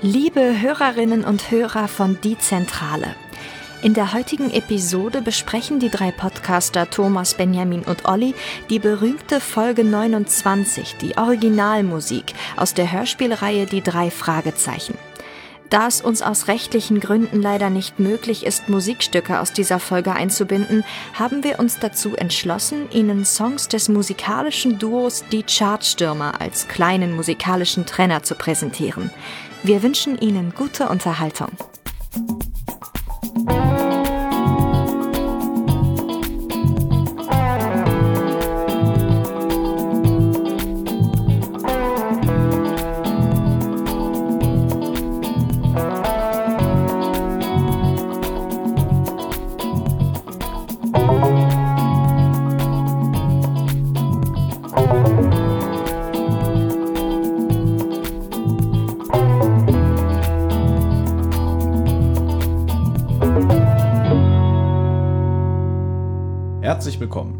Liebe 0.00 0.60
Hörerinnen 0.60 1.24
und 1.24 1.50
Hörer 1.50 1.88
von 1.88 2.20
Die 2.22 2.38
Zentrale. 2.38 3.16
In 3.82 3.94
der 3.94 4.12
heutigen 4.12 4.52
Episode 4.52 5.22
besprechen 5.22 5.80
die 5.80 5.88
drei 5.88 6.12
Podcaster 6.12 6.88
Thomas, 6.88 7.34
Benjamin 7.34 7.82
und 7.82 8.04
Olli 8.04 8.36
die 8.70 8.78
berühmte 8.78 9.40
Folge 9.40 9.82
29, 9.82 10.98
die 11.00 11.18
Originalmusik 11.18 12.32
aus 12.56 12.74
der 12.74 12.92
Hörspielreihe 12.92 13.66
Die 13.66 13.82
drei 13.82 14.12
Fragezeichen. 14.12 14.96
Da 15.68 15.88
es 15.88 16.00
uns 16.00 16.22
aus 16.22 16.46
rechtlichen 16.46 17.00
Gründen 17.00 17.42
leider 17.42 17.68
nicht 17.68 17.98
möglich 17.98 18.46
ist, 18.46 18.68
Musikstücke 18.68 19.40
aus 19.40 19.52
dieser 19.52 19.80
Folge 19.80 20.12
einzubinden, 20.12 20.84
haben 21.12 21.42
wir 21.42 21.58
uns 21.58 21.78
dazu 21.78 22.14
entschlossen, 22.16 22.90
Ihnen 22.92 23.24
Songs 23.24 23.66
des 23.66 23.88
musikalischen 23.88 24.78
Duos 24.78 25.24
Die 25.30 25.42
Chartstürmer 25.42 26.40
als 26.40 26.68
kleinen 26.68 27.16
musikalischen 27.16 27.84
Trenner 27.84 28.22
zu 28.22 28.36
präsentieren. 28.36 29.10
Wir 29.68 29.82
wünschen 29.82 30.16
Ihnen 30.16 30.54
gute 30.54 30.88
Unterhaltung. 30.88 31.50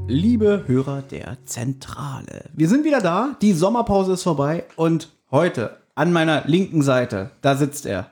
Liebe 0.08 0.64
Hörer 0.66 1.02
der 1.02 1.36
Zentrale. 1.44 2.44
Wir 2.54 2.68
sind 2.68 2.84
wieder 2.84 3.00
da, 3.00 3.36
die 3.42 3.52
Sommerpause 3.52 4.14
ist 4.14 4.22
vorbei 4.22 4.64
und 4.76 5.10
heute 5.30 5.76
an 5.94 6.12
meiner 6.12 6.42
linken 6.46 6.82
Seite, 6.82 7.30
da 7.42 7.56
sitzt 7.56 7.84
er. 7.86 8.10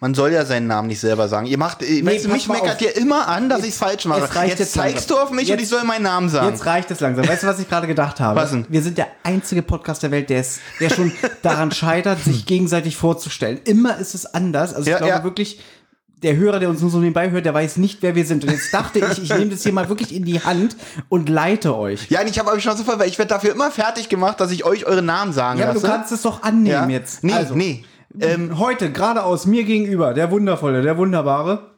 Man 0.00 0.14
soll 0.14 0.30
ja 0.32 0.44
seinen 0.44 0.68
Namen 0.68 0.86
nicht 0.86 1.00
selber 1.00 1.26
sagen. 1.26 1.46
Ihr 1.46 1.58
macht, 1.58 1.80
nee, 1.80 2.02
pass 2.02 2.28
mich 2.28 2.48
meckert 2.48 2.80
ihr 2.82 2.96
immer 2.96 3.26
an, 3.26 3.48
dass 3.48 3.64
ich 3.64 3.74
falsch 3.74 4.04
mache. 4.04 4.20
jetzt 4.20 4.34
Jetzt, 4.46 4.58
jetzt 4.60 4.72
zeigst 4.74 5.10
langsam. 5.10 5.16
du 5.16 5.22
auf 5.24 5.30
mich 5.32 5.50
und 5.50 5.58
Jetzt- 5.58 5.62
ich 5.62 5.68
soll 5.68 5.82
meinen 5.82 6.04
Namen 6.04 6.28
sagen. 6.28 6.48
Jetzt 6.50 6.66
reicht 6.66 6.90
es 6.92 7.00
langsam. 7.00 7.26
Weißt 7.26 7.42
du, 7.42 7.48
was 7.48 7.58
ich 7.58 7.68
gerade 7.68 7.88
gedacht 7.88 8.20
habe? 8.20 8.40
Was 8.40 8.52
denn? 8.52 8.64
Wir 8.68 8.80
sind 8.80 8.96
der 8.96 9.08
einzige 9.24 9.60
Podcast 9.62 10.04
der 10.04 10.12
Welt, 10.12 10.30
der, 10.30 10.38
es, 10.40 10.60
der 10.78 10.90
schon 10.90 11.10
daran 11.42 11.70
scheitert, 11.72 12.20
sich 12.22 12.46
gegenseitig 12.46 12.96
vorzustellen. 12.96 13.60
Immer 13.64 13.98
ist 13.98 14.14
es 14.14 14.24
anders. 14.26 14.70
Also 14.72 14.82
ich 14.86 14.92
Ja, 14.92 14.98
glaube 14.98 15.12
ja. 15.14 15.24
wirklich, 15.24 15.58
der 16.22 16.36
Hörer, 16.36 16.58
der 16.58 16.68
uns 16.68 16.80
nur 16.80 16.90
so 16.90 16.98
nebenbei 16.98 17.30
hört, 17.30 17.46
der 17.46 17.54
weiß 17.54 17.76
nicht, 17.76 18.02
wer 18.02 18.14
wir 18.14 18.24
sind. 18.26 18.44
Und 18.44 18.50
jetzt 18.50 18.72
dachte 18.74 18.98
ich, 18.98 19.22
ich 19.22 19.28
nehme 19.30 19.50
das 19.50 19.62
hier 19.62 19.72
mal 19.72 19.88
wirklich 19.88 20.14
in 20.14 20.24
die 20.24 20.40
Hand 20.40 20.76
und 21.08 21.28
leite 21.28 21.76
euch. 21.76 22.10
ja, 22.10 22.20
und 22.20 22.28
ich 22.28 22.38
habe 22.38 22.50
euch 22.50 22.62
schon 22.62 22.76
so 22.76 22.84
voll, 22.84 22.98
weil 22.98 23.08
ich 23.08 23.18
werde 23.18 23.28
dafür 23.30 23.52
immer 23.52 23.70
fertig 23.70 24.08
gemacht, 24.08 24.40
dass 24.40 24.50
ich 24.50 24.64
euch 24.64 24.84
eure 24.86 25.02
Namen 25.02 25.32
sagen 25.32 25.58
Ja, 25.60 25.66
aber 25.66 25.74
du 25.74 25.80
lasse. 25.80 25.92
kannst 25.92 26.12
es 26.12 26.22
doch 26.22 26.42
annehmen 26.42 26.66
ja? 26.68 26.88
jetzt. 26.88 27.22
Nee, 27.24 27.32
also, 27.32 27.54
nee. 27.54 27.84
Ähm, 28.20 28.58
heute, 28.58 28.90
gerade 28.90 29.22
aus 29.22 29.46
mir 29.46 29.64
gegenüber, 29.64 30.14
der 30.14 30.30
Wundervolle, 30.30 30.82
der 30.82 30.96
Wunderbare. 30.96 31.76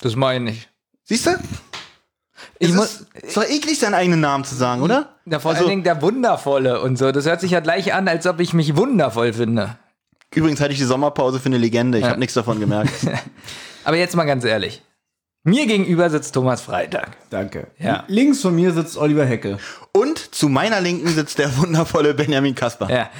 Das 0.00 0.16
meine 0.16 0.50
ich. 0.50 0.68
Siehst 1.04 1.26
du? 1.26 1.30
Ich 2.58 2.70
Es 2.70 2.74
muss, 2.74 2.84
ist, 2.86 3.06
ist 3.24 3.36
doch 3.36 3.44
eklig, 3.44 3.78
seinen 3.78 3.94
eigenen 3.94 4.20
Namen 4.20 4.44
zu 4.44 4.54
sagen, 4.54 4.82
oder? 4.82 5.10
ja, 5.26 5.38
vor 5.38 5.50
Also- 5.52 5.62
allen 5.62 5.70
Dingen 5.70 5.84
der 5.84 6.00
Wundervolle 6.02 6.80
und 6.80 6.96
so. 6.96 7.12
Das 7.12 7.26
hört 7.26 7.40
sich 7.40 7.50
ja 7.52 7.60
gleich 7.60 7.94
an, 7.94 8.08
als 8.08 8.26
ob 8.26 8.40
ich 8.40 8.52
mich 8.52 8.76
wundervoll 8.76 9.32
finde. 9.32 9.76
Übrigens 10.34 10.60
hatte 10.60 10.72
ich 10.72 10.78
die 10.78 10.84
Sommerpause 10.84 11.38
für 11.40 11.46
eine 11.46 11.58
Legende. 11.58 11.98
Ich 11.98 12.04
Ja. 12.04 12.10
habe 12.10 12.20
nichts 12.20 12.34
davon 12.34 12.60
gemerkt. 12.60 12.90
Aber 13.84 13.96
jetzt 13.96 14.16
mal 14.16 14.24
ganz 14.24 14.44
ehrlich. 14.44 14.82
Mir 15.46 15.66
gegenüber 15.66 16.08
sitzt 16.08 16.32
Thomas 16.34 16.62
Freitag. 16.62 17.16
Danke. 17.28 17.66
Ja. 17.78 18.04
Links 18.08 18.40
von 18.40 18.54
mir 18.54 18.72
sitzt 18.72 18.96
Oliver 18.96 19.26
Hecke. 19.26 19.58
und 19.92 20.34
zu 20.34 20.48
meiner 20.48 20.80
Linken 20.80 21.08
sitzt 21.08 21.38
der 21.38 21.54
wundervolle 21.58 22.14
Benjamin 22.14 22.54
Kasper. 22.54 22.88
Ja. 22.90 23.10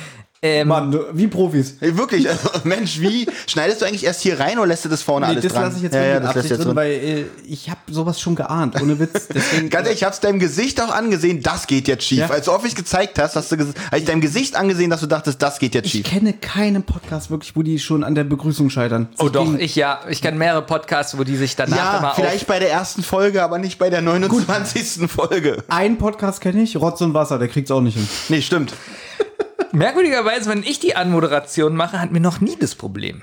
Ähm, 0.47 0.69
Mann, 0.69 0.91
du- 0.91 1.05
wie 1.15 1.27
Profis. 1.27 1.77
Ey, 1.81 1.97
Wirklich, 1.97 2.29
also, 2.29 2.51
Mensch, 2.65 3.01
wie 3.01 3.27
schneidest 3.47 3.81
du 3.81 3.87
eigentlich 3.87 4.05
erst 4.05 4.21
hier 4.21 4.39
rein 4.39 4.59
oder 4.59 4.67
lässt 4.67 4.85
du 4.85 4.91
das 4.91 5.01
vorne 5.01 5.25
Nee, 5.27 5.33
alles 5.33 5.45
das 5.45 5.53
dran? 5.55 5.63
lasse 5.63 5.77
ich 5.79 5.83
jetzt 5.85 5.95
ja, 5.95 6.05
ja, 6.05 6.21
mit 6.21 6.37
das 6.37 6.47
drin, 6.49 6.61
drin. 6.61 6.77
weil 6.77 6.91
äh, 6.93 7.25
ich 7.49 7.71
habe 7.71 7.81
sowas 7.91 8.21
schon 8.21 8.35
geahnt, 8.35 8.79
ohne 8.83 8.99
Witz. 8.99 9.29
Deswegen, 9.35 9.71
Ganz 9.71 9.87
ehrlich, 9.87 10.03
ich 10.03 10.05
hab's 10.05 10.21
deinem 10.21 10.39
Gesicht 10.41 10.83
auch 10.83 10.91
angesehen, 10.95 11.43
das 11.43 11.67
geht 11.67 11.89
jetzt 11.89 12.05
schief. 12.05 12.19
Ja. 12.19 12.29
Als 12.29 12.45
du 12.45 12.53
oft 12.53 12.77
gezeigt 12.77 13.19
hast, 13.19 13.37
hast 13.37 13.53
du 13.53 13.57
ges- 13.57 13.75
hab 13.91 13.99
ich 13.99 14.05
deinem 14.05 14.21
Gesicht 14.21 14.55
angesehen, 14.55 14.91
dass 14.91 15.01
du 15.01 15.07
dachtest, 15.07 15.41
das 15.41 15.59
geht 15.59 15.75
jetzt 15.75 15.87
ich 15.87 15.93
schief. 15.93 16.07
kenne 16.07 16.35
keinen 16.35 16.83
Podcast 16.83 17.31
wirklich, 17.31 17.57
wo 17.57 17.63
die 17.63 17.79
schon 17.79 18.05
an 18.05 18.15
der 18.15 18.25
Begrüßung 18.25 18.69
scheitern. 18.69 19.09
oh 19.21 19.31
doch, 19.31 19.55
ich 19.59 19.77
ja. 19.77 20.01
Ich 20.11 20.21
kenne 20.21 20.37
mehrere 20.37 20.61
Podcasts, 20.61 21.17
wo 21.17 21.25
die 21.25 21.37
sich 21.37 21.57
danach 21.57 21.77
Ja, 21.77 21.99
immer 22.01 22.15
vielleicht 22.15 22.47
bei 22.47 22.59
der 22.59 22.71
ersten 22.71 23.03
Folge, 23.03 23.43
aber 23.43 23.59
nicht 23.59 23.79
bei 23.79 23.89
der 23.89 24.03
29. 24.03 25.11
Folge. 25.11 25.65
Einen 25.69 25.97
Podcast 25.97 26.43
kenne 26.43 26.61
ich, 26.63 26.77
Rotz 26.77 27.01
und 27.01 27.15
Wasser, 27.15 27.39
der 27.39 27.49
kriegt's 27.49 27.71
auch 27.71 27.81
nicht 27.81 27.95
hin. 27.95 28.07
Nee, 28.29 28.43
stimmt. 28.43 28.75
Merkwürdigerweise, 29.75 30.49
wenn 30.51 30.63
ich 30.63 30.81
die 30.81 30.97
Anmoderation 30.97 31.75
mache, 31.77 32.01
hatten 32.01 32.15
wir 32.15 32.21
noch 32.21 32.41
nie 32.41 32.57
das 32.57 32.75
Problem. 32.75 33.23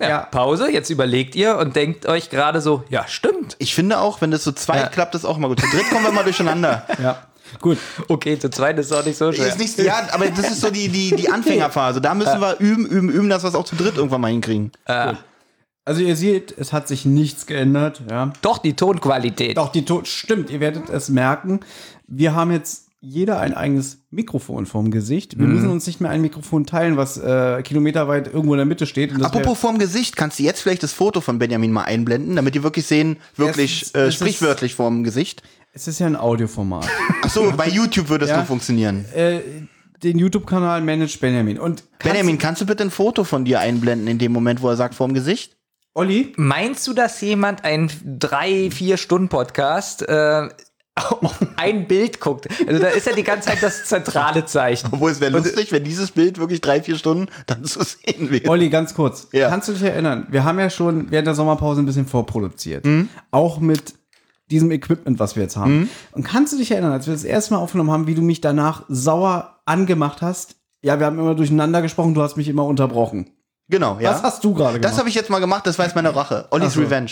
Ja, 0.00 0.08
Ja. 0.08 0.18
Pause, 0.20 0.70
jetzt 0.70 0.90
überlegt 0.90 1.34
ihr 1.34 1.56
und 1.56 1.74
denkt 1.74 2.06
euch 2.06 2.30
gerade 2.30 2.60
so, 2.60 2.84
ja, 2.90 3.06
stimmt. 3.08 3.56
Ich 3.58 3.74
finde 3.74 3.98
auch, 3.98 4.20
wenn 4.20 4.30
das 4.30 4.44
so 4.44 4.52
zweit 4.52 4.80
Ja. 4.82 4.86
klappt, 4.88 5.14
das 5.14 5.24
auch 5.24 5.38
mal 5.38 5.48
gut. 5.48 5.60
Zu 5.60 5.66
dritt 5.68 5.88
kommen 5.90 6.04
wir 6.04 6.12
mal 6.12 6.24
durcheinander. 6.24 6.86
Ja, 7.02 7.22
gut. 7.60 7.78
Okay, 8.08 8.38
zu 8.38 8.50
zweit 8.50 8.78
ist 8.78 8.92
auch 8.92 9.04
nicht 9.04 9.16
so 9.16 9.32
schwer. 9.32 9.48
Ist 9.48 9.58
nicht, 9.58 9.78
ja, 9.78 10.06
aber 10.12 10.26
das 10.28 10.50
ist 10.50 10.60
so 10.60 10.70
die, 10.70 10.88
die, 10.88 11.16
die 11.16 11.30
Anfängerphase. 11.30 12.00
Da 12.00 12.14
müssen 12.14 12.40
wir 12.40 12.58
üben, 12.60 12.84
üben, 12.86 13.08
üben, 13.08 13.28
dass 13.30 13.42
wir 13.42 13.48
es 13.48 13.54
auch 13.54 13.64
zu 13.64 13.74
dritt 13.76 13.96
irgendwann 13.96 14.20
mal 14.20 14.30
hinkriegen. 14.30 14.70
Also 15.86 16.02
ihr 16.02 16.16
seht, 16.16 16.52
es 16.58 16.74
hat 16.74 16.86
sich 16.86 17.06
nichts 17.06 17.46
geändert. 17.46 18.02
Ja. 18.10 18.34
Doch, 18.42 18.58
die 18.58 18.76
Tonqualität. 18.76 19.56
Doch, 19.56 19.72
die 19.72 19.86
Ton 19.86 20.04
stimmt, 20.04 20.50
ihr 20.50 20.60
werdet 20.60 20.90
es 20.90 21.08
merken. 21.08 21.60
Wir 22.06 22.34
haben 22.34 22.52
jetzt 22.52 22.87
jeder 23.00 23.38
ein 23.40 23.54
eigenes 23.54 24.06
Mikrofon 24.10 24.66
vorm 24.66 24.90
Gesicht. 24.90 25.38
Wir 25.38 25.46
Mhm. 25.46 25.54
müssen 25.54 25.68
uns 25.70 25.86
nicht 25.86 26.00
mehr 26.00 26.10
ein 26.10 26.20
Mikrofon 26.20 26.66
teilen, 26.66 26.96
was 26.96 27.16
äh, 27.16 27.62
kilometerweit 27.62 28.26
irgendwo 28.26 28.54
in 28.54 28.58
der 28.58 28.66
Mitte 28.66 28.86
steht. 28.86 29.12
Und 29.12 29.20
das 29.20 29.32
wär- 29.32 29.40
Apropos 29.40 29.60
vorm 29.60 29.78
Gesicht, 29.78 30.16
kannst 30.16 30.38
du 30.38 30.42
jetzt 30.42 30.60
vielleicht 30.62 30.82
das 30.82 30.92
Foto 30.92 31.20
von 31.20 31.38
Benjamin 31.38 31.70
mal 31.72 31.84
einblenden, 31.84 32.34
damit 32.36 32.54
die 32.56 32.62
wirklich 32.64 32.86
sehen, 32.86 33.18
wirklich 33.36 33.82
Es- 33.82 33.90
äh, 33.92 34.00
es 34.00 34.08
ist- 34.08 34.14
sprichwörtlich 34.16 34.74
vorm 34.74 35.04
Gesicht? 35.04 35.42
es 35.72 35.86
ist 35.86 36.00
ja 36.00 36.06
ein 36.06 36.16
Audioformat. 36.16 36.88
Ach 37.22 37.30
so, 37.30 37.52
bei 37.56 37.68
YouTube 37.68 38.08
würde 38.08 38.24
es 38.24 38.30
Ja. 38.32 38.38
nur 38.38 38.46
funktionieren. 38.46 39.04
äh, 39.14 39.40
den 40.02 40.18
YouTube-Kanal 40.18 40.80
managt 40.82 41.20
Benjamin. 41.20 41.58
Und 41.58 41.84
kannst- 41.98 42.12
Benjamin, 42.14 42.38
kannst 42.38 42.60
du 42.62 42.66
bitte 42.66 42.82
ein 42.84 42.90
Foto 42.90 43.22
von 43.24 43.44
dir 43.44 43.60
einblenden 43.60 44.06
in 44.08 44.18
dem 44.18 44.32
Moment, 44.32 44.60
wo 44.62 44.68
er 44.70 44.76
sagt 44.76 44.94
vorm 44.94 45.12
Gesicht? 45.14 45.56
Olli, 45.94 46.32
Meinst 46.36 46.86
du, 46.86 46.92
dass 46.92 47.20
jemand 47.20 47.64
ein 47.64 47.90
drei, 48.04 48.70
vier 48.70 48.96
Stunden 48.96 49.28
Podcast 49.28 50.02
äh, 50.08 50.48
auf 51.22 51.38
ein 51.56 51.86
Bild 51.86 52.20
guckt? 52.20 52.48
Also 52.66 52.80
da 52.80 52.88
ist 52.88 53.06
ja 53.06 53.14
die 53.14 53.22
ganze 53.22 53.48
Zeit 53.48 53.62
das 53.62 53.84
zentrale 53.84 54.44
Zeichen. 54.44 54.88
Obwohl 54.92 55.10
es 55.10 55.20
wäre 55.20 55.32
lustig, 55.32 55.72
wenn 55.72 55.84
dieses 55.84 56.10
Bild 56.10 56.38
wirklich 56.38 56.60
drei, 56.60 56.82
vier 56.82 56.96
Stunden 56.96 57.26
dann 57.46 57.64
zu 57.64 57.82
sehen 57.82 58.30
wäre. 58.30 58.48
Olli, 58.48 58.68
ganz 58.68 58.94
kurz. 58.94 59.28
Ja. 59.32 59.48
Kannst 59.48 59.68
du 59.68 59.72
dich 59.72 59.82
erinnern? 59.82 60.26
Wir 60.30 60.44
haben 60.44 60.58
ja 60.58 60.70
schon 60.70 61.10
während 61.10 61.26
der 61.26 61.34
Sommerpause 61.34 61.82
ein 61.82 61.86
bisschen 61.86 62.06
vorproduziert. 62.06 62.84
Mhm. 62.84 63.08
Auch 63.30 63.60
mit 63.60 63.94
diesem 64.50 64.70
Equipment, 64.70 65.18
was 65.18 65.36
wir 65.36 65.42
jetzt 65.42 65.56
haben. 65.56 65.90
Und 66.12 66.24
kannst 66.24 66.52
du 66.52 66.56
dich 66.56 66.70
erinnern, 66.70 66.92
als 66.92 67.06
wir 67.06 67.12
das 67.12 67.24
erste 67.24 67.54
Mal 67.54 67.60
aufgenommen 67.60 67.90
haben, 67.90 68.06
wie 68.06 68.14
du 68.14 68.22
mich 68.22 68.40
danach 68.40 68.84
sauer 68.88 69.60
angemacht 69.66 70.22
hast? 70.22 70.56
Ja, 70.80 70.98
wir 70.98 71.06
haben 71.06 71.18
immer 71.18 71.34
durcheinander 71.34 71.82
gesprochen, 71.82 72.14
du 72.14 72.22
hast 72.22 72.36
mich 72.36 72.48
immer 72.48 72.64
unterbrochen. 72.64 73.30
Genau, 73.68 73.98
ja. 74.00 74.10
Was 74.10 74.22
hast 74.22 74.44
du 74.44 74.54
gerade 74.54 74.78
gemacht? 74.78 74.84
das 74.84 74.98
habe 74.98 75.08
ich 75.08 75.14
jetzt 75.14 75.28
mal 75.28 75.40
gemacht, 75.40 75.66
das 75.66 75.78
war 75.78 75.84
jetzt 75.84 75.94
meine 75.94 76.14
Rache. 76.14 76.46
Ollis 76.50 76.74
so. 76.74 76.80
Revenge. 76.80 77.10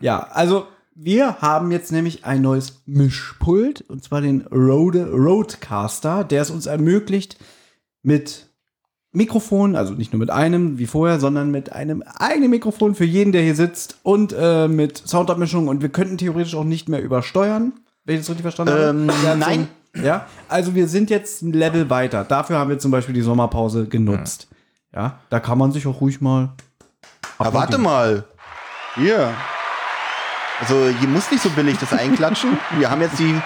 Ja, 0.00 0.26
also 0.32 0.66
wir 1.00 1.40
haben 1.40 1.70
jetzt 1.70 1.92
nämlich 1.92 2.24
ein 2.24 2.42
neues 2.42 2.82
Mischpult 2.86 3.82
und 3.82 4.02
zwar 4.02 4.20
den 4.20 4.42
Rode 4.48 5.08
Rodecaster, 5.12 6.24
der 6.24 6.42
es 6.42 6.50
uns 6.50 6.66
ermöglicht, 6.66 7.38
mit 8.02 8.48
Mikrofon, 9.12 9.76
also 9.76 9.94
nicht 9.94 10.12
nur 10.12 10.18
mit 10.18 10.30
einem 10.30 10.78
wie 10.78 10.86
vorher, 10.86 11.20
sondern 11.20 11.52
mit 11.52 11.72
einem 11.72 12.02
eigenen 12.02 12.50
Mikrofon 12.50 12.96
für 12.96 13.04
jeden, 13.04 13.30
der 13.30 13.42
hier 13.42 13.54
sitzt 13.54 13.98
und 14.02 14.34
äh, 14.36 14.66
mit 14.66 14.96
Soundabmischung 14.98 15.68
und 15.68 15.82
wir 15.82 15.88
könnten 15.88 16.18
theoretisch 16.18 16.56
auch 16.56 16.64
nicht 16.64 16.88
mehr 16.88 17.02
übersteuern, 17.02 17.74
wenn 18.04 18.16
ich 18.16 18.22
das 18.22 18.30
richtig 18.30 18.42
verstanden 18.42 18.74
Ähm, 18.76 19.10
habe. 19.10 19.26
Ja, 19.26 19.36
nein. 19.36 19.68
Ja, 20.02 20.26
also 20.48 20.74
wir 20.74 20.88
sind 20.88 21.10
jetzt 21.10 21.42
ein 21.42 21.52
Level 21.52 21.90
weiter. 21.90 22.24
Dafür 22.24 22.58
haben 22.58 22.70
wir 22.70 22.78
zum 22.78 22.90
Beispiel 22.90 23.14
die 23.14 23.22
Sommerpause 23.22 23.86
genutzt. 23.86 24.48
Ja, 24.92 25.20
da 25.30 25.38
kann 25.38 25.58
man 25.58 25.70
sich 25.70 25.86
auch 25.86 26.00
ruhig 26.00 26.20
mal. 26.20 26.50
Aber 27.38 27.54
warte 27.54 27.78
mal. 27.78 28.24
Hier. 28.96 29.32
Also, 30.60 30.88
hier 30.88 31.08
muss 31.08 31.30
nicht 31.30 31.42
so 31.42 31.50
billig 31.50 31.78
das 31.78 31.92
einklatschen. 31.92 32.58
Wir 32.78 32.90
haben 32.90 33.00
jetzt 33.00 33.18
die, 33.18 33.40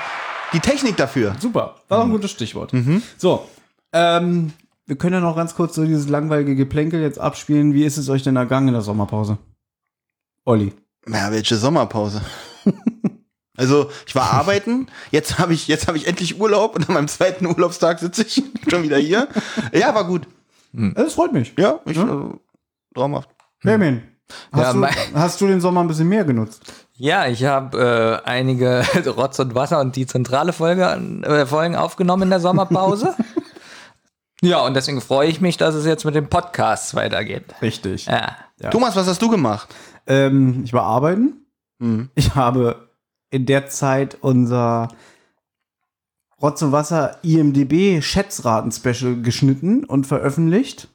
die 0.52 0.60
Technik 0.60 0.96
dafür. 0.96 1.34
Super, 1.38 1.76
war 1.88 1.98
doch 1.98 2.04
ein 2.06 2.10
gutes 2.10 2.30
Stichwort. 2.30 2.72
So, 3.18 3.46
ähm, 3.92 4.52
wir 4.86 4.96
können 4.96 5.14
ja 5.14 5.20
noch 5.20 5.36
ganz 5.36 5.54
kurz 5.54 5.74
so 5.74 5.84
dieses 5.84 6.08
langweilige 6.08 6.56
Geplänkel 6.56 7.00
jetzt 7.02 7.18
abspielen. 7.18 7.74
Wie 7.74 7.84
ist 7.84 7.98
es 7.98 8.08
euch 8.08 8.22
denn 8.22 8.36
ergangen 8.36 8.68
in 8.68 8.74
der 8.74 8.82
Sommerpause? 8.82 9.38
Olli. 10.44 10.72
Ja, 11.06 11.30
welche 11.30 11.56
Sommerpause? 11.56 12.22
Also, 13.54 13.90
ich 14.06 14.14
war 14.14 14.32
arbeiten, 14.32 14.86
jetzt 15.10 15.38
habe 15.38 15.52
ich, 15.52 15.68
jetzt 15.68 15.86
habe 15.86 15.98
ich 15.98 16.08
endlich 16.08 16.40
Urlaub 16.40 16.74
und 16.74 16.88
an 16.88 16.94
meinem 16.94 17.06
zweiten 17.06 17.44
Urlaubstag 17.44 17.98
sitze 17.98 18.22
ich 18.22 18.42
schon 18.70 18.82
wieder 18.82 18.96
hier. 18.96 19.28
Ja, 19.74 19.94
war 19.94 20.06
gut. 20.06 20.26
Das 20.72 21.12
freut 21.12 21.34
mich. 21.34 21.52
Ja, 21.58 21.78
ich, 21.84 21.98
äh, 21.98 22.06
traumhaft. 22.94 23.28
Benjamin, 23.62 24.02
hast, 24.52 24.74
Ja, 24.74 24.80
du, 24.80 24.86
hast 25.14 25.40
du 25.42 25.46
den 25.46 25.60
Sommer 25.60 25.82
ein 25.82 25.86
bisschen 25.86 26.08
mehr 26.08 26.24
genutzt? 26.24 26.81
Ja, 26.94 27.26
ich 27.26 27.44
habe 27.44 28.22
äh, 28.24 28.28
einige 28.28 28.84
Rotz 29.06 29.38
und 29.38 29.54
Wasser 29.54 29.80
und 29.80 29.96
die 29.96 30.06
zentrale 30.06 30.52
Folge, 30.52 30.84
äh, 31.22 31.46
Folgen 31.46 31.76
aufgenommen 31.76 32.24
in 32.24 32.30
der 32.30 32.40
Sommerpause. 32.40 33.14
ja, 34.42 34.60
und 34.60 34.74
deswegen 34.74 35.00
freue 35.00 35.28
ich 35.28 35.40
mich, 35.40 35.56
dass 35.56 35.74
es 35.74 35.86
jetzt 35.86 36.04
mit 36.04 36.14
den 36.14 36.28
Podcasts 36.28 36.94
weitergeht. 36.94 37.44
Richtig. 37.62 38.06
Ja. 38.06 38.36
Ja. 38.60 38.70
Thomas, 38.70 38.94
was 38.94 39.08
hast 39.08 39.20
du 39.22 39.28
gemacht? 39.28 39.68
Ähm, 40.06 40.62
ich 40.64 40.72
war 40.72 40.84
arbeiten. 40.84 41.46
Hm. 41.80 42.10
Ich 42.14 42.34
habe 42.34 42.88
in 43.30 43.46
der 43.46 43.66
Zeit 43.68 44.18
unser 44.20 44.88
Rotz 46.40 46.60
und 46.62 46.72
Wasser 46.72 47.18
IMDB 47.22 48.02
Schätzraten-Special 48.02 49.22
geschnitten 49.22 49.84
und 49.84 50.06
veröffentlicht 50.06 50.88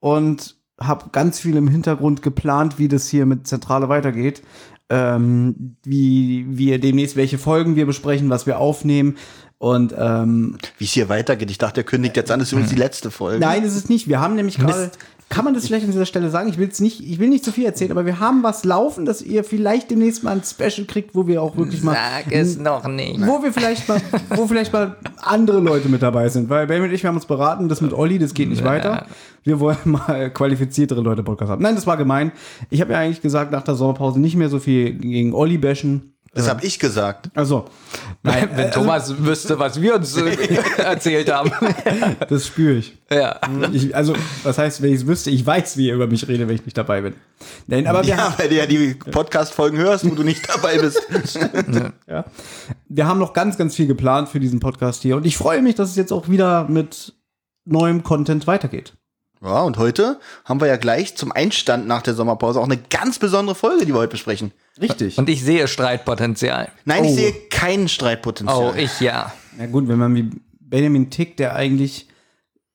und 0.00 0.56
habe 0.80 1.10
ganz 1.12 1.40
viel 1.40 1.56
im 1.56 1.68
Hintergrund 1.68 2.22
geplant, 2.22 2.78
wie 2.78 2.88
das 2.88 3.08
hier 3.08 3.26
mit 3.26 3.46
Zentrale 3.46 3.88
weitergeht. 3.88 4.42
Ähm, 4.94 5.76
wie 5.84 6.44
wir 6.50 6.78
demnächst, 6.78 7.16
welche 7.16 7.38
Folgen 7.38 7.76
wir 7.76 7.86
besprechen, 7.86 8.28
was 8.28 8.44
wir 8.44 8.58
aufnehmen. 8.58 9.16
Und 9.56 9.94
ähm, 9.96 10.58
Wie 10.76 10.84
es 10.84 10.92
hier 10.92 11.08
weitergeht. 11.08 11.50
Ich 11.50 11.56
dachte, 11.56 11.80
er 11.80 11.84
kündigt 11.84 12.16
jetzt 12.16 12.30
an, 12.30 12.40
das 12.40 12.48
ist 12.48 12.52
übrigens 12.52 12.72
die 12.72 12.78
letzte 12.78 13.10
Folge. 13.10 13.40
Nein, 13.40 13.62
ist 13.62 13.74
es 13.74 13.88
nicht. 13.88 14.06
Wir 14.06 14.20
haben 14.20 14.34
nämlich 14.34 14.58
gerade. 14.58 14.90
Kann 15.32 15.46
man 15.46 15.54
das 15.54 15.66
vielleicht 15.66 15.86
an 15.86 15.92
dieser 15.92 16.04
Stelle 16.04 16.28
sagen? 16.28 16.50
Ich 16.50 16.58
will 16.58 16.68
es 16.68 16.78
nicht, 16.78 17.00
ich 17.00 17.18
will 17.18 17.30
nicht 17.30 17.42
zu 17.42 17.52
viel 17.52 17.64
erzählen, 17.64 17.90
aber 17.92 18.04
wir 18.04 18.20
haben 18.20 18.42
was 18.42 18.64
laufen, 18.64 19.06
dass 19.06 19.22
ihr 19.22 19.44
vielleicht 19.44 19.90
demnächst 19.90 20.22
mal 20.22 20.32
ein 20.32 20.42
Special 20.44 20.86
kriegt, 20.86 21.14
wo 21.14 21.26
wir 21.26 21.40
auch 21.40 21.56
wirklich 21.56 21.82
mal. 21.82 21.94
Sag 21.94 22.30
es 22.30 22.58
noch 22.58 22.86
nicht. 22.86 23.18
Wo 23.26 23.42
wir 23.42 23.50
vielleicht 23.50 23.88
mal, 23.88 23.98
wo 24.28 24.46
vielleicht 24.46 24.74
mal 24.74 24.96
andere 25.22 25.60
Leute 25.60 25.88
mit 25.88 26.02
dabei 26.02 26.28
sind. 26.28 26.50
Weil 26.50 26.66
Ben 26.66 26.82
und 26.82 26.92
ich, 26.92 27.02
wir 27.02 27.08
haben 27.08 27.16
uns 27.16 27.24
beraten, 27.24 27.70
das 27.70 27.80
mit 27.80 27.94
Olli, 27.94 28.18
das 28.18 28.34
geht 28.34 28.50
nicht 28.50 28.62
weiter. 28.62 29.06
Wir 29.42 29.58
wollen 29.58 29.78
mal 29.84 30.30
qualifiziertere 30.30 31.00
Leute 31.00 31.22
Podcast 31.22 31.50
haben. 31.50 31.62
Nein, 31.62 31.76
das 31.76 31.86
war 31.86 31.96
gemein. 31.96 32.32
Ich 32.68 32.82
habe 32.82 32.92
ja 32.92 32.98
eigentlich 32.98 33.22
gesagt, 33.22 33.52
nach 33.52 33.62
der 33.62 33.74
Sommerpause 33.74 34.20
nicht 34.20 34.36
mehr 34.36 34.50
so 34.50 34.58
viel 34.58 34.92
gegen 34.92 35.32
Olli 35.32 35.56
bashen. 35.56 36.11
Das 36.34 36.48
habe 36.48 36.64
ich 36.64 36.78
gesagt. 36.78 37.28
Also, 37.34 37.66
nein, 38.22 38.48
Wenn 38.54 38.70
Thomas 38.70 39.18
wüsste, 39.18 39.58
was 39.58 39.80
wir 39.82 39.96
uns 39.96 40.16
äh, 40.16 40.30
erzählt 40.78 41.30
haben. 41.30 41.50
das 42.28 42.46
spüre 42.46 42.76
ich. 42.76 42.96
ja. 43.10 43.38
ich. 43.70 43.94
Also, 43.94 44.14
was 44.42 44.56
heißt, 44.56 44.80
wenn 44.80 44.90
ich 44.90 45.00
es 45.00 45.06
wüsste, 45.06 45.30
ich 45.30 45.44
weiß, 45.44 45.76
wie 45.76 45.88
ihr 45.88 45.94
über 45.94 46.06
mich 46.06 46.26
redet, 46.28 46.48
wenn 46.48 46.54
ich 46.54 46.64
nicht 46.64 46.78
dabei 46.78 47.02
bin. 47.02 47.14
Nein, 47.66 47.86
aber 47.86 48.02
wir 48.02 48.14
Ja, 48.14 48.34
weil 48.38 48.48
du 48.48 48.54
ja 48.54 48.64
die 48.64 48.94
Podcast-Folgen 48.94 49.76
hörst, 49.76 50.08
wo 50.10 50.14
du 50.14 50.22
nicht 50.22 50.48
dabei 50.48 50.78
bist. 50.78 51.00
Ja. 52.08 52.24
Wir 52.88 53.06
haben 53.06 53.18
noch 53.18 53.32
ganz, 53.32 53.56
ganz 53.56 53.74
viel 53.74 53.86
geplant 53.86 54.28
für 54.28 54.40
diesen 54.40 54.60
Podcast 54.60 55.02
hier 55.02 55.16
und 55.16 55.24
ich 55.24 55.36
freue 55.36 55.62
mich, 55.62 55.74
dass 55.74 55.90
es 55.90 55.96
jetzt 55.96 56.12
auch 56.12 56.28
wieder 56.28 56.68
mit 56.68 57.14
neuem 57.64 58.02
Content 58.02 58.46
weitergeht. 58.46 58.94
Ja, 59.42 59.62
und 59.62 59.76
heute 59.76 60.20
haben 60.44 60.60
wir 60.60 60.68
ja 60.68 60.76
gleich 60.76 61.16
zum 61.16 61.32
Einstand 61.32 61.86
nach 61.88 62.02
der 62.02 62.14
Sommerpause 62.14 62.60
auch 62.60 62.64
eine 62.64 62.76
ganz 62.78 63.18
besondere 63.18 63.56
Folge, 63.56 63.84
die 63.86 63.92
wir 63.92 63.98
heute 63.98 64.12
besprechen. 64.12 64.52
Richtig. 64.80 65.18
Und 65.18 65.28
ich 65.28 65.42
sehe 65.42 65.66
Streitpotenzial. 65.66 66.68
Nein, 66.84 67.02
Oh. 67.02 67.06
ich 67.08 67.14
sehe 67.14 67.32
kein 67.50 67.88
Streitpotenzial. 67.88 68.72
Oh, 68.72 68.78
ich 68.78 69.00
ja. 69.00 69.32
Na 69.58 69.66
gut, 69.66 69.88
wenn 69.88 69.98
man 69.98 70.14
wie 70.14 70.30
Benjamin 70.60 71.10
tickt, 71.10 71.40
der 71.40 71.56
eigentlich 71.56 72.08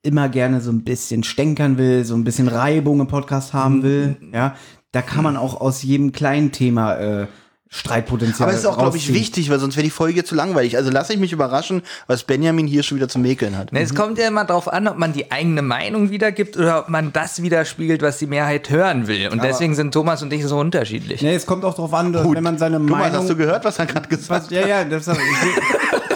immer 0.04 0.28
gerne 0.30 0.60
so 0.62 0.72
ein 0.72 0.84
bisschen 0.84 1.24
stänkern 1.24 1.78
will, 1.78 2.04
so 2.04 2.16
ein 2.16 2.24
bisschen 2.25 2.48
Reibung 2.50 3.00
im 3.00 3.08
Podcast 3.08 3.54
haben 3.54 3.81
will, 3.84 4.18
ja, 4.34 4.56
da 4.92 5.02
kann 5.02 5.24
man 5.24 5.38
auch 5.38 5.60
aus 5.62 5.84
jedem 5.84 6.12
kleinen 6.12 6.52
Thema 6.52 6.96
äh, 6.96 7.28
Streitpotenzial 7.69 8.48
Aber 8.48 8.54
es 8.54 8.64
ist 8.64 8.66
auch, 8.66 8.78
glaube 8.78 8.96
ich, 8.98 9.14
wichtig, 9.14 9.50
weil 9.50 9.60
sonst 9.60 9.75
wäre 9.75 9.84
die 9.84 9.90
Folge 9.90 10.24
zu 10.24 10.36
langweilig. 10.36 10.78
Also 10.78 10.90
lasse 10.90 11.14
ich 11.14 11.19
mich 11.19 11.34
überraschen, 11.34 11.81
was 12.08 12.24
Benjamin 12.24 12.66
hier 12.66 12.84
schon 12.84 12.98
wieder 12.98 13.10
zu 13.10 13.19
mäkeln 13.19 13.58
hat. 13.58 13.74
Ne, 13.74 13.81
Es 13.81 13.94
kommt 13.94 14.18
ja 14.18 14.28
immer 14.28 14.46
drauf 14.46 14.72
an, 14.72 14.88
ob 14.88 14.98
man 14.98 15.12
die 15.14 15.31
eigene 15.31 15.62
Meinung 15.62 16.10
wiedergibt 16.10 16.56
oder 16.58 16.80
ob 16.80 16.90
man 16.90 17.12
das 17.12 17.42
widerspiegelt, 17.42 18.02
was 18.02 18.18
die 18.19 18.28
Mehrheit 18.28 18.69
hören 18.69 19.08
will. 19.08 19.28
Und 19.30 19.44
deswegen 19.44 19.75
sind 19.75 19.94
Thomas 19.94 20.24
und 20.24 20.31
ich 20.31 20.46
so 20.46 20.58
unterschiedlich. 20.58 21.22
Nee, 21.22 21.36
es 21.36 21.46
kommt 21.46 21.66
auch 21.66 21.74
darauf 21.74 21.94
an, 21.94 22.14
dass, 22.14 22.24
Gut. 22.24 22.38
wenn 22.38 22.44
man 22.44 22.58
seine 22.58 22.78
Thomas, 22.78 22.92
Meinung 22.92 23.18
hast 23.19 23.30
du 23.30 23.36
gehört, 23.36 23.66
was 23.66 23.80
er 23.80 23.86
gerade 23.86 24.08
gesagt 24.08 24.30
Was, 24.30 24.50
ja, 24.50 24.66
ja, 24.66 24.84
das, 24.86 25.08
ich, 25.08 25.16
will, 25.18 25.24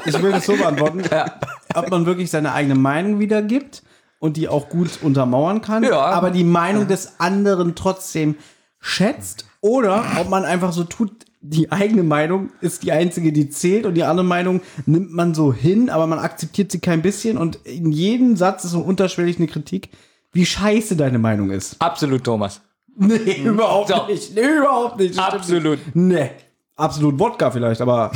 ich 0.06 0.22
will 0.24 0.32
das 0.32 0.46
so 0.46 0.56
beantworten. 0.56 1.02
Ob 1.74 1.90
man 1.90 2.06
wirklich 2.06 2.30
seine 2.32 2.54
eigene 2.54 2.76
Meinung 2.76 3.20
wiedergibt 3.20 3.84
und 4.20 4.38
die 4.38 4.48
auch 4.48 4.70
gut 4.70 5.00
untermauern 5.02 5.62
kann, 5.62 5.84
Ja. 5.84 6.00
aber 6.00 6.32
die 6.32 6.44
Meinung 6.44 6.88
des 6.88 7.20
anderen 7.20 7.76
trotzdem 7.76 8.36
schätzt 8.80 9.46
oder 9.62 10.04
ob 10.20 10.30
man 10.30 10.44
einfach 10.44 10.74
so 10.74 10.84
tut, 10.84 11.12
die 11.42 11.72
eigene 11.72 12.04
Meinung 12.04 12.52
ist 12.62 12.84
die 12.84 12.92
einzige, 12.92 13.32
die 13.34 13.50
zählt 13.50 13.86
und 13.86 13.96
die 13.96 14.04
andere 14.04 14.26
Meinung 14.26 14.62
nimmt 14.86 15.12
man 15.12 15.34
so 15.34 15.52
hin, 15.54 15.90
aber 15.90 16.06
man 16.08 16.20
akzeptiert 16.20 16.72
sie 16.72 16.80
kein 16.80 17.02
bisschen 17.02 17.38
und 17.38 17.56
in 17.66 17.92
jedem 17.92 18.36
Satz 18.36 18.64
ist 18.64 18.72
so 18.72 18.80
unterschwellig 18.80 19.38
eine 19.38 19.48
Kritik, 19.48 19.90
wie 20.34 20.46
scheiße 20.46 20.96
deine 20.96 21.18
Meinung 21.20 21.50
ist. 21.50 21.76
Absolut, 21.80 22.24
Thomas. 22.24 22.62
Nee, 22.96 23.42
überhaupt 23.44 23.90
So. 23.90 24.06
nicht. 24.08 24.36
Nee, 24.36 24.58
überhaupt 24.60 25.00
nicht. 25.00 25.18
Das 25.18 25.34
Absolut. 25.34 25.80
Nee. 25.94 26.30
Absolut 26.76 27.18
Wodka 27.20 27.50
vielleicht, 27.52 27.82
aber 27.82 28.12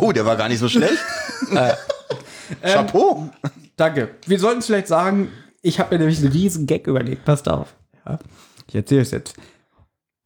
Oh, 0.00 0.12
der 0.12 0.24
war 0.26 0.36
gar 0.36 0.48
nicht 0.48 0.58
so 0.58 0.68
schlecht. 0.68 0.98
Chapeau. 2.62 3.28
Danke. 3.76 4.10
Wir 4.26 4.38
sollten 4.38 4.58
es 4.60 4.66
vielleicht 4.66 4.88
sagen, 4.88 5.28
ich 5.62 5.78
habe 5.78 5.94
mir 5.94 5.98
nämlich 6.00 6.18
einen 6.18 6.32
riesen 6.32 6.66
Gag 6.66 6.86
überlegt. 6.86 7.24
Passt 7.24 7.48
auf. 7.48 7.74
Ja, 8.06 8.18
ich 8.68 8.74
erzähle 8.74 9.02
es 9.02 9.10
jetzt. 9.10 9.36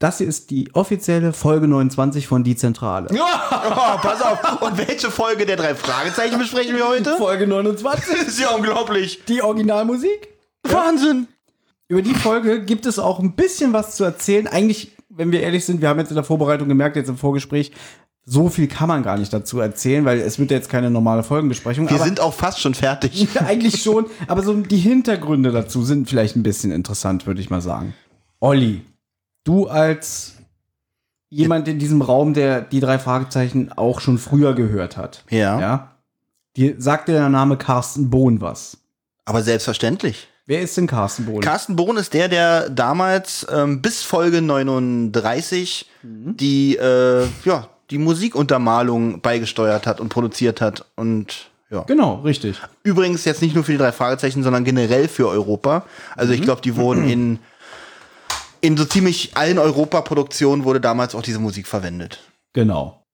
Das 0.02 0.19
hier 0.19 0.26
ist 0.26 0.50
die 0.50 0.69
offizielle 0.75 1.32
Folge 1.32 1.69
29 1.69 2.26
von 2.26 2.43
Die 2.43 2.56
Zentrale. 2.56 3.06
Oh, 3.12 3.16
pass 4.02 4.20
auf. 4.20 4.60
Und 4.60 4.76
welche 4.76 5.12
Folge 5.12 5.46
der 5.46 5.54
drei 5.54 5.76
Fragezeichen 5.76 6.40
besprechen 6.40 6.75
wir 6.75 6.88
heute? 6.88 7.16
Folge 7.19 7.46
29. 7.46 8.12
Das 8.12 8.22
ist 8.26 8.40
ja 8.40 8.50
unglaublich. 8.50 9.25
Die 9.28 9.43
Originalmusik. 9.43 10.28
Wahnsinn. 10.64 11.28
Über 11.87 12.02
die 12.02 12.14
Folge 12.14 12.64
gibt 12.64 12.84
es 12.87 12.99
auch 12.99 13.20
ein 13.20 13.37
bisschen 13.37 13.72
was 13.72 13.94
zu 13.94 14.02
erzählen. 14.02 14.49
Eigentlich, 14.49 14.96
wenn 15.08 15.31
wir 15.31 15.40
ehrlich 15.40 15.64
sind, 15.64 15.81
wir 15.81 15.88
haben 15.88 16.00
jetzt 16.00 16.10
in 16.10 16.16
der 16.16 16.25
Vorbereitung 16.25 16.66
gemerkt, 16.66 16.96
jetzt 16.96 17.08
im 17.08 17.16
Vorgespräch, 17.16 17.70
so 18.25 18.49
viel 18.49 18.66
kann 18.66 18.88
man 18.88 19.04
gar 19.04 19.16
nicht 19.16 19.32
dazu 19.32 19.60
erzählen, 19.60 20.04
weil 20.04 20.19
es 20.19 20.37
wird 20.37 20.50
ja 20.50 20.56
jetzt 20.56 20.69
keine 20.69 20.90
normale 20.90 21.22
Folgenbesprechung. 21.22 21.88
Wir 21.88 21.94
aber 21.94 22.04
sind 22.06 22.19
auch 22.19 22.34
fast 22.34 22.58
schon 22.58 22.75
fertig. 22.75 23.28
Ja, 23.34 23.43
eigentlich 23.43 23.81
schon, 23.81 24.06
aber 24.26 24.43
so 24.43 24.52
die 24.52 24.78
Hintergründe 24.78 25.52
dazu 25.52 25.84
sind 25.84 26.08
vielleicht 26.08 26.34
ein 26.34 26.43
bisschen 26.43 26.72
interessant, 26.72 27.28
würde 27.28 27.40
ich 27.40 27.50
mal 27.50 27.60
sagen. 27.60 27.94
Olli, 28.40 28.82
du 29.44 29.69
als 29.69 30.35
jemand 31.29 31.67
in 31.69 31.79
diesem 31.79 32.03
Raum, 32.03 32.35
der 32.35 32.61
die 32.61 32.81
drei 32.81 32.99
Fragezeichen 32.99 33.73
auch 33.73 34.00
schon 34.00 34.19
früher 34.19 34.55
gehört 34.55 34.97
hat. 34.97 35.25
Ja. 35.31 35.61
Ja. 35.61 35.93
Dir 36.56 36.75
sagt 36.79 37.09
dir 37.09 37.12
der 37.12 37.31
Name 37.31 37.56
Carsten 37.56 38.11
Bohn 38.11 38.41
was? 38.41 38.77
Aber 39.25 39.43
selbstverständlich. 39.43 40.29
Wer 40.47 40.61
ist 40.61 40.77
denn 40.77 40.87
Carsten 40.87 41.25
Bohn? 41.25 41.41
Carsten 41.41 41.77
Bohn 41.77 41.97
ist 41.97 42.12
der, 42.12 42.29
der 42.29 42.69
damals 42.69 43.47
ähm, 43.50 43.81
bis 43.81 44.03
Folge 44.03 44.43
39 44.43 45.88
die, 46.02 46.76
äh, 46.76 47.26
ja, 47.45 47.69
die 47.90 47.99
Musikuntermalung 47.99 49.21
beigesteuert 49.21 49.87
hat 49.87 50.00
und 50.00 50.09
produziert 50.09 50.61
hat. 50.61 50.85
Und 50.97 51.50
ja. 51.71 51.83
genau, 51.85 52.16
richtig. 52.16 52.61
Übrigens 52.83 53.25
jetzt 53.25 53.40
nicht 53.40 53.55
nur 53.55 53.64
für 53.64 53.73
die 53.73 53.78
drei 53.78 53.93
Fragezeichen, 53.93 54.43
sondern 54.43 54.64
generell 54.64 55.09
für 55.09 55.28
Europa. 55.28 55.87
Also 56.16 56.33
ich 56.33 56.43
glaube, 56.43 56.61
die 56.61 56.76
wurden 56.76 57.05
in, 57.09 57.38
in 58.62 58.76
so 58.76 58.85
ziemlich 58.85 59.37
allen 59.37 59.59
Europaproduktionen 59.59 60.64
wurde 60.64 60.81
damals 60.81 61.14
auch 61.14 61.23
diese 61.23 61.40
Musik 61.40 61.66
verwendet. 61.66 62.21
Genau. 62.54 63.04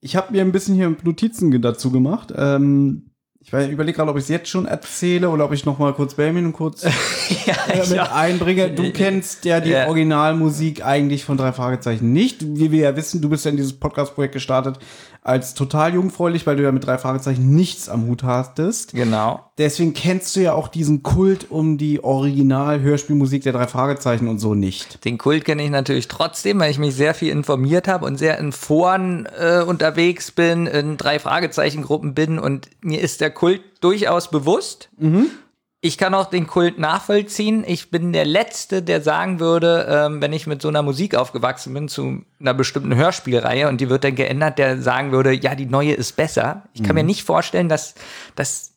Ich 0.00 0.14
habe 0.14 0.32
mir 0.32 0.42
ein 0.42 0.52
bisschen 0.52 0.74
hier 0.76 0.94
Notizen 1.02 1.60
dazu 1.60 1.90
gemacht. 1.90 2.32
Ähm, 2.36 3.10
ich 3.42 3.52
überlege 3.52 3.96
gerade, 3.96 4.10
ob 4.10 4.18
ich 4.18 4.24
es 4.24 4.28
jetzt 4.28 4.50
schon 4.50 4.66
erzähle 4.66 5.30
oder 5.30 5.46
ob 5.46 5.52
ich 5.52 5.64
noch 5.64 5.78
mal 5.78 5.94
kurz 5.94 6.14
Benjamin 6.14 6.52
kurz 6.52 6.82
ja, 7.46 7.54
äh, 7.68 7.78
mit 7.78 7.90
ja. 7.90 8.12
einbringe. 8.14 8.70
Du 8.70 8.90
kennst 8.92 9.46
ja 9.46 9.60
die 9.60 9.70
Ja. 9.70 9.86
Originalmusik 9.86 10.84
eigentlich 10.84 11.24
von 11.24 11.38
drei 11.38 11.52
Fragezeichen 11.52 12.12
nicht. 12.12 12.44
Wie 12.44 12.70
wir 12.70 12.80
ja 12.80 12.96
wissen, 12.96 13.22
du 13.22 13.30
bist 13.30 13.46
ja 13.46 13.50
in 13.50 13.56
dieses 13.56 13.72
Podcast-Projekt 13.72 14.34
gestartet 14.34 14.78
als 15.22 15.54
total 15.54 15.94
jungfräulich, 15.94 16.46
weil 16.46 16.56
du 16.56 16.62
ja 16.62 16.72
mit 16.72 16.86
drei 16.86 16.96
Fragezeichen 16.96 17.54
nichts 17.54 17.88
am 17.88 18.06
Hut 18.06 18.22
hattest. 18.22 18.92
Genau. 18.92 19.44
Deswegen 19.58 19.92
kennst 19.92 20.34
du 20.34 20.40
ja 20.40 20.54
auch 20.54 20.68
diesen 20.68 21.02
Kult 21.02 21.50
um 21.50 21.76
die 21.76 22.02
Original-Hörspielmusik 22.02 23.42
der 23.42 23.52
drei 23.52 23.66
Fragezeichen 23.66 24.28
und 24.28 24.38
so 24.38 24.54
nicht. 24.54 25.04
Den 25.04 25.18
Kult 25.18 25.44
kenne 25.44 25.62
ich 25.62 25.70
natürlich 25.70 26.08
trotzdem, 26.08 26.58
weil 26.60 26.70
ich 26.70 26.78
mich 26.78 26.94
sehr 26.94 27.12
viel 27.12 27.30
informiert 27.30 27.86
habe 27.86 28.06
und 28.06 28.16
sehr 28.16 28.38
in 28.38 28.52
Foren 28.52 29.28
äh, 29.38 29.62
unterwegs 29.62 30.30
bin, 30.30 30.66
in 30.66 30.96
drei 30.96 31.18
Fragezeichengruppen 31.18 32.14
bin 32.14 32.38
und 32.38 32.68
mir 32.80 33.00
ist 33.02 33.20
der 33.20 33.30
Kult 33.30 33.60
durchaus 33.80 34.30
bewusst. 34.30 34.88
Ich 35.82 35.96
kann 35.96 36.12
auch 36.12 36.26
den 36.26 36.46
Kult 36.46 36.78
nachvollziehen. 36.78 37.64
Ich 37.66 37.90
bin 37.90 38.12
der 38.12 38.26
Letzte, 38.26 38.82
der 38.82 39.00
sagen 39.00 39.40
würde, 39.40 39.86
ähm, 39.88 40.20
wenn 40.20 40.34
ich 40.34 40.46
mit 40.46 40.60
so 40.60 40.68
einer 40.68 40.82
Musik 40.82 41.14
aufgewachsen 41.14 41.72
bin, 41.72 41.88
zu 41.88 42.22
einer 42.38 42.52
bestimmten 42.52 42.94
Hörspielreihe 42.94 43.66
und 43.66 43.80
die 43.80 43.88
wird 43.88 44.04
dann 44.04 44.14
geändert, 44.14 44.58
der 44.58 44.82
sagen 44.82 45.10
würde, 45.10 45.32
ja, 45.32 45.54
die 45.54 45.64
neue 45.64 45.94
ist 45.94 46.16
besser. 46.16 46.64
Ich 46.74 46.82
kann 46.82 46.94
mir 46.94 47.02
nicht 47.02 47.24
vorstellen, 47.24 47.70
dass, 47.70 47.94
dass 48.34 48.74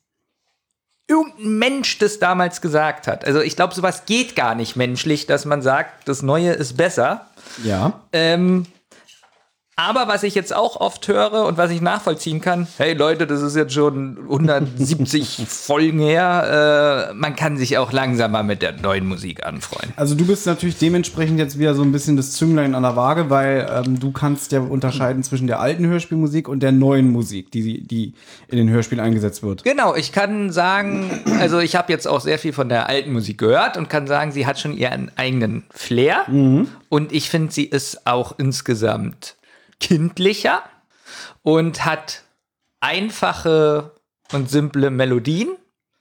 irgendein 1.08 1.58
Mensch 1.60 1.98
das 1.98 2.20
damals 2.20 2.62
gesagt 2.62 3.08
hat. 3.08 3.26
Also 3.26 3.42
ich 3.42 3.58
glaube, 3.58 3.76
sowas 3.76 4.06
geht 4.06 4.38
gar 4.38 4.56
nicht 4.56 4.78
menschlich, 4.78 5.26
dass 5.26 5.44
man 5.44 5.62
sagt, 5.62 6.08
das 6.08 6.22
Neue 6.22 6.52
ist 6.52 6.78
besser. 6.78 7.28
Ja. 7.66 8.02
Ähm, 8.14 8.66
Aber 9.76 10.08
was 10.08 10.22
ich 10.22 10.36
jetzt 10.36 10.56
auch 10.56 10.80
oft 10.80 11.08
höre 11.08 11.46
und 11.48 11.58
was 11.58 11.72
ich 11.72 11.82
nachvollziehen 11.82 12.42
kann, 12.42 12.68
hey 12.78 12.94
Leute, 12.94 13.26
das 13.26 13.42
ist 13.42 13.56
jetzt 13.56 13.74
schon 13.74 14.20
170 14.20 15.46
Folgen 15.48 16.00
her, 16.00 17.10
äh, 17.10 17.14
man 17.16 17.36
kann 17.36 17.58
sich 17.58 17.80
auch 17.80 17.92
langsamer 17.92 18.44
mit 18.44 18.62
der 18.62 18.74
neuen 18.74 19.08
Musik 19.08 19.44
anfreunden. 19.44 19.94
Also 19.96 20.14
du 20.14 20.28
bist 20.28 20.46
natürlich 20.46 20.78
dementsprechend 20.78 21.40
jetzt 21.40 21.58
wieder 21.58 21.74
so 21.74 21.82
ein 21.82 21.92
bisschen 21.92 22.18
das 22.18 22.34
Zünglein 22.34 22.76
an 22.76 22.84
der 22.84 22.96
Waage, 22.96 23.32
weil 23.32 23.68
ähm, 23.74 24.00
du 24.00 24.12
kannst 24.12 24.52
ja 24.52 24.60
unterscheiden 24.60 25.24
zwischen 25.24 25.48
der 25.48 25.60
alten 25.60 25.88
Hörspielmusik 25.88 26.48
und 26.48 26.62
der 26.62 26.72
neuen 26.72 27.12
Musik, 27.12 27.52
die, 27.52 27.82
die 27.82 28.14
in 28.50 28.58
den 28.58 28.70
Hörspielen 28.70 29.04
eingesetzt 29.04 29.42
wird. 29.42 29.64
Genau, 29.64 29.96
ich 29.96 30.12
kann 30.12 30.52
sagen, 30.52 31.10
also 31.40 31.58
ich 31.58 31.76
habe 31.76 31.92
jetzt 31.92 32.08
auch 32.08 32.22
sehr 32.22 32.38
viel 32.38 32.54
von 32.54 32.70
der 32.70 32.90
alten 32.90 33.12
Musik 33.12 33.40
gehört 33.40 33.78
und 33.78 33.90
kann 33.90 34.06
sagen, 34.06 34.32
sie 34.32 34.46
hat 34.46 34.60
schon 34.60 34.78
ihren 34.78 35.12
eigenen 35.16 35.64
Flair 35.72 36.26
und 36.90 37.12
ich 37.12 37.32
finde, 37.32 37.52
sie 37.52 37.66
ist 37.66 38.06
auch 38.06 38.38
insgesamt 38.38 39.36
kindlicher 39.84 40.64
und 41.42 41.84
hat 41.86 42.24
einfache 42.80 43.92
und 44.32 44.50
simple 44.50 44.90
Melodien. 44.90 45.50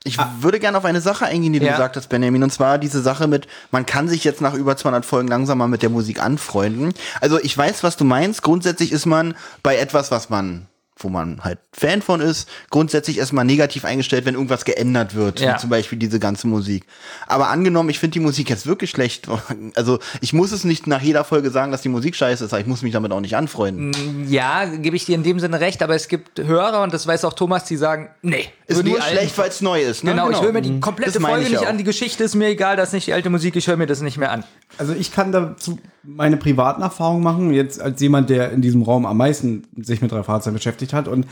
Ich 0.05 0.19
würde 0.41 0.59
gerne 0.59 0.79
auf 0.79 0.85
eine 0.85 1.01
Sache 1.01 1.27
eingehen, 1.27 1.53
die 1.53 1.61
du 1.61 1.67
Ja. 1.67 1.73
gesagt 1.73 1.97
hast, 1.97 2.09
Benjamin, 2.09 2.43
und 2.43 2.53
zwar 2.53 2.79
diese 2.79 3.01
Sache 3.03 3.29
mit, 3.29 3.47
man 3.71 3.87
kann 3.87 4.09
sich 4.09 4.25
jetzt 4.25 4.41
nach 4.41 4.55
über 4.55 4.77
200 4.77 5.05
Folgen 5.05 5.29
langsamer 5.29 5.69
mit 5.69 5.83
der 5.83 5.91
Musik 5.91 6.21
anfreunden. 6.21 6.93
Also 7.21 7.39
ich 7.41 7.57
weiß, 7.57 7.85
was 7.85 7.97
du 7.97 8.05
meinst. 8.05 8.43
Grundsätzlich 8.43 8.91
ist 8.91 9.07
man 9.07 9.35
bei 9.63 9.77
etwas, 9.77 10.11
was 10.11 10.29
man, 10.29 10.67
wo 10.99 11.09
man 11.09 11.43
halt 11.43 11.59
Fan 11.73 12.03
von 12.03 12.21
ist, 12.21 12.49
grundsätzlich 12.71 13.19
erstmal 13.19 13.45
negativ 13.45 13.85
eingestellt, 13.85 14.25
wenn 14.27 14.35
irgendwas 14.35 14.65
geändert 14.65 15.15
wird, 15.15 15.41
Ja. 15.41 15.55
wie 15.55 15.59
zum 15.61 15.71
Beispiel 15.71 15.99
diese 15.99 16.21
ganze 16.21 16.47
Musik. 16.47 16.85
Aber 17.27 17.49
angenommen, 17.49 17.89
ich 17.89 17.99
finde 17.99 18.13
die 18.13 18.21
Musik 18.21 18.51
jetzt 18.51 18.67
wirklich 18.67 18.91
schlecht. 18.91 19.27
Also 19.75 19.99
ich 20.21 20.33
muss 20.33 20.53
es 20.53 20.65
nicht 20.65 20.87
nach 20.87 21.01
jeder 21.01 21.25
Folge 21.25 21.51
sagen, 21.51 21.73
dass 21.73 21.81
die 21.83 21.89
Musik 21.89 22.15
scheiße 22.15 22.45
ist, 22.45 22.53
aber 22.53 22.61
ich 22.61 22.67
muss 22.67 22.83
mich 22.83 22.93
damit 22.93 23.11
auch 23.13 23.21
nicht 23.21 23.37
anfreunden. 23.37 24.27
Ja, 24.29 24.65
gebe 24.67 24.97
ich 24.97 25.05
dir 25.07 25.15
in 25.15 25.23
dem 25.23 25.41
Sinne 25.41 25.61
recht, 25.61 25.83
aber 25.83 25.95
es 25.95 26.09
gibt 26.09 26.39
Hörer, 26.39 26.83
und 26.83 26.93
das 26.93 27.07
weiß 27.07 27.25
auch 27.25 27.33
Thomas, 27.33 27.65
die 27.65 27.77
sagen, 27.77 28.11
nee, 28.23 28.47
Ist 28.67 28.85
nur 28.85 29.01
schlecht, 29.01 29.37
weil 29.39 29.49
es 29.49 29.61
neu 29.61 29.81
ist. 29.83 30.05
Ne? 30.05 30.11
Genau, 30.11 30.31
ich 30.31 30.41
höre 30.41 30.53
mir 30.53 30.63
die 30.63 30.79
komplette 30.81 31.13
Das 31.13 31.23
meine 31.23 31.35
Folge 31.37 31.47
ich 31.47 31.53
nicht 31.53 31.65
auch. 31.65 31.69
an, 31.71 31.79
die 31.79 31.85
Geschichte 31.85 32.23
ist 32.25 32.35
mir 32.35 32.49
egal, 32.49 32.77
das 32.77 32.91
ist 32.91 32.93
nicht 32.95 33.07
die 33.07 33.13
alte 33.15 33.31
Musik, 33.31 33.57
ich 33.57 33.67
höre 33.67 33.77
mir 33.77 33.87
das 33.87 34.01
nicht 34.03 34.19
mehr 34.19 34.31
an. 34.31 34.45
Also 34.79 34.95
ich 34.95 35.13
kann 35.13 35.33
dazu 35.33 35.79
meine 36.03 36.37
privaten 36.37 36.83
Erfahrungen 36.83 37.23
machen, 37.23 37.53
jetzt 37.53 37.81
als 37.81 38.01
jemand, 38.01 38.31
der 38.31 38.53
in 38.53 38.63
diesem 38.63 38.83
Raum 38.83 39.07
am 39.07 39.17
meisten 39.17 39.65
sich 39.77 40.03
mit 40.03 40.11
drei 40.11 40.23
Fahrzeugen 40.23 40.57
beschäftigt 40.57 40.93
hat. 40.93 41.09
Und 41.09 41.27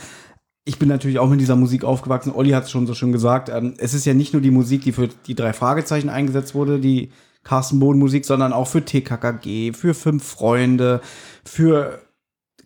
ich 0.64 0.78
bin 0.78 0.88
natürlich 0.88 1.18
auch 1.18 1.28
mit 1.28 1.40
dieser 1.40 1.56
Musik 1.56 1.85
aufgewachsen. 1.85 2.32
Olli 2.35 2.50
hat 2.50 2.64
es 2.64 2.70
schon 2.70 2.87
so 2.87 2.94
schön 2.94 3.12
gesagt. 3.12 3.49
Ähm, 3.49 3.75
es 3.78 3.94
ist 3.94 4.04
ja 4.04 4.14
nicht 4.14 4.32
nur 4.32 4.42
die 4.42 4.50
Musik, 4.50 4.82
die 4.82 4.92
für 4.92 5.09
die 5.09 5.35
drei 5.35 5.52
Fragezeichen 5.52 6.09
eingesetzt 6.09 6.54
wurde, 6.54 6.78
die 6.78 7.11
Carsten 7.42 7.80
Bohn 7.80 7.99
Musik, 7.99 8.25
sondern 8.25 8.52
auch 8.52 8.68
für 8.68 8.85
TKKG, 8.85 9.73
für 9.73 9.94
Fünf 9.94 10.25
Freunde, 10.25 11.00
für 11.44 12.00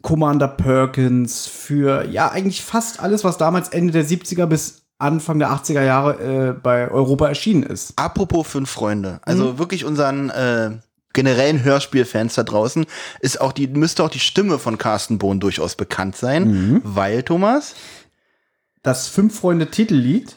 Commander 0.03 0.49
Perkins, 0.49 1.47
für 1.47 2.05
ja 2.05 2.31
eigentlich 2.31 2.63
fast 2.63 3.01
alles, 3.01 3.25
was 3.25 3.39
damals 3.39 3.71
Ende 3.71 3.93
der 3.93 4.05
70er 4.05 4.47
bis 4.47 4.84
Anfang 4.99 5.39
der 5.39 5.51
80er 5.51 5.83
Jahre 5.83 6.49
äh, 6.49 6.53
bei 6.53 6.91
Europa 6.91 7.29
erschienen 7.29 7.63
ist. 7.63 7.93
Apropos 7.97 8.47
fünf 8.47 8.71
Freunde, 8.71 9.21
also 9.25 9.59
wirklich 9.59 9.85
unseren 9.85 10.31
äh, 10.31 10.71
generellen 11.13 11.63
Hörspielfans 11.63 12.35
da 12.35 12.43
draußen 12.43 12.87
ist 13.21 13.41
auch 13.41 13.53
die 13.53 13.69
müsste 13.69 14.03
auch 14.05 14.11
die 14.11 14.19
Stimme 14.21 14.59
von 14.59 14.79
Carsten 14.79 15.19
Bohn 15.19 15.41
durchaus 15.41 15.77
bekannt 15.77 16.17
sein, 16.17 16.81
weil 16.85 17.23
Thomas, 17.23 17.75
Das 18.83 19.09
Fünf-Freunde-Titellied 19.09 20.37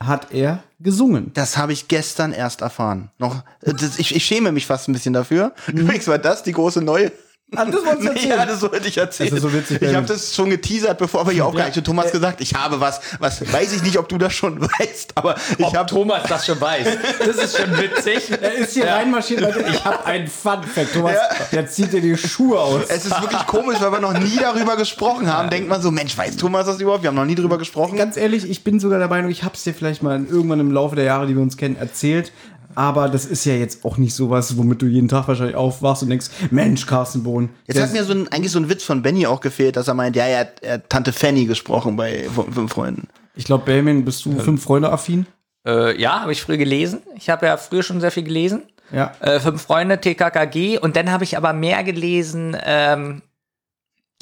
hat 0.00 0.32
er 0.32 0.62
gesungen. 0.78 1.32
das 1.34 1.56
habe 1.56 1.72
ich 1.72 1.88
gestern 1.88 2.32
erst 2.32 2.60
erfahren. 2.60 3.10
Noch, 3.18 3.42
äh, 3.62 3.74
das, 3.74 3.98
ich, 3.98 4.14
ich 4.14 4.24
schäme 4.24 4.52
mich 4.52 4.66
fast 4.66 4.88
ein 4.88 4.92
bisschen 4.92 5.12
dafür. 5.12 5.52
Übrigens 5.66 6.06
war 6.06 6.18
das 6.18 6.42
die 6.44 6.52
große 6.52 6.82
neue. 6.82 7.10
Ah, 7.56 7.64
das 7.64 7.76
wolltest 7.84 8.02
du 8.04 8.08
erzählen? 8.12 8.38
Ja, 8.38 8.46
das 8.46 8.60
wollte 8.60 8.88
ich 8.88 8.98
erzählen. 8.98 9.30
Das 9.30 9.38
ist 9.38 9.42
so 9.42 9.52
witzig, 9.54 9.80
ich 9.80 9.94
habe 9.94 10.06
das 10.06 10.34
schon 10.34 10.50
geteasert, 10.50 10.98
bevor 10.98 11.26
wir 11.26 11.32
hier 11.32 11.46
aufgehalten 11.46 11.74
sind. 11.74 11.86
Thomas 11.86 12.12
gesagt, 12.12 12.42
ich 12.42 12.54
habe 12.54 12.78
was, 12.80 13.00
was 13.20 13.40
weiß 13.52 13.72
ich 13.72 13.82
nicht, 13.82 13.96
ob 13.98 14.06
du 14.08 14.18
das 14.18 14.34
schon 14.34 14.60
weißt, 14.78 15.12
aber 15.14 15.34
ich 15.56 15.74
habe 15.74 15.88
Thomas 15.88 16.24
das 16.28 16.44
schon 16.44 16.60
weiß. 16.60 16.86
Das 17.18 17.36
ist 17.36 17.56
schon 17.56 17.76
witzig. 17.78 18.30
Er 18.40 18.54
ist 18.54 18.74
hier 18.74 18.86
reinmarschiert, 18.86 19.40
Leute. 19.40 19.64
Ich 19.70 19.84
habe 19.84 20.04
einen 20.04 20.28
Fun-Fact. 20.28 20.92
Thomas, 20.92 21.16
der 21.50 21.66
zieht 21.66 21.92
dir 21.92 22.00
die 22.00 22.16
Schuhe 22.16 22.58
aus. 22.60 22.82
es 22.88 23.06
ist 23.06 23.20
wirklich 23.20 23.46
komisch, 23.46 23.78
weil 23.80 23.92
wir 23.92 24.00
noch 24.00 24.12
nie 24.12 24.36
darüber 24.38 24.76
gesprochen 24.76 25.32
haben. 25.32 25.50
Denkt 25.50 25.68
man 25.68 25.80
so, 25.80 25.90
Mensch, 25.90 26.16
weiß 26.16 26.36
Thomas 26.36 26.66
das 26.66 26.80
überhaupt? 26.80 27.02
Wir 27.02 27.08
haben 27.08 27.16
noch 27.16 27.24
nie 27.24 27.34
darüber 27.34 27.58
gesprochen. 27.58 27.96
Ganz 27.96 28.16
ehrlich, 28.16 28.48
ich 28.48 28.62
bin 28.62 28.78
sogar 28.78 28.98
der 28.98 29.08
Meinung, 29.08 29.30
ich 29.30 29.42
habe 29.42 29.54
es 29.54 29.64
dir 29.64 29.74
vielleicht 29.74 30.02
mal 30.02 30.22
irgendwann 30.24 30.60
im 30.60 30.70
Laufe 30.70 30.96
der 30.96 31.04
Jahre, 31.04 31.26
die 31.26 31.34
wir 31.34 31.42
uns 31.42 31.56
kennen, 31.56 31.76
erzählt. 31.76 32.32
Aber 32.78 33.08
das 33.08 33.26
ist 33.26 33.44
ja 33.44 33.54
jetzt 33.54 33.84
auch 33.84 33.96
nicht 33.96 34.14
sowas, 34.14 34.56
womit 34.56 34.80
du 34.80 34.86
jeden 34.86 35.08
Tag 35.08 35.26
wahrscheinlich 35.26 35.56
aufwachst 35.56 36.04
und 36.04 36.10
denkst, 36.10 36.28
Mensch, 36.52 36.86
Carsten 36.86 37.24
Bohn. 37.24 37.48
Jetzt 37.66 37.80
hat 37.80 37.92
mir 37.92 38.04
so 38.04 38.12
ein, 38.12 38.28
eigentlich 38.28 38.52
so 38.52 38.60
ein 38.60 38.70
Witz 38.70 38.84
von 38.84 39.02
Benny 39.02 39.26
auch 39.26 39.40
gefehlt, 39.40 39.74
dass 39.74 39.88
er 39.88 39.94
meint, 39.94 40.14
ja, 40.14 40.26
er 40.26 40.38
hat, 40.38 40.62
er 40.62 40.74
hat 40.74 40.88
Tante 40.88 41.12
Fanny 41.12 41.46
gesprochen 41.46 41.96
bei 41.96 42.28
Fünf 42.28 42.72
Freunden. 42.72 43.08
ich 43.34 43.46
glaube, 43.46 43.64
Benjamin, 43.64 44.04
bist 44.04 44.24
du 44.24 44.38
fünf 44.38 44.62
Freunde 44.62 44.92
affin? 44.92 45.26
Äh, 45.66 46.00
ja, 46.00 46.20
habe 46.20 46.30
ich 46.30 46.40
früher 46.40 46.56
gelesen. 46.56 47.02
Ich 47.16 47.28
habe 47.28 47.46
ja 47.46 47.56
früher 47.56 47.82
schon 47.82 48.00
sehr 48.00 48.12
viel 48.12 48.22
gelesen. 48.22 48.62
Ja. 48.92 49.10
Äh, 49.18 49.40
Fünf 49.40 49.60
Freunde, 49.60 50.00
TKKG. 50.00 50.78
Und 50.78 50.94
dann 50.94 51.10
habe 51.10 51.24
ich 51.24 51.36
aber 51.36 51.52
mehr 51.54 51.82
gelesen. 51.82 52.56
Ähm, 52.64 53.22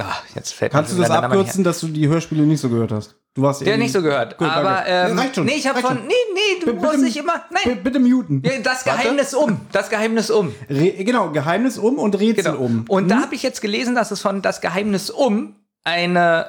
ah, 0.00 0.14
jetzt 0.34 0.54
fällt 0.54 0.72
mir 0.72 0.78
Kannst 0.78 0.96
du 0.96 1.02
das 1.02 1.10
abkürzen, 1.10 1.62
dass 1.62 1.80
du 1.80 1.88
die 1.88 2.08
Hörspiele 2.08 2.44
nicht 2.44 2.62
so 2.62 2.70
gehört 2.70 2.90
hast? 2.90 3.16
Du 3.37 3.43
warst. 3.43 3.61
Der 3.66 3.76
nicht 3.76 3.93
so 3.93 4.00
gehört. 4.02 4.38
Gut, 4.38 4.49
aber 4.49 4.85
ähm, 4.87 5.16
Ja, 5.16 5.23
reicht 5.23 5.35
schon, 5.37 5.45
nee, 5.45 5.52
ich 5.57 5.66
habe 5.69 5.81
von 5.81 5.99
schon. 5.99 6.07
nee, 6.07 6.14
nee, 6.35 6.59
du 6.61 6.66
Bitte- 6.66 6.76
musst 6.78 6.90
bitte- 6.93 7.05
nicht 7.05 7.16
immer. 7.19 7.35
B- 7.50 7.55
Nein, 7.66 7.78
Bitte 7.85 7.99
muten. 8.00 8.43
Ja, 8.45 8.52
das 8.62 8.83
Geheimnis 8.83 9.35
um. 9.35 9.61
Das 9.73 9.90
Geheimnis 9.90 10.31
um. 10.31 10.55
Re 10.71 10.90
genau, 11.05 11.31
Geheimnis 11.31 11.76
um 11.78 11.99
und 11.99 12.19
Rätsel 12.19 12.52
Genau. 12.52 12.64
um. 12.64 12.85
Und 12.88 13.09
da 13.11 13.21
habe 13.21 13.35
ich 13.35 13.43
jetzt 13.43 13.61
gelesen, 13.61 13.95
dass 13.95 14.11
es 14.11 14.21
von 14.23 14.40
Das 14.43 14.61
Geheimnis 14.62 15.11
um 15.11 15.55
eine 15.85 16.47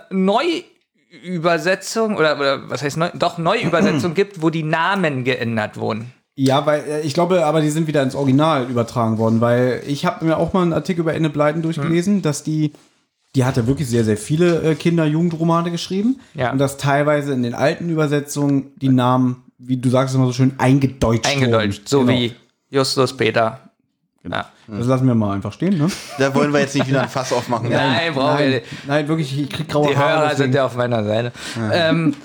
Neuübersetzung 1.12 2.16
oder, 2.18 2.38
oder 2.38 2.70
was 2.70 2.82
heißt 2.82 2.98
neu, 2.98 3.10
doch 3.14 3.38
Neuübersetzung 3.38 4.14
gibt, 4.16 4.42
wo 4.42 4.50
die 4.50 4.64
Namen 4.64 5.24
geändert 5.24 5.78
wurden. 5.78 6.12
Ja, 6.36 6.66
weil 6.66 6.82
äh, 6.88 7.02
ich 7.02 7.14
glaube, 7.14 7.46
aber 7.46 7.62
die 7.62 7.70
sind 7.70 7.88
wieder 7.88 8.04
ins 8.04 8.14
Original 8.16 8.70
übertragen 8.70 9.18
worden, 9.18 9.42
weil 9.42 9.82
ich 9.88 10.06
habe 10.06 10.24
mir 10.26 10.38
auch 10.38 10.54
mal 10.54 10.62
einen 10.62 10.74
Artikel 10.74 11.02
über 11.02 11.14
Enne 11.16 11.30
Bleiten 11.30 11.62
durchgelesen, 11.64 12.22
dass 12.22 12.44
die, 12.44 12.74
die 13.38 13.46
hat 13.46 13.56
ja 13.56 13.68
wirklich 13.68 13.88
sehr, 13.88 14.04
sehr 14.04 14.18
viele 14.18 14.62
äh, 14.64 14.76
Kinder-Jugendromane 14.76 15.70
geschrieben 15.72 16.20
Ja. 16.34 16.52
und 16.52 16.58
dass 16.58 16.78
teilweise 16.78 17.34
in 17.34 17.44
den 17.44 17.54
alten 17.54 17.88
Übersetzungen 17.90 18.72
die 18.82 18.90
Namen, 18.90 19.44
wie 19.60 19.78
du 19.78 19.90
sagst 19.90 20.16
immer 20.16 20.26
so 20.26 20.34
schön, 20.34 20.54
eingedeutscht 20.58 21.28
Eingedeutscht, 21.32 21.88
so 21.88 22.00
Genau. 22.02 22.12
wie 22.14 22.34
Justus 22.72 23.16
Peter. 23.16 23.60
Ja. 24.30 24.48
Das 24.68 24.88
lassen 24.88 25.08
wir 25.08 25.16
mal 25.16 25.34
einfach 25.36 25.54
stehen, 25.54 25.78
ne? 25.78 25.88
Da 26.18 26.34
wollen 26.36 26.52
wir 26.52 26.60
jetzt 26.60 26.74
nicht 26.76 26.88
wieder 26.88 27.04
ein 27.04 27.08
Fass 27.10 27.32
aufmachen. 27.32 27.72
Ja. 27.72 27.78
Nein, 27.78 28.14
brauchen 28.14 28.40
wir 28.40 28.46
nein, 28.46 28.50
nicht. 28.56 28.66
nein, 28.88 29.08
wirklich, 29.08 29.40
ich 29.40 29.50
krieg 29.50 29.70
graue 29.70 29.88
Die 29.90 29.96
Haare. 29.96 30.10
Hörer 30.10 30.22
deswegen. 30.30 30.38
sind 30.44 30.56
ja 30.56 30.66
auf 30.66 30.76
meiner 30.76 31.04
Seite. 31.06 31.32
Ähm, 31.72 32.16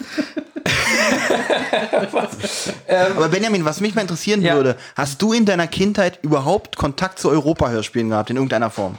Aber 3.14 3.28
Benjamin, 3.28 3.64
was 3.64 3.80
mich 3.80 3.94
mal 3.94 4.00
interessieren 4.02 4.42
Ja. 4.42 4.54
würde, 4.54 4.76
hast 4.96 5.20
du 5.22 5.32
in 5.32 5.44
deiner 5.44 5.66
Kindheit 5.66 6.18
überhaupt 6.22 6.76
Kontakt 6.76 7.18
zu 7.18 7.28
Europa-Hörspielen 7.30 8.08
gehabt, 8.10 8.30
in 8.30 8.36
irgendeiner 8.36 8.70
Form? 8.70 8.96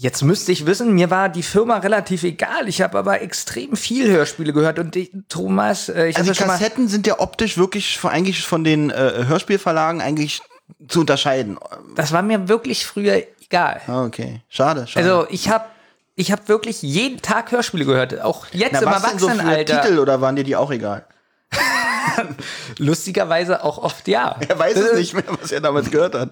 Jetzt 0.00 0.22
müsste 0.22 0.50
ich 0.50 0.64
wissen, 0.64 0.94
mir 0.94 1.10
war 1.10 1.28
die 1.28 1.42
Firma 1.42 1.76
relativ 1.78 2.22
egal. 2.22 2.68
Ich 2.68 2.80
habe 2.80 2.98
aber 2.98 3.20
extrem 3.20 3.76
viel 3.76 4.10
Hörspiele 4.10 4.52
gehört 4.52 4.78
und 4.78 4.94
die, 4.94 5.10
Thomas, 5.28 5.88
äh, 5.90 6.06
ich 6.08 6.16
Also 6.16 6.32
die. 6.32 6.38
Kassetten 6.38 6.88
sind 6.88 7.06
ja 7.06 7.20
optisch 7.20 7.58
wirklich 7.58 7.98
von, 7.98 8.10
eigentlich 8.10 8.44
von 8.46 8.64
den 8.64 8.90
äh, 8.90 9.26
Hörspielverlagen 9.26 10.00
eigentlich 10.00 10.40
zu 10.88 11.00
unterscheiden. 11.00 11.58
Das 11.96 12.12
war 12.12 12.22
mir 12.22 12.48
wirklich 12.48 12.86
früher 12.86 13.22
egal. 13.42 13.80
Ah, 13.86 14.04
Okay, 14.04 14.40
schade, 14.48 14.86
schade. 14.86 15.04
Also 15.06 15.26
ich 15.30 15.48
habe 15.50 15.66
ich 16.14 16.32
habe 16.32 16.48
wirklich 16.48 16.82
jeden 16.82 17.20
Tag 17.20 17.52
Hörspiele 17.52 17.84
gehört, 17.84 18.20
auch 18.22 18.46
jetzt 18.52 18.72
Na, 18.72 18.78
im 18.80 18.84
denn 19.02 19.18
so 19.18 19.28
Erwachsenenalter. 19.28 19.82
Titel 19.82 19.98
oder 19.98 20.20
waren 20.20 20.36
dir 20.36 20.44
die 20.44 20.56
auch 20.56 20.70
egal? 20.70 21.04
Lustigerweise 22.78 23.62
auch 23.64 23.78
oft 23.78 24.08
ja. 24.08 24.36
Er 24.48 24.58
weiß 24.58 24.76
es 24.76 24.98
nicht 24.98 25.14
mehr, 25.14 25.24
was 25.40 25.52
er 25.52 25.60
damals 25.60 25.90
gehört 25.90 26.14
hat. 26.14 26.30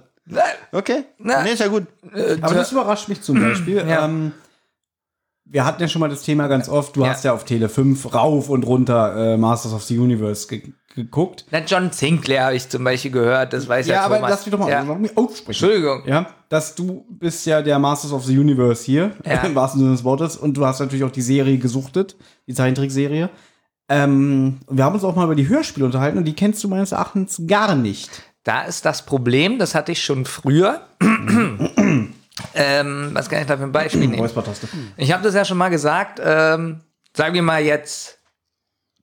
Okay, 0.73 1.05
Na. 1.19 1.43
nee, 1.43 1.53
ist 1.53 1.61
ja 1.61 1.69
gut. 1.69 1.87
Aber 2.41 2.55
das 2.55 2.73
überrascht 2.73 3.09
mich 3.09 3.21
zum 3.23 3.41
Beispiel. 3.41 3.77
Ja. 3.77 4.05
Ähm, 4.05 4.33
wir 5.51 5.65
hatten 5.65 5.81
ja 5.81 5.89
schon 5.89 6.01
mal 6.01 6.11
das 6.11 6.23
Thema 6.23 6.47
ganz 6.49 6.69
oft, 6.69 6.95
du 6.97 7.03
Ja. 7.05 7.11
hast 7.11 7.25
ja 7.25 7.33
auf 7.33 7.45
Tele 7.45 7.69
5 7.71 8.13
rauf 8.15 8.51
und 8.51 8.67
runter 8.67 9.35
äh, 9.35 9.37
Masters 9.39 9.73
of 9.73 9.83
the 9.85 9.99
Universe 9.99 10.47
ge 10.49 10.63
geguckt. 10.95 11.45
Na, 11.53 11.61
John 11.61 11.93
Sinclair 11.93 12.47
habe 12.47 12.57
ich 12.57 12.69
zum 12.69 12.83
Beispiel 12.83 13.13
gehört, 13.13 13.53
das 13.53 13.69
weiß 13.69 13.87
ja, 13.87 13.95
Ja, 13.97 14.01
aber 14.03 14.17
Thomas. 14.17 14.31
lass 14.33 14.47
mich 14.47 14.53
doch 14.53 14.59
mal 14.59 14.69
ja. 14.69 14.81
aussprechen. 15.15 15.47
Entschuldigung. 15.47 16.03
Ja, 16.07 16.27
dass 16.49 16.75
du 16.75 17.07
bist 17.09 17.47
ja 17.47 17.63
der 17.63 17.79
Masters 17.79 18.13
of 18.13 18.25
the 18.25 18.37
Universe 18.37 18.83
hier, 18.85 19.13
Ja. 19.25 19.43
im 19.45 19.55
wahrsten 19.55 19.81
Sinne 19.81 19.93
des 19.93 20.03
Wortes, 20.03 20.37
und 20.37 20.55
du 20.57 20.67
hast 20.67 20.81
natürlich 20.81 21.05
auch 21.05 21.13
die 21.13 21.23
Serie 21.23 21.57
gesuchtet, 21.59 22.17
die 22.49 22.55
Zeichentrickserie. 22.55 23.31
Ähm, 23.89 24.59
wir 24.69 24.85
haben 24.85 24.95
uns 24.95 25.05
auch 25.05 25.15
mal 25.15 25.25
über 25.25 25.37
die 25.37 25.49
Hörspiele 25.49 25.87
unterhalten 25.87 26.19
und 26.19 26.25
die 26.25 26.35
kennst 26.35 26.65
du 26.65 26.69
meines 26.69 26.91
Erachtens 26.93 27.41
gar 27.47 27.75
nicht. 27.77 28.11
Da 28.49 28.63
ist 28.63 28.87
das 28.87 29.05
Problem, 29.05 29.59
das 29.59 29.75
hatte 29.75 29.93
ich 29.93 30.03
schon 30.03 30.25
früher. 30.25 30.81
ähm, 32.55 33.11
was 33.13 33.29
kann 33.29 33.41
ich 33.43 33.47
da 33.47 33.59
für 33.59 33.65
ein 33.65 33.73
Beispiel 33.73 34.07
nehmen? 34.07 34.27
Ich 34.97 35.13
habe 35.13 35.23
das 35.23 35.35
ja 35.35 35.45
schon 35.45 35.59
mal 35.59 35.69
gesagt. 35.69 36.19
Ähm, 36.25 36.81
sagen 37.15 37.35
wir 37.35 37.43
mal 37.43 37.63
jetzt 37.63 38.19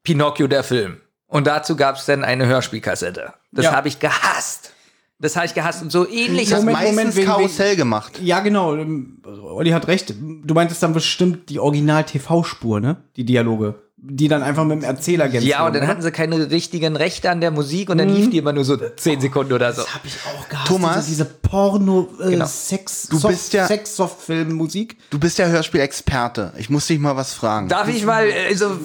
Pinocchio 0.02 0.48
der 0.48 0.64
Film. 0.64 0.98
Und 1.28 1.46
dazu 1.46 1.76
gab 1.76 1.98
es 1.98 2.06
dann 2.08 2.24
eine 2.24 2.48
Hörspielkassette. 2.48 3.34
Das 3.52 3.66
Ja. 3.66 3.76
habe 3.76 3.88
ich 3.88 4.00
gehasst. 4.00 4.74
Das 5.20 5.36
habe 5.36 5.46
ich 5.46 5.54
gehasst. 5.54 5.84
Und 5.84 5.92
so 5.92 6.08
ähnlich. 6.10 6.48
Ich 6.48 6.52
habe 6.54 6.62
Moment, 6.64 6.78
meistens 6.80 6.96
Moment, 6.98 7.16
wegen- 7.16 7.28
Karussell 7.28 7.76
gemacht. 7.76 8.20
Ja, 8.24 8.40
genau. 8.40 8.76
ähm, 8.76 9.22
Olli 9.26 9.70
hat 9.70 9.88
recht. 9.88 10.12
Du 10.44 10.54
meintest 10.56 10.82
dann 10.82 10.94
bestimmt 10.94 11.50
die 11.50 11.60
Original-TV-Spur, 11.60 12.80
ne? 12.80 12.98
Die 13.16 13.26
Dialoge. 13.26 13.76
Die 14.08 14.28
dann 14.28 14.44
einfach 14.44 14.64
mit 14.66 14.78
dem 14.82 14.84
Erzähler 14.84 15.28
gänzlich. 15.30 15.50
ja, 15.52 15.66
und 15.66 15.74
dann 15.74 15.82
oder? 15.84 15.92
hatten 15.92 16.02
sie 16.02 16.12
keine 16.12 16.52
richtigen 16.52 16.96
Rechte 16.96 17.30
an 17.32 17.42
der 17.42 17.50
Musik 17.52 17.90
und 17.90 17.98
dann 17.98 18.10
lief 18.10 18.30
die 18.30 18.38
immer 18.38 18.54
nur 18.54 18.64
so 18.64 18.78
10 18.78 19.20
Sekunden 19.20 19.52
oder 19.54 19.74
so. 19.74 19.82
hab 19.82 20.06
ich 20.06 20.16
auch 20.28 20.48
gehasst. 20.48 20.68
Thomas? 20.68 21.06
Diese, 21.08 21.24
diese 21.24 21.26
Porno, 21.26 22.08
äh, 22.22 22.30
Genau. 22.32 22.46
Sex, 22.46 23.08
Du 23.10 23.18
Soft- 23.18 23.34
bist 23.34 23.54
ja- 23.54 23.66
Sex-Soft-Film-Musik. 23.68 24.98
Du 25.10 25.20
bist 25.20 25.38
ja 25.38 25.48
Hörspielexperte. 25.48 26.54
Ich 26.58 26.70
muss 26.70 26.88
dich 26.88 27.00
mal 27.00 27.16
was 27.16 27.34
fragen. 27.34 27.68
Darf 27.68 27.88
ich 27.88 28.06
mal, 28.06 28.28
also 28.50 28.78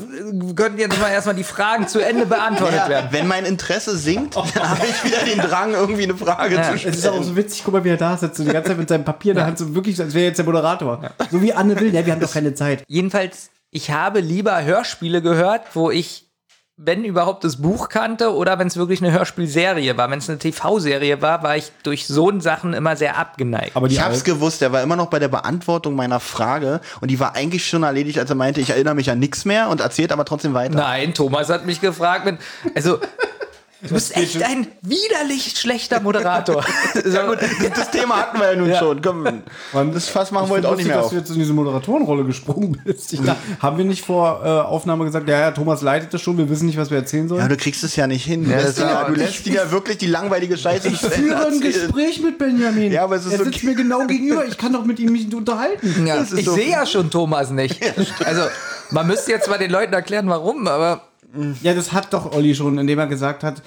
könnten 0.54 0.78
jetzt 0.78 0.98
mal 1.00 1.10
erstmal 1.10 1.34
die 1.34 1.44
Fragen 1.44 1.86
zu 1.88 1.98
Ende 2.00 2.26
beantwortet 2.26 2.76
ja, 2.78 2.88
werden? 2.88 3.08
wenn 3.10 3.26
mein 3.26 3.44
Interesse 3.44 3.96
sinkt, 3.96 4.36
dann 4.36 4.44
habe 4.70 4.86
ich 4.88 5.04
wieder 5.04 5.22
den 5.24 5.38
Drang, 5.38 5.72
irgendwie 5.72 6.04
eine 6.04 6.14
Frage 6.16 6.54
Ja. 6.56 6.62
zu 6.62 6.74
Es 6.74 6.84
ist 6.84 6.98
stellen. 7.00 7.18
auch 7.18 7.22
so 7.22 7.36
witzig, 7.36 7.62
guck 7.64 7.74
mal, 7.74 7.84
wie 7.84 7.90
er 7.90 7.96
da 7.96 8.16
sitzt 8.16 8.40
und 8.40 8.46
die 8.46 8.52
ganze 8.52 8.70
Zeit 8.70 8.78
mit 8.78 8.88
seinem 8.88 9.04
Papier 9.04 9.32
in 9.32 9.36
der 9.36 9.46
Hand, 9.46 9.58
so 9.58 9.74
wirklich, 9.74 10.00
als 10.00 10.14
wäre 10.14 10.24
er 10.24 10.28
jetzt 10.28 10.38
der 10.38 10.44
Moderator. 10.44 11.00
So 11.30 11.42
wie 11.42 11.52
Anne 11.52 11.78
will, 11.78 11.92
ne, 11.92 12.04
wir 12.06 12.12
haben 12.12 12.20
doch 12.20 12.32
keine 12.32 12.54
Zeit. 12.54 12.84
Jedenfalls, 12.86 13.50
ich 13.70 13.90
habe 13.90 14.20
lieber 14.20 14.62
Hörspiele 14.62 15.22
gehört, 15.22 15.62
wo 15.74 15.90
ich, 15.90 16.26
wenn 16.76 17.04
überhaupt, 17.04 17.44
das 17.44 17.60
Buch 17.60 17.88
kannte 17.88 18.34
oder 18.34 18.58
wenn 18.58 18.66
es 18.66 18.76
wirklich 18.76 19.02
eine 19.02 19.12
Hörspielserie 19.12 19.96
war. 19.96 20.10
Wenn 20.10 20.18
es 20.18 20.28
eine 20.28 20.38
TV-Serie 20.38 21.22
war, 21.22 21.42
war 21.42 21.56
ich 21.56 21.70
durch 21.82 22.06
so 22.06 22.40
Sachen 22.40 22.72
immer 22.72 22.96
sehr 22.96 23.16
abgeneigt. 23.16 23.76
Aber 23.76 23.86
die 23.86 23.94
Ich 23.94 24.00
hab's 24.00 24.24
gewusst, 24.24 24.62
er 24.62 24.72
war 24.72 24.82
immer 24.82 24.96
noch 24.96 25.06
bei 25.06 25.18
der 25.18 25.28
Beantwortung 25.28 25.94
meiner 25.94 26.20
Frage 26.20 26.80
und 27.00 27.10
die 27.10 27.20
war 27.20 27.36
eigentlich 27.36 27.66
schon 27.66 27.82
erledigt, 27.82 28.18
als 28.18 28.30
er 28.30 28.36
meinte, 28.36 28.60
ich 28.60 28.70
erinnere 28.70 28.94
mich 28.94 29.10
an 29.10 29.18
nichts 29.18 29.44
mehr 29.44 29.68
und 29.68 29.80
erzählt 29.80 30.10
aber 30.10 30.24
trotzdem 30.24 30.54
weiter. 30.54 30.74
Nein, 30.74 31.14
Thomas 31.14 31.48
hat 31.48 31.64
mich 31.66 31.80
gefragt, 31.80 32.26
wenn, 32.26 32.38
also, 32.74 32.98
du 33.82 33.94
bist 33.94 34.16
echt 34.16 34.42
ein 34.42 34.66
widerlich 34.82 35.54
schlechter 35.58 36.00
Moderator. 36.00 36.64
Ja 37.12 37.26
gut, 37.26 37.38
das 37.76 37.90
Thema 37.90 38.16
hatten 38.18 38.38
wir 38.38 38.52
ja 38.52 38.56
nun 38.58 38.68
Ja. 38.70 38.78
schon. 38.78 39.00
Komm, 39.02 39.22
Mann, 39.72 39.92
das 39.94 40.08
Fass 40.08 40.30
machen 40.30 40.44
Ich 40.44 40.50
wir 40.50 40.56
heute 40.58 40.68
auch 40.68 40.76
nicht 40.76 40.86
mehr 40.86 40.96
dass 40.96 41.06
auf. 41.06 41.12
du 41.12 41.18
jetzt 41.18 41.30
in 41.30 41.36
diese 41.38 41.52
Moderatorenrolle 41.52 42.24
gesprungen 42.24 42.80
bist. 42.84 43.12
Ich 43.12 43.20
haben 43.60 43.78
wir 43.78 43.84
nicht 43.84 44.04
vor 44.04 44.40
äh, 44.44 44.48
Aufnahme 44.48 45.04
gesagt, 45.04 45.28
ja, 45.28 45.38
ja, 45.38 45.50
Thomas 45.50 45.82
leitet 45.82 46.12
das 46.14 46.20
schon, 46.20 46.36
wir 46.38 46.48
wissen 46.50 46.66
nicht, 46.66 46.78
was 46.78 46.90
wir 46.90 46.98
erzählen 46.98 47.28
sollen? 47.28 47.40
Ja, 47.42 47.48
du 47.48 47.56
kriegst 47.56 47.82
es 47.84 47.96
ja 47.96 48.06
nicht 48.06 48.24
hin. 48.24 48.44
Du 48.44 48.50
Ja, 48.50 48.56
lässt, 48.58 48.78
das 48.78 48.84
ja, 48.84 49.04
du 49.04 49.12
lässt 49.14 49.46
ihn 49.46 49.54
ja 49.54 49.70
wirklich 49.70 49.98
die 49.98 50.06
langweilige 50.06 50.56
Scheiße 50.56 50.88
ich 50.88 51.00
führe 51.00 51.46
ein 51.46 51.60
Gespräch 51.60 52.20
mit 52.20 52.38
Benjamin. 52.38 52.92
Ja, 52.92 53.04
aber 53.04 53.16
es 53.16 53.26
ist 53.26 53.32
er 53.32 53.38
so- 53.38 53.44
sitzt 53.44 53.64
mir 53.64 53.74
genau 53.74 54.06
gegenüber. 54.06 54.44
Ich 54.46 54.58
kann 54.58 54.72
doch 54.72 54.84
mit 54.84 54.98
ihm 54.98 55.12
mich 55.12 55.32
unterhalten. 55.34 56.06
Ja, 56.06 56.22
ich 56.22 56.44
so- 56.44 56.54
sehe 56.54 56.70
ja 56.70 56.86
schon 56.86 57.10
Thomas 57.10 57.50
nicht. 57.50 57.80
Also, 58.24 58.42
man 58.90 59.06
müsste 59.06 59.30
jetzt 59.30 59.48
mal 59.48 59.58
den 59.58 59.70
Leuten 59.70 59.92
erklären, 59.92 60.28
warum, 60.28 60.66
aber 60.68 61.02
Ja, 61.62 61.74
das 61.74 61.92
hat 61.92 62.12
doch 62.12 62.32
Olli 62.32 62.54
schon, 62.54 62.78
indem 62.78 62.98
er 62.98 63.06
gesagt 63.06 63.44
hat, 63.44 63.62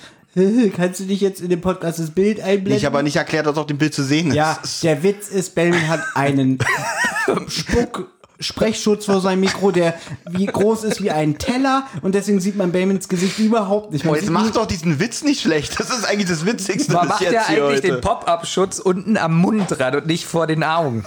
kannst 0.75 0.99
du 0.99 1.05
dich 1.05 1.21
jetzt 1.21 1.41
in 1.41 1.49
dem 1.49 1.61
Podcast 1.61 1.99
das 1.99 2.11
Bild 2.11 2.41
einblenden? 2.41 2.77
Ich 2.77 2.85
habe 2.85 2.95
aber 2.97 3.03
nicht 3.03 3.15
erklärt, 3.15 3.45
dass 3.45 3.57
auf 3.57 3.67
dem 3.67 3.77
Bild 3.77 3.93
zu 3.93 4.03
sehen 4.03 4.29
ist. 4.29 4.35
Ja, 4.35 4.59
der 4.81 5.03
Witz 5.03 5.29
ist, 5.29 5.53
Benjamin 5.55 5.87
hat 5.87 6.01
einen 6.15 6.57
Spuck. 7.47 8.12
Sprechschutz 8.43 9.05
vor 9.05 9.21
seinem 9.21 9.39
Mikro, 9.41 9.71
der 9.71 9.95
wie 10.29 10.45
groß 10.45 10.83
ist 10.83 11.01
wie 11.01 11.11
ein 11.11 11.37
Teller 11.37 11.87
und 12.01 12.13
deswegen 12.15 12.39
sieht 12.39 12.55
man 12.55 12.71
Benjamins 12.71 13.07
Gesicht 13.09 13.39
überhaupt 13.39 13.91
nicht. 13.91 14.05
Man 14.05 14.13
Oh, 14.13 14.17
jetzt 14.17 14.29
mach 14.29 14.49
doch 14.51 14.65
diesen 14.65 14.99
Witz 14.99 15.23
nicht 15.23 15.41
schlecht. 15.41 15.79
Das 15.79 15.89
ist 15.89 16.03
eigentlich 16.05 16.29
das 16.29 16.45
Witzigste 16.45 16.93
man 16.93 17.07
macht 17.07 17.21
ja 17.21 17.41
eigentlich 17.41 17.59
heute. 17.61 17.81
den 17.81 18.01
Pop-Up-Schutz 18.01 18.79
unten 18.79 19.17
am 19.17 19.37
Mund 19.37 19.65
dran 19.69 19.95
und 19.95 20.05
nicht 20.07 20.25
vor 20.25 20.45
den 20.47 20.63
Augen. 20.63 21.03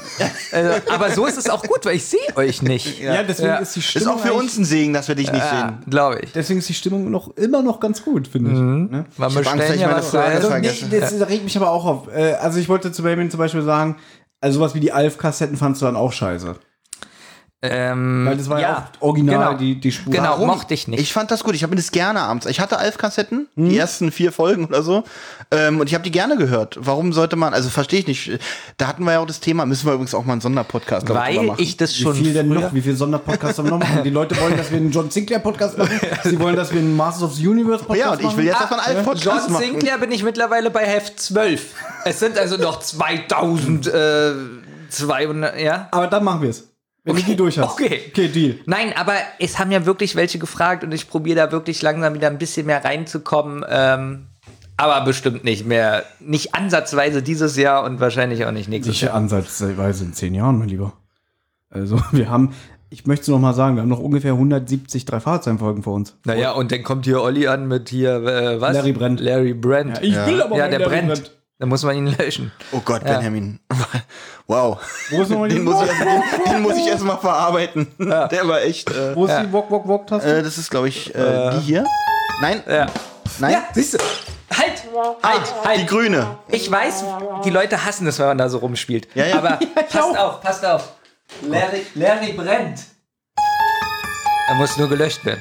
also, 0.53 0.71
aber 0.91 1.11
so 1.13 1.27
ist 1.27 1.39
es 1.39 1.49
auch 1.51 1.63
gut, 1.63 1.85
weil 1.85 1.97
ich 1.97 2.05
sehe 2.05 2.19
euch 2.37 2.63
nicht. 2.63 3.01
ja, 3.01 3.23
deswegen 3.23 3.49
Ja. 3.49 3.57
ist 3.57 3.75
die 3.77 3.81
ist 3.81 3.87
Stimmung 3.87 4.15
auch 4.17 4.21
für 4.21 4.33
uns 4.35 4.57
ein 4.57 4.65
Segen, 4.65 4.93
dass 4.93 5.09
wir 5.09 5.15
dich 5.15 5.31
nicht 5.31 5.45
Ja, 5.45 5.69
sehen. 5.81 5.91
glaube 5.91 6.21
ich. 6.23 6.33
Deswegen 6.33 6.59
ist 6.59 6.69
die 6.69 6.75
Stimmung 6.75 7.11
noch 7.11 7.37
immer 7.37 7.63
noch 7.63 7.81
ganz 7.81 8.03
gut, 8.03 8.29
finde 8.29 8.51
ich. 8.53 8.59
Ne? 8.59 9.05
Man 9.17 9.37
Angst, 9.37 9.71
ich 9.75 9.81
ja 9.81 9.87
meine 9.89 9.99
was 10.01 10.11
Frage. 10.11 10.35
Also, 10.37 10.51
nee, 10.57 10.71
das 11.01 11.13
regt 11.29 11.45
mich 11.45 11.57
aber 11.57 11.71
auch 11.71 11.85
auf. 11.85 12.09
Äh, 12.09 12.35
Also 12.41 12.59
ich 12.59 12.69
wollte 12.69 12.93
zu 12.93 13.03
Benjamin 13.03 13.31
zum 13.31 13.39
Beispiel 13.39 13.63
sagen, 13.63 13.97
also 14.41 14.59
sowas 14.59 14.75
wie 14.75 14.81
die 14.81 14.93
Alf-Kassetten 14.93 15.57
fandst 15.57 15.83
du 15.83 15.87
dann 15.87 15.97
auch 15.97 16.13
scheiße. 16.13 16.57
Ähm, 17.63 18.27
Weil 18.27 18.37
das 18.37 18.51
war 18.51 18.61
ja, 18.61 18.87
auch 19.01 19.09
original, 19.09 19.47
genau. 19.47 19.59
die, 19.59 19.81
die 19.81 19.91
Spur. 19.91 20.13
Genau, 20.13 20.29
Warum? 20.33 20.49
mochte 20.49 20.75
ich 20.75 20.89
nicht. 20.89 21.01
Ich 21.01 21.15
fand 21.15 21.31
das 21.31 21.43
gut. 21.43 21.55
Ich 21.55 21.63
habe 21.63 21.71
mir 21.71 21.77
das 21.81 21.91
gerne 21.91 22.21
abends. 22.21 22.45
Ich 22.47 22.61
hatte 22.61 22.77
Alf-Kassetten, 22.79 23.49
Mhm. 23.55 23.69
die 23.71 23.79
ersten 23.79 24.13
vier 24.13 24.31
Folgen 24.31 24.67
oder 24.67 24.83
so. 24.83 25.05
Ähm, 25.51 25.81
und 25.81 25.87
ich 25.89 25.95
habe 25.95 26.05
die 26.05 26.11
gerne 26.11 26.37
gehört. 26.37 26.77
Warum 26.79 27.15
sollte 27.15 27.35
man, 27.37 27.55
also 27.55 27.71
verstehe 27.71 28.01
ich 28.01 28.07
nicht. 28.07 28.39
Da 28.77 28.87
hatten 28.89 29.05
wir 29.05 29.13
ja 29.13 29.21
auch 29.21 29.27
das 29.27 29.41
Thema, 29.41 29.65
müssen 29.65 29.87
wir 29.87 29.95
übrigens 29.95 30.15
auch 30.15 30.27
mal 30.27 30.33
einen 30.33 30.43
Sonderpodcast 30.43 31.09
drüber 31.09 31.21
weil 31.21 31.43
machen. 31.43 31.57
ich 31.63 31.79
das 31.79 31.97
Wie 31.99 32.03
schon 32.03 32.15
viel 32.15 32.35
denn 32.35 32.49
noch? 32.51 32.75
Wie 32.75 32.83
viel 32.83 32.95
Sonderpodcasts 32.95 33.57
haben 33.59 33.65
wir 33.67 33.71
noch 33.71 33.79
machen? 33.79 34.05
Die 34.05 34.11
Leute 34.11 34.39
wollen, 34.39 34.55
dass 34.57 34.71
wir 34.71 34.77
einen 34.77 34.91
John 34.93 35.11
Sinclair 35.11 35.39
Podcast 35.39 35.79
machen. 35.79 35.99
Sie 36.25 36.39
wollen, 36.39 36.57
dass 36.57 36.71
wir 36.73 36.81
einen 36.81 36.95
Masters 36.95 37.23
of 37.23 37.35
the 37.37 37.49
Universe 37.49 37.85
Podcast 37.85 37.99
ja, 37.99 38.11
machen. 38.11 38.25
und 38.27 38.31
ich 38.33 38.37
will 38.37 38.45
jetzt 38.45 38.61
davon 38.61 38.81
einen 38.81 38.97
Alf-Podcast 38.99 39.25
John 39.25 39.53
machen. 39.55 39.65
Sinclair 39.65 39.97
bin 39.99 40.13
ich 40.13 40.23
mittlerweile 40.23 40.71
bei 40.71 40.85
Heft 40.85 41.19
12. 41.19 41.73
Es 42.05 42.19
sind 42.21 42.37
also 42.39 42.59
noch 42.59 42.81
2200, 42.81 45.59
ja? 45.59 45.89
Aber 45.91 46.07
dann 46.07 46.23
machen 46.23 46.43
wir 46.43 46.51
es. 46.51 46.69
Wenn 47.07 47.17
du 47.17 47.23
die 47.23 47.37
durch 47.37 47.57
hast. 47.59 47.73
Okay. 47.73 48.01
Okay, 48.09 48.29
Deal. 48.29 48.59
Nein, 48.67 48.93
aber 48.97 49.15
es 49.39 49.61
haben 49.61 49.71
ja 49.71 49.87
wirklich 49.87 50.17
welche 50.17 50.41
gefragt 50.41 50.83
und 50.83 50.93
ich 50.93 51.09
probiere 51.09 51.37
da 51.37 51.53
wirklich 51.53 51.81
langsam 51.81 52.15
wieder 52.15 52.27
ein 52.27 52.39
bisschen 52.39 52.67
mehr 52.67 52.85
reinzukommen. 52.85 53.65
Ähm, 53.69 54.27
aber 54.77 55.05
bestimmt 55.05 55.45
nicht 55.45 55.67
mehr. 55.67 56.03
Nicht 56.19 56.55
ansatzweise 56.57 57.23
dieses 57.23 57.57
Jahr 57.57 57.85
und 57.85 58.01
wahrscheinlich 58.01 58.45
auch 58.45 58.51
nicht 58.51 58.69
nächstes 58.69 59.01
Jahr. 59.01 59.15
ansatzweise 59.15 60.05
in 60.05 60.15
zehn 60.15 60.35
Jahren, 60.35 60.59
mein 60.59 60.69
Lieber. 60.69 60.95
Also, 61.71 62.01
wir 62.11 62.29
haben, 62.29 62.55
ich 62.91 63.07
möchte 63.07 63.23
es 63.23 63.29
noch 63.29 63.39
mal 63.39 63.55
sagen, 63.55 63.77
wir 63.77 63.83
haben 63.83 63.89
noch 63.89 64.01
ungefähr 64.01 64.33
170 64.33 65.05
drei 65.05 65.21
Fahrzeitenfolgen 65.21 65.85
vor 65.85 65.95
uns. 65.95 66.17
Naja, 66.25 66.53
und 66.53 66.73
dann 66.73 66.83
kommt 66.83 67.05
hier 67.05 67.23
Olli 67.23 67.47
an 67.47 67.69
mit 67.69 67.89
hier, 67.89 68.17
äh, 68.17 68.61
was? 68.61 68.75
Larry 68.75 68.93
Brent. 68.93 69.21
Larry 69.21 69.55
Brent. 69.55 70.03
Ich 70.03 70.15
will 70.27 70.43
aber 70.43 70.59
ja, 70.59 70.67
der 70.67 70.81
Larry 70.81 70.91
brennt. 70.91 71.09
Brent. 71.09 71.36
Dann 71.59 71.71
muss 71.71 71.83
man 71.85 71.97
ihn 71.97 72.07
löschen. 72.19 72.53
Oh 72.73 72.81
Gott, 72.85 73.03
Ja. 73.05 73.15
Benjamin. 73.15 73.61
Wow. 74.49 74.79
Wo 75.11 75.23
ist 75.23 75.31
nochmal 75.31 75.49
die 75.49 75.57
Den 75.57 75.65
muss 75.65 75.83
ich, 75.83 75.89
erst- 75.89 76.01
den, 76.47 76.53
den 76.53 76.63
muss 76.63 76.77
ich 76.77 76.87
erstmal 76.87 77.19
verarbeiten. 77.19 77.89
Der 77.99 78.47
war 78.47 78.61
echt. 78.63 78.89
Äh, 78.93 79.17
Wo 79.17 79.27
ist 79.27 79.35
die 79.37 79.53
Wok 79.53 79.69
Wok 79.73 79.89
Wok 79.89 80.07
Taste? 80.07 80.37
äh, 80.39 80.43
das 80.43 80.57
ist, 80.57 80.71
glaube 80.71 80.89
ich, 80.89 81.13
äh, 81.17 81.51
die 81.51 81.61
hier. 81.61 81.85
Nein? 82.41 82.63
Ja. 82.69 82.87
Nein? 83.41 83.53
Ja, 83.55 83.65
siehst 83.75 83.95
du. 83.95 83.99
Halt! 84.57 84.85
Halt! 85.23 85.43
Die 85.65 85.69
Halt! 85.69 85.87
grüne. 85.89 86.39
Ich 86.49 86.71
weiß, 86.71 87.05
die 87.45 87.51
Leute 87.51 87.85
hassen 87.85 88.07
es, 88.07 88.21
wenn 88.21 88.27
man 88.27 88.39
da 88.39 88.49
so 88.49 88.59
rumspielt. 88.59 89.09
Ja, 89.17 89.27
ja. 89.27 89.39
Aber 89.39 89.59
passt 89.91 90.17
auf, 90.19 90.41
passt 90.41 90.65
auf. 90.65 90.93
Larry, 91.43 91.85
Larry 91.97 92.33
brennt. 92.35 92.81
Er 94.49 94.55
muss 94.55 94.77
nur 94.77 94.89
gelöscht 94.89 95.25
werden. 95.25 95.41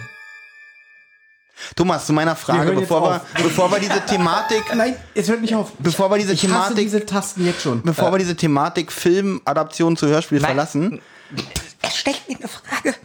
Thomas, 1.76 2.06
zu 2.06 2.14
meiner 2.14 2.32
Wir 2.32 2.36
Frage, 2.36 2.72
jetzt 2.72 2.80
bevor 2.82 3.02
wir, 3.02 3.22
bevor 3.44 3.72
wir 3.72 3.80
diese 3.80 4.02
Thematik, 4.06 4.64
Nein, 4.76 4.96
es 5.14 5.28
hört 5.30 5.42
nicht 5.42 5.56
auf. 5.56 5.72
bevor 5.80 6.10
wir 6.12 6.18
diese 6.18 6.34
Ich 6.34 6.44
hasse 6.44 6.52
Thematik, 6.52 6.78
diese 6.86 7.06
Tasten 7.06 7.46
jetzt 7.46 7.62
schon. 7.62 7.82
bevor 7.82 8.12
wir 8.12 8.18
diese 8.20 8.36
Thematik 8.36 8.92
Filmadaption 8.92 9.96
zu 9.98 10.08
Hörspiel 10.08 10.40
Nein. 10.40 10.48
verlassen. 10.50 11.02
Er 11.82 11.90
stellt 11.92 12.22
mir 12.28 12.38
eine 12.38 12.48
Frage. 12.48 12.96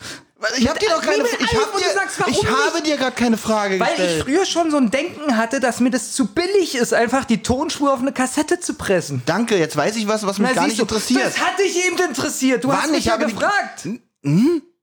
Ich 0.56 0.66
habe 0.68 0.78
dir 0.78 0.88
doch 0.88 1.02
keine, 1.02 1.22
ich 1.22 1.54
hab 1.54 1.76
dir, 1.76 1.84
sagst, 1.94 2.18
warum 2.18 2.32
ich 2.32 2.42
nicht? 2.42 2.50
habe 2.50 2.82
dir 2.82 2.96
gerade 2.96 3.14
keine 3.14 3.36
Frage 3.36 3.78
Weil 3.78 3.88
ich 3.90 3.96
gestellt. 3.96 4.22
früher 4.24 4.46
schon 4.46 4.70
so 4.70 4.78
ein 4.78 4.90
Denken 4.90 5.36
hatte, 5.36 5.60
dass 5.60 5.80
mir 5.80 5.90
das 5.90 6.12
zu 6.12 6.26
billig 6.28 6.74
ist, 6.76 6.94
einfach 6.94 7.26
die 7.26 7.42
Tonspur 7.42 7.92
auf 7.92 8.00
eine 8.00 8.12
Kassette 8.12 8.58
zu 8.58 8.72
pressen. 8.74 9.22
Danke, 9.26 9.58
jetzt 9.58 9.76
weiß 9.76 9.96
ich 9.96 10.08
was, 10.08 10.24
was 10.26 10.38
mich 10.38 10.48
Na, 10.48 10.54
gar 10.54 10.66
nicht 10.66 10.78
du, 10.78 10.82
interessiert. 10.84 11.26
Das 11.26 11.38
hat 11.40 11.58
dich 11.58 11.84
eben 11.86 11.98
interessiert. 11.98 12.64
Du 12.64 12.72
hast 12.72 12.84
Wann? 12.84 12.90
mich 12.92 13.00
Ich 13.00 13.04
ja 13.06 13.12
habe 13.12 13.26
die- 13.26 13.32
gefragt. 13.34 13.86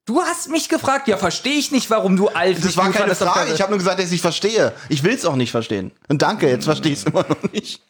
Du 0.07 0.21
hast 0.21 0.49
mich 0.49 0.69
gefragt. 0.69 1.09
Ja, 1.09 1.17
verstehe 1.17 1.55
ich 1.59 1.71
nicht, 1.71 1.89
warum 1.89 2.15
du 2.15 2.29
alt 2.29 2.63
Das 2.63 2.77
war 2.77 2.89
keine 2.91 3.13
Frage, 3.13 3.51
ich 3.53 3.61
habe 3.61 3.71
nur 3.71 3.77
gesagt, 3.77 3.99
dass 3.99 4.07
ich 4.07 4.15
es 4.15 4.21
verstehe. 4.21 4.71
Ich 4.87 5.03
will 5.03 5.13
es 5.13 5.25
auch 5.25 5.35
nicht 5.35 5.51
verstehen. 5.51 5.91
Und 6.07 6.21
danke, 6.21 6.49
jetzt 6.49 6.63
verstehe 6.63 6.93
ich 6.93 6.99
es 6.99 7.03
immer 7.03 7.25
noch 7.27 7.51
nicht. 7.51 7.81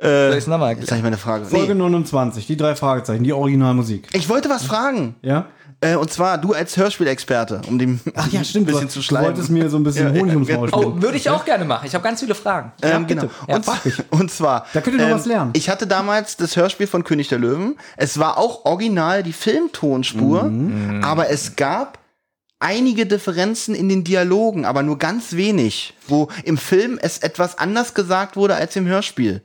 Soll 0.00 0.34
ich's 0.36 0.46
nochmal 0.46 0.76
Jetzt 0.76 0.90
habe 0.90 0.98
ich 0.98 1.02
meine 1.04 1.18
Frage. 1.18 1.44
Folge 1.44 1.74
Nee. 1.74 1.80
29, 1.80 2.46
die 2.46 2.56
drei 2.56 2.76
Fragezeichen, 2.76 3.24
die 3.24 3.32
Originalmusik. 3.32 4.08
Ich 4.12 4.28
wollte 4.28 4.48
was 4.50 4.64
fragen. 4.64 5.16
Ja? 5.22 5.46
Äh, 5.82 5.96
und 5.96 6.10
zwar 6.12 6.38
du 6.38 6.52
als 6.54 6.76
Hörspielexperte, 6.76 7.60
um 7.66 7.78
dem 7.78 8.00
Ach 8.14 8.28
ja, 8.32 8.44
stimmt. 8.44 8.64
ein 8.68 8.72
bisschen 8.72 8.86
du, 8.86 8.92
zu 8.92 8.98
du 9.00 9.02
schleimen. 9.04 9.26
wolltest 9.26 9.50
mir 9.50 9.68
so 9.68 9.76
ein 9.78 9.82
bisschen 9.84 10.14
Ja, 10.14 10.20
Honig 10.20 10.34
ums 10.34 10.48
ja, 10.48 10.56
Maul 10.56 10.70
ja. 10.70 10.76
Oh, 10.76 11.02
würde 11.02 11.16
ich 11.16 11.28
auch 11.28 11.44
gerne 11.44 11.64
machen. 11.64 11.86
Ich 11.86 11.94
habe 11.94 12.04
ganz 12.04 12.20
viele 12.20 12.34
Fragen. 12.36 12.70
Ähm, 12.82 13.06
bitte. 13.06 13.20
genau. 13.22 13.32
Ja, 13.48 13.56
und, 13.56 13.66
und 14.20 14.30
zwar. 14.30 14.66
Da 14.72 14.80
könnt 14.80 14.98
ihr 15.00 15.08
noch 15.08 15.16
was 15.16 15.26
lernen. 15.26 15.50
Ich 15.54 15.68
hatte 15.68 15.86
damals 15.88 16.36
das 16.36 16.56
Hörspiel 16.56 16.86
von 16.86 17.02
König 17.04 17.28
der 17.28 17.38
Löwen. 17.40 17.76
Es 17.96 18.18
war 18.18 18.38
auch 18.38 18.64
original 18.64 19.22
die 19.24 19.32
Filmtonspur, 19.32 20.44
Mhm. 20.44 21.02
aber 21.04 21.30
es 21.30 21.56
gab 21.56 21.98
einige 22.60 23.04
Differenzen 23.06 23.74
in 23.74 23.88
den 23.88 24.04
Dialogen, 24.04 24.64
aber 24.64 24.84
nur 24.84 24.98
ganz 24.98 25.32
wenig, 25.32 25.94
wo 26.06 26.28
im 26.44 26.56
Film 26.58 26.96
es 27.02 27.18
etwas 27.18 27.58
anders 27.58 27.92
gesagt 27.94 28.36
wurde 28.36 28.54
als 28.54 28.76
im 28.76 28.86
Hörspiel. 28.86 29.42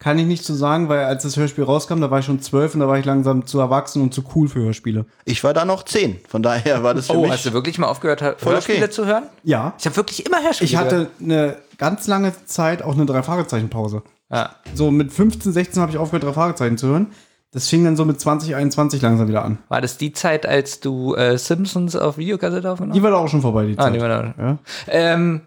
Kann 0.00 0.16
ich 0.18 0.26
nicht 0.26 0.44
so 0.44 0.54
sagen, 0.54 0.88
weil 0.88 1.00
als 1.06 1.24
das 1.24 1.36
Hörspiel 1.36 1.64
rauskam, 1.64 2.00
da 2.00 2.08
war 2.10 2.20
ich 2.20 2.24
schon 2.24 2.40
zwölf 2.40 2.72
und 2.74 2.80
da 2.80 2.86
war 2.88 2.98
ich 2.98 3.04
langsam 3.04 3.46
zu 3.46 3.58
erwachsen 3.58 4.00
und 4.00 4.14
zu 4.14 4.22
cool 4.36 4.48
für 4.48 4.60
Hörspiele. 4.60 5.06
Ich 5.24 5.42
war 5.42 5.52
da 5.54 5.64
noch 5.64 5.82
zehn, 5.84 6.18
von 6.28 6.40
daher 6.42 6.84
war 6.84 6.94
das 6.94 7.08
für 7.08 7.14
Oh, 7.16 7.22
mich. 7.22 7.32
hast 7.32 7.46
du 7.46 7.52
wirklich 7.52 7.78
mal 7.78 7.88
aufgehört, 7.88 8.22
Hörspiele 8.22 8.78
okay. 8.78 8.90
zu 8.90 9.06
hören? 9.06 9.24
Ja. 9.42 9.74
Ich 9.78 9.86
habe 9.86 9.96
wirklich 9.96 10.24
immer 10.24 10.40
Hörspiele 10.42 10.68
Ich 10.70 10.76
hatte 10.76 10.90
gehört. 10.94 11.10
eine 11.20 11.56
ganz 11.78 12.06
lange 12.06 12.32
Zeit 12.44 12.82
auch 12.82 12.94
eine 12.94 13.06
Drei-Fragezeichen-Pause. 13.06 14.02
Ja. 14.30 14.50
So 14.74 14.90
mit 14.92 15.12
15, 15.12 15.52
16 15.52 15.80
habe 15.82 15.90
ich 15.90 15.98
aufgehört, 15.98 16.22
drei 16.24 16.32
Fragezeichen 16.32 16.78
zu 16.78 16.86
hören. 16.86 17.08
Das 17.50 17.66
fing 17.66 17.82
dann 17.82 17.96
so 17.96 18.04
mit 18.04 18.20
20, 18.20 18.54
21 18.54 19.00
langsam 19.00 19.26
wieder 19.26 19.42
an. 19.42 19.56
War 19.68 19.80
das 19.80 19.96
die 19.96 20.12
Zeit, 20.12 20.44
als 20.44 20.80
du 20.80 21.14
äh, 21.14 21.38
Simpsons 21.38 21.96
auf 21.96 22.18
Videokassette 22.18 22.70
aufgenommen 22.70 22.92
Die 22.92 23.02
war 23.02 23.10
da 23.10 23.16
auch 23.16 23.28
schon 23.28 23.40
vorbei, 23.40 23.64
die 23.64 23.78
Ah, 23.78 23.84
Zeit. 23.84 23.94
die 23.94 24.00
war 24.02 24.08
da. 24.08 24.34
ja. 24.38 24.58
Ähm, 24.86 25.40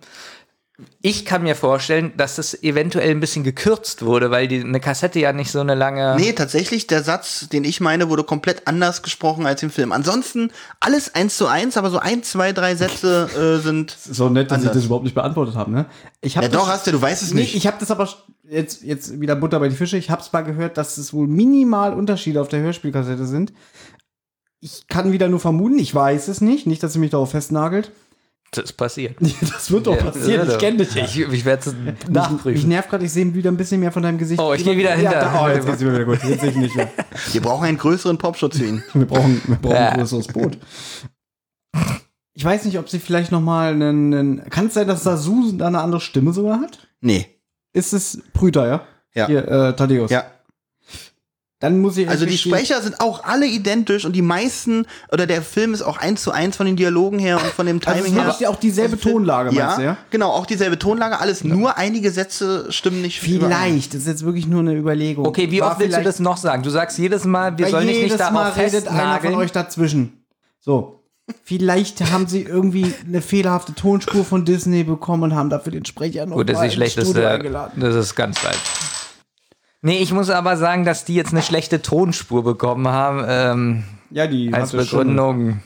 Ich 1.02 1.26
kann 1.26 1.44
mir 1.44 1.56
vorstellen, 1.56 2.14
dass 2.18 2.36
das 2.36 2.64
eventuell 2.64 3.12
ein 3.12 3.20
bisschen 3.20 3.44
gekürzt 3.44 4.04
wurde, 4.06 4.30
weil 4.32 4.48
die, 4.48 4.62
eine 4.62 4.80
Kassette 4.80 5.20
ja 5.20 5.34
nicht 5.34 5.52
so 5.52 5.60
eine 5.60 5.76
lange. 5.76 6.16
Nee, 6.18 6.34
tatsächlich, 6.34 6.88
der 6.88 7.04
Satz, 7.04 7.50
den 7.50 7.64
ich 7.64 7.82
meine, 7.82 8.10
wurde 8.10 8.24
komplett 8.24 8.68
anders 8.68 9.02
gesprochen 9.02 9.46
als 9.46 9.64
im 9.64 9.70
Film. 9.72 9.92
Ansonsten 9.92 10.52
alles 10.80 11.16
eins 11.16 11.38
zu 11.38 11.48
eins, 11.48 11.78
aber 11.78 11.90
so 11.90 11.98
ein, 12.00 12.24
zwei, 12.24 12.52
drei 12.52 12.76
Sätze 12.76 13.30
äh, 13.60 13.62
sind. 13.64 13.92
So 13.92 14.30
nett, 14.30 14.52
dass 14.52 14.60
Anders. 14.60 14.72
ich 14.76 14.80
das 14.82 14.86
überhaupt 14.86 15.06
nicht 15.06 15.16
beantwortet 15.16 15.56
habe, 15.56 15.72
ne? 15.72 15.86
Ich 16.22 16.38
hab 16.38 16.44
Ja, 16.44 16.50
das- 16.50 16.60
doch, 16.62 16.68
hast 16.70 16.88
du, 16.88 16.92
du 16.92 17.02
weißt 17.02 17.24
es 17.24 17.34
Nee, 17.34 17.42
nicht. 17.42 17.56
ich 17.56 17.66
habe 17.68 17.78
das 17.80 17.90
aber 17.92 18.08
jetzt, 18.50 18.84
jetzt 18.84 19.20
wieder 19.20 19.36
Butter 19.36 19.60
bei 19.60 19.70
die 19.70 19.76
Fische. 19.76 19.98
Ich 19.98 20.10
habe 20.10 20.22
es 20.22 20.32
mal 20.32 20.42
gehört, 20.42 20.78
dass 20.78 20.98
es 20.98 21.14
wohl 21.14 21.28
minimal 21.28 21.94
Unterschiede 21.94 22.40
auf 22.42 22.48
der 22.50 22.60
Hörspielkassette 22.62 23.26
sind. 23.26 23.54
Ich 24.60 24.88
kann 24.88 25.12
wieder 25.12 25.28
nur 25.28 25.40
vermuten, 25.40 25.80
ich 25.80 25.94
weiß 25.94 26.28
es 26.28 26.42
nicht. 26.42 26.68
Nicht, 26.68 26.84
dass 26.84 26.94
sie 26.94 27.00
mich 27.00 27.10
darauf 27.12 27.32
festnagelt. 27.32 27.92
Das 28.54 28.66
ist 28.66 28.74
passiert. 28.74 29.16
Das 29.42 29.72
wird 29.72 29.88
doch 29.88 29.98
passieren, 29.98 30.50
ich 30.50 30.58
kenne 30.58 30.78
dich 30.78 30.94
ja. 30.94 31.06
Ich, 31.06 31.18
ich 31.20 31.46
werde 31.46 31.70
es 31.70 32.10
nachprüfen. 32.10 32.68
nervt 32.68 32.90
gerade, 32.90 33.06
ich 33.06 33.12
sehe 33.14 33.34
wieder 33.34 33.50
ein 33.50 33.56
bisschen 33.58 33.80
mehr 33.80 33.92
von 33.94 34.04
deinem 34.04 34.18
Gesicht. 34.18 34.42
Oh, 34.42 34.54
ich 34.54 34.64
geh 34.64 34.76
wieder 34.78 34.92
hinter. 34.94 35.14
Ja, 35.14 35.20
da, 35.22 35.46
oh, 35.46 35.48
jetzt 35.48 35.66
geht's 35.68 35.80
wieder 35.82 36.04
gut. 36.04 36.22
Jetzt 36.24 36.42
sehe 36.42 36.50
ich 36.52 36.58
nicht 36.58 36.76
mehr. 36.76 36.90
Wir 37.32 37.42
brauchen 37.42 37.66
einen 37.66 37.78
größeren 37.78 38.18
Popschutz 38.18 38.58
für 38.58 38.66
ihn. 38.66 38.84
Wir 38.94 39.06
brauchen, 39.06 39.42
wir 39.48 39.56
brauchen 39.56 39.76
Ja. 39.76 39.90
ein 39.90 39.98
größeres 40.00 40.28
Boot. 40.28 40.58
Ich 42.34 42.44
weiß 42.46 42.66
nicht, 42.66 42.78
ob 42.80 42.90
sie 42.90 43.00
vielleicht 43.00 43.32
noch 43.32 43.42
mal 43.42 43.74
einen, 43.74 44.14
einen 44.14 44.50
Kann 44.50 44.68
es 44.68 44.74
sein, 44.74 44.88
dass 44.88 45.04
Sasu 45.04 45.52
da 45.54 45.68
eine 45.68 45.80
andere 45.80 46.02
Stimme 46.02 46.34
sogar 46.34 46.60
hat? 46.60 46.88
Nee. 47.02 47.28
Ist 47.74 47.94
es 47.94 48.22
Brüder, 48.34 48.68
ja? 48.68 48.82
Ja. 49.14 49.28
Hier, 49.28 49.48
äh, 49.48 49.76
Thaddeus. 49.76 50.12
Ja. 50.12 50.26
Dann 51.62 51.80
muss 51.80 51.96
ich 51.96 52.10
Also 52.10 52.26
die 52.26 52.38
Sprecher 52.40 52.82
sind 52.82 53.00
auch 53.00 53.24
alle 53.24 53.46
identisch 53.46 54.04
und 54.04 54.14
die 54.16 54.24
meisten, 54.24 54.88
oder 55.12 55.28
der 55.28 55.44
Film 55.44 55.76
ist 55.76 55.84
auch 55.84 55.98
eins 55.98 56.24
zu 56.24 56.32
eins 56.32 56.58
von 56.58 56.66
den 56.66 56.76
Dialogen 56.76 57.20
her 57.20 57.38
und 57.38 57.46
von 57.54 57.68
dem 57.68 57.80
Also 57.86 58.00
Timing 58.04 58.18
es 58.18 58.24
her. 58.24 58.36
ist 58.42 58.48
auch 58.48 58.56
dieselbe 58.60 59.00
Tonlage, 59.00 59.54
ja, 59.56 59.66
meinst 59.66 59.78
du, 59.78 59.84
ja? 59.84 59.98
genau, 60.10 60.32
auch 60.32 60.48
dieselbe 60.48 60.80
Tonlage, 60.80 61.20
alles 61.20 61.44
nur 61.44 61.78
einige 61.78 62.10
Sätze 62.12 62.66
stimmen 62.72 63.04
nicht 63.04 63.26
überein. 63.28 63.74
Vielleicht, 63.74 63.94
das 63.94 64.02
ist 64.02 64.08
jetzt 64.08 64.26
wirklich 64.26 64.48
nur 64.48 64.62
eine 64.62 64.74
Überlegung. 64.74 65.26
Okay, 65.28 65.52
wie 65.52 65.62
War 65.62 65.72
oft 65.72 65.80
willst 65.80 65.98
du 65.98 66.04
das 66.04 66.20
noch 66.20 66.38
sagen? 66.38 66.64
Du 66.64 66.72
sagst 66.72 66.98
jedes 66.98 67.26
Mal, 67.26 67.56
wir 67.60 67.68
sollen 67.68 67.86
nicht 67.86 68.20
darauf 68.20 68.34
Mal 68.34 68.52
redet 68.54 68.88
einer 68.88 69.20
von 69.22 69.36
euch 69.36 69.52
dazwischen. 69.52 70.24
So. 70.60 70.98
Vielleicht 71.44 72.12
haben 72.12 72.26
sie 72.28 72.42
irgendwie 72.42 72.92
eine 73.08 73.22
fehlerhafte 73.22 73.76
Tonspur 73.76 74.26
von 74.26 74.46
Disney 74.46 74.84
bekommen 74.84 75.24
und 75.24 75.36
haben 75.36 75.52
dafür 75.52 75.72
den 75.72 75.86
Sprecher 75.86 76.26
noch 76.26 76.38
Gut, 76.38 76.50
das 76.50 76.58
mal 76.58 76.66
ist 76.66 76.72
die 76.72 76.76
schlechteste. 76.78 77.30
eingeladen. 77.30 77.80
Das 77.80 77.96
ist 77.96 78.16
ganz 78.16 78.40
falsch. 78.40 78.58
Nee, 79.84 79.98
ich 79.98 80.12
muss 80.14 80.30
aber 80.30 80.58
sagen, 80.58 80.86
dass 80.86 81.06
die 81.06 81.16
jetzt 81.16 81.32
eine 81.32 81.42
schlechte 81.42 81.82
Tonspur 81.82 82.44
bekommen 82.44 82.88
haben. 82.88 83.24
Ähm, 83.28 83.84
Ja, 84.12 84.28
die 84.28 84.54
als 84.54 84.74
hatte 84.74 84.86
schon- 84.86 85.00
Begründung. 85.00 85.60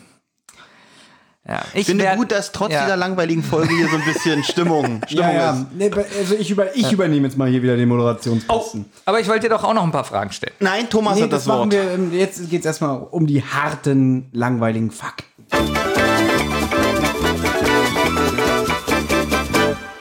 Ja, 1.47 1.62
ich 1.73 1.82
Ich 1.82 1.86
finde 1.88 2.08
gut, 2.15 2.32
dass 2.32 2.51
trotz 2.54 2.71
ja. 2.71 2.86
dieser 2.86 2.95
langweiligen 2.97 3.43
Folge 3.43 3.75
hier 3.75 3.88
so 3.89 3.97
ein 3.97 4.06
bisschen 4.06 4.43
Stimmung, 4.51 5.01
Ja, 5.01 5.08
Stimmung 5.08 5.36
ja. 5.36 5.51
ist. 5.54 5.65
Nee, 5.78 5.91
also 6.19 6.34
ich, 6.36 6.49
über, 6.49 6.75
ich 6.75 6.91
übernehme 6.91 7.28
jetzt 7.28 7.38
mal 7.38 7.49
hier 7.49 7.62
wieder 7.62 7.75
den 7.75 7.91
Oh, 7.91 7.95
Moderationsposten. 7.95 8.86
aber 9.06 9.19
ich 9.19 9.28
wollte 9.28 9.41
dir 9.41 9.49
doch 9.56 9.63
auch 9.63 9.73
noch 9.73 9.84
ein 9.84 9.91
paar 9.91 10.06
Fragen 10.06 10.32
stellen. 10.32 10.54
Nein, 10.60 10.89
Thomas 10.89 11.17
nee, 11.17 11.23
hat 11.23 11.34
das, 11.34 11.43
das, 11.43 11.54
Wort. 11.54 11.71
wir. 11.71 11.91
ähm, 11.91 12.12
Jetzt 12.13 12.49
geht 12.49 12.62
es 12.62 12.65
erstmal 12.65 12.97
um 13.12 13.28
die 13.28 13.43
harten, 13.43 14.30
langweiligen 14.32 14.89
Fakten. 14.91 15.25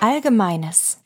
Allgemeines. 0.01 0.99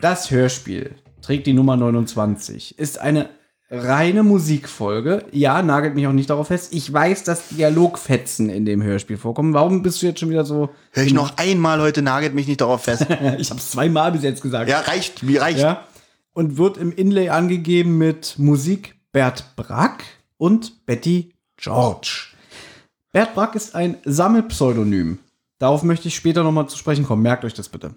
Das 0.00 0.30
Hörspiel 0.30 0.94
trägt 1.26 1.48
die 1.48 1.54
Nummer 1.54 1.76
29. 1.76 2.78
Ist 2.78 3.00
eine 3.00 3.28
reine 3.68 4.22
Musikfolge. 4.22 5.24
Ja, 5.32 5.60
nagelt 5.60 5.96
mich 5.96 6.06
auch 6.06 6.12
nicht 6.12 6.30
darauf 6.30 6.46
fest. 6.46 6.72
Ich 6.72 6.92
weiß, 6.92 7.24
dass 7.24 7.48
Dialogfetzen 7.48 8.48
in 8.48 8.64
dem 8.64 8.80
Hörspiel 8.80 9.16
vorkommen. 9.16 9.52
Warum 9.52 9.82
bist 9.82 10.00
du 10.00 10.06
jetzt 10.06 10.20
schon 10.20 10.30
wieder 10.30 10.44
so? 10.44 10.70
Hör 10.92 11.02
ich 11.02 11.12
noch 11.12 11.36
einmal 11.36 11.80
heute, 11.80 12.00
nagelt 12.00 12.32
mich 12.34 12.46
nicht 12.46 12.60
darauf 12.60 12.84
fest. 12.84 13.06
Ich 13.38 13.50
habe 13.50 13.58
es 13.58 13.70
zweimal 13.72 14.12
bis 14.12 14.22
jetzt 14.22 14.40
gesagt. 14.40 14.70
ja, 14.70 14.78
reicht, 14.80 15.24
mir 15.24 15.42
reicht. 15.42 15.58
Ja. 15.58 15.82
Und 16.32 16.58
wird 16.58 16.76
im 16.76 16.92
Inlay 16.92 17.30
angegeben 17.30 17.98
mit 17.98 18.36
Musik 18.38 18.94
Bert 19.10 19.56
Brack 19.56 20.04
und 20.36 20.86
Betty 20.86 21.34
George. 21.56 22.28
Bert 23.10 23.34
Brack 23.34 23.56
ist 23.56 23.74
ein 23.74 23.96
Sammelpseudonym. 24.04 25.18
Darauf 25.58 25.82
möchte 25.82 26.06
ich 26.06 26.14
später 26.14 26.44
nochmal 26.44 26.68
zu 26.68 26.78
sprechen 26.78 27.04
kommen. 27.04 27.22
Merkt 27.22 27.44
euch 27.44 27.54
das 27.54 27.68
bitte. 27.68 27.94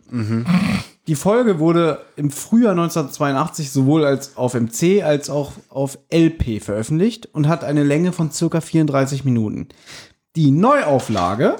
Die 1.09 1.15
Folge 1.15 1.57
wurde 1.57 2.05
im 2.17 2.29
Frühjahr 2.29 2.73
1982 2.73 3.71
sowohl 3.71 4.05
als 4.05 4.37
auf 4.37 4.53
MC 4.53 5.01
als 5.01 5.31
auch 5.31 5.53
auf 5.69 5.97
LP 6.13 6.61
veröffentlicht 6.61 7.27
und 7.33 7.47
hat 7.47 7.63
eine 7.63 7.83
Länge 7.83 8.11
von 8.11 8.29
circa 8.29 8.61
34 8.61 9.25
Minuten. 9.25 9.69
Die 10.35 10.51
Neuauflage, 10.51 11.55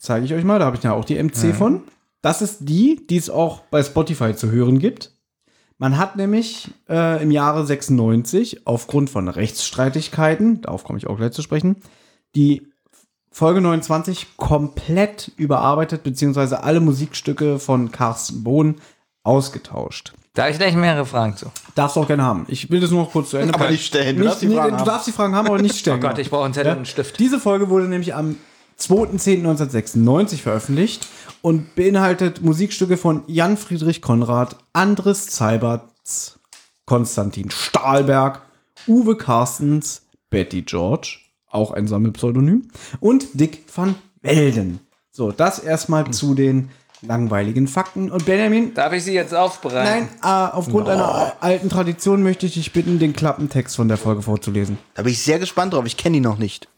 zeige 0.00 0.26
ich 0.26 0.34
euch 0.34 0.42
mal, 0.42 0.58
da 0.58 0.64
habe 0.64 0.76
ich 0.76 0.82
ja 0.82 0.94
auch 0.94 1.04
die 1.04 1.22
MC 1.22 1.54
von. 1.54 1.84
Das 2.22 2.42
ist 2.42 2.68
die, 2.68 3.06
die 3.06 3.18
es 3.18 3.30
auch 3.30 3.60
bei 3.70 3.84
Spotify 3.84 4.34
zu 4.34 4.50
hören 4.50 4.80
gibt. 4.80 5.12
Man 5.78 5.96
hat 5.96 6.16
nämlich 6.16 6.68
äh, 6.88 7.22
im 7.22 7.30
Jahre 7.30 7.64
96 7.64 8.66
aufgrund 8.66 9.10
von 9.10 9.28
Rechtsstreitigkeiten, 9.28 10.62
darauf 10.62 10.82
komme 10.82 10.98
ich 10.98 11.06
auch 11.06 11.18
gleich 11.18 11.30
zu 11.30 11.42
sprechen, 11.42 11.76
die 12.34 12.71
Folge 13.32 13.60
29 13.60 14.36
komplett 14.36 15.32
überarbeitet, 15.36 16.02
beziehungsweise 16.04 16.62
alle 16.62 16.80
Musikstücke 16.80 17.58
von 17.58 17.90
Carsten 17.90 18.44
Bohn 18.44 18.76
ausgetauscht. 19.24 20.12
Da 20.34 20.42
habe 20.42 20.52
ich 20.52 20.58
gleich 20.58 20.74
mehrere 20.74 21.04
Fragen 21.04 21.36
zu. 21.36 21.46
Darfst 21.74 21.96
du 21.96 22.00
auch 22.00 22.06
gerne 22.06 22.22
haben. 22.22 22.46
Ich 22.48 22.70
will 22.70 22.80
das 22.80 22.90
nur 22.90 23.02
noch 23.02 23.12
kurz 23.12 23.30
zu 23.30 23.36
Ende 23.36 23.54
Aber 23.54 23.70
nicht 23.70 23.84
stellen. 23.84 24.16
Du 24.16 24.22
Nicht, 24.22 24.30
darfst 24.30 24.42
die 24.42 24.46
nee, 24.46 24.54
Fragen 24.54 24.70
du 24.72 24.78
haben. 24.78 24.86
darfst 24.86 25.06
die 25.06 25.12
Fragen 25.12 25.34
haben, 25.34 25.46
aber 25.46 25.60
nicht 25.60 25.76
stellen. 25.78 25.98
Oh 25.98 26.00
Gott, 26.00 26.10
genau. 26.12 26.20
ich 26.22 26.30
brauche 26.30 26.44
einen 26.44 26.54
Zettel 26.54 26.72
und 26.72 26.76
einen 26.78 26.86
Stift. 26.86 27.18
Diese 27.18 27.38
Folge 27.38 27.68
wurde 27.68 27.86
nämlich 27.86 28.14
am 28.14 28.36
2.10.1996 28.80 30.38
veröffentlicht 30.38 31.06
und 31.42 31.74
beinhaltet 31.74 32.42
Musikstücke 32.42 32.96
von 32.96 33.22
Jan 33.26 33.56
Friedrich 33.56 34.00
Konrad, 34.02 34.56
Andres 34.72 35.26
Zeiberts, 35.28 36.38
Konstantin 36.86 37.50
Stahlberg, 37.50 38.42
Uwe 38.86 39.16
Carstens, 39.16 40.02
Betty 40.30 40.62
George, 40.62 41.18
auch 41.52 41.70
ein 41.72 41.86
Sammelpseudonym, 41.86 42.68
und 43.00 43.26
Dick 43.34 43.64
van 43.74 43.94
Welden. 44.22 44.80
So, 45.10 45.30
das 45.30 45.58
erstmal 45.58 46.10
zu 46.10 46.34
den 46.34 46.70
langweiligen 47.02 47.68
Fakten. 47.68 48.10
Und 48.10 48.24
Benjamin, 48.24 48.74
Darf 48.74 48.92
ich 48.92 49.04
sie 49.04 49.12
jetzt 49.12 49.34
aufbereiten? 49.34 50.08
nein, 50.22 50.48
äh, 50.50 50.52
aufgrund 50.52 50.88
einer 50.88 51.34
alten 51.40 51.68
Tradition 51.68 52.22
möchte 52.22 52.46
ich 52.46 52.54
dich 52.54 52.72
bitten, 52.72 52.98
den 52.98 53.12
Klappentext 53.12 53.76
von 53.76 53.88
der 53.88 53.96
Folge 53.98 54.22
vorzulesen. 54.22 54.78
Da 54.94 55.02
bin 55.02 55.12
ich 55.12 55.22
sehr 55.22 55.38
gespannt 55.38 55.74
drauf. 55.74 55.84
Ich 55.84 55.96
kenne 55.96 56.14
die 56.14 56.20
noch 56.20 56.38
nicht. 56.38 56.68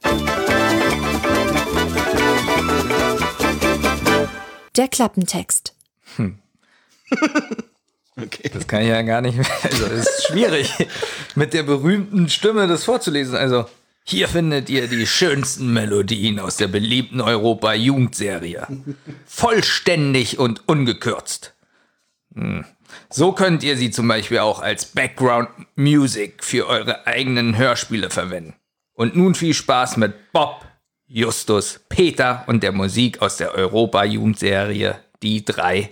Der 4.76 4.88
Klappentext. 4.88 5.74
Okay. 8.16 8.48
Das 8.54 8.68
kann 8.68 8.82
ich 8.82 8.88
ja 8.88 9.02
gar 9.02 9.20
nicht 9.20 9.36
mehr. 9.36 9.46
Also, 9.64 9.86
es 9.86 10.06
ist 10.08 10.26
schwierig, 10.28 10.72
mit 11.34 11.52
der 11.52 11.64
berühmten 11.64 12.28
Stimme 12.28 12.68
das 12.68 12.84
vorzulesen. 12.84 13.34
Also, 13.34 13.64
hier 14.06 14.28
findet 14.28 14.68
ihr 14.68 14.86
die 14.86 15.06
schönsten 15.06 15.72
Melodien 15.72 16.38
aus 16.38 16.58
der 16.58 16.68
beliebten 16.68 17.22
Europa-Jugendserie. 17.22 18.66
Vollständig 19.24 20.38
und 20.38 20.68
ungekürzt. 20.68 21.54
Hm. 22.34 22.66
So 23.08 23.32
könnt 23.32 23.62
ihr 23.62 23.78
sie 23.78 23.90
zum 23.90 24.06
Beispiel 24.06 24.38
auch 24.38 24.60
als 24.60 24.84
Background 24.84 25.48
Music 25.74 26.44
für 26.44 26.68
eure 26.68 27.06
eigenen 27.06 27.56
Hörspiele 27.56 28.10
verwenden. 28.10 28.54
Und 28.92 29.16
nun 29.16 29.34
viel 29.34 29.54
Spaß 29.54 29.96
mit 29.96 30.32
Bob, 30.32 30.66
Justus, 31.06 31.80
Peter 31.88 32.44
und 32.46 32.62
der 32.62 32.72
Musik 32.72 33.22
aus 33.22 33.38
der 33.38 33.54
Europa-Jugendserie 33.54 34.96
Die 35.22 35.46
drei. 35.46 35.90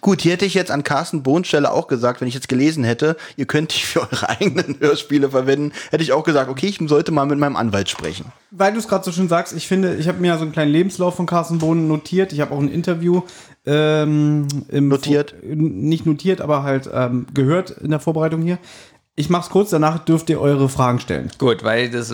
Gut, 0.00 0.20
hier 0.22 0.32
hätte 0.32 0.44
ich 0.44 0.54
jetzt 0.54 0.70
an 0.70 0.82
Carsten 0.84 1.22
Bohns 1.22 1.48
Stelle 1.48 1.70
auch 1.72 1.86
gesagt, 1.88 2.20
wenn 2.20 2.28
ich 2.28 2.34
jetzt 2.34 2.48
gelesen 2.48 2.84
hätte, 2.84 3.16
ihr 3.36 3.46
könnt 3.46 3.74
die 3.74 3.80
für 3.80 4.02
eure 4.02 4.28
eigenen 4.28 4.76
Hörspiele 4.80 5.30
verwenden, 5.30 5.72
hätte 5.90 6.02
ich 6.02 6.12
auch 6.12 6.24
gesagt, 6.24 6.50
okay, 6.50 6.66
ich 6.66 6.78
sollte 6.88 7.12
mal 7.12 7.24
mit 7.26 7.38
meinem 7.38 7.56
Anwalt 7.56 7.88
sprechen. 7.88 8.26
weil 8.50 8.72
du 8.72 8.78
es 8.78 8.88
gerade 8.88 9.04
so 9.04 9.12
schön 9.12 9.28
sagst, 9.28 9.54
ich 9.54 9.66
finde, 9.68 9.94
ich 9.96 10.08
habe 10.08 10.20
mir 10.20 10.28
ja 10.28 10.36
so 10.36 10.42
einen 10.42 10.52
kleinen 10.52 10.72
Lebenslauf 10.72 11.14
von 11.16 11.26
Carsten 11.26 11.58
Bohnen 11.58 11.88
notiert. 11.88 12.32
Ich 12.32 12.40
habe 12.40 12.54
auch 12.54 12.60
ein 12.60 12.68
Interview 12.70 13.22
ähm, 13.66 14.46
im 14.68 14.88
Notiert. 14.88 15.30
Vor- 15.40 15.54
nicht 15.54 16.06
notiert, 16.06 16.40
aber 16.40 16.62
halt 16.62 16.88
ähm, 16.92 17.26
gehört 17.34 17.70
in 17.70 17.90
der 17.90 18.00
Vorbereitung 18.00 18.42
hier. 18.42 18.58
Ich 19.16 19.30
mach's 19.30 19.48
kurz, 19.48 19.70
danach 19.70 20.00
dürft 20.00 20.28
ihr 20.28 20.40
eure 20.40 20.68
Fragen 20.68 20.98
stellen. 20.98 21.30
Gut, 21.38 21.62
weil 21.62 21.88
das 21.88 22.12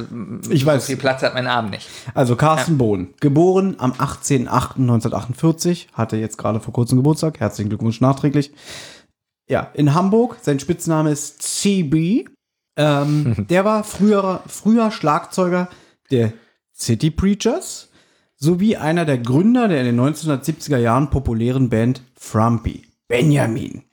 Ich 0.51 0.67
weiß. 0.67 0.83
so 0.83 0.87
viel 0.89 0.99
Platz 0.99 1.23
hat 1.23 1.33
mein 1.33 1.47
Arm 1.47 1.71
nicht. 1.71 1.89
Also 2.13 2.37
Carsten 2.37 2.77
Bohn, 2.77 3.15
geboren 3.21 3.77
am 3.79 3.93
18.08.1948, 3.93 5.87
hatte 5.95 6.19
jetzt 6.19 6.37
gerade 6.37 6.61
vor 6.61 6.75
kurzem 6.75 6.99
Geburtstag. 6.99 7.41
Herzlichen 7.41 7.71
Glückwunsch 7.71 8.03
nachträglich. 8.03 8.53
Ja, 9.49 9.71
in 9.75 9.95
Hamburg. 9.95 10.37
Sein 10.43 10.61
Spitzname 10.61 11.11
ist 11.11 11.43
CB. 11.43 12.27
Ähm, 12.77 13.47
der 13.51 13.65
war 13.65 13.83
früher, 13.83 14.43
früher 14.47 14.91
Schlagzeuger 14.91 15.69
der 16.11 16.35
City 16.75 17.11
Preachers 17.11 17.89
sowie 18.37 18.77
einer 18.77 19.05
der 19.05 19.19
Gründer 19.19 19.69
der 19.69 19.81
in 19.81 19.97
den 19.97 20.01
1970er 20.01 20.79
Jahren 20.79 21.11
populären 21.11 21.69
Band 21.71 22.03
Frumpy. 22.15 22.85
Benjamin. 23.09 23.85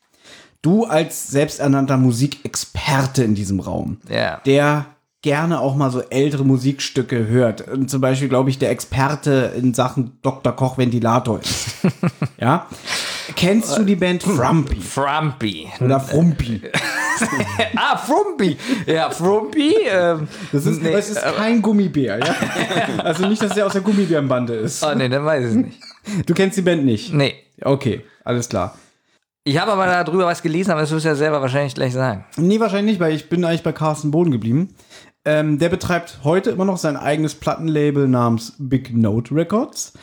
Du 0.67 0.83
als 0.83 1.29
selbsternannter 1.29 1.95
Musikexperte 1.95 3.23
in 3.23 3.35
diesem 3.35 3.61
Raum 3.61 3.99
Ja. 4.09 4.41
der 4.45 4.85
gerne 5.21 5.61
auch 5.61 5.77
mal 5.77 5.89
so 5.91 6.01
ältere 6.09 6.43
Musikstücke 6.43 7.25
hört. 7.27 7.65
Und 7.69 7.89
zum 7.89 8.01
Beispiel, 8.01 8.27
glaube 8.27 8.49
ich, 8.49 8.59
der 8.59 8.69
Experte 8.71 9.53
in 9.57 9.73
Sachen 9.73 10.19
Dr. 10.23 10.53
Koch 10.53 10.77
Ventilator 10.77 11.39
ist. 11.39 11.69
ja. 12.41 12.67
Kennst 13.37 13.77
du 13.77 13.83
die 13.83 13.95
Band 13.95 14.23
Frumpy? 14.23 14.81
Frumpy. 14.81 15.69
Oder 15.79 16.01
Frumpi? 16.01 16.61
Ah, 17.75 17.97
Frumpy. 17.97 18.57
Ja, 18.85 19.09
Frumpy. 19.09 19.73
Ähm, 19.89 20.27
Das 20.51 20.65
ist, 20.65 20.81
nee, 20.83 20.91
das 20.91 21.09
ist 21.09 21.21
kein 21.37 21.61
Gummibär, 21.63 22.19
ja? 22.19 22.35
Also 23.03 23.25
nicht, 23.25 23.41
dass 23.41 23.53
der 23.53 23.65
aus 23.65 23.73
der 23.73 23.81
Gummibärenbande 23.81 24.53
ist. 24.53 24.83
Oh, 24.85 24.93
nee, 24.93 25.07
dann 25.09 25.25
weiß 25.25 25.49
ich 25.49 25.55
nicht. 25.55 25.79
Du 26.27 26.33
kennst 26.35 26.57
die 26.57 26.61
Band 26.61 26.83
nicht? 26.85 27.13
Nee. 27.13 27.33
Okay, 27.63 28.01
alles 28.23 28.49
klar. 28.49 28.75
Ich 29.47 29.57
habe 29.57 29.71
aber 29.71 29.85
darüber 29.85 30.25
was 30.25 30.41
gelesen, 30.41 30.71
aber 30.71 30.81
das 30.81 30.91
wirst 30.91 31.05
du 31.05 31.09
ja 31.09 31.15
selber 31.15 31.41
wahrscheinlich 31.41 31.73
gleich 31.73 31.93
sagen. 31.93 32.25
Nee, 32.35 32.59
wahrscheinlich 32.59 32.95
nicht, 32.95 32.99
weil 32.99 33.13
ich 33.13 33.29
bin 33.29 33.45
eigentlich 33.45 33.63
bei 33.63 33.71
Carsten 33.71 34.11
Boden 34.11 34.29
geblieben. 34.29 34.75
Ähm, 35.23 35.57
der 35.57 35.69
betreibt 35.69 36.19
heute 36.25 36.49
immer 36.49 36.65
noch 36.65 36.75
sein 36.75 36.97
eigenes 36.97 37.33
Plattenlabel 37.33 38.09
namens 38.09 38.55
Big 38.57 38.93
Note 38.93 39.33
Records. 39.33 39.93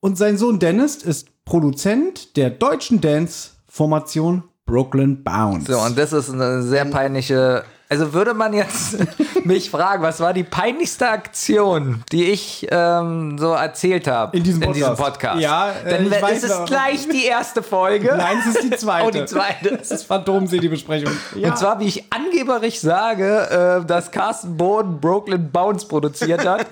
Und 0.00 0.16
sein 0.16 0.38
Sohn 0.38 0.58
Dennis 0.58 0.96
ist 0.96 1.44
Produzent 1.44 2.34
der 2.38 2.48
deutschen 2.48 3.02
Dance-Formation 3.02 4.44
Brooklyn 4.64 5.22
Bounce. 5.22 5.70
So, 5.70 5.78
und 5.80 5.98
das 5.98 6.14
ist 6.14 6.30
eine 6.30 6.62
sehr 6.62 6.86
peinliche. 6.86 7.64
Also 7.90 8.12
würde 8.12 8.34
man 8.34 8.52
jetzt 8.52 8.98
mich 9.44 9.70
fragen, 9.70 10.02
was 10.02 10.20
war 10.20 10.34
die 10.34 10.44
peinlichste 10.44 11.08
Aktion, 11.08 12.04
die 12.12 12.24
ich 12.24 12.66
ähm, 12.70 13.38
so 13.38 13.52
erzählt 13.52 14.06
habe 14.06 14.36
In 14.36 14.44
diesem 14.44 14.60
Podcast. 14.60 15.40
Ja, 15.40 15.70
äh, 15.70 15.90
dann 15.90 16.06
ich 16.06 16.22
weiß 16.22 16.42
ist 16.42 16.50
es 16.50 16.64
gleich 16.66 17.08
die 17.08 17.24
erste 17.24 17.62
Folge. 17.62 18.08
Nein, 18.16 18.38
es 18.40 18.56
ist 18.56 18.64
die 18.64 18.76
zweite. 18.76 18.98
Oh, 19.08 19.10
die 19.10 19.24
zweite. 19.26 19.76
Das 19.76 19.90
ist 19.90 20.04
Phantomsee, 20.04 20.58
die 20.58 20.68
Besprechung. 20.68 21.12
Ja. 21.34 21.50
Und 21.50 21.58
zwar, 21.58 21.78
wie 21.78 21.86
ich 21.86 22.12
angeberisch 22.12 22.80
sage, 22.80 23.80
äh, 23.82 23.86
dass 23.86 24.10
Carsten 24.10 24.56
Boden 24.56 25.00
Brooklyn 25.00 25.50
Bounce 25.50 25.86
produziert 25.86 26.44
hat. 26.44 26.66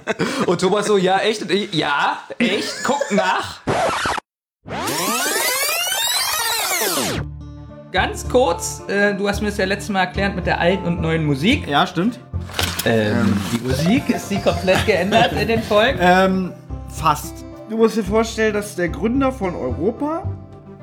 Und 0.46 0.60
Thomas 0.60 0.86
so, 0.86 0.96
ja, 0.96 1.18
echt? 1.18 1.42
Und 1.42 1.52
ich, 1.52 1.72
ja, 1.72 2.18
echt? 2.38 2.84
Guck 2.84 3.10
nach. 3.12 3.60
Ganz 7.92 8.28
kurz, 8.28 8.82
äh, 8.88 9.14
du 9.14 9.28
hast 9.28 9.40
mir 9.40 9.48
das 9.48 9.58
ja 9.58 9.64
letztes 9.64 9.90
Mal 9.90 10.00
erklärt 10.00 10.34
mit 10.34 10.46
der 10.46 10.60
alten 10.60 10.86
und 10.86 11.00
neuen 11.00 11.24
Musik. 11.24 11.66
ja, 11.68 11.86
stimmt. 11.86 12.18
Ähm, 12.84 13.36
die 13.52 13.66
Musik 13.66 14.10
ist 14.10 14.30
die 14.30 14.38
komplett 14.38 14.84
geändert 14.86 15.32
in 15.32 15.48
den 15.48 15.62
Folgen. 15.62 15.98
Ähm, 16.00 16.52
fast. 16.88 17.44
Du 17.68 17.76
musst 17.76 17.96
dir 17.96 18.04
vorstellen, 18.04 18.54
dass 18.54 18.76
der 18.76 18.88
Gründer 18.88 19.32
von 19.32 19.54
Europa 19.54 20.22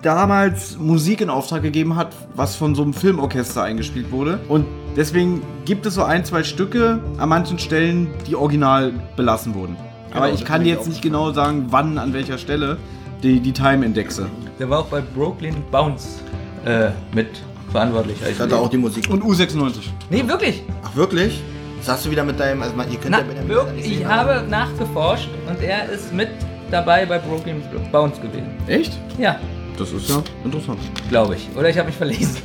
damals 0.02 0.78
Musik 0.78 1.22
in 1.22 1.30
Auftrag 1.30 1.62
gegeben 1.62 1.96
hat, 1.96 2.14
was 2.36 2.56
von 2.56 2.76
so 2.76 2.84
einem 2.84 2.94
Filmorchester 2.94 3.64
eingespielt 3.64 4.12
wurde. 4.12 4.40
Und 4.50 4.66
deswegen 4.98 5.42
gibt 5.66 5.86
es 5.86 5.94
so 5.94 6.04
ein, 6.04 6.26
zwei 6.26 6.44
Stücke 6.44 7.00
an 7.18 7.30
manchen 7.30 7.58
Stellen, 7.58 8.10
die 8.28 8.36
original 8.36 8.92
belassen 9.16 9.56
wurden. 9.56 9.78
Aber 10.14 10.30
ich 10.30 10.46
kann 10.46 10.64
dir 10.64 10.74
jetzt 10.74 10.88
nicht 10.88 11.02
genau 11.02 11.32
sagen, 11.32 11.68
wann, 11.70 11.98
an 11.98 12.14
welcher 12.14 12.38
Stelle 12.38 12.78
die, 13.24 13.40
die 13.40 13.54
Time-Indexe. 13.54 14.28
Der 14.60 14.70
war 14.70 14.80
auch 14.80 14.88
bei 14.88 15.02
Brooklyn 15.02 15.56
Bounce 15.72 16.20
äh, 16.66 16.90
mit 17.14 17.28
verantwortlich. 17.72 18.18
Ich 18.30 18.40
hatte 18.40 18.58
auch 18.58 18.70
die 18.70 18.78
Musik. 18.78 19.10
Und 19.10 19.24
U96. 19.24 19.82
nee, 20.10 20.24
wirklich. 20.28 20.64
Ach, 20.84 20.96
wirklich? 20.96 21.42
Das 21.80 21.90
hast 21.90 22.06
du 22.06 22.12
wieder 22.12 22.24
mit 22.24 22.40
deinem. 22.40 22.62
Also, 22.62 22.76
ihr 22.78 22.98
könnt 23.00 23.10
Na, 23.10 23.20
ja 23.20 23.24
Benjamin 23.24 23.50
wirklich, 23.50 23.76
nicht 23.76 23.92
ich 23.92 23.98
sehen, 24.00 24.08
habe 24.08 24.46
nachgeforscht 24.48 25.30
und 25.50 25.62
er 25.62 25.90
ist 25.90 26.14
mit 26.14 26.30
dabei 26.72 27.06
bei 27.06 27.20
Brooklyn 27.20 27.62
Bounce 27.92 28.22
gewesen. 28.22 28.50
Echt? 28.68 28.94
Ja, 29.18 29.40
Das 29.78 29.92
ist 29.92 30.10
ja 30.10 30.24
interessant. 30.46 30.80
glaube 31.10 31.36
ich. 31.36 31.50
Oder 31.58 31.70
ich 31.70 31.78
habe 31.78 31.88
mich 31.88 31.98
verlesen. 31.98 32.38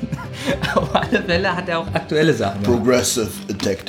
Auf 0.75 0.95
alle 0.95 1.23
Fälle 1.23 1.55
hat 1.55 1.69
er 1.69 1.79
auch 1.81 1.87
aktuelle 1.95 2.33
Sachen. 2.35 2.63
Progressive 2.63 3.29
Attack. 3.51 3.85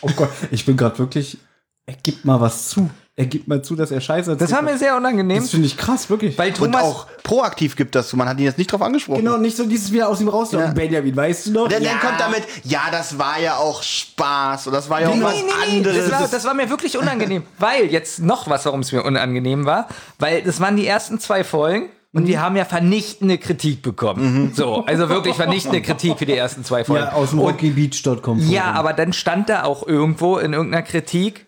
Oh 0.00 0.10
Gott, 0.16 0.30
ich 0.50 0.64
bin 0.66 0.76
gerade 0.76 0.98
wirklich. 0.98 1.38
Er 1.92 1.98
gibt 2.02 2.24
mal 2.24 2.40
was 2.40 2.68
zu. 2.68 2.88
Er 3.14 3.26
gibt 3.26 3.46
mal 3.46 3.60
zu, 3.60 3.76
dass 3.76 3.90
er 3.90 4.00
Scheiße 4.00 4.30
erzählt 4.30 4.50
Das 4.50 4.56
war 4.56 4.62
mir 4.62 4.72
hat. 4.72 4.78
sehr 4.78 4.96
unangenehm, 4.96 5.42
Das 5.42 5.50
finde 5.50 5.66
ich 5.66 5.76
krass, 5.76 6.08
wirklich. 6.08 6.38
weil 6.38 6.48
Und 6.48 6.56
Thomas. 6.72 6.82
auch 6.82 7.06
proaktiv 7.22 7.76
gibt 7.76 7.94
das 7.94 8.08
zu. 8.08 8.16
Man 8.16 8.26
hat 8.26 8.38
ihn 8.38 8.44
jetzt 8.44 8.56
nicht 8.56 8.72
drauf 8.72 8.80
angesprochen. 8.80 9.18
Genau, 9.18 9.36
nicht 9.36 9.54
so 9.54 9.66
dieses 9.66 9.92
wieder 9.92 10.08
aus 10.08 10.22
ihm 10.22 10.28
rauslocken. 10.28 10.68
Ja. 10.68 10.72
Benjamin, 10.72 11.14
weißt 11.14 11.48
du 11.48 11.52
noch? 11.52 11.68
Der, 11.68 11.82
ja. 11.82 11.90
Dann 11.90 12.00
kommt 12.00 12.20
damit, 12.20 12.44
ja, 12.64 12.80
das 12.90 13.18
war 13.18 13.38
ja 13.38 13.56
auch 13.56 13.82
Spaß 13.82 14.68
und 14.68 14.72
das 14.72 14.88
war 14.88 15.02
ja 15.02 15.08
auch 15.10 15.20
was 15.20 15.34
nee, 15.34 15.42
nee, 15.42 15.76
anderes. 15.78 16.08
das, 16.08 16.20
war, 16.20 16.28
das 16.28 16.44
war 16.46 16.54
mir 16.54 16.70
wirklich 16.70 16.96
unangenehm. 16.96 17.42
weil, 17.58 17.84
jetzt 17.92 18.20
noch 18.20 18.48
was, 18.48 18.64
warum 18.64 18.80
es 18.80 18.92
mir 18.92 19.02
unangenehm 19.02 19.66
war, 19.66 19.88
weil 20.18 20.40
das 20.40 20.58
waren 20.60 20.76
die 20.76 20.86
ersten 20.86 21.20
zwei 21.20 21.44
Folgen 21.44 21.90
und 22.14 22.24
die 22.24 22.38
haben 22.38 22.56
ja 22.56 22.64
vernichtende 22.64 23.36
Kritik 23.36 23.82
bekommen. 23.82 24.52
So, 24.54 24.86
also 24.86 25.10
wirklich 25.10 25.34
vernichtende 25.34 25.82
Kritik 25.82 26.18
für 26.18 26.26
die 26.26 26.36
ersten 26.36 26.64
zwei 26.64 26.84
Folgen. 26.84 27.04
Ja, 27.04 27.12
aus 27.12 27.30
dem 27.30 27.40
rockybeach.com. 27.40 28.38
Ja, 28.50 28.72
aber 28.72 28.94
dann 28.94 29.12
stand 29.12 29.50
da 29.50 29.64
auch 29.64 29.86
irgendwo 29.86 30.38
in 30.38 30.54
irgendeiner 30.54 30.82
Kritik, 30.82 31.46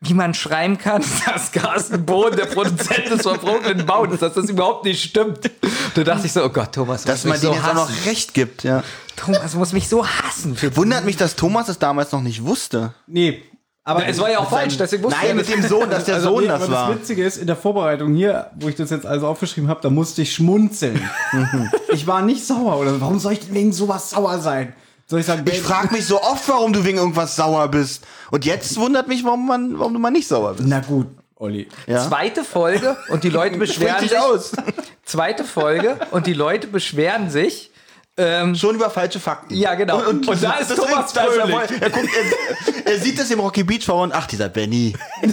wie 0.00 0.14
man 0.14 0.34
schreiben 0.34 0.78
kann, 0.78 1.02
dass 1.26 1.52
Carsten 1.52 2.04
Bohn 2.04 2.34
der 2.36 2.46
Produzent 2.46 3.06
ist 3.06 3.22
von 3.22 3.38
Brooklyn 3.38 3.84
dass 4.20 4.34
das 4.34 4.48
überhaupt 4.48 4.84
nicht 4.84 5.02
stimmt. 5.02 5.50
Da 5.94 6.04
dachte 6.04 6.26
ich 6.26 6.32
so, 6.32 6.44
oh 6.44 6.48
Gott, 6.48 6.72
Thomas 6.72 7.04
dass 7.04 7.24
man 7.24 7.40
denen 7.40 7.54
so 7.54 7.58
jetzt 7.58 7.68
auch 7.68 7.74
noch 7.74 7.88
hassen. 7.88 8.08
recht 8.08 8.34
gibt, 8.34 8.62
ja. 8.62 8.84
Thomas 9.16 9.54
muss 9.54 9.72
mich 9.72 9.88
so 9.88 10.06
hassen. 10.06 10.54
Für 10.54 10.76
Wundert 10.76 11.04
mich, 11.04 11.16
dass 11.16 11.34
Thomas 11.34 11.68
es 11.68 11.78
damals 11.78 12.12
noch 12.12 12.22
nicht 12.22 12.44
wusste. 12.44 12.94
Nee. 13.06 13.42
Aber 13.82 14.06
es 14.06 14.18
war 14.18 14.30
ja 14.30 14.40
auch 14.40 14.50
falsch, 14.50 14.76
deswegen 14.76 15.02
wusste 15.02 15.18
Nein, 15.18 15.28
er 15.30 15.34
mit 15.34 15.48
das. 15.48 15.54
dem 15.54 15.66
Sohn, 15.66 15.88
dass 15.88 16.04
der 16.04 16.16
also, 16.16 16.28
Sohn 16.28 16.42
nee, 16.42 16.48
das 16.48 16.70
war. 16.70 16.88
Das 16.90 16.98
Witzige 16.98 17.24
ist, 17.24 17.38
in 17.38 17.46
der 17.46 17.56
Vorbereitung 17.56 18.14
hier, 18.14 18.50
wo 18.60 18.68
ich 18.68 18.74
das 18.74 18.90
jetzt 18.90 19.06
also 19.06 19.26
aufgeschrieben 19.26 19.70
habe, 19.70 19.80
da 19.80 19.88
musste 19.88 20.22
ich 20.22 20.34
schmunzeln. 20.34 21.00
ich 21.88 22.06
war 22.06 22.20
nicht 22.20 22.46
sauer. 22.46 22.78
Oder 22.78 23.00
warum 23.00 23.18
soll 23.18 23.32
ich 23.32 23.40
denn 23.40 23.54
wegen 23.54 23.72
sowas 23.72 24.10
sauer 24.10 24.40
sein? 24.40 24.74
Soll 25.10 25.20
ich 25.20 25.26
sagen, 25.26 25.44
Ich 25.50 25.60
frage 25.62 25.94
mich 25.94 26.06
so 26.06 26.20
oft, 26.22 26.46
warum 26.48 26.72
du 26.72 26.84
wegen 26.84 26.98
irgendwas 26.98 27.34
sauer 27.34 27.68
bist. 27.68 28.04
Und 28.30 28.44
jetzt 28.44 28.76
wundert 28.76 29.08
mich, 29.08 29.24
warum, 29.24 29.46
man, 29.46 29.78
warum 29.78 29.94
du 29.94 29.98
mal 29.98 30.10
nicht 30.10 30.28
sauer 30.28 30.54
bist. 30.54 30.68
Na 30.68 30.80
gut, 30.80 31.06
Olli. 31.36 31.66
Ja? 31.86 32.06
Zweite 32.06 32.44
Folge 32.44 32.96
und 33.08 33.24
die 33.24 33.30
Leute 33.30 33.56
beschweren 33.58 34.00
sich. 34.00 34.10
dich 34.10 34.18
aus. 34.18 34.52
Zweite 35.04 35.44
Folge 35.44 35.98
und 36.10 36.26
die 36.26 36.34
Leute 36.34 36.66
beschweren 36.66 37.30
sich. 37.30 37.70
Ähm, 38.18 38.54
Schon 38.56 38.74
über 38.74 38.90
falsche 38.90 39.20
Fakten. 39.20 39.54
ja, 39.54 39.76
genau. 39.76 40.06
Und, 40.06 40.26
da 40.42 40.54
ist 40.58 40.70
das 40.72 40.76
Thomas 40.76 41.12
da 41.12 41.24
ist 41.26 41.36
er, 41.36 41.48
er, 41.48 41.90
guckt, 41.90 42.08
er, 42.84 42.92
er 42.92 42.98
sieht 42.98 43.18
das 43.18 43.30
im 43.30 43.38
Rocky 43.38 43.62
Beach 43.62 43.86
vor 43.86 44.02
und 44.02 44.12
ach, 44.12 44.26
dieser 44.26 44.48
Benny. 44.48 44.92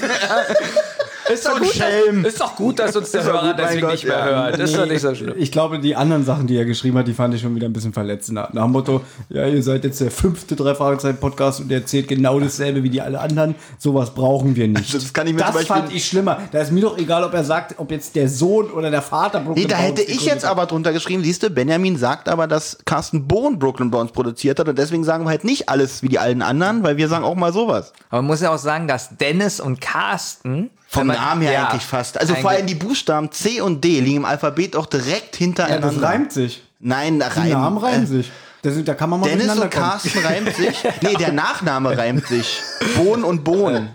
Ist 1.34 1.46
doch, 1.46 1.56
ein 1.56 1.64
gut, 1.64 1.74
Schelm. 1.74 2.24
dass, 2.24 2.34
ist 2.34 2.42
doch 2.42 2.56
gut, 2.56 2.80
dass 2.80 2.96
uns 2.96 3.12
der 3.12 3.24
Hörer 3.24 3.48
gut, 3.50 3.56
deswegen 3.58 3.82
Gott, 3.82 3.92
nicht 3.92 4.06
mehr 4.06 4.18
ja. 4.18 4.26
hört. 4.26 4.60
Das 4.60 4.70
ist 4.70 4.78
doch 4.78 4.86
nicht 4.86 5.02
so 5.02 5.16
schlimm. 5.16 5.34
Ich 5.38 5.52
glaube, 5.52 5.80
die 5.80 5.96
anderen 5.96 6.24
Sachen, 6.24 6.48
die 6.48 6.56
er 6.58 6.66
geschrieben 6.66 6.98
hat, 6.98 7.08
die 7.08 7.14
fand 7.14 7.34
ich 7.34 7.42
schon 7.42 7.56
wieder 7.56 7.68
ein 7.68 7.74
bisschen 7.74 7.94
verletzender. 7.94 8.50
Nach 8.54 8.64
dem 8.64 8.72
Motto, 8.72 9.02
ja, 9.30 9.46
ihr 9.48 9.64
seid 9.64 9.84
jetzt 9.84 10.00
der 10.02 10.12
fünfte 10.12 10.56
drei 10.56 10.76
Fragezeichen 10.76 11.18
Podcast 11.18 11.62
und 11.62 11.72
ihr 11.72 11.78
erzählt 11.78 12.08
genau 12.08 12.40
dasselbe 12.40 12.84
wie 12.84 12.90
die 12.90 13.02
alle 13.02 13.20
anderen. 13.20 13.56
Sowas 13.78 14.14
brauchen 14.14 14.56
wir 14.56 14.68
nicht. 14.68 14.94
Das 14.94 15.14
kann 15.14 15.28
ich 15.28 15.34
mir 15.34 15.40
das 15.40 15.48
zum 15.50 15.56
Beispiel- 15.58 15.76
fand 15.76 15.94
ich 15.94 16.06
schlimmer. 16.06 16.40
Da 16.52 16.60
ist 16.60 16.72
mir 16.72 16.82
doch 16.82 16.98
egal, 16.98 17.24
ob 17.24 17.34
er 17.34 17.44
sagt, 17.44 17.76
ob 17.80 17.92
jetzt 17.92 18.16
der 18.16 18.30
Sohn 18.30 18.70
oder 18.72 18.92
der 18.92 19.02
Vater 19.02 19.40
Brooklyn 19.40 19.64
Nee, 19.64 19.70
da 19.70 19.78
Bounce 19.78 20.02
hätte 20.02 20.12
ich 20.12 20.26
jetzt 20.26 20.44
hat. 20.44 20.52
aber 20.52 20.66
drunter 20.68 20.94
geschrieben, 20.94 21.24
siehst 21.24 21.42
du, 21.44 21.50
Benjamin 21.50 21.98
sagt 21.98 22.30
aber, 22.30 22.48
dass 22.48 22.78
Carsten 22.86 23.28
Bohn 23.28 23.58
Brooklyn 23.60 23.90
Bounce 23.92 24.14
produziert 24.14 24.60
hat 24.60 24.68
und 24.70 24.78
deswegen 24.78 25.04
sagen 25.04 25.24
wir 25.26 25.30
halt 25.30 25.44
nicht 25.44 25.70
alles 25.70 26.04
wie 26.04 26.10
die 26.10 26.20
allen 26.20 26.42
anderen, 26.42 26.84
weil 26.84 26.98
wir 26.98 27.08
sagen 27.08 27.24
auch 27.26 27.36
mal 27.36 27.52
sowas. 27.52 27.94
Aber 28.10 28.22
man 28.22 28.28
muss 28.28 28.42
ja 28.42 28.54
auch 28.54 28.58
sagen, 28.60 28.88
dass 28.88 29.18
Dennis 29.18 29.60
und 29.60 29.82
Carsten 29.82 30.70
Vom 30.88 31.08
man- 31.08 31.16
Namen 31.18 31.42
her 31.42 31.52
ja, 31.52 31.68
eigentlich 31.68 31.86
fast. 31.86 32.20
Also 32.20 32.36
vor 32.36 32.52
allem 32.52 32.68
die 32.68 32.76
Buchstaben 32.76 33.32
C 33.32 33.60
und 33.62 33.84
D 33.84 34.00
liegen 34.00 34.18
im 34.18 34.26
Alphabet 34.26 34.76
auch 34.76 34.86
direkt 34.86 35.36
Ja, 35.36 35.40
hintereinander. 35.40 35.92
das 35.92 36.02
reimt 36.02 36.32
sich. 36.32 36.64
Nein, 36.80 37.20
da 37.20 37.30
Die 37.30 37.40
reimen. 37.40 37.52
Namen 37.54 37.78
reimen 37.78 38.04
äh, 38.04 38.08
sich. 38.08 38.32
Das, 38.62 38.74
da 38.84 38.94
kann 38.96 39.10
man 39.10 39.20
mal 39.20 39.30
Dennis 39.30 39.58
und. 39.58 39.70
Carsten 39.70 40.20
reimt 40.26 40.56
sich. 40.56 40.76
Nee, 41.02 41.14
der 41.16 41.32
Nachname 41.32 41.98
reimt 41.98 42.28
sich. 42.28 42.62
Bohn 42.96 43.24
und 43.24 43.44
Bohn. 43.44 43.90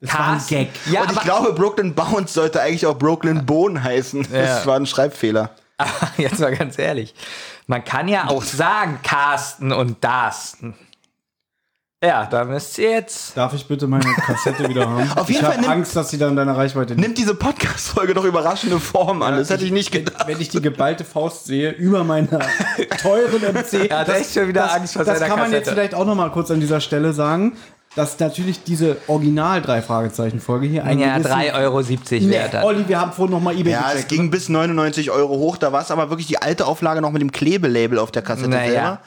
Das 0.00 0.12
war 0.14 0.20
ein 0.20 0.32
Carsten. 0.34 0.54
Gag. 0.54 0.68
Ja, 0.90 1.02
und 1.02 1.12
ich 1.12 1.20
glaube, 1.20 1.52
Brooklyn 1.52 1.94
Bounce 1.94 2.32
sollte 2.32 2.60
eigentlich 2.62 2.86
auch 2.86 2.96
Brooklyn 2.98 3.44
Bohn 3.46 3.82
heißen. 3.82 4.26
Das 4.32 4.66
war 4.66 4.76
ein 4.76 4.86
Schreibfehler. 4.86 5.50
jetzt 6.16 6.40
mal 6.40 6.54
ganz 6.56 6.76
ehrlich, 6.78 7.14
man 7.68 7.84
kann 7.84 8.08
ja 8.08 8.26
auch 8.28 8.42
sagen 8.44 8.98
Carsten 9.02 9.72
und 9.72 10.02
Darsten. 10.02 10.74
Ja, 12.02 12.26
da 12.26 12.44
müsst 12.44 12.78
ihr 12.78 12.90
jetzt. 12.90 13.36
Darf 13.36 13.54
ich 13.54 13.66
bitte 13.66 13.88
meine 13.88 14.04
Kassette 14.04 14.68
wieder 14.68 14.88
haben? 14.88 15.10
Auf 15.16 15.28
jeden 15.28 15.40
ich 15.40 15.46
Fall 15.46 15.56
habe 15.58 15.66
Angst, 15.68 15.96
dass 15.96 16.10
sie 16.10 16.18
dann 16.18 16.30
in 16.30 16.36
deiner 16.36 16.56
Reichweite 16.56 16.94
Nimmt 16.94 17.18
diese 17.18 17.34
Podcast-Folge 17.34 18.14
doch 18.14 18.22
überraschende 18.22 18.78
Form 18.78 19.20
an. 19.22 19.36
Das 19.36 19.50
hätte 19.50 19.64
ich 19.64 19.72
nicht 19.72 19.90
gedacht. 19.90 20.28
Wenn 20.28 20.40
ich 20.40 20.48
die 20.48 20.62
geballte 20.62 21.04
Faust 21.04 21.46
sehe 21.46 21.70
über 21.72 22.04
meiner 22.04 22.38
teuren 23.02 23.42
MC. 23.52 23.90
Er 23.90 23.98
hat 24.00 24.10
echt 24.10 24.32
schon 24.32 24.46
wieder 24.46 24.72
Angst 24.72 24.94
vor 24.94 25.04
Das 25.04 25.18
kann 25.18 25.40
man 25.40 25.50
jetzt 25.50 25.70
vielleicht 25.70 25.92
auch 25.96 26.06
noch 26.06 26.14
mal 26.14 26.30
kurz 26.30 26.52
an 26.52 26.60
dieser 26.60 26.80
Stelle 26.80 27.12
sagen, 27.12 27.56
dass 27.96 28.16
natürlich 28.20 28.62
diese 28.62 28.98
Original 29.08 29.60
drei 29.60 29.82
Fragezeichen 29.82 30.38
Folge 30.38 30.68
hier 30.68 30.84
einen 30.84 31.00
Ja, 31.00 31.18
gewissen- 31.18 31.32
3,70 31.32 31.54
Euro 31.54 31.80
Nee, 31.80 32.30
wert 32.30 32.52
hat. 32.54 32.62
Olli, 32.62 32.84
wir 32.86 33.00
haben 33.00 33.10
vorhin 33.10 33.34
noch 33.34 33.42
mal 33.42 33.56
eBay 33.58 33.72
Ja, 33.72 33.86
es 33.88 33.92
gecheckt. 33.94 34.08
ging 34.10 34.30
bis 34.30 34.48
99 34.48 35.10
Euro 35.10 35.36
hoch. 35.38 35.56
Da 35.56 35.72
war 35.72 35.82
es 35.82 35.90
aber 35.90 36.10
wirklich 36.10 36.28
die 36.28 36.40
alte 36.40 36.66
Auflage 36.66 37.00
noch 37.00 37.10
mit 37.10 37.22
dem 37.22 37.32
Klebelabel 37.32 37.98
auf 37.98 38.12
der 38.12 38.22
Kassette 38.22 38.50
Naja. 38.50 38.70
selber. 38.70 39.00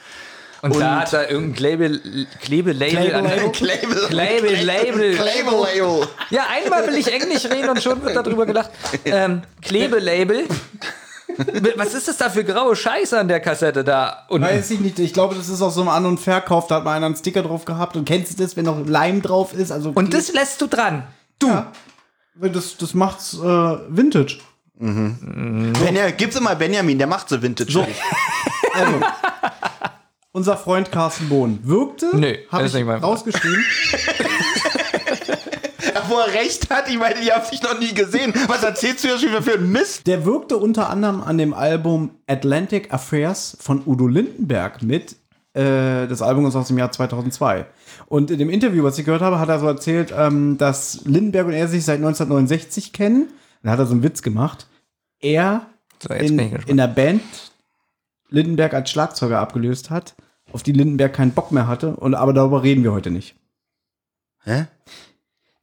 Und, 0.62 0.72
Und- 0.72 0.80
da 0.80 1.00
hat 1.00 1.12
er 1.12 1.28
irgendein 1.30 1.54
Klebe, 1.56 2.00
Klebelabel 2.40 3.14
an. 3.14 3.52
Klebelabel? 3.52 4.06
Klebel. 4.08 4.54
Klebelabel. 4.56 5.16
Klebelabel. 5.16 6.08
Ja, 6.30 6.46
einmal 6.50 6.86
will 6.86 6.94
ich 6.94 7.12
Englisch 7.12 7.44
reden 7.46 7.68
und 7.68 7.82
schon 7.82 8.00
wird 8.02 8.14
darüber 8.16 8.46
gelacht. 8.46 8.70
Ähm, 9.04 9.42
Klebelabel. 9.60 10.44
Was 11.76 11.94
ist 11.94 12.06
das 12.08 12.16
da 12.18 12.30
für 12.30 12.44
graue 12.44 12.76
Scheiße 12.76 13.18
an 13.18 13.26
der 13.26 13.40
Kassette 13.40 13.82
da? 13.82 14.26
Und 14.28 14.42
Weiß 14.42 14.70
ich 14.70 14.80
nicht. 14.80 14.98
Ich 14.98 15.12
glaube, 15.12 15.34
das 15.34 15.48
ist 15.48 15.62
aus 15.62 15.74
so 15.74 15.80
einem 15.80 15.88
An- 15.88 16.06
und 16.06 16.20
Verkauf. 16.20 16.66
Da 16.68 16.76
hat 16.76 16.84
mal 16.84 16.92
einer 16.94 17.06
einen 17.06 17.16
Sticker 17.16 17.42
drauf 17.42 17.64
gehabt. 17.64 17.96
Und 17.96 18.04
kennst 18.04 18.38
du 18.38 18.42
das, 18.42 18.56
wenn 18.56 18.66
noch 18.66 18.86
Leim 18.86 19.20
drauf 19.22 19.54
ist? 19.54 19.72
Also 19.72 19.90
Und 19.94 20.14
das 20.14 20.32
lässt 20.32 20.60
du 20.60 20.66
dran. 20.68 21.04
Du. 21.38 21.48
Ja. 21.48 21.72
Das, 22.36 22.76
das 22.76 22.94
macht's 22.94 23.34
äh, 23.34 23.38
Vintage. 23.88 24.38
Benja, 24.78 26.10
gib's 26.10 26.36
immer 26.36 26.54
Benjamin, 26.54 26.98
der 26.98 27.06
macht 27.06 27.28
so 27.28 27.40
Vintage. 27.42 27.72
So. 27.72 27.86
Also, 28.74 29.00
unser 30.32 30.56
Freund 30.56 30.90
Carsten 30.90 31.28
Bohn 31.28 31.60
wirkte, 31.62 32.10
Nö, 32.14 32.34
habe 32.50 32.66
ich 32.66 32.74
rausgeschrieben, 32.74 33.64
Wo 36.08 36.18
er 36.18 36.34
recht 36.34 36.68
hat, 36.70 36.88
ich 36.88 36.98
meine, 36.98 37.20
ihr 37.20 37.34
habt 37.34 37.46
sich 37.46 37.62
noch 37.62 37.78
nie 37.78 37.94
gesehen. 37.94 38.32
Was 38.46 38.62
erzählst 38.62 39.04
du 39.04 39.08
ja 39.08 39.18
schon 39.18 39.28
wieder 39.28 39.42
für 39.42 39.54
einen 39.54 39.70
Mist? 39.70 40.06
der 40.06 40.24
wirkte 40.24 40.56
unter 40.56 40.90
anderem 40.90 41.22
an 41.22 41.38
dem 41.38 41.54
Album 41.54 42.10
Atlantic 42.26 42.92
Affairs 42.92 43.56
von 43.60 43.82
Udo 43.86 44.06
Lindenberg 44.08 44.82
mit. 44.82 45.16
Äh, 45.54 46.06
das 46.08 46.22
Album 46.22 46.46
ist 46.46 46.56
aus 46.56 46.68
dem 46.68 46.78
Jahr 46.78 46.90
2002. 46.90 47.66
Und 48.06 48.30
in 48.30 48.38
dem 48.38 48.50
Interview, 48.50 48.84
was 48.84 48.98
ich 48.98 49.04
gehört 49.04 49.22
habe, 49.22 49.38
hat 49.38 49.48
er 49.48 49.60
so 49.60 49.66
erzählt, 49.66 50.12
ähm, 50.16 50.56
dass 50.58 51.02
Lindenberg 51.04 51.46
und 51.46 51.52
er 51.52 51.68
sich 51.68 51.84
seit 51.84 51.96
1969 51.96 52.92
kennen. 52.92 53.28
Dann 53.62 53.72
hat 53.72 53.78
er 53.78 53.86
so 53.86 53.92
einen 53.92 54.02
Witz 54.02 54.22
gemacht. 54.22 54.66
Er 55.20 55.66
So, 56.02 56.12
in, 56.14 56.38
ich 56.38 56.68
in 56.68 56.78
der 56.78 56.88
Band 56.88 57.22
Lindenberg 58.32 58.74
als 58.74 58.90
Schlagzeuger 58.90 59.38
abgelöst 59.38 59.90
hat, 59.90 60.14
auf 60.52 60.62
die 60.62 60.72
Lindenberg 60.72 61.12
keinen 61.12 61.32
Bock 61.32 61.52
mehr 61.52 61.66
hatte. 61.68 61.96
Und, 61.96 62.14
aber 62.14 62.32
darüber 62.32 62.62
reden 62.62 62.82
wir 62.84 62.92
heute 62.92 63.10
nicht. 63.10 63.34
Hä? 64.44 64.66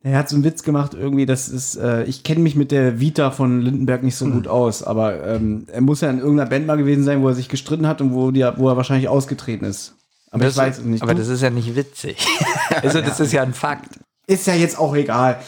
Er 0.01 0.17
hat 0.17 0.29
so 0.29 0.35
einen 0.37 0.45
Witz 0.45 0.63
gemacht, 0.63 0.93
irgendwie, 0.93 1.25
das 1.25 1.49
ist, 1.49 1.75
äh, 1.75 2.05
ich 2.05 2.23
kenne 2.23 2.39
mich 2.39 2.55
mit 2.55 2.71
der 2.71 3.01
Vita 3.01 3.31
von 3.31 3.61
Lindenberg 3.61 4.01
nicht 4.01 4.15
so 4.15 4.25
Hm. 4.25 4.31
gut 4.33 4.47
aus, 4.47 4.81
aber 4.81 5.25
ähm, 5.27 5.65
er 5.67 5.81
muss 5.81 5.99
ja 5.99 6.09
in 6.09 6.19
irgendeiner 6.19 6.49
Band 6.49 6.65
mal 6.67 6.77
gewesen 6.77 7.03
sein, 7.03 7.21
wo 7.21 7.27
er 7.27 7.35
sich 7.35 7.49
gestritten 7.49 7.85
hat 7.85 7.99
und 7.99 8.13
wo, 8.13 8.31
die, 8.31 8.47
wo 8.55 8.69
er 8.69 8.77
wahrscheinlich 8.77 9.09
ausgetreten 9.09 9.65
ist. 9.65 9.95
Aber 10.31 10.45
Das- 10.45 10.53
ich 10.53 10.57
weiß 10.59 10.77
es 10.79 10.85
nicht. 10.85 11.01
Aber 11.03 11.13
Du? 11.13 11.19
das 11.19 11.27
ist 11.27 11.41
ja 11.41 11.49
nicht 11.49 11.75
witzig. 11.75 12.25
also, 12.81 13.01
das 13.01 13.19
ist 13.19 13.33
ja 13.33 13.41
ein 13.43 13.53
Fakt. 13.53 13.99
ist 14.25 14.47
ja 14.47 14.53
jetzt 14.53 14.79
auch 14.79 14.95
egal. 14.95 15.39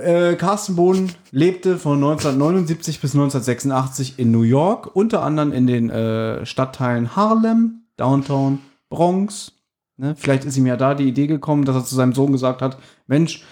Äh, 0.00 0.36
Carsten 0.36 0.76
Bohn 0.76 1.10
lebte 1.30 1.78
von 1.78 1.96
1979 1.96 3.00
bis 3.00 3.14
1986 3.14 4.18
in 4.18 4.30
New 4.30 4.42
York, 4.42 4.94
unter 4.94 5.22
anderem 5.22 5.52
in 5.52 5.66
den 5.66 5.90
äh, 5.90 6.44
Stadtteilen 6.46 7.14
Harlem, 7.16 7.82
Downtown, 7.96 8.60
Bronx. 8.88 9.52
Ne? 9.96 10.14
Vielleicht 10.16 10.44
ist 10.44 10.56
ihm 10.56 10.66
ja 10.66 10.76
da 10.76 10.94
die 10.94 11.08
Idee 11.08 11.26
gekommen, 11.26 11.64
dass 11.64 11.76
er 11.76 11.84
zu 11.84 11.94
seinem 11.94 12.14
Sohn 12.14 12.32
gesagt 12.32 12.62
hat: 12.62 12.78
Mensch, 13.06 13.44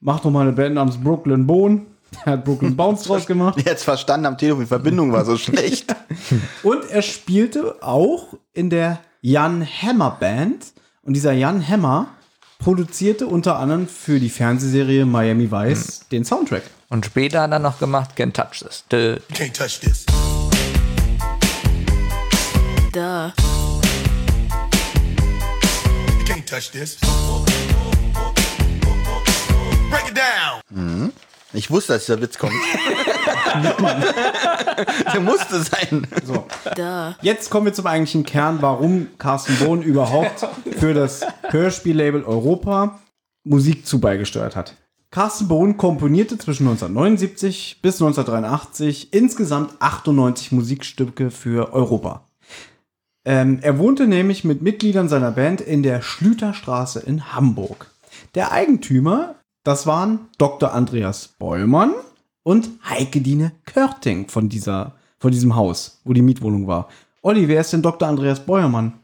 mach 0.00 0.20
doch 0.20 0.30
mal 0.30 0.42
eine 0.42 0.52
Band 0.52 0.74
namens 0.74 0.98
Brooklyn 0.98 1.46
Bohn. 1.46 1.86
Er 2.26 2.32
hat 2.32 2.44
Brooklyn 2.44 2.76
Bounce 2.76 3.08
draus 3.08 3.26
gemacht. 3.26 3.62
Jetzt 3.64 3.84
verstanden 3.84 4.26
am 4.26 4.36
Telefon, 4.36 4.60
die 4.60 4.66
Verbindung 4.66 5.12
war 5.12 5.24
so 5.24 5.38
schlecht. 5.38 5.96
Und 6.62 6.90
er 6.90 7.00
spielte 7.00 7.82
auch 7.82 8.34
in 8.52 8.68
der 8.68 8.98
Jan 9.22 9.64
Hammer 9.64 10.18
Band. 10.20 10.74
Und 11.00 11.14
dieser 11.14 11.32
Jan 11.32 11.66
Hammer 11.66 12.08
produzierte 12.62 13.26
unter 13.26 13.58
anderem 13.58 13.88
für 13.88 14.20
die 14.20 14.30
Fernsehserie 14.30 15.04
Miami 15.04 15.50
Vice 15.50 16.06
den 16.12 16.24
Soundtrack. 16.24 16.62
Und 16.90 17.04
später 17.04 17.42
hat 17.42 17.50
er 17.50 17.58
noch 17.58 17.78
gemacht, 17.78 18.10
Can't 18.16 18.32
Touch 18.32 18.60
This. 18.60 18.84
You 19.28 19.36
can't 19.36 19.52
touch 19.52 19.80
this. 19.80 20.06
Duh. 22.92 23.32
You 26.18 26.24
can't 26.24 26.46
touch 26.46 26.70
this. 26.70 26.98
Break 29.90 30.08
it 30.08 30.16
down. 30.16 31.12
Ich 31.52 31.70
wusste, 31.70 31.92
dass 31.94 32.06
dieser 32.06 32.20
Witz 32.20 32.38
kommt. 32.38 32.54
Der 35.12 35.20
musste 35.20 35.62
sein. 35.62 36.06
So. 36.24 36.46
Jetzt 37.20 37.50
kommen 37.50 37.66
wir 37.66 37.74
zum 37.74 37.86
eigentlichen 37.86 38.24
Kern, 38.24 38.62
warum 38.62 39.08
Carsten 39.18 39.56
Bohn 39.56 39.82
überhaupt 39.82 40.46
für 40.78 40.94
das 40.94 41.20
Hörspiellabel 41.50 42.24
Europa 42.24 43.00
Musik 43.44 43.86
zu 43.86 44.00
beigesteuert 44.00 44.56
hat. 44.56 44.74
Carsten 45.10 45.46
Bohn 45.46 45.76
komponierte 45.76 46.38
zwischen 46.38 46.66
1979 46.66 47.80
bis 47.82 48.00
1983 48.00 49.12
insgesamt 49.12 49.74
98 49.80 50.52
Musikstücke 50.52 51.30
für 51.30 51.74
Europa. 51.74 52.24
Ähm, 53.24 53.58
er 53.60 53.78
wohnte 53.78 54.06
nämlich 54.06 54.42
mit 54.42 54.62
Mitgliedern 54.62 55.10
seiner 55.10 55.30
Band 55.30 55.60
in 55.60 55.82
der 55.82 56.00
Schlüterstraße 56.00 57.00
in 57.00 57.34
Hamburg. 57.34 57.90
Der 58.34 58.52
Eigentümer, 58.52 59.34
das 59.64 59.86
waren 59.86 60.28
Dr. 60.38 60.72
Andreas 60.72 61.28
Bollmann 61.28 61.94
und 62.42 62.70
Heike 62.88 63.20
Dine 63.20 63.52
Körting 63.64 64.28
von, 64.28 64.48
dieser, 64.48 64.94
von 65.18 65.30
diesem 65.30 65.54
Haus, 65.54 66.00
wo 66.04 66.12
die 66.12 66.22
Mietwohnung 66.22 66.66
war. 66.66 66.88
Olli, 67.22 67.46
wer 67.46 67.60
ist 67.60 67.72
denn 67.72 67.82
Dr. 67.82 68.08
Andreas 68.08 68.40
Beuermann? 68.44 68.94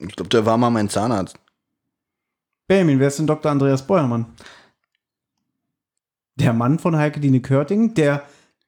Ich 0.00 0.16
glaube, 0.16 0.28
der 0.28 0.44
war 0.44 0.58
mal 0.58 0.70
mein 0.70 0.88
Zahnarzt. 0.88 1.38
Benjamin, 2.66 2.98
wer 2.98 3.08
ist 3.08 3.18
denn 3.18 3.28
Dr. 3.28 3.50
Andreas 3.50 3.86
Beuermann? 3.86 4.26
Der 6.34 6.52
Mann 6.52 6.78
von 6.78 6.96
Heike 6.96 7.20
Dine 7.20 7.40
Körting, 7.40 7.94
der 7.94 8.24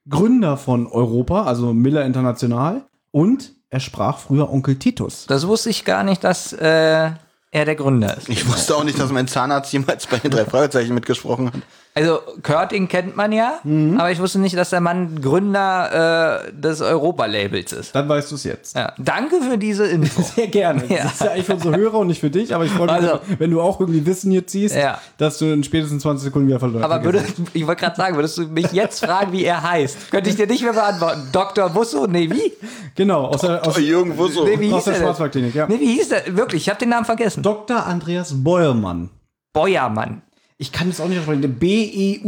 Gründer 0.09 0.57
von 0.57 0.87
Europa, 0.87 1.45
also 1.45 1.75
Miller 1.75 2.05
International, 2.05 2.87
und 3.11 3.55
er 3.69 3.81
sprach 3.81 4.19
früher 4.19 4.51
Onkel 4.51 4.79
Titus. 4.79 5.27
Das 5.27 5.47
wusste 5.47 5.69
ich 5.69 5.85
gar 5.85 6.05
nicht, 6.05 6.25
dass 6.25 6.53
äh, 6.53 7.11
er 7.51 7.65
der 7.65 7.75
Gründer 7.75 8.17
ist. 8.17 8.29
Ich 8.29 8.47
wusste 8.47 8.77
auch 8.77 8.85
nicht, 8.85 8.99
dass 8.99 9.11
mein 9.11 9.29
Zahnarzt 9.29 9.73
jemals 9.73 10.07
bei 10.07 10.19
den 10.19 10.31
drei 10.31 10.45
Fragezeichen 10.45 10.95
mitgesprochen 10.95 11.53
hat. 11.53 11.63
Also 12.05 12.21
Körting 12.43 12.89
kennt 12.89 13.17
man 13.17 13.33
ja, 13.33 13.59
aber 13.65 14.11
ich 14.11 14.21
wusste 14.21 14.39
nicht, 14.39 14.57
dass 14.57 14.71
der 14.71 14.81
Mann 14.81 15.21
Gründer 15.21 16.45
äh, 16.47 16.53
des 16.53 16.81
Europa-Labels 16.81 17.73
ist. 17.73 17.95
Dann 17.95 18.09
weißt 18.09 18.31
du 18.31 18.35
es 18.37 18.45
jetzt. 18.45 18.77
Ja, 18.77 18.93
danke 18.99 19.41
für 19.43 19.59
diese 19.59 19.87
Info. 19.87 20.23
Sehr 20.37 20.47
gerne. 20.49 20.85
Ja. 20.89 21.05
Das 21.05 21.15
ist 21.15 21.21
ja 21.23 21.31
eigentlich 21.33 21.47
für 21.47 21.55
unsere 21.55 21.77
Hörer 21.77 21.99
und 21.99 22.07
nicht 22.09 22.21
für 22.21 22.31
dich, 22.31 22.55
aber 22.55 22.65
ich 22.65 22.71
freue 22.71 22.87
mich, 22.87 22.95
Also- 22.95 23.21
wenn 23.39 23.51
du 23.51 23.61
auch 23.61 23.81
irgendwie 23.81 24.05
Wissen 24.07 24.31
hier 24.31 24.47
ziehst, 24.47 24.75
Ja. 24.77 24.99
dass 25.19 25.39
du 25.39 25.47
in 25.53 25.65
spätestens 25.65 26.03
20 26.03 26.25
Sekunden 26.25 26.49
wieder 26.49 26.59
verloren 26.61 26.85
Aber 26.85 27.03
würde, 27.05 27.23
ich 27.53 27.67
wollte 27.67 27.81
gerade 27.85 27.97
sagen, 27.97 28.17
würdest 28.17 28.39
du 28.39 28.43
mich 28.43 28.73
jetzt 28.73 29.05
fragen, 29.05 29.33
wie 29.33 29.45
er 29.45 29.63
heißt? 29.63 30.11
Könnte 30.11 30.31
ich 30.31 30.37
dir 30.37 30.47
nicht 30.47 30.63
mehr 30.63 30.73
beantworten. 30.73 31.23
Dr. 31.33 31.75
Wusso? 31.75 32.07
Nee, 32.07 32.31
wie? 32.31 32.53
Genau, 32.95 33.27
aus 33.27 33.41
der, 33.43 33.67
aus, 33.67 33.79
Jürgen 33.79 34.17
Wusso. 34.17 34.45
Nee, 34.45 34.59
wie 34.61 34.73
aus 34.73 34.85
hieß 34.85 34.95
der? 34.95 35.01
Schwarzwaldklinik, 35.03 35.55
ja. 35.55 35.67
Nee, 35.69 35.81
wie 35.81 35.95
hieß 35.95 36.09
der? 36.11 36.37
Wirklich, 36.37 36.63
ich 36.63 36.69
habe 36.69 36.79
den 36.79 36.89
Namen 36.91 37.05
vergessen. 37.05 37.43
Dr. 37.43 37.85
Andreas 37.87 38.33
Beuermann. 38.43 39.11
Beuermann. 39.53 40.23
Ich 40.61 40.73
kann 40.73 40.89
das 40.89 41.01
auch 41.01 41.07
nicht 41.07 41.19
aussprechen. 41.19 41.55
B-E-U-R-M-A-N-N 41.59 42.19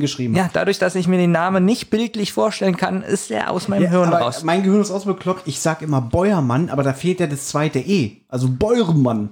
geschrieben. 0.00 0.34
Ja, 0.34 0.48
dadurch, 0.50 0.78
dass 0.78 0.94
ich 0.94 1.06
mir 1.06 1.18
den 1.18 1.30
Namen 1.30 1.66
nicht 1.66 1.90
bildlich 1.90 2.32
vorstellen 2.32 2.78
kann, 2.78 3.02
ist 3.02 3.30
er 3.30 3.50
aus 3.50 3.68
meinem 3.68 3.82
Ja, 3.82 3.90
Hirn 3.90 4.08
raus. 4.10 4.44
Mein 4.44 4.62
Gehirn 4.62 4.80
ist 4.80 4.90
ausbekloppt. 4.90 5.42
Ich 5.46 5.60
sag 5.60 5.82
immer 5.82 6.00
Beuermann, 6.00 6.70
aber 6.70 6.82
da 6.82 6.94
fehlt 6.94 7.20
ja 7.20 7.26
das 7.26 7.48
zweite 7.48 7.80
E. 7.80 8.22
Also 8.28 8.48
Beuermann. 8.48 9.28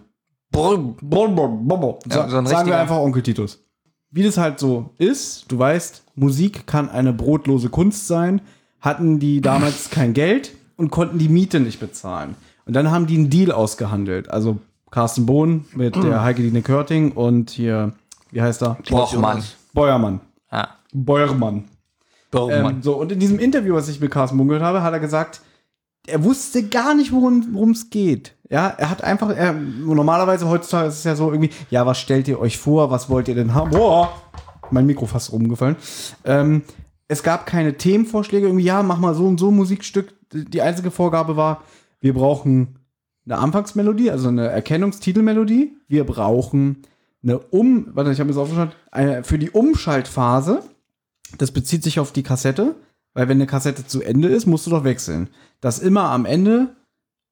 Brr. 0.50 0.76
Bol. 1.00 1.98
Sa 2.06 2.20
Ja, 2.20 2.28
so 2.28 2.36
ein 2.36 2.46
sagen 2.46 2.68
wir 2.68 2.78
einfach 2.78 2.98
Onkel 2.98 3.22
Titus. 3.22 3.64
Wie 4.10 4.22
das 4.22 4.36
halt 4.36 4.58
so 4.58 4.90
ist, 4.98 5.46
du 5.48 5.58
weißt, 5.58 6.02
Musik 6.16 6.66
kann 6.66 6.90
eine 6.90 7.14
brotlose 7.14 7.70
Kunst 7.70 8.06
sein, 8.08 8.42
hatten 8.80 9.18
die 9.18 9.40
damals 9.40 9.88
kein 9.90 10.12
Geld 10.12 10.52
und 10.76 10.90
konnten 10.90 11.18
die 11.18 11.28
Miete 11.28 11.60
nicht 11.60 11.80
bezahlen. 11.80 12.34
Und 12.66 12.74
dann 12.74 12.90
haben 12.90 13.06
die 13.06 13.16
einen 13.16 13.30
Deal 13.30 13.52
ausgehandelt. 13.52 14.30
Also 14.30 14.58
Carsten 14.90 15.26
Bohn 15.26 15.64
mit 15.74 15.96
der 15.96 16.22
Heike 16.22 16.42
Dine 16.42 16.62
Körting 16.62 17.12
und 17.12 17.50
hier, 17.50 17.92
wie 18.30 18.42
heißt 18.42 18.62
er? 18.62 18.78
Bochmann. 18.88 19.42
Beuermann. 19.74 20.20
Ah, 20.50 20.68
Beuermann. 20.92 21.64
Beuermann. 22.30 22.76
Ähm, 22.76 22.82
so, 22.82 22.94
und 22.94 23.12
in 23.12 23.18
diesem 23.18 23.38
Interview, 23.38 23.74
was 23.74 23.88
ich 23.88 24.00
mit 24.00 24.10
Carsten 24.10 24.36
Bohn 24.38 24.48
gehört 24.48 24.64
habe, 24.64 24.82
hat 24.82 24.92
er 24.92 25.00
gesagt, 25.00 25.42
er 26.06 26.24
wusste 26.24 26.68
gar 26.68 26.94
nicht, 26.94 27.12
worum 27.12 27.70
es 27.70 27.90
geht. 27.90 28.34
Ja, 28.50 28.68
er 28.68 28.88
hat 28.88 29.04
einfach, 29.04 29.30
er, 29.30 29.52
normalerweise 29.52 30.48
heutzutage 30.48 30.88
ist 30.88 30.98
es 30.98 31.04
ja 31.04 31.14
so 31.14 31.30
irgendwie, 31.30 31.50
ja, 31.70 31.84
was 31.84 31.98
stellt 31.98 32.28
ihr 32.28 32.40
euch 32.40 32.56
vor, 32.56 32.90
was 32.90 33.10
wollt 33.10 33.28
ihr 33.28 33.34
denn 33.34 33.54
haben? 33.54 33.70
Boah, 33.70 34.10
mein 34.70 34.86
Mikro 34.86 35.04
fast 35.04 35.32
rumgefallen. 35.32 35.76
Ähm, 36.24 36.62
es 37.08 37.22
gab 37.22 37.44
keine 37.44 37.76
Themenvorschläge, 37.76 38.46
irgendwie, 38.46 38.64
ja, 38.64 38.82
mach 38.82 38.98
mal 38.98 39.14
so 39.14 39.26
und 39.26 39.38
so 39.38 39.48
ein 39.48 39.56
Musikstück. 39.56 40.14
Die 40.32 40.62
einzige 40.62 40.90
Vorgabe 40.90 41.36
war, 41.36 41.62
wir 42.00 42.14
brauchen 42.14 42.77
eine 43.28 43.38
Anfangsmelodie, 43.38 44.10
also 44.10 44.28
eine 44.28 44.48
Erkennungstitelmelodie. 44.48 45.76
Wir 45.86 46.04
brauchen 46.04 46.82
eine 47.22 47.38
Um, 47.38 47.88
warte, 47.92 48.10
ich 48.10 48.20
habe 48.20 48.34
aufgeschrieben, 48.34 48.72
eine, 48.90 49.22
für 49.22 49.38
die 49.38 49.50
Umschaltphase, 49.50 50.62
das 51.36 51.52
bezieht 51.52 51.82
sich 51.82 52.00
auf 52.00 52.12
die 52.12 52.22
Kassette, 52.22 52.74
weil 53.12 53.28
wenn 53.28 53.36
eine 53.36 53.46
Kassette 53.46 53.86
zu 53.86 54.00
Ende 54.00 54.28
ist, 54.28 54.46
musst 54.46 54.66
du 54.66 54.70
doch 54.70 54.84
wechseln. 54.84 55.28
Dass 55.60 55.78
immer 55.78 56.04
am 56.04 56.24
Ende 56.24 56.76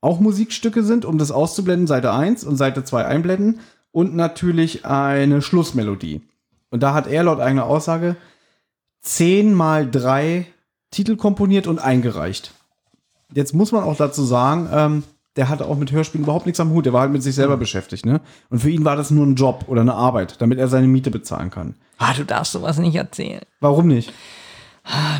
auch 0.02 0.20
Musikstücke 0.20 0.82
sind, 0.82 1.04
um 1.04 1.16
das 1.16 1.30
auszublenden, 1.30 1.86
Seite 1.86 2.12
1 2.12 2.44
und 2.44 2.56
Seite 2.56 2.84
2 2.84 3.06
einblenden 3.06 3.60
und 3.90 4.14
natürlich 4.14 4.84
eine 4.84 5.40
Schlussmelodie. 5.40 6.20
Und 6.70 6.82
da 6.82 6.92
hat 6.92 7.06
er 7.06 7.24
laut 7.24 7.40
eigener 7.40 7.64
Aussage 7.64 8.16
10 9.00 9.54
mal 9.54 9.90
3 9.90 10.46
Titel 10.90 11.16
komponiert 11.16 11.66
und 11.66 11.78
eingereicht. 11.78 12.52
Jetzt 13.32 13.54
muss 13.54 13.72
man 13.72 13.84
auch 13.84 13.96
dazu 13.96 14.24
sagen, 14.24 14.68
ähm, 14.70 15.02
der 15.36 15.48
hatte 15.48 15.66
auch 15.66 15.76
mit 15.76 15.92
Hörspielen 15.92 16.24
überhaupt 16.24 16.46
nichts 16.46 16.60
am 16.60 16.70
Hut. 16.70 16.86
Der 16.86 16.92
war 16.92 17.02
halt 17.02 17.12
mit 17.12 17.22
sich 17.22 17.34
selber 17.34 17.56
beschäftigt, 17.56 18.06
ne? 18.06 18.20
Und 18.50 18.60
für 18.60 18.70
ihn 18.70 18.84
war 18.84 18.96
das 18.96 19.10
nur 19.10 19.26
ein 19.26 19.34
Job 19.34 19.64
oder 19.68 19.82
eine 19.82 19.94
Arbeit, 19.94 20.40
damit 20.40 20.58
er 20.58 20.68
seine 20.68 20.86
Miete 20.88 21.10
bezahlen 21.10 21.50
kann. 21.50 21.74
ah, 21.98 22.12
du 22.14 22.24
darfst 22.24 22.52
sowas 22.52 22.78
nicht 22.78 22.94
erzählen. 22.96 23.42
Warum 23.60 23.86
nicht? 23.88 24.12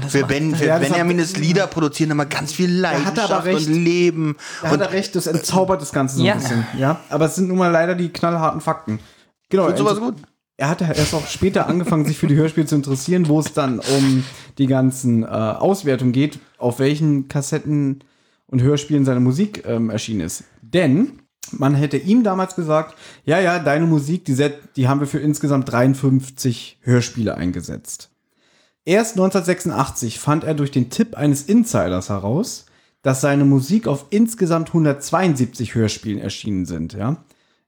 für 0.09 0.25
ben, 0.25 0.55
für 0.55 0.67
Ja, 0.67 0.79
Benjamin 0.79 1.19
ist 1.19 1.37
Lieder 1.39 1.67
produzieren 1.67 2.13
immer 2.13 2.25
ganz 2.27 2.53
viel 2.53 2.69
hat 2.85 2.93
Leidenschaft 2.93 3.33
aber 3.33 3.45
recht. 3.47 3.67
und 3.67 3.75
Leben. 3.75 4.37
Da 4.63 4.71
hat 4.71 4.81
er 4.81 4.93
recht, 4.93 5.17
das 5.17 5.27
entzaubert 5.27 5.81
das 5.83 5.91
Ganze 5.93 6.17
so 6.17 6.23
ein 6.23 6.27
Ja. 6.27 6.35
bisschen. 6.35 6.65
Ja, 6.79 7.01
aber 7.11 7.25
es 7.27 7.35
sind 7.35 7.49
nun 7.49 7.59
mal 7.59 7.73
leider 7.73 7.97
die 7.97 8.09
knallharten 8.11 8.61
Fakten. 8.61 9.01
Genau. 9.49 9.67
Und 9.67 9.77
sowas 9.77 9.95
also- 9.95 10.03
gut. 10.13 10.15
Er 10.59 10.71
hat 10.71 10.81
erst 10.81 11.13
auch 11.15 11.27
später 11.27 11.67
angefangen, 11.67 12.07
sich 12.07 12.17
für 12.17 12.29
die 12.29 12.37
Hörspiele 12.37 12.67
zu 12.67 12.77
interessieren, 12.77 13.29
wo 13.29 13.41
es 13.41 13.53
dann 13.53 13.79
um 13.79 14.25
die 14.57 14.67
ganzen 14.67 15.23
äh, 15.23 15.27
Auswertungen 15.27 16.13
geht, 16.13 16.39
auf 16.57 16.79
welchen 16.79 17.29
Kassetten 17.29 18.03
und 18.47 18.63
Hörspielen 18.63 19.05
seine 19.05 19.21
Musik 19.21 19.65
ähm, 19.67 19.91
erschienen 19.91 20.21
ist. 20.21 20.45
Denn 20.63 21.21
man 21.53 21.75
hätte 21.75 21.97
ihm 21.97 22.23
damals 22.25 22.55
gesagt, 22.57 22.97
ja, 23.25 23.41
ja, 23.41 23.59
deine 23.59 23.87
Musik, 23.87 24.25
die, 24.25 24.35
set- 24.35 24.59
die 24.77 24.89
haben 24.89 25.01
wir 25.01 25.07
für 25.07 25.19
insgesamt 25.21 25.71
53 25.71 26.79
Hörspiele 26.83 27.37
eingesetzt. 27.37 28.11
Erst 28.85 29.13
1986 29.13 30.19
fand 30.19 30.45
er 30.45 30.55
durch 30.55 30.71
den 30.71 30.91
Tipp 30.91 31.17
eines 31.17 31.43
Insiders 31.43 32.09
heraus, 32.09 32.67
dass 33.03 33.21
seine 33.21 33.45
Musik 33.45 33.87
auf 33.87 34.07
insgesamt 34.11 34.69
172 34.69 35.75
Hörspielen 35.75 36.19
erschienen 36.21 36.67
sind, 36.67 36.93
ja. 36.95 37.25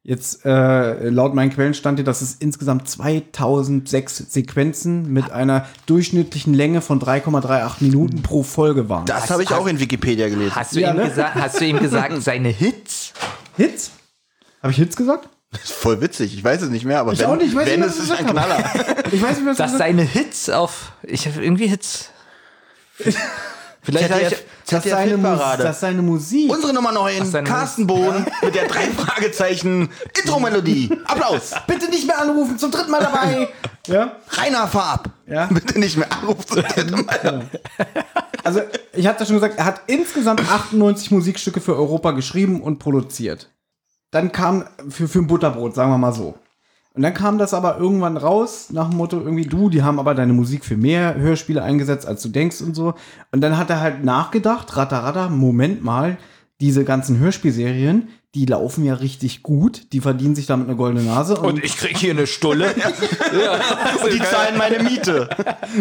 Jetzt, 0.08 0.46
äh, 0.46 1.10
laut 1.10 1.34
meinen 1.34 1.50
Quellen 1.52 1.74
stand 1.74 1.98
hier, 1.98 2.04
dass 2.06 2.22
es 2.22 2.36
insgesamt 2.36 2.88
2006 2.88 4.16
Sequenzen 4.30 5.12
mit 5.12 5.30
einer 5.30 5.66
durchschnittlichen 5.84 6.54
Länge 6.54 6.80
von 6.80 6.98
3,38 6.98 7.82
Minuten 7.82 8.22
pro 8.22 8.42
Folge 8.42 8.88
waren. 8.88 9.04
Das 9.04 9.28
habe 9.28 9.42
ich 9.42 9.52
auch 9.52 9.66
in 9.66 9.78
Wikipedia 9.80 10.30
gelesen. 10.30 10.56
Hast 10.56 10.74
du, 10.74 10.80
Ja, 10.80 10.92
ihm, 10.92 10.96
ne? 10.96 11.10
gesagt, 11.10 11.34
hast 11.34 11.60
du 11.60 11.66
ihm 11.66 11.78
gesagt, 11.78 12.14
seine 12.22 12.48
Hits? 12.48 13.12
Hits? 13.58 13.90
Habe 14.62 14.70
ich 14.72 14.78
Hits 14.78 14.96
gesagt? 14.96 15.28
Das 15.52 15.64
ist 15.64 15.72
voll 15.72 16.00
witzig. 16.00 16.32
Ich 16.32 16.42
weiß 16.42 16.62
es 16.62 16.70
nicht 16.70 16.86
mehr, 16.86 17.00
aber 17.00 17.12
Ich 17.12 17.18
wenn, 17.18 17.26
auch 17.26 17.36
nicht, 17.36 17.48
ich 17.48 17.54
weiß 17.54 17.66
wenn 17.66 17.80
nicht, 17.80 17.90
es 17.90 17.98
was 17.98 18.04
ist 18.06 18.12
ich 18.14 18.18
ein 18.20 18.26
Knaller. 18.28 18.64
Ich 19.12 19.20
weiß 19.20 19.36
nicht, 19.36 19.46
was 19.46 19.56
Dass 19.58 19.72
das 19.72 19.78
seine 19.78 20.00
Hits 20.04 20.48
auf. 20.48 20.92
Ich 21.02 21.26
habe 21.26 21.44
irgendwie 21.44 21.66
Hits. 21.66 22.08
Vielleicht 23.88 24.10
habe 24.12 24.22
ich. 24.22 24.36
dass 24.68 24.84
seine, 24.84 25.16
Mus 25.16 25.38
dass 25.58 25.80
seine 25.80 26.02
Musik. 26.02 26.52
Unsere 26.52 26.74
Nummer 26.74 26.92
9, 26.92 27.24
seine- 27.24 27.48
Carsten 27.48 27.86
Bohn 27.86 28.26
mit 28.42 28.54
der 28.54 28.68
drei 28.68 28.86
Fragezeichen 28.90 29.88
Intro-Melodie. 30.22 30.90
Applaus. 31.06 31.54
Bitte 31.66 31.88
nicht 31.88 32.06
mehr 32.06 32.20
anrufen, 32.20 32.58
zum 32.58 32.70
dritten 32.70 32.90
Mal 32.90 33.00
dabei. 33.00 33.48
ja? 33.86 34.12
Rainer 34.32 34.68
Farb. 34.68 35.08
Ja. 35.26 35.46
Bitte 35.46 35.78
nicht 35.78 35.96
mehr 35.96 36.08
anrufen. 36.12 36.62
Also, 38.44 38.60
ich 38.92 39.06
hatte 39.06 39.24
schon 39.24 39.36
gesagt, 39.36 39.58
er 39.58 39.64
hat 39.64 39.80
insgesamt 39.86 40.40
98 40.40 41.10
Musikstücke 41.10 41.60
für 41.60 41.74
Europa 41.76 42.10
geschrieben 42.10 42.60
und 42.62 42.78
produziert. 42.78 43.50
Dann 44.10 44.32
kam 44.32 44.64
für, 44.90 45.08
für 45.08 45.18
ein 45.20 45.26
Butterbrot, 45.26 45.74
sagen 45.74 45.90
wir 45.90 45.98
mal 45.98 46.12
so. 46.12 46.34
Und 46.98 47.02
dann 47.02 47.14
kam 47.14 47.38
das 47.38 47.54
aber 47.54 47.78
irgendwann 47.78 48.16
raus, 48.16 48.70
nach 48.72 48.88
dem 48.88 48.96
Motto, 48.96 49.20
irgendwie, 49.20 49.46
du, 49.46 49.70
die 49.70 49.84
haben 49.84 50.00
aber 50.00 50.16
deine 50.16 50.32
Musik 50.32 50.64
für 50.64 50.76
mehr 50.76 51.14
Hörspiele 51.14 51.62
eingesetzt, 51.62 52.08
als 52.08 52.22
du 52.22 52.28
denkst 52.28 52.60
und 52.60 52.74
so. 52.74 52.94
Und 53.30 53.40
dann 53.40 53.56
hat 53.56 53.70
er 53.70 53.80
halt 53.80 54.02
nachgedacht, 54.02 54.76
ratter, 54.76 55.04
ratter, 55.04 55.30
Moment 55.30 55.84
mal, 55.84 56.18
diese 56.60 56.82
ganzen 56.82 57.20
Hörspielserien, 57.20 58.08
die 58.34 58.46
laufen 58.46 58.82
ja 58.82 58.94
richtig 58.94 59.44
gut, 59.44 59.92
die 59.92 60.00
verdienen 60.00 60.34
sich 60.34 60.46
damit 60.46 60.66
eine 60.66 60.76
goldene 60.76 61.04
Nase. 61.04 61.36
Und, 61.36 61.62
ich 61.62 61.76
krieg 61.76 61.96
hier 61.96 62.10
eine 62.10 62.26
Stulle. 62.26 62.74
Und 64.02 64.12
die 64.12 64.18
zahlen 64.18 64.58
meine 64.58 64.82
Miete. 64.82 65.28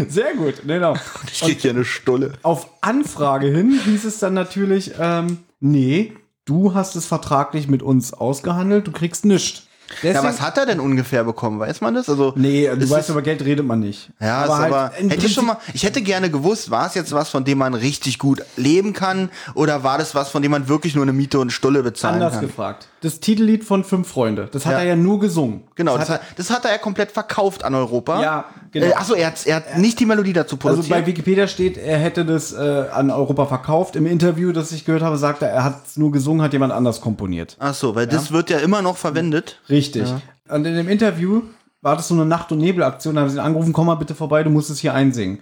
sehr 0.08 0.36
gut, 0.36 0.68
genau. 0.68 0.96
Ich 1.34 1.42
krieg 1.42 1.60
hier 1.60 1.72
eine 1.72 1.84
Stulle. 1.84 2.34
Auf 2.44 2.70
Anfrage 2.82 3.48
hin 3.48 3.80
hieß 3.86 4.06
es 4.06 4.20
dann 4.20 4.36
natürlich, 4.36 4.92
ähm, 5.00 5.40
nee, 5.62 6.14
du 6.46 6.76
hast 6.76 6.96
es 6.96 7.08
vertraglich 7.08 7.68
mit 7.68 7.82
uns 7.82 8.14
ausgehandelt, 8.14 8.86
du 8.86 8.92
kriegst 8.92 9.26
nichts. 9.26 9.67
Ja, 9.90 10.12
Deswegen- 10.14 10.28
was 10.28 10.42
hat 10.42 10.58
er 10.58 10.66
denn 10.66 10.80
ungefähr 10.80 11.24
bekommen? 11.24 11.60
Weiß 11.60 11.80
man 11.82 11.94
das? 11.96 12.10
Also, 12.10 12.34
Nee, 12.36 12.68
du 12.68 12.74
ist 12.76 12.90
weißt, 12.90 13.10
über 13.10 13.22
Geld 13.22 13.42
redet 13.44 13.66
man 13.66 13.80
nicht. 13.80 14.10
Ja, 14.20 14.40
aber, 14.44 14.58
halt 14.58 14.74
aber 14.74 14.92
hätte 14.96 15.26
ich 15.26 15.34
schon 15.34 15.46
mal, 15.46 15.58
ich 15.74 15.84
hätte 15.84 16.02
gerne 16.02 16.30
gewusst, 16.30 16.70
war 16.70 16.88
es 16.88 16.94
jetzt 16.94 17.14
was, 17.14 17.30
von 17.30 17.46
dem 17.46 17.58
man 17.60 17.74
richtig 17.74 18.20
gut 18.20 18.44
leben 18.58 18.92
kann, 18.94 19.30
oder 19.54 19.84
war 19.84 19.98
das 19.98 20.14
was, 20.14 20.30
von 20.30 20.42
dem 20.42 20.52
man 20.52 20.68
wirklich 20.68 20.94
nur 20.96 21.04
eine 21.04 21.14
Miete 21.14 21.40
und 21.40 21.52
Stulle 21.52 21.84
bezahlen 21.84 22.16
anders 22.16 22.34
kann? 22.34 22.42
gefragt. 22.42 22.88
Das 23.02 23.20
Titellied 23.22 23.64
von 23.64 23.84
Fünf 23.84 24.08
Freunde, 24.10 24.50
das 24.52 24.66
hat 24.66 24.74
Ja. 24.74 24.80
er 24.80 24.86
ja 24.86 24.96
nur 24.96 25.20
gesungen. 25.20 25.64
Genau, 25.76 25.98
das 25.98 26.08
das 26.08 26.16
hat, 26.16 26.22
hat, 26.32 26.40
das 26.40 26.50
hat 26.50 26.66
er 26.66 26.72
ja 26.72 26.78
komplett 26.80 27.12
verkauft 27.12 27.64
an 27.64 27.74
Europa. 27.76 28.22
Ja, 28.22 28.46
genau. 28.80 28.92
Äh, 28.92 28.96
achso, 28.96 29.14
er 29.14 29.28
hat, 29.28 29.46
er 29.46 29.56
hat 29.58 29.78
nicht 29.78 30.00
die 30.00 30.06
Melodie 30.06 30.34
dazu 30.34 30.56
also 30.56 30.70
produziert. 30.70 30.90
bei 30.90 31.06
Wikipedia 31.06 31.48
steht, 31.48 31.78
er 31.78 31.98
hätte 31.98 32.26
das 32.26 32.54
äh, 32.54 32.86
an 32.92 33.12
Europa 33.12 33.46
verkauft. 33.46 33.96
Im 33.96 34.06
Interview, 34.06 34.52
das 34.52 34.72
ich 34.72 34.86
gehört 34.86 35.04
habe, 35.04 35.18
sagt 35.18 35.42
er, 35.42 35.50
er 35.50 35.64
hat 35.64 35.88
es 35.88 35.98
nur 35.98 36.12
gesungen, 36.12 36.42
hat 36.42 36.54
jemand 36.54 36.74
anders 36.74 37.02
komponiert. 37.02 37.56
Achso, 37.60 37.96
weil 37.96 38.08
das 38.08 38.32
wird 38.32 38.50
ja 38.50 38.60
immer 38.60 38.82
noch 38.82 38.98
verwendet. 38.98 39.60
Richtig. 39.70 40.08
Und 40.50 40.66
in 40.66 40.76
dem 40.76 40.88
Interview 40.88 41.42
war 41.82 41.96
das 41.96 42.08
so 42.08 42.14
eine 42.14 42.26
Nacht- 42.26 42.52
und 42.52 42.60
Nebelaktion, 42.60 43.16
da 43.16 43.22
haben 43.22 43.30
sie 43.30 43.38
ihn 43.38 43.42
angerufen, 43.42 43.74
komm 43.74 43.88
mal 43.88 43.96
bitte 43.96 44.16
vorbei, 44.16 44.44
du 44.44 44.50
musst 44.50 44.70
es 44.70 44.80
hier 44.80 44.94
einsingen. 44.94 45.40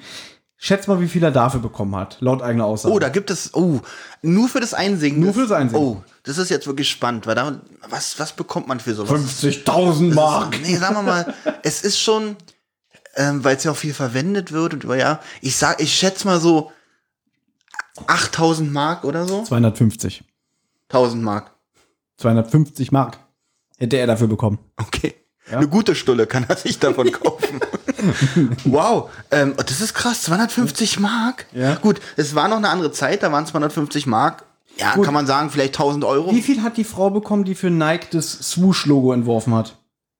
Schätz 0.58 0.88
mal, 0.88 1.02
wie 1.02 1.08
viel 1.08 1.24
er 1.24 1.32
dafür 1.32 1.60
bekommen 1.60 1.96
hat, 1.96 2.18
laut 2.22 2.42
eigener 2.42 2.66
Aussage. 2.66 2.94
Oh, 2.94 3.00
da 3.00 3.10
gibt 3.10 3.30
es, 3.30 3.54
oh, 3.54 3.82
nur 4.22 4.48
für 4.48 4.62
das 4.62 4.74
Einsingen. 4.74 5.20
Nur 5.20 5.28
das- 5.28 5.36
fürs 5.36 5.52
Einsingen. 5.52 5.84
Oh, 5.84 6.04
das 6.24 6.38
ist 6.38 6.50
jetzt 6.50 6.66
wirklich 6.66 6.90
spannend, 6.90 7.28
weil 7.28 7.36
da, 7.36 7.60
was, 7.90 8.18
was 8.20 8.32
bekommt 8.34 8.68
man 8.68 8.80
für 8.80 8.96
sowas? 8.96 9.22
50.000 9.44 10.14
Mark. 10.14 10.58
Nee, 10.64 10.78
sagen 10.78 10.96
wir 10.96 11.02
mal, 11.04 11.34
es 11.64 11.84
ist 11.84 12.00
schon, 12.00 12.38
ähm, 13.16 13.44
weil 13.44 13.56
es 13.58 13.64
ja 13.64 13.72
auch 13.72 13.78
viel 13.78 13.94
verwendet 13.94 14.52
wird 14.52 14.74
und 14.74 14.84
über 14.84 14.98
ja, 14.98 15.20
ich 15.42 15.56
sag, 15.56 15.82
ich 15.82 15.94
schätze 15.94 16.28
mal 16.28 16.40
so 16.40 16.72
8000 18.08 18.72
Mark 18.72 19.04
oder 19.04 19.26
so. 19.26 19.44
250. 19.44 20.24
1000 20.90 21.24
Mark. 21.24 21.52
250 22.18 22.92
Mark 22.92 23.20
hätte 23.78 23.98
er 23.98 24.08
dafür 24.08 24.28
bekommen. 24.28 24.60
Okay. 24.78 25.16
Eine 25.52 25.68
gute 25.68 25.94
Stulle 25.94 26.26
kann 26.26 26.46
er 26.48 26.56
sich 26.58 26.80
davon 26.80 27.12
kaufen. 27.12 27.60
wow, 28.66 29.12
ähm, 29.30 29.54
das 29.58 29.80
ist 29.80 29.94
krass, 29.94 30.24
250 30.24 31.00
Mark. 31.00 31.46
Ja. 31.54 31.76
Gut, 31.76 32.02
es 32.16 32.34
war 32.34 32.48
noch 32.48 32.58
eine 32.58 32.70
andere 32.70 32.92
Zeit, 32.92 33.22
da 33.22 33.32
waren 33.32 33.46
250 33.46 34.08
Mark. 34.08 34.46
Ja, 34.78 34.96
Gut. 34.96 35.06
kann 35.06 35.14
man 35.14 35.28
sagen, 35.28 35.52
vielleicht 35.52 35.76
1000 35.76 36.04
Euro. 36.04 36.32
Wie 36.32 36.42
viel 36.42 36.62
hat 36.64 36.78
die 36.78 36.84
Frau 36.84 37.10
bekommen, 37.10 37.46
die 37.46 37.56
für 37.56 37.70
Nike 37.70 38.08
das 38.12 38.32
Swoosh-Logo 38.32 39.14
entworfen 39.14 39.54
hat? 39.54 39.78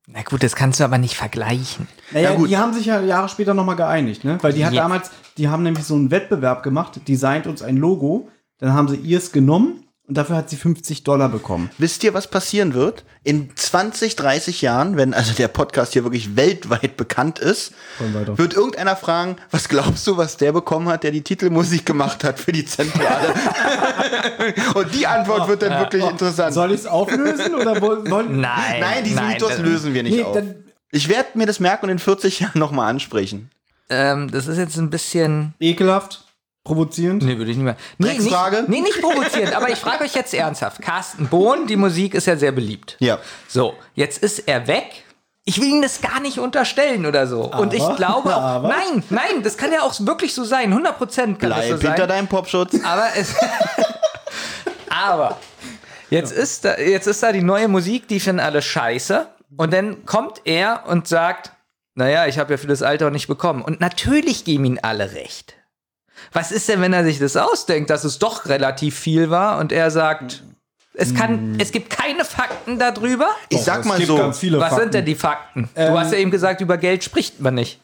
Na 0.08 0.22
gut, 0.22 0.44
das 0.44 0.56
kannst 0.56 0.80
du 0.80 0.84
aber 0.84 0.98
nicht 1.00 1.16
vergleichen. 1.16 1.88
Naja, 2.12 2.32
Ja, 2.32 2.36
gut. 2.38 2.50
die 2.50 2.58
haben 2.58 2.74
sich 2.74 2.86
ja 2.86 3.02
Jahre 3.02 3.28
später 3.30 3.54
nochmal 3.54 3.76
geeinigt, 3.76 4.24
ne? 4.24 4.38
Weil 4.42 4.54
die 4.54 4.66
hat 4.66 4.74
Ja. 4.74 4.84
damals, 4.84 5.10
die 5.38 5.48
haben 5.50 5.64
nämlich 5.64 5.84
so 5.86 5.96
einen 5.96 6.12
Wettbewerb 6.12 6.62
gemacht, 6.62 7.02
designt 7.08 7.48
uns 7.48 7.62
ein 7.64 7.78
Logo, 7.78 8.30
dann 8.60 8.74
haben 8.74 8.88
sie 8.88 8.98
ihrs 8.98 9.32
genommen 9.32 9.85
und 10.08 10.16
dafür 10.18 10.36
hat 10.36 10.50
sie 10.52 10.56
50 10.56 11.04
Dollar 11.04 11.30
bekommen. 11.30 11.70
Wisst 11.80 12.04
ihr, 12.04 12.14
was 12.14 12.28
passieren 12.28 12.74
wird? 12.76 13.04
In 13.24 13.50
20, 13.56 14.16
30 14.16 14.62
Jahren, 14.62 14.98
wenn 14.98 15.14
also 15.16 15.34
der 15.34 15.48
Podcast 15.48 15.94
hier 15.94 16.04
wirklich 16.04 16.36
weltweit 16.36 16.96
bekannt 16.96 17.40
ist, 17.40 17.74
wird 18.36 18.54
irgendeiner 18.54 18.96
fragen, 18.96 19.38
was 19.50 19.68
glaubst 19.68 20.06
du, 20.06 20.16
was 20.18 20.38
der 20.38 20.52
bekommen 20.52 20.90
hat, 20.90 21.04
der 21.04 21.10
die 21.12 21.24
Titelmusik 21.24 21.86
gemacht 21.88 22.24
hat 22.24 22.40
für 22.40 22.52
die 22.52 22.66
Zentrale? 22.66 23.34
Und 24.76 24.94
die 24.94 25.08
Antwort 25.08 25.48
wird 25.48 25.62
dann 25.64 25.80
wirklich 25.80 26.04
interessant. 26.04 26.54
Soll 26.54 26.72
ich 26.72 26.82
es 26.82 26.86
auflösen 26.86 27.56
oder 27.56 27.82
woll- 27.82 28.10
wollen? 28.10 28.40
Nein. 28.42 28.80
Nein, 28.82 29.04
diesen 29.04 29.28
Mythos 29.28 29.50
das- 29.50 29.60
lösen 29.60 29.94
wir 29.94 30.04
nicht 30.04 30.16
Nee, 30.18 30.24
auf. 30.24 30.38
Ich 30.92 31.10
werde 31.10 31.30
mir 31.34 31.46
das 31.48 31.60
merken 31.60 31.86
und 31.86 31.92
in 31.92 32.00
40 32.00 32.40
Jahren 32.42 32.60
nochmal 32.60 32.90
ansprechen. 32.90 33.50
Ähm, 33.90 34.30
das 34.32 34.48
ist 34.48 34.58
jetzt 34.58 34.78
ein 34.78 34.90
bisschen. 34.90 35.54
Ekelhaft, 35.60 36.25
provozierend. 36.66 37.24
Nee, 37.24 37.38
würde 37.38 37.52
ich 37.52 37.58
nicht 37.58 37.64
mehr. 37.64 37.78
Nee, 37.98 38.18
nicht, 38.18 38.68
nee, 38.68 38.82
nicht 38.82 39.00
provozierend, 39.00 39.56
aber 39.56 39.70
ich 39.70 39.80
frage 39.80 40.04
euch 40.04 40.14
jetzt 40.14 40.34
ernsthaft. 40.34 40.82
Carsten 40.82 41.28
Bohn, 41.28 41.68
die 41.68 41.78
Musik 41.78 42.14
ist 42.14 42.28
ja 42.28 42.36
sehr 42.36 42.52
beliebt. 42.52 42.98
Ja. 43.00 43.20
So, 43.48 43.76
jetzt 43.94 44.22
ist 44.22 44.40
er 44.40 44.68
weg. 44.68 45.04
Ich 45.46 45.62
will 45.62 45.70
ihm 45.70 45.82
das 45.84 46.02
gar 46.02 46.20
nicht 46.20 46.40
unterstellen 46.40 47.06
oder 47.06 47.28
so. 47.28 47.44
Und 47.54 47.74
ich 47.74 47.82
Aber- 47.84 47.96
glaube 47.96 48.36
auch, 48.36 48.42
aber- 48.42 48.68
nein, 48.68 49.04
nein, 49.12 49.44
das 49.44 49.58
kann 49.58 49.72
ja 49.72 49.84
auch 49.84 49.94
wirklich 50.00 50.34
so 50.34 50.44
sein. 50.44 50.74
100 50.74 50.98
Prozent 50.98 51.40
kann 51.40 51.52
das 51.52 51.60
Bleib 51.60 51.72
so 51.72 51.78
sein. 51.78 51.88
hinter 51.92 52.08
deinem 52.08 52.28
Popschutz. 52.28 52.74
Aber 52.84 53.08
es. 53.16 53.36
aber 54.90 55.38
jetzt 56.10 56.32
ist 56.32 56.66
da, 56.66 56.78
jetzt 56.80 57.08
ist 57.08 57.22
da 57.22 57.32
die 57.32 57.44
neue 57.44 57.68
Musik, 57.68 58.08
die 58.08 58.20
finden 58.20 58.40
alle 58.40 58.62
scheiße. 58.62 59.28
Und 59.56 59.72
dann 59.72 60.06
kommt 60.06 60.42
er 60.46 60.84
und 60.88 61.08
sagt, 61.08 61.52
naja, 61.94 62.26
ich 62.26 62.40
habe 62.40 62.54
ja 62.54 62.58
für 62.58 62.68
das 62.68 62.82
Alter 62.82 63.12
nicht 63.12 63.28
bekommen. 63.28 63.62
Und 63.62 63.80
natürlich 63.80 64.44
geben 64.44 64.66
ihm 64.66 64.80
alle 64.82 65.14
recht. 65.14 65.54
Was 66.34 66.52
ist 66.52 66.68
denn, 66.70 66.82
wenn 66.82 66.94
er 66.94 67.04
sich 67.04 67.20
das 67.20 67.38
ausdenkt, 67.38 67.90
dass 67.90 68.04
es 68.04 68.20
doch 68.20 68.46
relativ 68.48 68.98
viel 68.98 69.30
war 69.30 69.60
und 69.60 69.72
er 69.72 69.92
sagt, 69.92 70.44
es 70.94 71.14
kann, 71.14 71.58
es 71.60 71.72
gibt 71.72 71.90
keine 71.90 72.24
Fakten 72.24 72.80
darüber? 72.80 73.28
Ich 73.50 73.62
sag 73.62 73.82
Es 73.82 73.86
mal 73.86 74.02
so, 74.02 74.16
ganz 74.18 74.40
viele 74.40 74.60
Was 74.60 74.70
Fakten. 74.70 74.82
sind 74.84 74.94
denn 74.94 75.06
die 75.06 75.16
Fakten? 75.16 75.70
Ähm, 75.76 75.92
du 75.94 76.00
hast 76.00 76.12
ja 76.14 76.18
eben 76.20 76.32
gesagt, 76.32 76.62
über 76.62 76.78
Geld 76.78 77.04
spricht 77.04 77.40
man 77.42 77.54
nicht. 77.56 77.82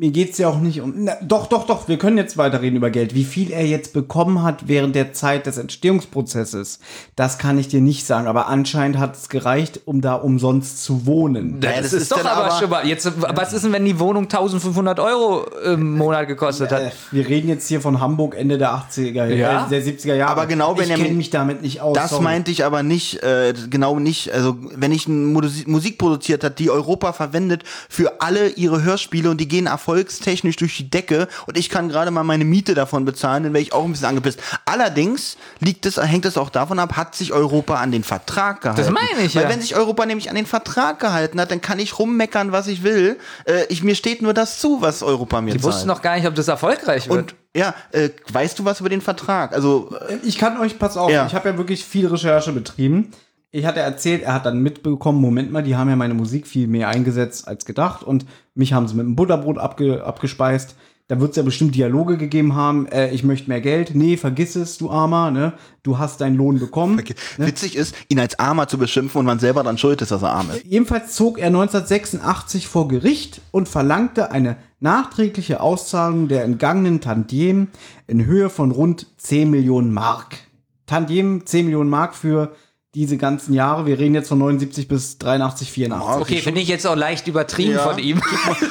Mir 0.00 0.12
geht's 0.12 0.38
ja 0.38 0.48
auch 0.48 0.60
nicht 0.60 0.80
um. 0.80 0.92
Na, 0.94 1.14
doch, 1.22 1.48
doch, 1.48 1.66
doch, 1.66 1.88
wir 1.88 1.98
können 1.98 2.16
jetzt 2.18 2.36
weiterreden 2.36 2.76
über 2.76 2.88
Geld. 2.90 3.16
Wie 3.16 3.24
viel 3.24 3.50
er 3.50 3.66
jetzt 3.66 3.92
bekommen 3.92 4.44
hat 4.44 4.68
während 4.68 4.94
der 4.94 5.12
Zeit 5.12 5.46
des 5.46 5.58
Entstehungsprozesses, 5.58 6.78
das 7.16 7.36
kann 7.36 7.58
ich 7.58 7.66
dir 7.66 7.80
nicht 7.80 8.06
sagen. 8.06 8.28
Aber 8.28 8.46
anscheinend 8.46 8.98
hat 8.98 9.16
es 9.16 9.28
gereicht, 9.28 9.80
um 9.86 10.00
da 10.00 10.14
umsonst 10.14 10.84
zu 10.84 11.04
wohnen. 11.04 11.58
Ja, 11.60 11.70
das, 11.72 11.80
das 11.80 11.92
ist, 11.94 12.02
ist 12.02 12.12
doch 12.12 12.20
aber, 12.24 12.44
aber- 12.44 12.60
schon 12.60 12.70
mal. 12.70 12.86
Jetzt, 12.86 13.10
was 13.20 13.52
ist 13.52 13.64
denn, 13.64 13.72
wenn 13.72 13.84
die 13.84 13.98
Wohnung 13.98 14.24
1500 14.28 15.00
Euro 15.00 15.46
im 15.64 15.96
Monat 15.96 16.28
gekostet 16.28 16.70
hat? 16.70 16.80
Äh, 16.80 16.90
wir 17.10 17.26
reden 17.28 17.48
jetzt 17.48 17.66
hier 17.66 17.80
von 17.80 17.98
Hamburg 18.00 18.36
Ende 18.36 18.56
der 18.56 18.70
80er, 18.74 19.26
Ja. 19.26 19.66
äh, 19.66 19.68
der 19.68 19.82
70er 19.82 20.14
Jahre. 20.14 20.30
Aber 20.30 20.46
genau, 20.46 20.74
ich 20.74 20.78
Benjamin, 20.78 21.06
kenne 21.06 21.16
mich 21.16 21.30
damit 21.30 21.62
nicht 21.62 21.80
aus. 21.80 21.96
Das 21.96 22.10
sorry. 22.10 22.22
meinte 22.22 22.52
ich 22.52 22.64
aber 22.64 22.84
nicht, 22.84 23.20
äh, 23.24 23.52
genau 23.68 23.98
nicht. 23.98 24.32
Also, 24.32 24.56
wenn 24.76 24.92
ich 24.92 25.08
Musik 25.08 25.98
produziert 25.98 26.44
hat, 26.44 26.60
die 26.60 26.70
Europa 26.70 27.12
verwendet 27.12 27.64
für 27.88 28.20
alle 28.22 28.50
ihre 28.50 28.84
Hörspiele 28.84 29.28
und 29.28 29.40
die 29.40 29.48
gehen 29.48 29.66
Erfolg 29.66 29.87
erfolgstechnisch 29.88 30.56
durch 30.56 30.76
die 30.76 30.90
Decke 30.90 31.28
und 31.46 31.56
ich 31.56 31.70
kann 31.70 31.88
gerade 31.88 32.10
mal 32.10 32.22
meine 32.22 32.44
Miete 32.44 32.74
davon 32.74 33.04
bezahlen, 33.04 33.44
dann 33.44 33.52
wäre 33.54 33.62
ich 33.62 33.72
auch 33.72 33.84
ein 33.84 33.90
bisschen 33.92 34.06
angepisst. 34.06 34.40
Allerdings 34.66 35.36
liegt 35.60 35.86
es, 35.86 35.96
hängt 35.96 36.26
es 36.26 36.36
auch 36.36 36.50
davon 36.50 36.78
ab, 36.78 36.96
hat 36.96 37.14
sich 37.14 37.32
Europa 37.32 37.76
an 37.76 37.90
den 37.90 38.04
Vertrag 38.04 38.60
gehalten. 38.60 38.92
meine 38.92 39.26
ich, 39.26 39.34
Weil 39.34 39.44
ja. 39.44 39.48
wenn 39.48 39.60
sich 39.60 39.76
Europa 39.76 40.04
nämlich 40.06 40.28
an 40.28 40.36
den 40.36 40.46
Vertrag 40.46 41.00
gehalten 41.00 41.40
hat, 41.40 41.50
dann 41.50 41.60
kann 41.60 41.78
ich 41.78 41.98
rummeckern, 41.98 42.52
was 42.52 42.66
ich 42.66 42.82
will. 42.82 43.18
Äh, 43.46 43.64
ich, 43.70 43.82
mir 43.82 43.94
steht 43.94 44.20
nur 44.22 44.34
das 44.34 44.58
zu, 44.60 44.80
was 44.82 45.02
Europa 45.02 45.40
mir 45.40 45.52
Die 45.54 45.60
zahlt. 45.60 45.72
wussten 45.74 45.88
noch 45.88 46.02
gar 46.02 46.16
nicht, 46.16 46.26
ob 46.26 46.34
das 46.34 46.48
erfolgreich 46.48 47.08
wird. 47.08 47.18
und 47.18 47.34
ja, 47.56 47.74
äh, 47.92 48.10
weißt 48.30 48.58
du 48.58 48.64
was 48.66 48.80
über 48.80 48.90
den 48.90 49.00
Vertrag? 49.00 49.52
Also 49.54 49.90
Ich 50.22 50.36
kann 50.38 50.58
euch, 50.60 50.78
pass 50.78 50.96
auf, 50.98 51.10
Ja. 51.10 51.26
ich 51.26 51.34
habe 51.34 51.48
ja 51.48 51.56
wirklich 51.58 51.84
viel 51.84 52.06
Recherche 52.06 52.52
betrieben. 52.52 53.10
Ich 53.50 53.64
hatte 53.64 53.80
erzählt, 53.80 54.22
er 54.22 54.34
hat 54.34 54.44
dann 54.44 54.58
mitbekommen, 54.60 55.22
Moment 55.22 55.50
mal, 55.50 55.62
die 55.62 55.74
haben 55.74 55.88
ja 55.88 55.96
meine 55.96 56.12
Musik 56.12 56.46
viel 56.46 56.66
mehr 56.68 56.88
eingesetzt 56.88 57.48
als 57.48 57.64
gedacht 57.64 58.02
und 58.02 58.26
mich 58.58 58.72
haben 58.72 58.88
sie 58.88 58.94
mit 58.94 59.06
einem 59.06 59.16
Butterbrot 59.16 59.58
abge, 59.58 60.04
abgespeist. 60.04 60.74
Da 61.06 61.18
wird 61.20 61.30
es 61.30 61.36
ja 61.36 61.42
bestimmt 61.42 61.74
Dialoge 61.74 62.18
gegeben 62.18 62.54
haben, 62.54 62.86
äh, 62.88 63.10
ich 63.12 63.24
möchte 63.24 63.48
mehr 63.48 63.62
Geld. 63.62 63.94
Nee, 63.94 64.18
vergiss 64.18 64.56
es, 64.56 64.76
du 64.76 64.90
Armer, 64.90 65.30
ne? 65.30 65.54
Du 65.82 65.96
hast 65.96 66.20
deinen 66.20 66.36
Lohn 66.36 66.58
bekommen. 66.58 67.02
witzig 67.38 67.76
ist, 67.76 67.94
ihn 68.08 68.20
als 68.20 68.38
Armer 68.38 68.68
zu 68.68 68.76
beschimpfen 68.76 69.20
und 69.20 69.24
man 69.24 69.38
selber 69.38 69.62
dann 69.62 69.78
schuld 69.78 70.02
ist, 70.02 70.10
dass 70.10 70.20
er 70.20 70.32
arm 70.32 70.50
ist. 70.50 70.66
Jedenfalls 70.66 71.14
zog 71.14 71.38
er 71.38 71.46
1986 71.46 72.68
vor 72.68 72.88
Gericht 72.88 73.40
und 73.52 73.70
verlangte 73.70 74.32
eine 74.32 74.56
nachträgliche 74.80 75.62
Auszahlung 75.62 76.28
der 76.28 76.44
entgangenen 76.44 77.00
Tantiemen 77.00 77.68
in 78.06 78.26
Höhe 78.26 78.50
von 78.50 78.70
rund 78.70 79.06
10 79.16 79.50
Millionen 79.50 79.94
Mark. 79.94 80.36
Tantiemen 80.84 81.46
10 81.46 81.64
Millionen 81.64 81.88
Mark 81.88 82.14
für 82.14 82.52
diese 82.98 83.16
ganzen 83.16 83.54
Jahre. 83.54 83.86
Wir 83.86 83.98
reden 83.98 84.14
jetzt 84.14 84.28
von 84.28 84.38
79 84.38 84.88
bis 84.88 85.18
83, 85.18 85.70
84. 85.72 86.20
Okay, 86.22 86.40
finde 86.42 86.60
ich 86.60 86.68
jetzt 86.68 86.86
auch 86.86 86.96
leicht 86.96 87.26
übertrieben 87.28 87.74
Ja. 87.74 87.78
von 87.84 87.98
ihm. 87.98 88.20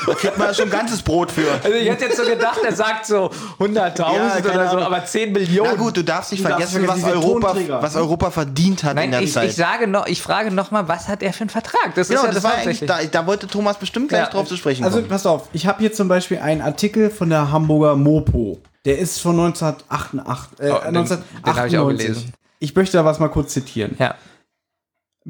Da 0.06 0.14
kriegt 0.14 0.38
man 0.38 0.54
schon 0.54 0.66
ein 0.66 0.72
ganzes 0.72 1.02
Brot 1.02 1.32
für. 1.32 1.50
Also 1.64 1.78
ich 1.78 1.90
hätte 1.90 2.06
jetzt 2.06 2.18
so 2.18 2.24
gedacht, 2.24 2.60
er 2.64 2.76
sagt 2.76 3.06
so 3.06 3.30
100.000 3.60 4.46
Ja, 4.46 4.54
oder 4.54 4.70
so, 4.70 4.78
aber 4.80 5.06
10 5.06 5.32
Millionen. 5.32 5.70
Na 5.72 5.78
gut, 5.78 5.96
du 5.98 6.04
darfst 6.04 6.32
nicht 6.32 6.44
Du 6.44 6.50
darfst 6.50 6.72
vergessen, 6.74 6.88
was 6.88 7.00
vergessen, 7.00 7.24
Europa, 7.28 7.82
was 7.82 7.96
Europa 7.96 8.32
verdient 8.32 8.84
hat 8.84 8.92
in 8.92 8.96
Nein, 8.98 9.12
der 9.12 9.22
ich, 9.22 9.32
Zeit. 9.34 9.50
ich 9.50 9.56
sage 9.56 9.88
noch, 9.88 10.06
ich 10.08 10.22
frage 10.22 10.52
noch 10.52 10.72
mal, 10.72 10.88
was 10.88 11.08
hat 11.08 11.24
er 11.24 11.32
für 11.34 11.42
einen 11.42 11.50
Vertrag? 11.50 11.96
Das 11.96 12.10
genau, 12.10 12.22
ist 12.22 12.26
ja 12.28 12.34
das, 12.34 12.44
das, 12.44 12.52
war 12.52 12.58
eigentlich, 12.60 12.80
da, 12.86 13.00
da 13.10 13.26
wollte 13.26 13.48
Thomas 13.48 13.78
bestimmt 13.78 14.10
gleich 14.10 14.24
Ja. 14.26 14.30
drauf 14.30 14.48
zu 14.48 14.58
sprechen 14.58 14.84
Also 14.84 14.98
kommen. 14.98 15.10
pass 15.10 15.26
auf, 15.26 15.48
ich 15.54 15.66
habe 15.68 15.80
hier 15.80 15.94
zum 15.94 16.08
Beispiel 16.08 16.40
einen 16.40 16.62
Artikel 16.62 17.10
von 17.10 17.30
der 17.30 17.52
Hamburger 17.52 17.96
Mopo. 17.96 18.60
Der 18.86 19.00
ist 19.00 19.20
von 19.22 19.36
1988. 19.40 20.60
Äh, 20.60 20.72
Oh, 20.72 20.76
den- 20.84 20.94
den 20.94 21.10
hab 21.10 21.12
1998. 21.54 21.74
ich 21.74 21.80
auch 21.80 21.88
gelesen. 21.88 22.34
Ich 22.60 22.76
möchte 22.76 22.98
da 22.98 23.06
was 23.06 23.20
mal 23.20 23.28
kurz 23.30 23.54
zitieren. 23.54 23.96
ja. 24.00 24.16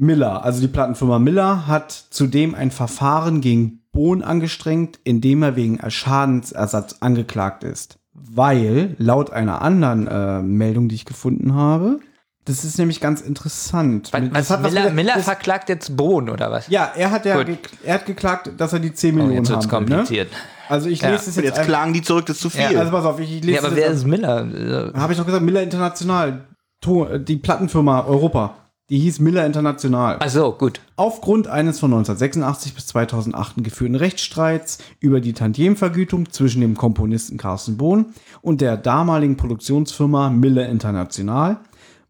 Miller, 0.00 0.44
also 0.44 0.60
die 0.60 0.68
Plattenfirma 0.68 1.18
Miller, 1.18 1.66
hat 1.66 1.90
zudem 2.10 2.54
ein 2.54 2.70
Verfahren 2.70 3.40
gegen 3.40 3.82
Bohn 3.90 4.22
angestrengt, 4.22 5.00
in 5.02 5.20
dem 5.20 5.42
er 5.42 5.56
wegen 5.56 5.80
Schadensersatz 5.90 6.98
angeklagt 7.00 7.64
ist. 7.64 7.98
Weil, 8.12 8.94
laut 8.98 9.30
einer 9.32 9.60
anderen 9.60 10.06
äh, 10.06 10.40
Meldung, 10.40 10.88
die 10.88 10.94
ich 10.94 11.04
gefunden 11.04 11.54
habe, 11.54 11.98
das 12.44 12.64
ist 12.64 12.78
nämlich 12.78 13.00
ganz 13.00 13.20
interessant. 13.20 14.12
Was, 14.12 14.22
was, 14.30 14.50
hat 14.50 14.62
was 14.62 14.72
Miller, 14.72 14.84
mit- 14.86 14.94
Miller 14.94 15.14
das, 15.16 15.24
verklagt 15.24 15.68
jetzt 15.68 15.96
Bohn 15.96 16.28
oder 16.30 16.50
was? 16.52 16.68
Ja, 16.68 16.92
er 16.96 17.10
hat 17.10 17.24
ja 17.26 17.42
ge 17.42 17.58
er 17.84 17.94
hat 17.94 18.06
geklagt, 18.06 18.52
dass 18.56 18.72
er 18.72 18.78
die 18.78 18.94
10 18.94 19.14
Oh, 19.14 19.16
Millionen 19.16 19.36
jetzt 19.38 19.50
wird's 19.50 19.66
haben 19.70 19.72
will, 19.88 19.96
ne? 19.96 19.96
kompliziert. 19.96 20.28
Also 20.68 20.88
ich 20.88 21.00
Ja. 21.02 21.10
lese 21.10 21.28
es 21.30 21.36
Und 21.36 21.42
jetzt, 21.44 21.56
jetzt 21.56 21.66
klagen 21.66 21.92
die 21.92 22.02
zurück, 22.02 22.26
das 22.26 22.36
ist 22.36 22.42
zu 22.42 22.50
viel. 22.50 22.70
Ja, 22.70 22.78
Also 22.78 22.92
pass 22.92 23.04
auf, 23.04 23.18
ich, 23.18 23.32
ich 23.38 23.42
lese 23.44 23.52
Ja, 23.52 23.58
aber 23.60 23.68
es 23.70 23.74
wer 23.74 23.86
jetzt 23.88 23.96
ist 23.96 24.06
Miller? 24.06 24.92
Habe 24.94 25.12
ich 25.12 25.18
doch 25.18 25.26
gesagt, 25.26 25.44
Miller 25.44 25.62
International. 25.64 26.44
Die 26.84 27.36
Plattenfirma 27.36 28.04
Europa. 28.06 28.56
Die 28.88 28.98
hieß 28.98 29.20
Miller 29.20 29.44
International. 29.44 30.16
Ach 30.20 30.28
so, 30.30 30.52
gut. 30.52 30.80
Aufgrund 30.96 31.46
eines 31.46 31.78
von 31.78 31.92
1986 31.92 32.74
bis 32.74 32.86
2008 32.86 33.62
geführten 33.62 33.96
Rechtsstreits 33.96 34.78
über 34.98 35.20
die 35.20 35.34
Tantiemenvergütung 35.34 36.30
zwischen 36.30 36.62
dem 36.62 36.74
Komponisten 36.74 37.36
Carsten 37.36 37.76
Bohn 37.76 38.06
und 38.40 38.62
der 38.62 38.78
damaligen 38.78 39.36
Produktionsfirma 39.36 40.30
Miller 40.30 40.68
International 40.68 41.60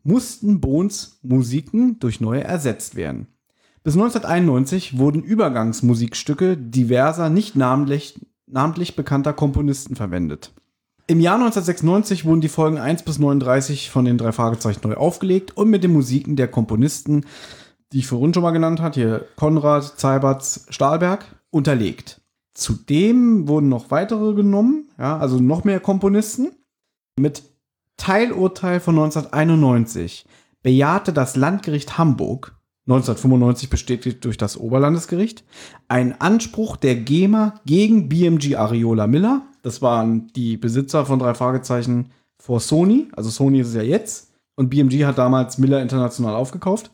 mussten 0.05 0.61
Bohns 0.61 1.19
Musiken 1.23 1.99
durch 1.99 2.21
neue 2.21 2.45
ersetzt 2.45 2.95
werden. 2.95 3.27
Bis 3.83 3.95
1991 3.95 4.99
wurden 4.99 5.23
Übergangsmusikstücke 5.23 6.57
diverser 6.57 7.31
nicht 7.31 7.57
namentlich, 7.57 8.21
namentlich 8.47 8.95
bekannter 8.95 9.33
Komponisten 9.33 9.97
verwendet. 9.97 10.53
Im 11.11 11.21
Jahr 11.21 11.37
1996 11.37 12.27
wurden 12.27 12.43
die 12.43 12.51
Folgen 12.51 12.77
1 12.77 13.03
bis 13.03 13.19
39 13.19 13.91
von 13.91 14.05
den 14.05 14.19
drei 14.19 14.31
Fragezeichen 14.31 14.87
neu 14.87 14.95
aufgelegt 14.95 15.57
und 15.57 15.71
mit 15.71 15.83
den 15.83 15.95
Musiken 15.95 16.37
der 16.37 16.49
Komponisten, 16.49 17.25
die 17.93 18.01
ich 18.01 18.07
vorhin 18.07 18.35
schon 18.35 18.43
mal 18.43 18.51
genannt 18.51 18.83
hat, 18.83 18.95
hier 18.95 19.25
Konrad, 19.37 19.99
Zeiberts, 19.99 20.67
Stahlberg, 20.69 21.25
unterlegt. 21.49 22.21
Zudem 22.53 23.49
wurden 23.49 23.71
noch 23.71 23.91
weitere 23.91 24.35
genommen, 24.35 24.91
ja, 24.99 25.17
also 25.17 25.41
noch 25.41 25.65
mehr 25.65 25.81
Komponisten. 25.81 26.51
Mit 27.19 27.43
Teilurteil 27.97 28.79
von 28.79 28.99
1991 28.99 30.27
bejahte 30.63 31.15
das 31.15 31.37
Landgericht 31.37 31.97
Hamburg 31.97 32.55
1995 32.89 33.69
bestätigt 33.69 34.25
durch 34.25 34.39
das 34.39 34.57
Oberlandesgericht, 34.57 35.45
einen 35.89 36.13
Anspruch 36.13 36.77
der 36.77 36.97
GEMA 36.97 37.61
gegen 37.67 38.09
BMG 38.09 38.57
Ariola 38.57 39.07
Miller. 39.07 39.43
Das 39.69 39.83
waren 39.83 40.29
die 40.35 40.57
Besitzer 40.57 41.05
von 41.05 41.19
drei 41.19 41.35
Fragezeichen 41.35 42.07
vor 42.39 42.59
Sony. 42.59 43.09
Also 43.15 43.29
Sony 43.29 43.61
ist 43.61 43.69
es 43.69 43.75
ja 43.75 43.83
jetzt. 43.83 44.33
Und 44.57 44.71
BMG 44.71 45.05
hat 45.05 45.19
damals 45.19 45.59
Miller 45.59 45.83
International 45.83 46.35
aufgekauft. 46.35 46.91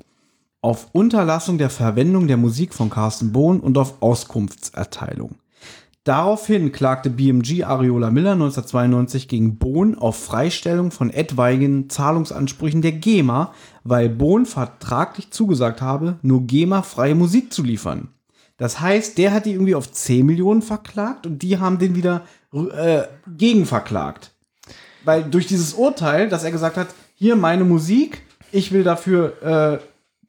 Auf 0.60 0.88
Unterlassung 0.90 1.56
der 1.56 1.70
Verwendung 1.70 2.26
der 2.26 2.36
Musik 2.36 2.74
von 2.74 2.90
Carsten 2.90 3.30
Bohn 3.30 3.60
und 3.60 3.78
auf 3.78 4.02
Auskunftserteilung. 4.02 5.36
Daraufhin 6.02 6.72
klagte 6.72 7.10
BMG 7.10 7.62
Ariola 7.62 8.10
Miller 8.10 8.32
1992 8.32 9.28
gegen 9.28 9.56
Bohn 9.56 9.96
auf 9.96 10.16
Freistellung 10.16 10.90
von 10.90 11.10
etwaigen 11.10 11.88
Zahlungsansprüchen 11.88 12.82
der 12.82 12.90
GEMA, 12.90 13.54
weil 13.84 14.08
Bohn 14.08 14.46
vertraglich 14.46 15.30
zugesagt 15.30 15.80
habe, 15.80 16.18
nur 16.22 16.42
GEMA-freie 16.48 17.14
Musik 17.14 17.52
zu 17.52 17.62
liefern. 17.62 18.08
Das 18.56 18.80
heißt, 18.80 19.18
der 19.18 19.32
hat 19.32 19.46
die 19.46 19.52
irgendwie 19.52 19.74
auf 19.74 19.90
10 19.90 20.26
Millionen 20.26 20.62
verklagt 20.62 21.26
und 21.26 21.42
die 21.42 21.58
haben 21.58 21.78
den 21.78 21.96
wieder 21.96 22.22
äh, 22.54 23.08
gegenverklagt. 23.36 24.30
Weil 25.04 25.24
durch 25.24 25.46
dieses 25.46 25.74
Urteil, 25.74 26.28
dass 26.28 26.44
er 26.44 26.52
gesagt 26.52 26.76
hat, 26.76 26.88
hier 27.14 27.36
meine 27.36 27.64
Musik, 27.64 28.22
ich 28.52 28.72
will 28.72 28.84
dafür 28.84 29.42
äh, 29.42 29.78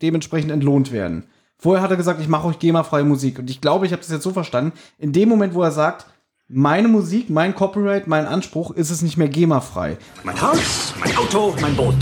dementsprechend 0.01 0.51
entlohnt 0.51 0.91
werden. 0.91 1.25
Vorher 1.57 1.81
hat 1.81 1.91
er 1.91 1.97
gesagt, 1.97 2.19
ich 2.19 2.27
mache 2.27 2.47
euch 2.47 2.59
GEMA-freie 2.59 3.03
Musik. 3.03 3.39
Und 3.39 3.49
ich 3.49 3.61
glaube, 3.61 3.85
ich 3.85 3.91
habe 3.91 4.01
das 4.01 4.11
jetzt 4.11 4.23
so 4.23 4.31
verstanden. 4.31 4.73
In 4.97 5.13
dem 5.13 5.29
Moment, 5.29 5.53
wo 5.53 5.63
er 5.63 5.71
sagt, 5.71 6.07
meine 6.47 6.87
Musik, 6.87 7.29
mein 7.29 7.55
Copyright, 7.55 8.07
mein 8.07 8.25
Anspruch, 8.25 8.71
ist 8.71 8.89
es 8.89 9.01
nicht 9.01 9.17
mehr 9.17 9.29
GEMA-frei. 9.29 9.97
Mein 10.23 10.41
Haus, 10.41 10.93
mein 10.99 11.15
Auto, 11.17 11.55
mein 11.61 11.75
Boot. 11.75 11.95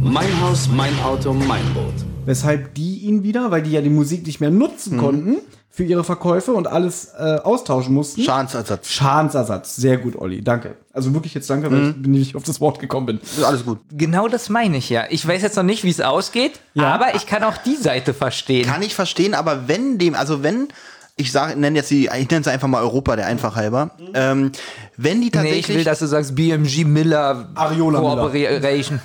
Mein 0.00 0.40
Haus, 0.40 0.68
mein 0.68 0.98
Auto, 1.00 1.32
mein 1.32 1.64
Boot. 1.74 1.94
Weshalb 2.24 2.74
die 2.74 2.98
ihn 2.98 3.24
wieder, 3.24 3.50
weil 3.50 3.62
die 3.62 3.72
ja 3.72 3.80
die 3.80 3.90
Musik 3.90 4.26
nicht 4.26 4.40
mehr 4.40 4.50
nutzen 4.50 4.96
konnten 4.96 5.38
für 5.74 5.84
ihre 5.84 6.04
Verkäufe 6.04 6.52
und 6.52 6.66
alles 6.66 7.14
äh, 7.18 7.38
austauschen 7.42 7.94
mussten. 7.94 8.22
Schadensersatz. 8.22 8.90
Schadensersatz. 8.90 9.74
Sehr 9.76 9.96
gut, 9.96 10.16
Olli. 10.16 10.44
Danke. 10.44 10.76
Also 10.92 11.14
wirklich 11.14 11.32
jetzt 11.32 11.48
danke, 11.48 11.72
weil 11.72 11.94
ich 11.98 12.06
nicht 12.06 12.36
auf 12.36 12.42
das 12.42 12.60
Wort 12.60 12.78
gekommen 12.78 13.06
bin. 13.06 13.20
Ist 13.22 13.42
alles 13.42 13.64
gut. 13.64 13.78
Genau 13.90 14.28
das 14.28 14.50
meine 14.50 14.76
ich 14.76 14.90
ja. 14.90 15.06
Ich 15.08 15.26
weiß 15.26 15.40
jetzt 15.40 15.56
noch 15.56 15.62
nicht, 15.62 15.82
wie 15.82 15.88
es 15.88 16.02
ausgeht, 16.02 16.60
Ja. 16.74 16.92
aber 16.92 17.14
ich 17.14 17.26
kann 17.26 17.42
auch 17.42 17.56
die 17.56 17.76
Seite 17.76 18.12
verstehen. 18.12 18.66
Kann 18.66 18.82
ich 18.82 18.94
verstehen, 18.94 19.32
aber 19.32 19.66
wenn 19.66 19.96
dem, 19.96 20.14
also 20.14 20.42
wenn, 20.42 20.68
ich 21.16 21.32
sage, 21.32 21.58
nenne 21.58 21.78
jetzt 21.78 21.90
die, 21.90 22.04
ich 22.18 22.28
nenne 22.30 22.42
es 22.42 22.48
einfach 22.48 22.68
mal 22.68 22.82
Europa, 22.82 23.16
der 23.16 23.26
einfach 23.26 23.56
halber, 23.56 23.92
ähm, 24.12 24.52
wenn 24.98 25.20
die 25.22 25.28
nee, 25.28 25.30
tatsächlich, 25.30 25.68
ich 25.70 25.76
will, 25.76 25.84
dass 25.84 26.00
du 26.00 26.06
sagst 26.06 26.34
BMG 26.34 26.84
Miller 26.84 27.48
Ariola 27.54 27.98
Miller. 28.00 28.14
Corporation. 28.16 29.00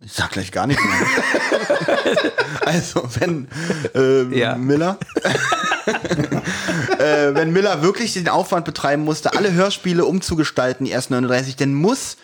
ich 0.00 0.12
sag 0.12 0.30
gleich 0.30 0.52
gar 0.52 0.68
nicht 0.68 0.78
mehr. 0.80 1.88
also 2.64 3.02
wenn 3.18 3.48
äh, 3.94 4.38
Ja. 4.38 4.56
Miller, 4.56 4.98
äh, 6.98 7.34
wenn 7.34 7.52
Miller 7.52 7.82
wirklich 7.82 8.12
den 8.14 8.28
Aufwand 8.28 8.64
betreiben 8.64 9.04
musste, 9.04 9.32
alle 9.34 9.52
Hörspiele 9.52 10.04
umzugestalten, 10.04 10.86
die 10.86 10.92
ersten 10.92 11.14
39, 11.14 11.56
dann 11.56 11.74
muss 11.74 12.16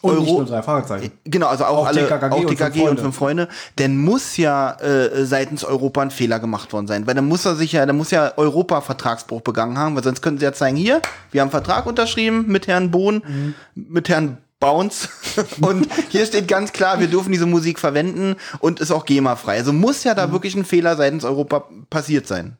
Und 0.00 0.18
nicht 0.18 0.28
Euro- 0.28 0.38
nur 0.38 0.46
drei 0.46 0.62
Fragezeichen. 0.62 1.12
Genau, 1.24 1.46
also 1.48 1.64
auch, 1.64 1.78
Auch 1.78 1.86
alle, 1.86 2.02
TKKG 2.06 2.32
auch 2.34 2.38
und 2.40 2.46
TKG 2.48 2.72
Fünf 2.72 2.74
und 2.74 2.82
Freunde. 2.86 3.02
fünf 3.02 3.16
Freunde, 3.16 3.48
dann 3.76 3.98
muss 3.98 4.36
ja 4.36 4.72
äh, 4.80 5.24
seitens 5.24 5.64
Europa 5.64 6.00
ein 6.02 6.10
Fehler 6.10 6.38
gemacht 6.40 6.72
worden 6.72 6.86
sein, 6.86 7.06
weil 7.06 7.14
dann 7.14 7.26
muss 7.28 7.44
er 7.44 7.54
sich 7.56 7.72
ja, 7.72 7.84
dann 7.86 7.96
muss 7.96 8.10
ja 8.10 8.32
Europa 8.36 8.80
Vertragsbruch 8.80 9.42
begangen 9.42 9.76
haben, 9.78 9.94
weil 9.96 10.04
sonst 10.04 10.22
könnten 10.22 10.38
sie 10.38 10.44
ja 10.46 10.52
zeigen, 10.52 10.76
hier, 10.76 11.00
wir 11.32 11.40
haben 11.40 11.46
einen 11.48 11.50
Vertrag 11.64 11.86
unterschrieben 11.86 12.44
mit 12.48 12.66
Herrn 12.66 12.90
Bohn, 12.90 13.22
Mhm. 13.26 13.54
mit 13.74 14.08
Herrn 14.08 14.38
Bounce 14.60 15.08
und 15.62 15.88
hier 16.10 16.24
steht 16.26 16.46
ganz 16.46 16.72
klar, 16.72 17.00
wir 17.00 17.06
dürfen 17.08 17.32
diese 17.32 17.46
Musik 17.46 17.78
verwenden 17.78 18.36
und 18.60 18.78
ist 18.80 18.90
auch 18.90 19.04
GEMA-frei. 19.06 19.56
Also 19.56 19.72
muss 19.72 20.04
ja 20.04 20.14
da 20.14 20.26
Mhm. 20.28 20.32
wirklich 20.32 20.54
ein 20.54 20.64
Fehler 20.64 20.96
seitens 20.96 21.24
Europa 21.24 21.64
passiert 21.88 22.26
sein. 22.26 22.56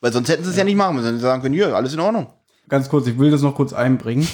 Weil 0.00 0.12
sonst 0.12 0.28
hätten 0.28 0.44
sie 0.44 0.50
es 0.50 0.56
ja 0.56 0.64
nicht 0.64 0.76
machen 0.76 0.96
müssen. 0.96 1.14
Sie 1.16 1.20
sagen 1.20 1.42
können, 1.42 1.54
hier, 1.54 1.74
alles 1.74 1.92
in 1.94 2.00
Ordnung. 2.00 2.28
Ganz 2.68 2.88
kurz, 2.88 3.06
ich 3.06 3.18
will 3.18 3.30
das 3.30 3.42
noch 3.42 3.54
kurz 3.54 3.72
einbringen. 3.72 4.26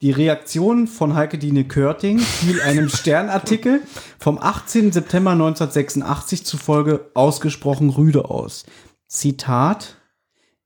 Die 0.00 0.12
Reaktion 0.12 0.86
von 0.86 1.14
Heike 1.16 1.38
Dine 1.38 1.64
Körting 1.64 2.20
fiel 2.20 2.60
einem 2.62 2.88
Sternartikel 2.94 3.82
vom 4.18 4.38
18. 4.38 4.92
September 4.92 5.32
1986 5.32 6.44
zufolge 6.46 7.10
ausgesprochen 7.14 7.90
rüde 7.90 8.26
aus. 8.26 8.64
Zitat, 9.08 9.96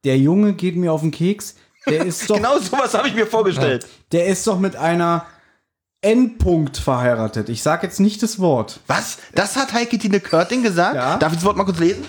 der 0.05 0.19
Junge 0.19 0.53
geht 0.53 0.77
mir 0.77 0.93
auf 0.93 1.01
den 1.01 1.13
Keks, 1.13 1.55
der 1.89 2.05
ist 2.05 2.29
doch, 2.31 2.37
Genau 2.37 2.59
sowas 2.59 2.93
habe 2.95 3.09
ich 3.09 3.15
mir 3.15 3.27
vorgestellt. 3.27 3.87
der 4.13 4.27
ist 4.27 4.47
doch 4.47 4.59
mit 4.59 4.77
einer 4.77 5.25
Endpunkt 6.03 6.77
verheiratet. 6.77 7.49
Ich 7.49 7.63
sag 7.63 7.83
jetzt 7.83 8.01
nicht 8.01 8.23
das 8.23 8.39
Wort. 8.41 8.81
Was? 8.89 9.19
Das 9.35 9.57
hat 9.57 9.73
Heike 9.73 9.99
Tine 9.99 10.21
Körting 10.21 10.63
gesagt? 10.63 10.97
Ja. 10.97 11.17
Darf 11.17 11.33
ich 11.33 11.39
das 11.39 11.45
Wort 11.47 11.57
mal 11.57 11.65
kurz 11.65 11.79
lesen? 11.79 12.05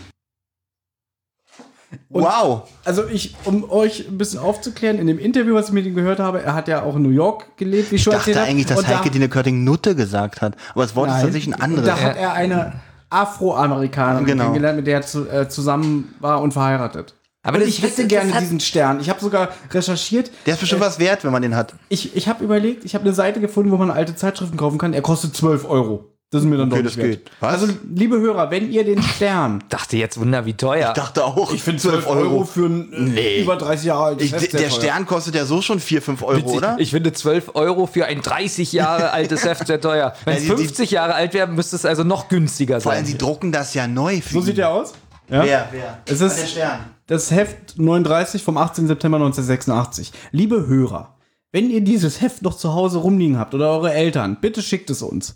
Und- 2.10 2.24
wow. 2.24 2.68
Also 2.84 3.08
ich, 3.08 3.36
um 3.46 3.70
euch 3.70 4.08
ein 4.08 4.18
bisschen 4.18 4.40
aufzuklären, 4.40 4.98
in 4.98 5.06
dem 5.08 5.20
Interview, 5.20 5.54
was 5.54 5.68
ich 5.68 5.74
mit 5.74 5.86
ihm 5.86 5.94
gehört 5.94 6.20
habe, 6.20 6.42
er 6.42 6.56
hat 6.56 6.68
ja 6.68 6.82
auch 6.82 6.96
in 6.96 7.04
New 7.04 7.10
York 7.12 7.56
gelebt, 7.58 7.92
wie 7.92 7.96
ich 7.96 8.02
Ich 8.02 8.04
schon 8.04 8.14
erzählt 8.14 8.36
dachte 8.38 8.48
eigentlich, 8.50 8.66
dass 8.66 8.88
Heike 8.88 9.12
Tine 9.12 9.30
Körting 9.30 9.64
Nutte 9.64 9.96
gesagt 9.96 10.42
hat. 10.42 10.56
Aber 10.74 10.84
das 10.84 10.96
Wort 10.96 11.10
ist 11.10 11.14
Nein. 11.16 11.24
tatsächlich 11.26 11.56
ein 11.56 11.62
anderes. 11.62 11.86
Da 11.86 12.00
hat 12.00 12.18
er 12.18 12.34
eine 12.34 12.74
Afroamerikanerin 13.12 14.26
Genau. 14.26 14.44
kennengelernt, 14.46 14.78
mit 14.78 14.88
der 14.88 14.96
er 14.96 15.02
zu, 15.04 15.30
äh, 15.30 15.48
zusammen 15.48 16.16
war 16.20 16.42
und 16.42 16.52
verheiratet. 16.52 17.14
Aber 17.46 17.60
das- 17.60 17.68
ich 17.68 17.82
hätte 17.82 18.02
das- 18.04 18.08
gerne 18.08 18.28
das 18.28 18.36
hat- 18.36 18.42
diesen 18.44 18.60
Stern. 18.62 19.00
Ich 19.02 19.10
habe 19.10 19.20
sogar 19.20 19.50
recherchiert. 19.72 20.32
Der 20.46 20.54
ist 20.54 20.60
bestimmt 20.62 20.82
was 20.82 20.98
wert, 21.00 21.24
wenn 21.24 21.32
man 21.32 21.42
den 21.42 21.56
hat. 21.56 21.74
Ich, 21.90 22.16
ich 22.16 22.28
habe 22.28 22.44
überlegt, 22.44 22.86
ich 22.86 22.96
habe 22.96 23.04
eine 23.06 23.14
Seite 23.14 23.40
gefunden, 23.42 23.72
wo 23.72 23.78
man 23.78 23.92
alte 23.92 24.16
Zeitschriften 24.16 24.58
kaufen 24.58 24.78
kann. 24.78 24.94
Er 24.94 25.02
kostet 25.02 25.36
12 25.36 25.66
Euro. 25.66 26.06
Das 26.32 26.42
ist 26.42 26.48
mir 26.50 26.58
dann 26.58 26.72
Okay, 26.72 26.82
doch 26.82 26.86
das 26.90 26.98
nicht 26.98 27.06
wert. 27.06 27.26
geht. 27.26 27.32
Was? 27.42 27.62
Also, 27.62 27.74
liebe 27.94 28.18
Hörer, 28.20 28.50
wenn 28.50 28.72
ihr 28.72 28.84
den 28.84 29.04
Stern 29.04 29.64
Dachte 29.70 29.98
jetzt 29.98 30.20
wunder 30.20 30.48
wie 30.48 30.54
teuer. 30.56 30.88
Ich 30.88 30.94
dachte 30.96 31.24
auch, 31.26 31.54
Ich 31.54 31.62
finde 31.62 31.80
12 31.80 32.08
Euro 32.08 32.44
für 32.44 32.66
ein 32.66 32.92
äh, 32.92 33.00
Nee. 33.02 33.42
über 33.44 33.56
30 33.56 33.86
Jahre 33.86 34.06
altes 34.06 34.26
Ich, 34.26 34.32
Heft 34.34 34.50
sehr 34.50 34.62
der 34.62 34.70
teuer. 34.70 34.80
Stern 34.80 35.06
kostet 35.06 35.36
ja 35.36 35.46
so 35.46 35.62
schon 35.62 35.80
4, 35.80 36.02
5 36.02 36.24
Euro, 36.24 36.50
oder? 36.54 36.76
Ich 36.80 36.90
finde 36.90 37.14
12 37.14 37.52
Euro 37.54 37.86
für 37.86 38.06
ein 38.08 38.22
30 38.24 38.72
Jahre 38.74 39.12
altes 39.12 39.44
Heft 39.46 39.68
sehr 39.68 39.80
teuer. 39.80 40.16
Wenn 40.26 40.38
es 40.38 40.48
Ja, 40.48 40.56
die- 40.56 40.62
die- 40.62 40.68
50 40.70 40.90
Jahre 40.90 41.14
alt 41.14 41.36
wäre, 41.36 41.46
müsste 41.48 41.76
es 41.76 41.86
also 41.86 42.04
noch 42.04 42.30
günstiger 42.30 42.82
Vor 42.82 42.94
allem, 42.94 43.02
sein. 43.06 43.12
sie 43.12 43.18
drucken 43.20 43.52
das 43.52 43.76
ja 43.76 43.88
neu. 43.88 44.20
Für 44.22 44.34
So 44.34 44.42
sieht 44.42 44.54
ihn. 44.56 44.56
der 44.56 44.70
aus. 44.72 44.94
Ja. 45.30 45.44
Wer, 45.44 45.68
wer? 45.72 46.00
Es 46.06 46.20
Ah, 46.20 46.26
ist 46.26 46.40
der 46.42 46.48
Stern. 46.48 46.80
Das 47.08 47.32
Heft 47.32 47.78
39 47.78 48.44
vom 48.44 48.58
18. 48.58 48.88
September 48.88 49.18
1986. 49.18 50.12
Liebe 50.32 50.68
Hörer, 50.68 51.18
wenn 51.52 51.70
ihr 51.70 51.82
dieses 51.82 52.22
Heft 52.22 52.42
noch 52.42 52.58
zu 52.58 52.74
Hause 52.74 53.00
rumliegen 53.00 53.38
habt 53.38 53.54
oder 53.54 53.70
eure 53.70 53.94
Eltern, 53.94 54.38
bitte 54.40 54.62
schickt 54.62 54.90
es 54.90 55.02
uns. 55.02 55.36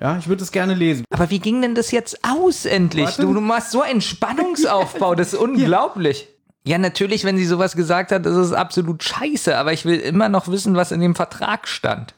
Ja, 0.00 0.18
ich 0.18 0.26
würde 0.26 0.42
es 0.42 0.50
gerne 0.50 0.74
lesen. 0.74 1.04
Aber 1.10 1.30
wie 1.30 1.38
ging 1.38 1.62
denn 1.62 1.76
das 1.76 1.92
jetzt 1.92 2.18
aus 2.24 2.64
endlich? 2.64 3.10
Du, 3.16 3.32
du 3.32 3.40
machst 3.40 3.70
so 3.70 3.80
einen 3.80 4.00
Spannungsaufbau, 4.00 5.14
das 5.14 5.34
ist 5.34 5.38
unglaublich. 5.40 6.28
Ja, 6.66 6.78
natürlich, 6.78 7.24
wenn 7.24 7.36
sie 7.36 7.44
sowas 7.44 7.76
gesagt 7.76 8.10
hat, 8.10 8.26
ist 8.26 8.36
es 8.36 8.52
absolut 8.52 9.04
scheiße, 9.04 9.56
aber 9.56 9.72
ich 9.72 9.84
will 9.84 10.00
immer 10.00 10.28
noch 10.28 10.48
wissen, 10.48 10.74
was 10.74 10.92
in 10.92 11.00
dem 11.00 11.14
Vertrag 11.14 11.68
stand. 11.68 12.14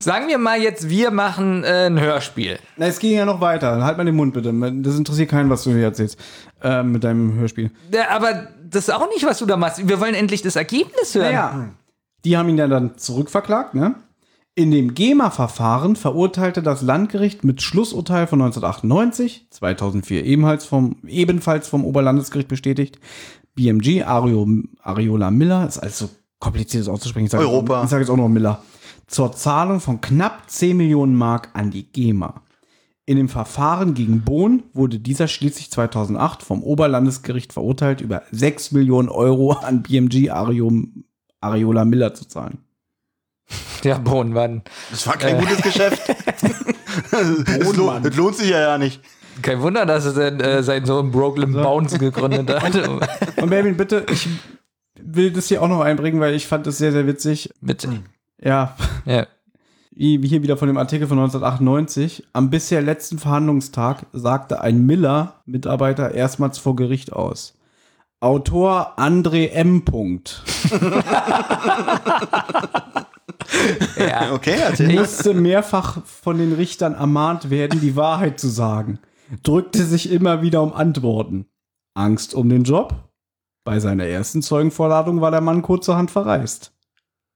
Sagen 0.00 0.28
wir 0.28 0.36
mal 0.36 0.60
jetzt, 0.60 0.90
wir 0.90 1.10
machen 1.10 1.64
äh, 1.64 1.86
ein 1.86 1.98
Hörspiel. 1.98 2.58
Na, 2.76 2.86
es 2.86 2.98
ging 2.98 3.16
ja 3.16 3.24
noch 3.24 3.40
weiter. 3.40 3.82
Halt 3.82 3.96
mal 3.96 4.04
den 4.04 4.14
Mund 4.14 4.34
bitte. 4.34 4.52
Das 4.82 4.98
interessiert 4.98 5.30
keinen, 5.30 5.48
was 5.48 5.64
du 5.64 5.70
hier 5.70 5.84
erzählst 5.84 6.20
äh, 6.66 6.82
mit 6.82 7.04
deinem 7.04 7.34
Hörspiel. 7.34 7.70
Ja, 7.92 8.10
aber 8.10 8.48
das 8.68 8.88
ist 8.88 8.94
auch 8.94 9.08
nicht, 9.08 9.24
was 9.24 9.38
du 9.38 9.46
da 9.46 9.56
machst. 9.56 9.86
Wir 9.86 10.00
wollen 10.00 10.14
endlich 10.14 10.42
das 10.42 10.56
Ergebnis 10.56 11.14
hören. 11.14 11.26
Naja, 11.26 11.68
die 12.24 12.36
haben 12.36 12.48
ihn 12.48 12.58
ja 12.58 12.66
dann 12.66 12.98
zurückverklagt, 12.98 13.74
ne? 13.74 13.94
In 14.58 14.70
dem 14.70 14.94
GEMA-Verfahren 14.94 15.96
verurteilte 15.96 16.62
das 16.62 16.80
Landgericht 16.80 17.44
mit 17.44 17.60
Schlussurteil 17.60 18.26
von 18.26 18.40
1998, 18.40 19.48
2004 19.50 20.24
ebenfalls 20.24 20.64
vom, 20.64 20.96
ebenfalls 21.06 21.68
vom 21.68 21.84
Oberlandesgericht 21.84 22.48
bestätigt, 22.48 22.98
BMG, 23.54 24.04
Ario, 24.04 24.48
Ariola 24.80 25.30
Miller, 25.30 25.68
ist 25.68 25.78
also 25.78 26.08
kompliziert 26.40 26.88
auszusprechen. 26.88 27.26
Ich 27.26 27.32
sage 27.32 27.44
Europa. 27.44 27.84
Ich 27.84 27.90
sage 27.90 28.02
jetzt 28.02 28.10
auch 28.10 28.16
noch 28.16 28.28
Miller. 28.28 28.62
Zur 29.06 29.32
Zahlung 29.32 29.78
von 29.78 30.00
knapp 30.00 30.50
10 30.50 30.76
Millionen 30.76 31.14
Mark 31.14 31.50
an 31.52 31.70
die 31.70 31.84
GEMA. 31.84 32.42
In 33.08 33.16
dem 33.16 33.28
Verfahren 33.28 33.94
gegen 33.94 34.22
Bohn 34.22 34.64
wurde 34.72 34.98
dieser 34.98 35.28
schließlich 35.28 35.70
2008 35.70 36.42
vom 36.42 36.64
Oberlandesgericht 36.64 37.52
verurteilt, 37.52 38.00
über 38.00 38.22
6 38.32 38.72
Millionen 38.72 39.08
Euro 39.08 39.52
an 39.52 39.84
BMG 39.84 40.30
Ario, 40.30 40.72
Ariola 41.40 41.84
Miller 41.84 42.14
zu 42.14 42.26
zahlen. 42.26 42.58
Ja, 43.84 43.98
Bohnenmann. 43.98 44.62
Das 44.90 45.06
war 45.06 45.16
kein 45.16 45.38
gutes 45.38 45.62
Geschäft. 45.62 46.02
das, 47.12 47.76
lohnt, 47.76 48.04
das 48.04 48.16
lohnt 48.16 48.36
sich 48.36 48.50
ja 48.50 48.58
ja 48.58 48.78
nicht. 48.78 49.00
Kein 49.40 49.60
Wunder, 49.60 49.86
dass 49.86 50.06
er 50.06 50.12
sein, 50.12 50.40
äh, 50.40 50.64
sein 50.64 50.84
Sohn 50.84 51.12
Brooklyn 51.12 51.52
Bounce 51.52 51.98
gegründet 51.98 52.50
hat. 52.50 52.88
Und 53.36 53.48
Melvin, 53.48 53.76
bitte, 53.76 54.04
ich 54.10 54.26
will 55.00 55.30
das 55.30 55.46
hier 55.46 55.62
auch 55.62 55.68
noch 55.68 55.80
einbringen, 55.80 56.18
weil 56.18 56.34
ich 56.34 56.48
fand 56.48 56.66
das 56.66 56.78
sehr, 56.78 56.90
sehr 56.90 57.06
witzig. 57.06 57.50
Mit, 57.60 57.86
Ja, 58.42 58.76
ja. 59.04 59.28
Wie 59.96 60.28
hier 60.28 60.42
wieder 60.42 60.56
von 60.58 60.68
dem 60.68 60.76
Artikel 60.76 61.08
von 61.08 61.18
1998. 61.18 62.28
Am 62.32 62.50
bisher 62.50 62.82
letzten 62.82 63.18
Verhandlungstag 63.18 64.06
sagte 64.12 64.60
ein 64.60 64.84
Miller-Mitarbeiter 64.84 66.12
erstmals 66.14 66.58
vor 66.58 66.76
Gericht 66.76 67.12
aus. 67.12 67.54
Autor 68.20 68.98
André 68.98 69.50
M. 69.50 69.84
Punkt 69.84 70.42
ja. 73.98 74.32
Okay, 74.32 74.56
erzähl. 74.58 74.98
musste 74.98 75.34
mehrfach 75.34 76.02
von 76.04 76.38
den 76.38 76.54
Richtern 76.54 76.94
ermahnt 76.94 77.50
werden, 77.50 77.80
die 77.80 77.94
Wahrheit 77.94 78.40
zu 78.40 78.48
sagen. 78.48 78.98
Drückte 79.42 79.84
sich 79.84 80.10
immer 80.10 80.40
wieder 80.40 80.62
um 80.62 80.72
Antworten. 80.72 81.46
Angst 81.94 82.34
um 82.34 82.48
den 82.48 82.64
Job? 82.64 82.94
Bei 83.64 83.80
seiner 83.80 84.04
ersten 84.04 84.42
Zeugenvorladung 84.42 85.20
war 85.20 85.30
der 85.30 85.40
Mann 85.42 85.62
kurzerhand 85.62 86.10
verreist. 86.10 86.72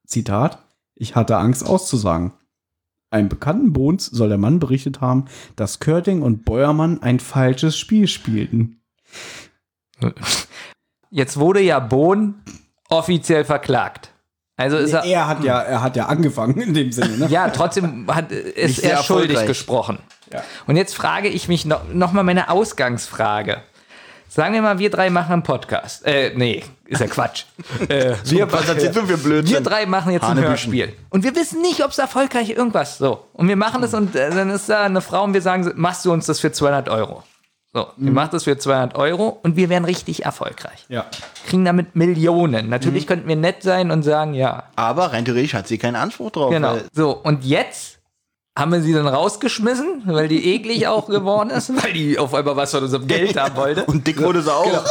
Zitat: 0.06 0.58
Ich 0.94 1.14
hatte 1.14 1.36
Angst 1.36 1.66
auszusagen. 1.66 2.32
Einem 3.10 3.28
bekannten 3.28 3.72
Bohns 3.72 4.06
soll 4.06 4.28
der 4.28 4.38
Mann 4.38 4.60
berichtet 4.60 5.00
haben, 5.00 5.24
dass 5.56 5.80
Körting 5.80 6.22
und 6.22 6.44
Beuermann 6.44 7.02
ein 7.02 7.18
falsches 7.18 7.76
Spiel 7.76 8.06
spielten. 8.06 8.80
Jetzt 11.10 11.36
wurde 11.36 11.60
ja 11.60 11.80
Bohn 11.80 12.42
offiziell 12.88 13.44
verklagt. 13.44 14.12
Also 14.56 14.76
ist 14.76 14.92
er. 14.92 15.04
Er 15.04 15.26
hat 15.26 15.42
ja, 15.42 15.58
er 15.60 15.82
hat 15.82 15.96
ja 15.96 16.06
angefangen 16.06 16.60
in 16.60 16.74
dem 16.74 16.92
Sinne. 16.92 17.16
Ne? 17.16 17.26
Ja, 17.30 17.48
trotzdem 17.48 18.06
hat, 18.14 18.30
ist 18.30 18.78
er 18.80 19.02
schuldig 19.02 19.46
gesprochen. 19.46 19.98
Ja. 20.32 20.42
Und 20.66 20.76
jetzt 20.76 20.94
frage 20.94 21.28
ich 21.28 21.48
mich 21.48 21.64
noch, 21.64 21.80
noch 21.92 22.12
mal 22.12 22.22
meine 22.22 22.50
Ausgangsfrage. 22.50 23.62
Sagen 24.32 24.54
wir 24.54 24.62
mal, 24.62 24.78
wir 24.78 24.90
drei 24.90 25.10
machen 25.10 25.32
einen 25.32 25.42
Podcast. 25.42 26.06
Äh, 26.06 26.32
nee, 26.36 26.62
ist 26.86 27.00
ja 27.00 27.08
Quatsch. 27.08 27.46
äh, 27.88 28.14
wir, 28.26 28.50
Was 28.52 28.68
erzählst 28.68 28.96
du 28.96 29.04
für 29.04 29.18
Blödsinn? 29.18 29.56
wir 29.56 29.60
drei 29.60 29.86
machen 29.86 30.12
jetzt 30.12 30.22
ein 30.22 30.28
Hanebüchen. 30.28 30.50
Hörspiel. 30.50 30.92
Und 31.08 31.24
wir 31.24 31.34
wissen 31.34 31.60
nicht, 31.62 31.84
ob 31.84 31.90
es 31.90 31.98
erfolgreich 31.98 32.50
irgendwas 32.50 32.98
so. 32.98 33.26
Und 33.32 33.48
wir 33.48 33.56
machen 33.56 33.82
das 33.82 33.92
und 33.92 34.14
äh, 34.14 34.30
dann 34.30 34.50
ist 34.50 34.68
da 34.68 34.84
eine 34.84 35.00
Frau 35.00 35.24
und 35.24 35.34
wir 35.34 35.42
sagen, 35.42 35.72
machst 35.74 36.04
du 36.04 36.12
uns 36.12 36.26
das 36.26 36.38
für 36.38 36.52
200 36.52 36.88
Euro? 36.90 37.24
So, 37.72 37.88
ihr 37.98 38.12
macht 38.12 38.32
das 38.32 38.44
für 38.44 38.56
200 38.56 38.96
Euro 38.96 39.40
und 39.42 39.56
wir 39.56 39.68
wären 39.68 39.84
richtig 39.84 40.24
erfolgreich. 40.24 40.84
Ja. 40.88 41.06
Kriegen 41.48 41.64
damit 41.64 41.96
Millionen. 41.96 42.68
Natürlich 42.68 43.08
könnten 43.08 43.26
wir 43.28 43.36
nett 43.36 43.64
sein 43.64 43.90
und 43.90 44.04
sagen, 44.04 44.34
ja, 44.34 44.64
Aber 44.76 45.12
rein 45.12 45.24
theoretisch 45.24 45.54
hat 45.54 45.66
sie 45.66 45.78
keinen 45.78 45.96
Anspruch 45.96 46.30
drauf. 46.30 46.50
Genau. 46.50 46.78
So, 46.92 47.16
und 47.16 47.44
jetzt 47.44 47.99
haben 48.58 48.72
wir 48.72 48.82
sie 48.82 48.92
dann 48.92 49.06
rausgeschmissen, 49.06 50.02
weil 50.06 50.28
die 50.28 50.54
eklig 50.54 50.86
auch 50.88 51.06
geworden 51.06 51.50
ist, 51.50 51.70
weil 51.82 51.92
die 51.92 52.18
auf 52.18 52.34
einmal 52.34 52.56
was 52.56 52.70
von 52.72 52.82
unserem 52.82 53.06
Geld 53.06 53.38
haben 53.38 53.56
wollte. 53.56 53.84
Und 53.84 54.06
dick 54.06 54.20
wurde 54.20 54.42
sie 54.42 54.52
auch. 54.52 54.64
Genau. 54.64 54.82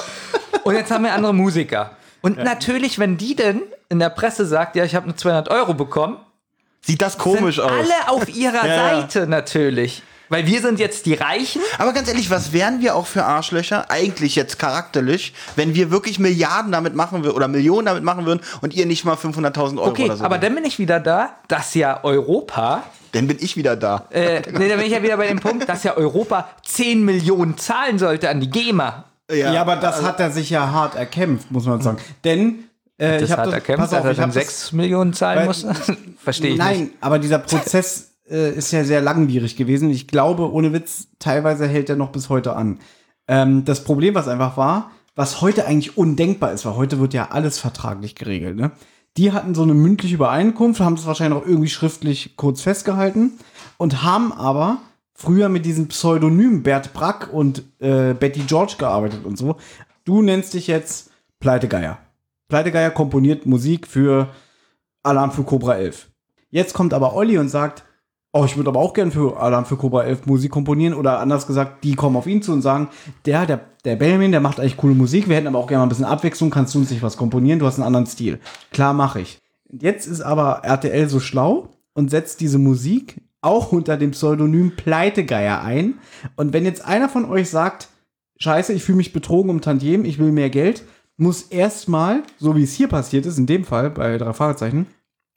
Und 0.64 0.76
jetzt 0.76 0.92
haben 0.92 1.04
wir 1.04 1.14
andere 1.14 1.34
Musiker. 1.34 1.92
Und 2.22 2.38
natürlich, 2.38 3.00
wenn 3.00 3.18
die 3.18 3.36
denn 3.36 3.62
in 3.90 4.00
der 4.00 4.10
Presse 4.10 4.46
sagt, 4.46 4.76
ja, 4.76 4.84
ich 4.84 4.96
habe 4.96 5.08
nur 5.08 5.16
200 5.16 5.50
Euro 5.50 5.74
bekommen, 5.74 6.18
Sieht 6.82 7.02
das 7.02 7.18
komisch 7.18 7.56
sind 7.58 7.66
aus. 7.66 7.72
alle 7.72 8.10
auf 8.10 8.30
ihrer 8.34 8.66
Ja, 8.66 8.76
ja. 8.76 9.02
Seite 9.02 9.28
natürlich. 9.28 10.02
Weil 10.30 10.46
wir 10.46 10.62
sind 10.62 10.80
jetzt 10.80 11.06
die 11.08 11.16
Reichen. 11.16 11.62
Aber 11.78 11.92
ganz 11.92 12.08
ehrlich, 12.08 12.30
was 12.30 12.54
wären 12.54 12.82
wir 12.82 12.96
auch 12.96 13.08
für 13.08 13.26
Arschlöcher, 13.26 13.90
eigentlich 13.90 14.36
jetzt 14.36 14.60
charakterlich, 14.60 15.34
wenn 15.56 15.74
wir 15.76 15.92
wirklich 15.92 16.20
Milliarden 16.20 16.72
damit 16.72 16.94
machen 16.96 17.24
würden 17.24 17.36
oder 17.36 17.48
Millionen 17.48 17.86
damit 17.88 18.04
machen 18.04 18.26
würden 18.26 18.40
und 18.62 18.74
ihr 18.74 18.86
nicht 18.86 19.06
mal 19.06 19.16
500.000 19.16 19.78
Euro 19.80 19.90
Okay, 19.90 20.06
oder 20.06 20.18
so. 20.18 20.24
aber 20.24 20.38
dann 20.38 20.54
bin 20.56 20.64
ich 20.66 20.78
wieder 20.80 21.00
da, 21.00 21.32
dass 21.48 21.74
ja 21.74 22.04
Europa, 22.04 22.84
dann 23.12 23.28
bin 23.28 23.38
ich 23.40 23.58
wieder 23.58 23.76
da. 23.76 24.06
äh, 24.12 24.42
nee, 24.58 24.68
dann 24.68 24.78
bin 24.78 24.88
ich 24.88 24.92
ja 24.92 25.02
wieder 25.04 25.18
bei 25.18 25.28
dem 25.28 25.40
Punkt, 25.40 25.68
dass 25.70 25.84
ja 25.84 25.96
Europa 25.98 26.50
10 26.66 27.04
Millionen 27.04 27.58
zahlen 27.58 28.00
sollte 28.00 28.30
an 28.30 28.40
die 28.40 28.50
GEMA. 28.50 29.06
Ja, 29.32 29.62
aber 29.62 29.76
das 29.76 30.02
hat 30.02 30.20
er 30.20 30.32
sich 30.32 30.50
ja 30.50 30.72
hart 30.72 30.96
erkämpft, 30.96 31.52
muss 31.52 31.66
man 31.66 31.82
sagen. 31.82 31.98
Denn 32.24 32.64
äh, 32.98 33.20
Das 33.20 33.30
ich 33.30 33.38
hat 33.38 33.52
er 33.52 33.62
kämpft, 33.62 33.80
pass 33.82 33.94
auf, 33.94 34.00
dass 34.00 34.06
er 34.06 34.12
ich 34.12 34.18
dann 34.18 34.30
hab 34.30 34.34
das- 34.34 34.44
6 34.44 34.72
Millionen 34.74 35.14
zahlen 35.14 35.40
Weil- 35.40 35.46
muss. 35.48 35.66
Verstehe 36.24 36.52
ich 36.54 36.58
Nein, 36.60 36.80
nicht. 36.80 36.92
aber 37.02 37.20
dieser 37.20 37.38
Prozess 37.40 38.12
äh, 38.30 38.52
ist 38.54 38.72
ja 38.72 38.84
sehr 38.84 39.02
langwierig 39.02 39.56
gewesen. 39.56 39.90
Ich 39.92 40.08
glaube, 40.08 40.52
ohne 40.52 40.74
Witz, 40.74 41.08
teilweise 41.20 41.68
hält 41.68 41.90
er 41.90 41.96
noch 41.96 42.10
bis 42.12 42.30
heute 42.30 42.56
an. 42.56 42.80
Ähm, 43.28 43.66
das 43.66 43.84
Problem, 43.84 44.16
was 44.16 44.28
einfach 44.28 44.58
war, 44.58 44.90
was 45.16 45.42
heute 45.42 45.66
eigentlich 45.68 45.98
undenkbar 45.98 46.52
ist, 46.52 46.66
weil 46.66 46.76
heute 46.76 47.00
wird 47.00 47.14
ja 47.14 47.30
alles 47.30 47.60
vertraglich 47.60 48.16
geregelt. 48.16 48.56
Ne? 48.56 48.72
Die 49.20 49.34
hatten 49.34 49.54
so 49.54 49.64
eine 49.64 49.74
mündliche 49.74 50.16
Übereinkunft, 50.16 50.80
haben 50.80 50.96
das 50.96 51.06
wahrscheinlich 51.06 51.38
auch 51.38 51.46
irgendwie 51.46 51.68
schriftlich 51.68 52.38
kurz 52.38 52.62
festgehalten 52.62 53.34
und 53.76 54.02
haben 54.02 54.32
aber 54.32 54.78
früher 55.14 55.50
mit 55.50 55.66
diesen 55.66 55.90
Pseudonymen 55.90 56.64
Bert 56.64 56.94
Brack 56.94 57.28
und 57.34 57.64
äh, 57.80 58.14
Betty 58.14 58.44
George 58.48 58.76
gearbeitet 58.78 59.26
und 59.26 59.38
so. 59.38 59.58
Du 60.06 60.22
nennst 60.22 60.54
dich 60.54 60.68
jetzt 60.68 61.12
Pleitegeier. 61.42 61.98
Pleitegeier 62.48 62.92
komponiert 62.92 63.46
Musik 63.46 63.88
für 63.88 64.30
Alarm 65.04 65.34
für 65.34 65.44
Cobra 65.44 65.76
11. 65.76 66.08
Jetzt 66.50 66.74
kommt 66.74 66.94
aber 66.94 67.14
Olli 67.14 67.38
und 67.38 67.50
sagt, 67.50 67.84
oh, 68.32 68.46
ich 68.46 68.58
würde 68.58 68.70
aber 68.70 68.80
auch 68.80 68.94
gern 68.94 69.12
für 69.12 69.40
Alarm 69.40 69.66
für 69.66 69.78
Cobra 69.78 70.04
11 70.04 70.26
Musik 70.26 70.52
komponieren 70.52 70.94
oder 70.94 71.20
anders 71.20 71.48
gesagt, 71.48 71.84
die 71.84 71.96
kommen 71.96 72.16
auf 72.16 72.28
ihn 72.28 72.42
zu 72.42 72.54
und 72.54 72.62
sagen, 72.62 72.90
der, 73.26 73.46
der, 73.46 73.62
der 73.86 73.96
Benjamin, 73.96 74.32
der 74.32 74.42
macht 74.42 74.60
eigentlich 74.60 74.78
coole 74.78 74.94
Musik, 74.94 75.28
wir 75.28 75.36
hätten 75.36 75.48
aber 75.48 75.60
auch 75.60 75.68
gerne 75.68 75.80
mal 75.80 75.86
ein 75.86 75.90
bisschen 75.90 76.06
Abwechslung, 76.06 76.50
kannst 76.50 76.76
du 76.76 76.80
uns 76.80 76.92
nicht 76.92 77.02
was 77.02 77.18
komponieren, 77.18 77.60
du 77.60 77.66
hast 77.66 77.76
einen 77.76 77.88
anderen 77.88 78.06
Stil. 78.06 78.40
Klar, 78.72 78.94
mache 78.94 79.22
ich. 79.22 79.40
Jetzt 79.72 80.08
ist 80.08 80.22
aber 80.22 80.62
RTL 80.64 81.10
so 81.10 81.20
schlau 81.20 81.70
und 81.94 82.10
setzt 82.10 82.42
diese 82.42 82.60
Musik 82.60 83.22
auch 83.42 83.72
unter 83.72 83.98
dem 83.98 84.12
Pseudonym 84.12 84.76
Pleitegeier 84.76 85.62
ein. 85.62 86.00
Und 86.36 86.54
wenn 86.54 86.66
jetzt 86.66 86.84
einer 86.86 87.10
von 87.10 87.26
euch 87.26 87.50
sagt, 87.50 87.90
scheiße, 88.40 88.74
ich 88.74 88.84
fühle 88.84 88.98
mich 88.98 89.14
betrogen 89.14 89.50
um 89.50 89.62
Tantiem, 89.62 90.06
ich 90.06 90.20
will 90.20 90.32
mehr 90.32 90.50
Geld, 90.50 90.84
muss 91.18 91.44
erstmal, 91.44 92.24
so 92.38 92.56
wie 92.56 92.64
es 92.64 92.74
hier 92.74 92.88
passiert 92.88 93.26
ist, 93.26 93.38
in 93.38 93.46
dem 93.46 93.64
Fall 93.66 93.90
bei 93.90 94.18
drei 94.18 94.34
Fragezeichen, 94.34 94.88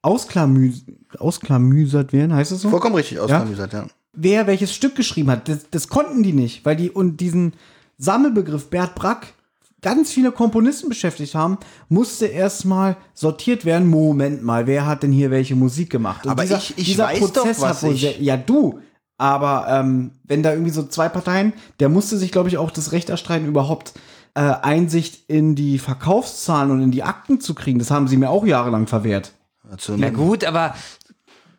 ausklamüs 0.03 0.85
ausklamüsert 1.19 2.13
werden, 2.13 2.35
heißt 2.35 2.53
es 2.53 2.63
so? 2.63 2.71
Vollkommen 2.71 2.95
richtig 2.97 3.21
ausklamüsert, 3.21 3.73
ja. 3.73 3.87
wer 4.13 4.47
welches 4.47 4.73
Stück 4.75 4.95
geschrieben 4.97 5.31
hat. 5.31 5.49
Das, 5.49 5.71
das 5.71 5.89
konnten 5.89 6.23
die 6.23 6.33
nicht, 6.33 6.65
weil 6.65 6.77
die 6.77 6.91
und 6.91 7.19
diesen 7.21 7.55
Sammelbegriff 7.99 8.69
Bert 8.71 8.95
Brack 8.95 9.35
ganz 9.81 10.11
viele 10.13 10.33
Komponisten 10.33 10.89
beschäftigt 10.89 11.35
haben, 11.35 11.59
musste 11.89 12.27
erstmal 12.27 12.97
sortiert 13.15 13.65
werden. 13.65 13.89
Moment 13.89 14.43
mal, 14.43 14.67
wer 14.67 14.87
hat 14.87 15.03
denn 15.03 15.13
hier 15.13 15.31
welche 15.31 15.55
Musik 15.57 15.91
gemacht? 15.91 16.25
Und 16.25 16.31
Aber 16.33 16.45
ich- 16.45 16.75
ich 16.77 16.97
weiß 16.99 17.33
doch, 17.33 17.47
was 17.59 17.83
wohl 17.83 17.95
ich- 17.95 18.01
sehr, 18.01 18.21
ja 18.21 18.37
du. 18.37 18.81
Aber 19.19 19.67
ähm, 19.69 20.13
wenn 20.25 20.43
da 20.43 20.51
irgendwie 20.53 20.71
so 20.73 20.85
zwei 20.85 21.09
Parteien, 21.09 21.53
der 21.81 21.89
musste 21.89 22.17
sich, 22.17 22.33
glaube 22.33 22.49
ich, 22.49 22.59
auch 22.59 22.71
das 22.71 22.93
Recht 22.93 23.09
erstreiten, 23.11 23.47
überhaupt 23.47 23.93
äh, 24.35 24.41
Einsicht 24.41 25.29
in 25.29 25.55
die 25.55 25.79
Verkaufszahlen 25.79 26.71
und 26.71 26.81
in 26.83 26.91
die 26.91 27.03
Akten 27.03 27.41
zu 27.41 27.55
kriegen. 27.55 27.79
Das 27.79 27.91
haben 27.91 28.09
sie 28.09 28.17
mir 28.17 28.31
auch 28.31 28.47
jahrelang 28.47 28.87
verwehrt. 28.87 29.33
Also, 29.73 29.95
Na 29.97 30.11
gut, 30.11 30.45
aber 30.45 30.75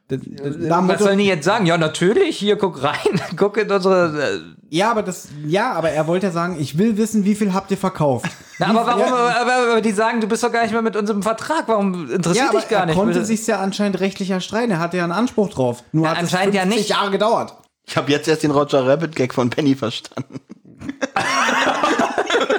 was 0.10 1.00
sollen 1.00 1.18
die 1.18 1.26
jetzt 1.26 1.46
sagen? 1.46 1.66
Ja, 1.66 1.78
natürlich, 1.78 2.38
hier, 2.38 2.58
guck 2.58 2.84
rein, 2.84 3.20
guck 3.38 3.58
in 3.58 3.72
unsere. 3.72 4.22
Äh, 4.22 4.40
Ja, 4.70 4.92
aber 4.92 5.02
das, 5.02 5.30
ja, 5.46 5.72
aber 5.74 5.90
er 5.90 6.06
wollte 6.08 6.28
ja 6.28 6.32
sagen, 6.32 6.58
ich 6.60 6.78
will 6.78 6.98
wissen, 6.98 7.26
wie 7.26 7.34
viel 7.36 7.54
habt 7.54 7.72
ihr 7.72 7.78
verkauft. 7.78 8.28
na, 8.60 8.68
aber 8.68 8.86
warum? 8.86 9.00
Ja, 9.02 9.42
aber, 9.42 9.54
aber 9.72 9.82
die 9.82 9.92
sagen, 9.92 10.22
du 10.22 10.28
bist 10.28 10.44
doch 10.44 10.52
gar 10.52 10.62
nicht 10.64 10.72
mehr 10.74 10.82
mit 10.84 10.96
unserem 10.96 11.24
Vertrag. 11.24 11.64
Warum 11.68 12.12
interessiert 12.12 12.54
ja, 12.54 12.60
dich 12.60 12.70
gar 12.70 12.82
er 12.82 12.86
nicht? 12.88 12.96
konnte 12.96 13.26
sich's 13.26 13.48
ja 13.48 13.60
anscheinend 13.60 14.00
rechtlich 14.00 14.30
erstreiten. 14.30 14.72
Er 14.72 14.80
hatte 14.80 14.98
ja 14.98 15.04
einen 15.04 15.14
Anspruch 15.14 15.50
drauf. 15.50 15.84
Nur 15.92 16.06
Ja, 16.06 16.12
hat 16.12 16.18
es 16.18 16.24
anscheinend 16.26 16.54
ja 16.56 16.62
50 16.62 16.80
nicht. 16.80 16.90
Jahre 16.90 17.10
gedauert. 17.12 17.56
Ich 17.88 17.98
habe 17.98 18.12
jetzt 18.12 18.28
erst 18.28 18.44
den 18.44 18.52
Roger 18.52 18.86
Rabbit 18.86 19.16
Gag 19.16 19.34
von 19.34 19.50
Penny 19.50 19.76
verstanden. 19.76 20.40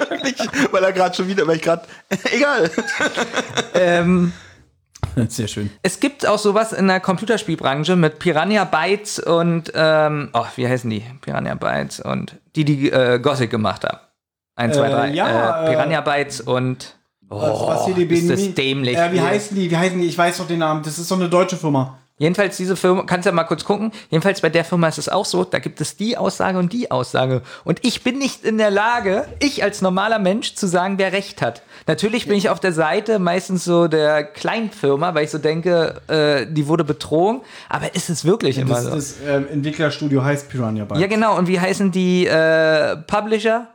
Wirklich, 0.09 0.35
weil 0.71 0.83
er 0.83 0.91
gerade 0.93 1.15
schon 1.15 1.27
wieder, 1.27 1.45
weil 1.47 1.55
ich 1.57 1.61
gerade, 1.61 1.83
egal. 2.31 2.69
ähm, 3.73 4.33
Sehr 5.29 5.47
schön. 5.47 5.69
es 5.81 5.99
gibt 5.99 6.27
auch 6.27 6.39
sowas 6.39 6.73
in 6.73 6.87
der 6.87 6.99
Computerspielbranche 6.99 7.95
mit 7.95 8.19
Piranha 8.19 8.63
Bytes 8.65 9.19
und, 9.19 9.71
ähm, 9.75 10.29
oh, 10.33 10.45
wie 10.55 10.67
heißen 10.67 10.89
die? 10.89 11.03
Piranha 11.21 11.55
Bytes 11.55 11.99
und 11.99 12.35
die, 12.55 12.65
die 12.65 12.91
äh, 12.91 13.19
Gothic 13.19 13.49
gemacht 13.49 13.83
haben. 13.85 13.99
Eins, 14.55 14.75
zwei, 14.77 14.87
Äh, 14.87 14.91
drei. 14.91 15.09
ja, 15.13 15.65
äh, 15.65 15.69
Piranha 15.71 16.01
Bytes 16.01 16.41
und. 16.41 16.95
Oh, 17.29 17.41
was, 17.41 17.59
was 17.67 17.85
hier 17.87 17.95
die 18.05 18.13
ist 18.15 18.29
das 18.29 18.53
dämlich. 18.53 18.97
Äh, 18.97 19.11
wie 19.11 19.19
heißen 19.21 19.57
die? 19.57 19.69
Wie 19.71 19.75
heißen 19.77 19.99
die? 19.99 20.07
Ich 20.07 20.17
weiß 20.17 20.37
doch 20.37 20.47
den 20.47 20.59
Namen. 20.59 20.83
Das 20.83 20.99
ist 20.99 21.07
so 21.07 21.15
eine 21.15 21.27
deutsche 21.27 21.57
Firma. 21.57 21.97
Jedenfalls 22.17 22.55
diese 22.55 22.77
Firma, 22.77 23.03
kannst 23.03 23.25
ja 23.25 23.33
mal 23.33 23.43
kurz 23.43 23.65
gucken. 23.65 23.91
Jedenfalls 24.09 24.39
bei 24.39 24.49
der 24.49 24.63
Firma 24.63 24.87
ist 24.87 24.97
es 24.97 25.09
auch 25.09 25.25
so, 25.25 25.43
da 25.43 25.59
gibt 25.59 25.81
es 25.81 25.97
die 25.97 26.17
Aussage 26.17 26.57
und 26.57 26.71
die 26.71 26.89
Aussage. 26.89 27.41
Und 27.65 27.83
ich 27.83 28.03
bin 28.03 28.17
nicht 28.19 28.45
in 28.45 28.57
der 28.57 28.71
Lage, 28.71 29.27
ich 29.39 29.63
als 29.63 29.81
normaler 29.81 30.17
Mensch 30.17 30.55
zu 30.55 30.65
sagen, 30.65 30.97
wer 30.97 31.11
recht 31.11 31.41
hat. 31.41 31.61
Natürlich 31.87 32.25
bin 32.27 32.37
ich 32.37 32.49
auf 32.49 32.61
der 32.61 32.71
Seite 32.71 33.19
meistens 33.19 33.65
so 33.65 33.89
der 33.89 34.23
Kleinfirma, 34.23 35.13
weil 35.13 35.25
ich 35.25 35.31
so 35.31 35.39
denke, 35.39 36.01
äh, 36.07 36.47
die 36.49 36.67
wurde 36.67 36.85
betrogen. 36.85 37.41
Aber 37.67 37.93
ist 37.95 38.09
es 38.09 38.23
wirklich 38.23 38.57
immer 38.57 38.75
Das, 38.75 38.83
so? 38.85 38.89
das 38.91 39.15
ähm, 39.27 39.47
Entwicklerstudio 39.51 40.23
heißt 40.23 40.47
Piranha 40.49 40.85
Bytes. 40.85 41.01
Ja, 41.01 41.07
genau. 41.07 41.37
Und 41.37 41.47
wie 41.49 41.59
heißen 41.59 41.91
die 41.91 42.27
äh, 42.27 42.95
Publisher? 42.95 43.67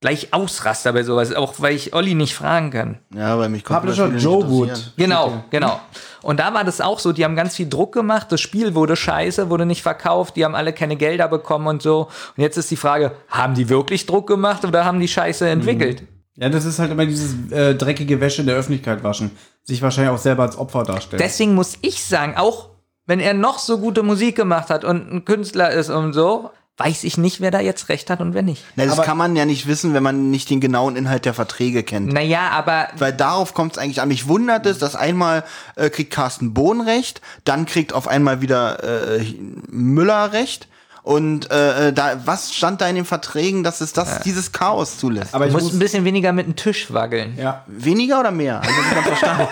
Gleich 0.00 0.32
Ausraster 0.32 0.94
bei 0.94 1.02
sowas, 1.02 1.34
auch 1.34 1.54
weil 1.58 1.74
ich 1.74 1.92
Olli 1.92 2.14
nicht 2.14 2.34
fragen 2.34 2.70
kann. 2.70 2.98
Ja, 3.14 3.38
weil 3.38 3.50
mich 3.50 3.64
Publisher 3.64 4.04
Computerspiele 4.04 4.14
nicht 4.14 4.24
Joe. 4.24 4.48
Wood. 4.48 4.92
Genau, 4.96 5.44
genau. 5.50 5.78
Und 6.22 6.40
da 6.40 6.54
war 6.54 6.64
das 6.64 6.80
auch 6.80 6.98
so, 6.98 7.12
die 7.12 7.22
haben 7.22 7.36
ganz 7.36 7.56
viel 7.56 7.68
Druck 7.68 7.92
gemacht, 7.92 8.32
das 8.32 8.40
Spiel 8.40 8.74
wurde 8.74 8.96
scheiße, 8.96 9.50
wurde 9.50 9.66
nicht 9.66 9.82
verkauft, 9.82 10.36
die 10.36 10.44
haben 10.46 10.54
alle 10.54 10.72
keine 10.72 10.96
Gelder 10.96 11.28
bekommen 11.28 11.66
und 11.66 11.82
so. 11.82 12.08
Und 12.34 12.42
jetzt 12.42 12.56
ist 12.56 12.70
die 12.70 12.76
Frage, 12.76 13.12
haben 13.28 13.54
die 13.54 13.68
wirklich 13.68 14.06
Druck 14.06 14.26
gemacht 14.26 14.64
oder 14.64 14.86
haben 14.86 15.00
die 15.00 15.08
Scheiße 15.08 15.46
entwickelt? 15.46 16.02
Ja, 16.36 16.48
das 16.48 16.64
ist 16.64 16.78
halt 16.78 16.90
immer 16.90 17.04
dieses 17.04 17.52
äh, 17.52 17.74
dreckige 17.74 18.22
Wäsche 18.22 18.40
in 18.40 18.46
der 18.46 18.56
Öffentlichkeit 18.56 19.04
waschen. 19.04 19.32
Sich 19.64 19.82
wahrscheinlich 19.82 20.14
auch 20.14 20.18
selber 20.18 20.44
als 20.44 20.56
Opfer 20.56 20.84
darstellen. 20.84 21.20
Deswegen 21.22 21.54
muss 21.54 21.76
ich 21.82 22.02
sagen, 22.02 22.38
auch 22.38 22.70
wenn 23.04 23.20
er 23.20 23.34
noch 23.34 23.58
so 23.58 23.76
gute 23.78 24.02
Musik 24.02 24.36
gemacht 24.36 24.70
hat 24.70 24.84
und 24.84 25.12
ein 25.12 25.24
Künstler 25.26 25.70
ist 25.70 25.90
und 25.90 26.14
so, 26.14 26.50
weiß 26.80 27.04
ich 27.04 27.16
nicht, 27.18 27.40
wer 27.40 27.50
da 27.50 27.60
jetzt 27.60 27.88
recht 27.88 28.10
hat 28.10 28.20
und 28.20 28.34
wer 28.34 28.42
nicht. 28.42 28.64
Na, 28.74 28.84
das 28.84 28.94
Aber- 28.94 29.02
kann 29.04 29.16
man 29.18 29.36
ja 29.36 29.44
nicht 29.44 29.66
wissen, 29.68 29.94
wenn 29.94 30.02
man 30.02 30.30
nicht 30.30 30.50
den 30.50 30.60
genauen 30.60 30.96
Inhalt 30.96 31.24
der 31.26 31.34
Verträge 31.34 31.82
kennt. 31.82 32.12
Naja, 32.12 32.48
aber 32.50 32.88
Weil 32.98 33.12
darauf 33.12 33.54
kommt 33.54 33.72
es 33.72 33.78
eigentlich 33.78 34.00
an. 34.00 34.08
Mich 34.08 34.26
wundert 34.26 34.66
es, 34.66 34.78
dass 34.78 34.96
einmal 34.96 35.44
äh, 35.76 35.90
kriegt 35.90 36.10
Carsten 36.12 36.54
Bohn 36.54 36.80
recht, 36.80 37.20
dann 37.44 37.66
kriegt 37.66 37.92
auf 37.92 38.08
einmal 38.08 38.40
wieder 38.40 39.18
äh, 39.18 39.24
Müller 39.68 40.32
recht. 40.32 40.66
Und 41.02 41.50
äh, 41.50 41.94
da, 41.94 42.20
was 42.26 42.52
stand 42.54 42.82
da 42.82 42.88
in 42.88 42.94
den 42.94 43.06
Verträgen, 43.06 43.64
dass 43.64 43.80
es 43.80 43.94
das, 43.94 44.20
dieses 44.20 44.52
Chaos 44.52 44.98
zulässt? 44.98 45.34
aber 45.34 45.46
du 45.46 45.48
ich 45.48 45.54
musst 45.54 45.64
muss, 45.66 45.72
ein 45.74 45.78
bisschen 45.78 46.04
weniger 46.04 46.32
mit 46.32 46.46
dem 46.46 46.56
Tisch 46.56 46.92
wackeln. 46.92 47.38
ja, 47.38 47.64
Weniger 47.66 48.20
oder 48.20 48.30
mehr? 48.30 48.60
Also, 48.60 48.74
ich 48.80 48.96
hab 48.96 49.04
verstanden. 49.04 49.48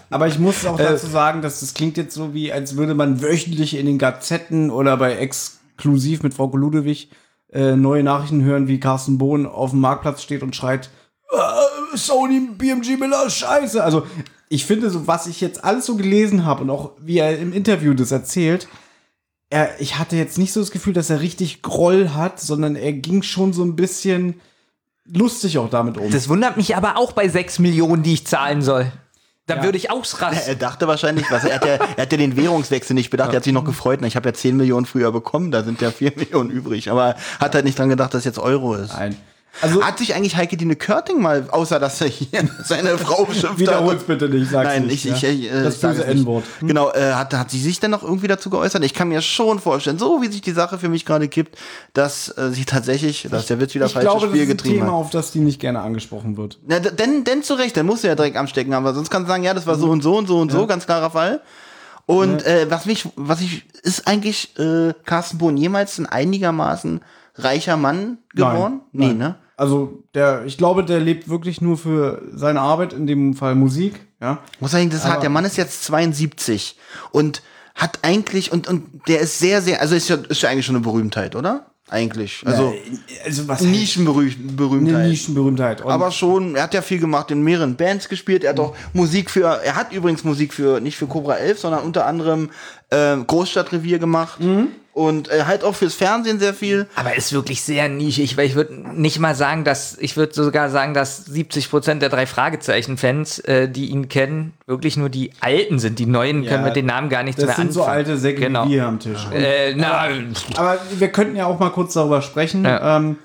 aber 0.10 0.28
ich 0.28 0.38
muss 0.38 0.64
auch 0.64 0.76
dazu 0.78 1.08
sagen, 1.08 1.42
dass 1.42 1.58
das 1.58 1.74
klingt 1.74 1.96
jetzt 1.96 2.14
so 2.14 2.34
wie, 2.34 2.52
als 2.52 2.76
würde 2.76 2.94
man 2.94 3.20
wöchentlich 3.20 3.76
in 3.76 3.86
den 3.86 3.98
Gazetten 3.98 4.70
oder 4.70 4.96
bei 4.96 5.18
Exklusiv 5.74 6.22
mit 6.22 6.34
Frau 6.34 6.54
Ludewig 6.54 7.10
äh, 7.52 7.76
neue 7.76 8.02
Nachrichten 8.02 8.42
hören, 8.42 8.68
wie 8.68 8.80
Carsten 8.80 9.18
Bohn 9.18 9.46
auf 9.46 9.70
dem 9.70 9.80
Marktplatz 9.80 10.22
steht 10.22 10.42
und 10.42 10.56
schreit, 10.56 10.90
äh, 11.30 11.96
Sony 11.96 12.48
BMG 12.56 12.96
Miller, 12.98 13.28
scheiße. 13.28 13.82
Also 13.82 14.06
ich 14.48 14.64
finde, 14.66 14.90
so 14.90 15.06
was 15.06 15.26
ich 15.26 15.40
jetzt 15.40 15.64
alles 15.64 15.86
so 15.86 15.96
gelesen 15.96 16.44
habe 16.44 16.62
und 16.62 16.70
auch 16.70 16.92
wie 16.98 17.18
er 17.18 17.38
im 17.38 17.52
Interview 17.52 17.94
das 17.94 18.12
erzählt, 18.12 18.68
er, 19.50 19.80
ich 19.80 19.98
hatte 19.98 20.16
jetzt 20.16 20.38
nicht 20.38 20.52
so 20.52 20.60
das 20.60 20.70
Gefühl, 20.70 20.92
dass 20.92 21.10
er 21.10 21.20
richtig 21.20 21.62
Groll 21.62 22.10
hat, 22.10 22.40
sondern 22.40 22.76
er 22.76 22.92
ging 22.92 23.22
schon 23.22 23.52
so 23.52 23.62
ein 23.62 23.76
bisschen 23.76 24.40
lustig 25.06 25.58
auch 25.58 25.70
damit 25.70 25.98
um. 25.98 26.10
Das 26.10 26.28
wundert 26.28 26.56
mich 26.56 26.76
aber 26.76 26.96
auch 26.96 27.12
bei 27.12 27.28
6 27.28 27.58
Millionen, 27.58 28.02
die 28.02 28.14
ich 28.14 28.26
zahlen 28.26 28.62
soll. 28.62 28.90
Da 29.46 29.56
Ja. 29.56 29.62
würde 29.64 29.76
ich 29.76 29.88
Er 29.88 29.94
ausrasten. 29.94 30.58
dachte 30.58 30.88
wahrscheinlich, 30.88 31.30
was, 31.30 31.44
er, 31.44 31.56
hat 31.56 31.64
ja, 31.66 31.72
er 31.74 32.02
hat 32.02 32.12
ja 32.12 32.18
den 32.18 32.36
Währungswechsel 32.36 32.94
nicht 32.94 33.10
bedacht. 33.10 33.30
Er 33.30 33.36
hat 33.36 33.44
sich 33.44 33.52
noch 33.52 33.64
gefreut. 33.64 33.98
Na, 34.00 34.06
ich 34.06 34.16
habe 34.16 34.28
ja 34.28 34.32
10 34.32 34.56
Millionen 34.56 34.86
früher 34.86 35.12
bekommen, 35.12 35.50
da 35.50 35.62
sind 35.62 35.80
ja 35.82 35.90
4 35.90 36.12
Millionen 36.16 36.50
übrig. 36.50 36.90
Aber 36.90 37.14
hat 37.40 37.54
halt 37.54 37.64
nicht 37.66 37.78
dran 37.78 37.90
gedacht, 37.90 38.14
dass 38.14 38.24
jetzt 38.24 38.38
Euro 38.38 38.74
ist. 38.74 38.92
Nein. 38.94 39.16
Also 39.60 39.82
Hat 39.82 39.98
sich 39.98 40.14
eigentlich 40.14 40.36
Heike 40.36 40.56
Dine 40.56 40.76
Körting 40.76 41.22
mal, 41.22 41.48
außer 41.50 41.78
dass 41.78 42.00
er 42.00 42.08
hier 42.08 42.48
seine 42.64 42.98
Frau 42.98 43.24
beschimpft 43.24 43.58
wiederhol's 43.58 44.02
bitte 44.02 44.28
nicht, 44.28 44.50
sag's 44.50 44.68
Nein, 44.68 44.86
nicht. 44.86 45.04
ich, 45.04 45.12
ich, 45.12 45.22
ja. 45.22 45.28
ich, 45.28 45.50
äh, 45.50 45.62
das 45.62 45.76
ich 45.76 45.80
böse. 45.82 46.04
N-Wort. 46.04 46.44
Hm? 46.58 46.68
Genau, 46.68 46.90
äh, 46.92 47.12
hat, 47.12 47.32
hat 47.34 47.50
sie 47.50 47.60
sich 47.60 47.78
denn 47.80 47.92
noch 47.92 48.02
irgendwie 48.02 48.26
dazu 48.26 48.50
geäußert? 48.50 48.84
Ich 48.84 48.94
kann 48.94 49.08
mir 49.08 49.22
schon 49.22 49.60
vorstellen, 49.60 49.98
so 49.98 50.22
wie 50.22 50.28
sich 50.28 50.40
die 50.42 50.52
Sache 50.52 50.78
für 50.78 50.88
mich 50.88 51.06
gerade 51.06 51.28
gibt, 51.28 51.56
dass 51.92 52.36
äh, 52.36 52.50
sie 52.50 52.64
tatsächlich, 52.64 53.28
dass 53.30 53.46
der 53.46 53.60
Witz 53.60 53.74
wieder 53.74 53.86
Ich 53.86 53.92
falsches 53.92 54.10
glaube, 54.10 54.26
das 54.26 54.36
ist 54.36 54.42
ein 54.42 54.48
getrieben 54.48 54.74
Thema, 54.74 54.86
hat. 54.86 54.92
auf 54.94 55.10
das 55.10 55.30
die 55.30 55.40
nicht 55.40 55.60
gerne 55.60 55.80
angesprochen 55.80 56.36
wird. 56.36 56.58
Na, 56.66 56.80
denn, 56.80 57.24
denn 57.24 57.42
zu 57.42 57.54
Recht, 57.54 57.76
dann 57.76 57.86
muss 57.86 58.02
er 58.02 58.10
ja 58.10 58.16
direkt 58.16 58.36
am 58.36 58.48
Stecken 58.48 58.74
haben, 58.74 58.84
weil 58.84 58.94
sonst 58.94 59.10
kannst 59.10 59.28
du 59.28 59.32
sagen, 59.32 59.44
ja, 59.44 59.54
das 59.54 59.66
war 59.66 59.76
so 59.76 59.90
und 59.90 60.02
so 60.02 60.16
und 60.16 60.26
so 60.26 60.38
und 60.40 60.50
so, 60.50 60.66
ganz 60.66 60.86
klarer 60.86 61.10
Fall. 61.10 61.40
Und 62.06 62.44
äh, 62.44 62.70
was 62.70 62.84
mich, 62.86 63.08
was 63.16 63.40
ich, 63.40 63.64
ist 63.82 64.06
eigentlich 64.06 64.58
äh, 64.58 64.92
Carsten 65.06 65.38
Bohn 65.38 65.56
jemals 65.56 65.98
ein 65.98 66.06
einigermaßen 66.06 67.00
reicher 67.36 67.76
Mann 67.76 68.18
geworden? 68.34 68.80
nee, 68.92 69.06
Nein. 69.08 69.18
ne? 69.18 69.34
Also, 69.56 70.02
der, 70.14 70.44
ich 70.46 70.58
glaube, 70.58 70.84
der 70.84 70.98
lebt 71.00 71.28
wirklich 71.28 71.60
nur 71.60 71.78
für 71.78 72.22
seine 72.32 72.60
Arbeit, 72.60 72.92
in 72.92 73.06
dem 73.06 73.34
Fall 73.34 73.54
Musik, 73.54 74.00
ja. 74.20 74.38
Muss 74.58 74.70
sagen, 74.70 74.90
das 74.90 75.04
hat, 75.04 75.22
der 75.22 75.30
Mann 75.30 75.44
ist 75.44 75.56
jetzt 75.56 75.84
72 75.84 76.76
und 77.12 77.42
hat 77.74 77.98
eigentlich, 78.02 78.52
und, 78.52 78.66
und 78.68 79.06
der 79.06 79.20
ist 79.20 79.38
sehr, 79.38 79.60
sehr, 79.60 79.80
also 79.80 79.94
ist 79.94 80.08
ja, 80.08 80.16
ist 80.16 80.42
ja 80.42 80.48
eigentlich 80.48 80.66
schon 80.66 80.76
eine 80.76 80.84
Berühmtheit, 80.84 81.36
oder? 81.36 81.66
Eigentlich. 81.90 82.42
Also 82.46 82.72
Äh, 82.72 83.26
also 83.26 83.46
was 83.46 83.60
Nischenberühmtheit. 83.60 84.94
eine 84.94 85.08
Nischenberühmtheit. 85.08 85.82
Und 85.82 85.92
Aber 85.92 86.10
schon, 86.10 86.56
er 86.56 86.62
hat 86.62 86.74
ja 86.74 86.80
viel 86.80 86.98
gemacht, 86.98 87.30
in 87.30 87.42
mehreren 87.42 87.76
Bands 87.76 88.08
gespielt. 88.08 88.42
Er 88.44 88.50
hat 88.50 88.60
auch 88.60 88.74
Musik 88.94 89.30
für, 89.30 89.44
er 89.44 89.76
hat 89.76 89.92
übrigens 89.92 90.24
Musik 90.24 90.54
für, 90.54 90.80
nicht 90.80 90.96
für 90.96 91.06
Cobra 91.06 91.34
11, 91.34 91.60
sondern 91.60 91.82
unter 91.82 92.06
anderem 92.06 92.50
äh, 92.90 93.16
Großstadtrevier 93.18 93.98
gemacht. 93.98 94.40
Und 94.94 95.28
äh, 95.28 95.42
halt 95.44 95.64
auch 95.64 95.74
fürs 95.74 95.94
Fernsehen 95.94 96.38
sehr 96.38 96.54
viel. 96.54 96.86
Aber 96.94 97.16
ist 97.16 97.32
wirklich 97.32 97.62
sehr 97.62 97.88
nischig, 97.88 98.36
weil 98.36 98.46
ich 98.46 98.54
würde 98.54 98.74
nicht 98.94 99.18
mal 99.18 99.34
sagen, 99.34 99.64
dass, 99.64 99.98
ich 99.98 100.16
würde 100.16 100.32
sogar 100.34 100.70
sagen, 100.70 100.94
dass 100.94 101.24
70 101.24 101.68
Prozent 101.68 102.00
der 102.00 102.10
drei 102.10 102.26
Fragezeichen-Fans, 102.26 103.40
äh, 103.40 103.68
die 103.68 103.86
ihn 103.86 104.08
kennen, 104.08 104.54
wirklich 104.66 104.96
nur 104.96 105.08
die 105.08 105.32
Alten 105.40 105.80
sind. 105.80 105.98
Die 105.98 106.06
Neuen 106.06 106.46
können 106.46 106.62
mit 106.62 106.76
den 106.76 106.86
Namen 106.86 107.08
gar 107.08 107.24
nichts 107.24 107.40
das 107.40 107.48
mehr 107.48 107.56
sind 107.56 107.68
anfangen. 107.70 107.84
so 107.84 107.90
alte 107.90 108.16
Säcke 108.18 108.42
Genau. 108.42 108.66
wie 108.66 108.74
wir 108.74 108.86
am 108.86 109.00
Tisch. 109.00 109.26
Und 109.26 109.32
Äh, 109.32 109.74
na, 109.76 110.06
Aber 110.56 110.78
wir 110.96 111.08
könnten 111.08 111.34
ja 111.34 111.46
auch 111.46 111.58
mal 111.58 111.70
kurz 111.70 111.94
darüber 111.94 112.22
sprechen. 112.22 112.64
Ja. 112.64 112.96
Ähm, 112.98 113.16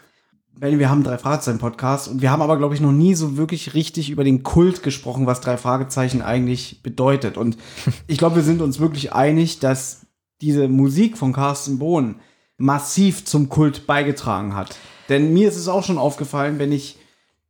wir 0.62 0.90
haben 0.90 1.04
drei 1.04 1.18
Fragezeichen 1.20 1.60
Podcast 1.60 2.08
und 2.08 2.22
wir 2.24 2.32
haben 2.32 2.42
aber, 2.42 2.58
glaube 2.58 2.74
ich, 2.74 2.82
noch 2.82 2.92
nie 2.92 3.14
so 3.14 3.38
wirklich 3.38 3.76
richtig 3.76 4.10
über 4.10 4.24
den 4.24 4.42
Kult 4.44 4.82
gesprochen, 4.84 5.26
was 5.28 5.40
drei 5.40 5.56
Fragezeichen 5.56 6.22
eigentlich 6.24 6.82
bedeutet. 6.84 7.38
Und 7.38 7.58
ich 8.08 8.18
glaube, 8.18 8.38
wir 8.38 8.44
sind 8.44 8.62
uns 8.64 8.80
wirklich 8.80 9.14
einig, 9.14 9.60
dass 9.60 10.02
diese 10.42 10.68
Musik 10.68 11.18
von 11.18 11.34
Carsten 11.34 11.80
Bohn 11.80 12.16
massiv 12.58 13.26
zum 13.26 13.50
Kult 13.50 13.88
beigetragen 13.88 14.56
hat. 14.56 14.78
Denn 15.08 15.34
mir 15.34 15.48
ist 15.48 15.56
es 15.56 15.68
auch 15.68 15.84
schon 15.84 15.98
aufgefallen, 15.98 16.60
wenn 16.60 16.72
ich 16.72 16.98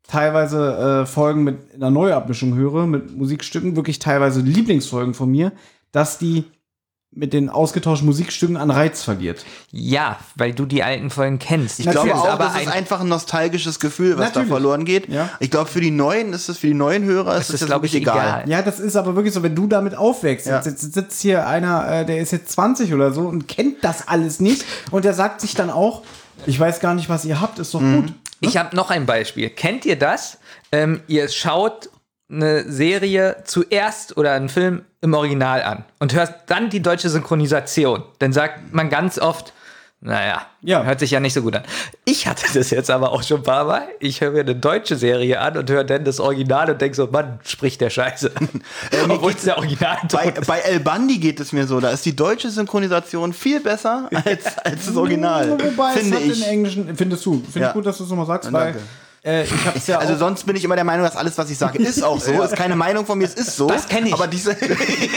teilweise 0.08 1.04
äh, 1.04 1.06
Folgen 1.06 1.44
mit 1.44 1.74
einer 1.76 1.92
Neuabmischung 1.92 2.56
höre, 2.56 2.88
mit 2.88 3.16
Musikstücken, 3.16 3.76
wirklich 3.76 4.00
teilweise 4.00 4.42
Lieblingsfolgen 4.42 5.14
von 5.14 5.30
mir, 5.30 5.52
dass 5.92 6.18
die 6.18 6.46
mit 7.20 7.34
den 7.34 7.50
ausgetauschten 7.50 8.06
Musikstücken 8.08 8.58
an 8.58 8.72
Reiz 8.72 9.04
verliert. 9.04 9.46
Ja, 9.72 10.18
weil 10.36 10.54
du 10.54 10.66
die 10.66 10.82
alten 10.84 11.10
Folgen 11.10 11.38
kennst. 11.38 11.80
Ich 11.80 11.86
glaube 11.86 12.08
Natürlich, 12.08 12.16
auch, 12.24 12.30
aber 12.30 12.46
das 12.46 12.56
ist 12.56 12.68
ein- 12.68 12.74
einfach 12.74 13.02
ein 13.02 13.08
nostalgisches 13.10 13.80
Gefühl, 13.80 14.18
was 14.18 14.28
Natürlich. 14.28 14.48
da 14.50 14.54
verloren 14.56 14.86
geht. 14.86 15.10
Ja. 15.10 15.30
Ich 15.40 15.52
glaube, 15.52 15.70
für 15.70 15.82
die 15.82 15.92
Neuen 15.92 16.34
ist 16.34 16.50
es, 16.50 16.58
für 16.58 16.68
die 16.68 16.74
neuen 16.74 17.04
Hörer 17.04 17.34
ist 17.34 17.40
Das 17.42 17.50
es 17.50 17.54
ist, 17.56 17.62
jetzt 17.62 17.68
glaub 17.68 17.82
wirklich 17.82 17.96
ich, 17.96 18.02
egal. 18.02 18.18
egal. 18.18 18.50
Ja, 18.50 18.62
das 18.62 18.80
ist 18.80 18.96
aber 18.96 19.16
wirklich 19.16 19.34
so, 19.34 19.44
wenn 19.44 19.56
du 19.56 19.68
damit 19.68 19.96
aufwächst. 19.96 20.48
Ja. 20.48 20.56
Jetzt, 20.58 20.66
jetzt 20.68 20.94
sitzt 20.94 21.22
hier 21.22 21.46
einer, 21.46 21.88
äh, 21.92 22.06
der 22.06 22.20
ist 22.20 22.32
jetzt 22.32 22.52
20 22.52 22.94
oder 22.94 23.12
so 23.12 23.22
und 23.22 23.48
kennt 23.48 23.84
das 23.84 24.08
alles 24.08 24.40
nicht 24.40 24.64
und 24.92 25.06
der 25.06 25.14
sagt 25.14 25.42
sich 25.42 25.54
dann 25.54 25.70
auch, 25.70 26.04
ich 26.46 26.58
weiß 26.60 26.80
gar 26.80 26.94
nicht, 26.96 27.10
was 27.10 27.26
ihr 27.26 27.42
habt, 27.42 27.60
ist 27.60 27.74
doch 27.74 27.82
gut. 27.82 28.14
Ich 28.40 28.56
habe 28.56 28.74
noch 28.76 28.90
ein 28.92 29.06
Beispiel. 29.06 29.50
Kennt 29.50 29.86
ihr 29.86 29.98
das? 29.98 30.38
Ähm, 30.72 31.02
ihr 31.08 31.28
schaut 31.28 31.90
eine 32.32 32.70
Serie 32.72 33.38
zuerst 33.46 34.18
oder 34.18 34.34
einen 34.34 34.50
Film 34.50 34.84
im 35.02 35.14
Original 35.14 35.64
an 35.64 35.84
und 36.00 36.14
hört 36.14 36.34
dann 36.48 36.70
die 36.70 36.82
deutsche 36.82 37.10
Synchronisation. 37.10 38.04
Dann 38.20 38.34
sagt 38.34 38.74
man 38.74 38.90
ganz 38.90 39.18
oft, 39.18 39.54
naja, 40.02 40.44
Ja. 40.62 40.84
hört 40.84 41.00
sich 41.02 41.12
ja 41.12 41.20
nicht 41.20 41.34
so 41.34 41.42
gut 41.42 41.56
an. 41.58 41.64
Ich 42.06 42.26
hatte 42.28 42.46
das 42.54 42.70
jetzt 42.70 42.90
aber 42.90 43.12
auch 43.12 43.22
schon 43.24 43.38
ein 43.42 43.44
paar 43.44 43.66
Mal. 43.66 43.82
Ich 44.00 44.22
höre 44.22 44.32
mir 44.32 44.42
eine 44.42 44.56
deutsche 44.56 44.96
Serie 44.96 45.40
an 45.42 45.58
und 45.58 45.70
höre 45.70 45.84
dann 45.84 46.06
das 46.06 46.20
Original 46.22 46.70
und 46.70 46.80
denke 46.80 46.96
so, 46.96 47.08
Mann, 47.08 47.40
spricht 47.44 47.82
der 47.82 47.90
Scheiße. 47.90 48.32
Obwohl 49.10 49.32
es 49.34 49.44
der 49.44 49.58
Original 49.58 49.98
Bei, 50.12 50.32
bei 50.32 50.60
El 50.60 50.80
Bandi 50.80 51.18
geht 51.18 51.40
es 51.42 51.52
mir 51.52 51.66
so, 51.68 51.80
da 51.82 51.90
ist 51.90 52.06
die 52.06 52.16
deutsche 52.16 52.50
Synchronisation 52.50 53.34
viel 53.34 53.60
besser 53.60 54.08
als, 54.24 54.58
als 54.60 54.86
das 54.86 54.96
Original. 54.96 55.50
Wobei 55.60 55.94
finde 55.94 56.16
es 56.18 56.24
hat 56.24 56.30
ich. 56.32 56.40
den 56.44 56.50
Englischen, 56.50 56.96
findest 56.96 57.26
du, 57.26 57.42
finde 57.44 57.60
Ja. 57.60 57.68
ich 57.70 57.74
gut, 57.74 57.86
dass 57.86 57.98
du 57.98 58.04
es 58.06 58.10
nochmal 58.10 58.28
sagst, 58.28 58.54
weil 58.54 58.74
danke. 58.74 58.80
Äh, 59.24 59.44
ich 59.44 59.66
hab's 59.66 59.88
ja 59.88 59.98
Also 60.00 60.14
auch, 60.14 60.20
sonst 60.20 60.46
bin 60.46 60.56
ich 60.56 60.64
immer 60.64 60.76
der 60.76 60.84
Meinung, 60.84 61.06
dass 61.06 61.16
alles, 61.16 61.38
was 61.38 61.50
ich 61.50 61.58
sage, 61.58 61.78
ist 61.80 62.04
auch 62.04 62.20
so. 62.20 62.42
Ist 62.42 62.56
keine 62.56 62.76
Meinung 62.76 63.06
von 63.06 63.18
mir, 63.18 63.26
es 63.26 63.34
ist 63.34 63.56
so. 63.56 63.68
Das 63.68 63.88
kenn 63.88 64.06
ich. 64.06 64.14
Aber, 64.14 64.28
diese, 64.28 64.56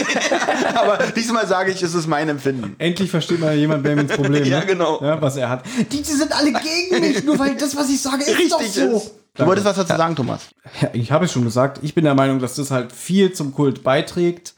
aber 0.75 0.99
diesmal 1.15 1.47
sage 1.47 1.71
ich, 1.73 1.83
es 1.83 1.95
ist 1.95 2.07
mein 2.07 2.29
Empfinden. 2.29 2.75
endlich 2.79 3.11
versteht 3.11 3.41
mal 3.41 3.55
jemand 3.55 3.83
Benjamins 3.83 4.13
Problem, 4.13 4.45
Ja, 4.53 4.61
ne? 4.61 4.67
genau. 4.67 5.01
ja, 5.03 5.21
was 5.21 5.37
er 5.37 5.49
hat. 5.49 5.65
Die, 5.91 6.03
die 6.03 6.13
sind 6.13 6.33
alle 6.37 6.53
gegen 6.53 7.01
mich, 7.01 7.25
nur 7.25 7.39
weil 7.39 7.55
das, 7.57 7.77
was 7.77 7.89
ich 7.91 8.01
sage, 8.01 8.25
ist 8.25 8.53
doch 8.53 8.61
Richtig 8.61 8.83
so. 8.85 8.97
ist. 8.97 9.11
Du 9.35 9.47
wolltest 9.47 9.67
was 9.67 9.77
dazu 9.77 9.97
sagen, 9.97 10.15
Thomas? 10.15 10.43
Ja, 10.81 10.91
ich 10.93 11.11
habe 11.11 11.25
es 11.25 11.33
schon 11.33 11.45
gesagt. 11.45 11.79
Ich 11.83 11.95
bin 11.95 12.05
der 12.05 12.15
Meinung, 12.15 12.39
dass 12.39 12.57
das 12.57 12.71
halt 12.71 12.93
viel 12.93 13.33
zum 13.33 13.55
Kult 13.55 13.83
beiträgt, 13.83 14.53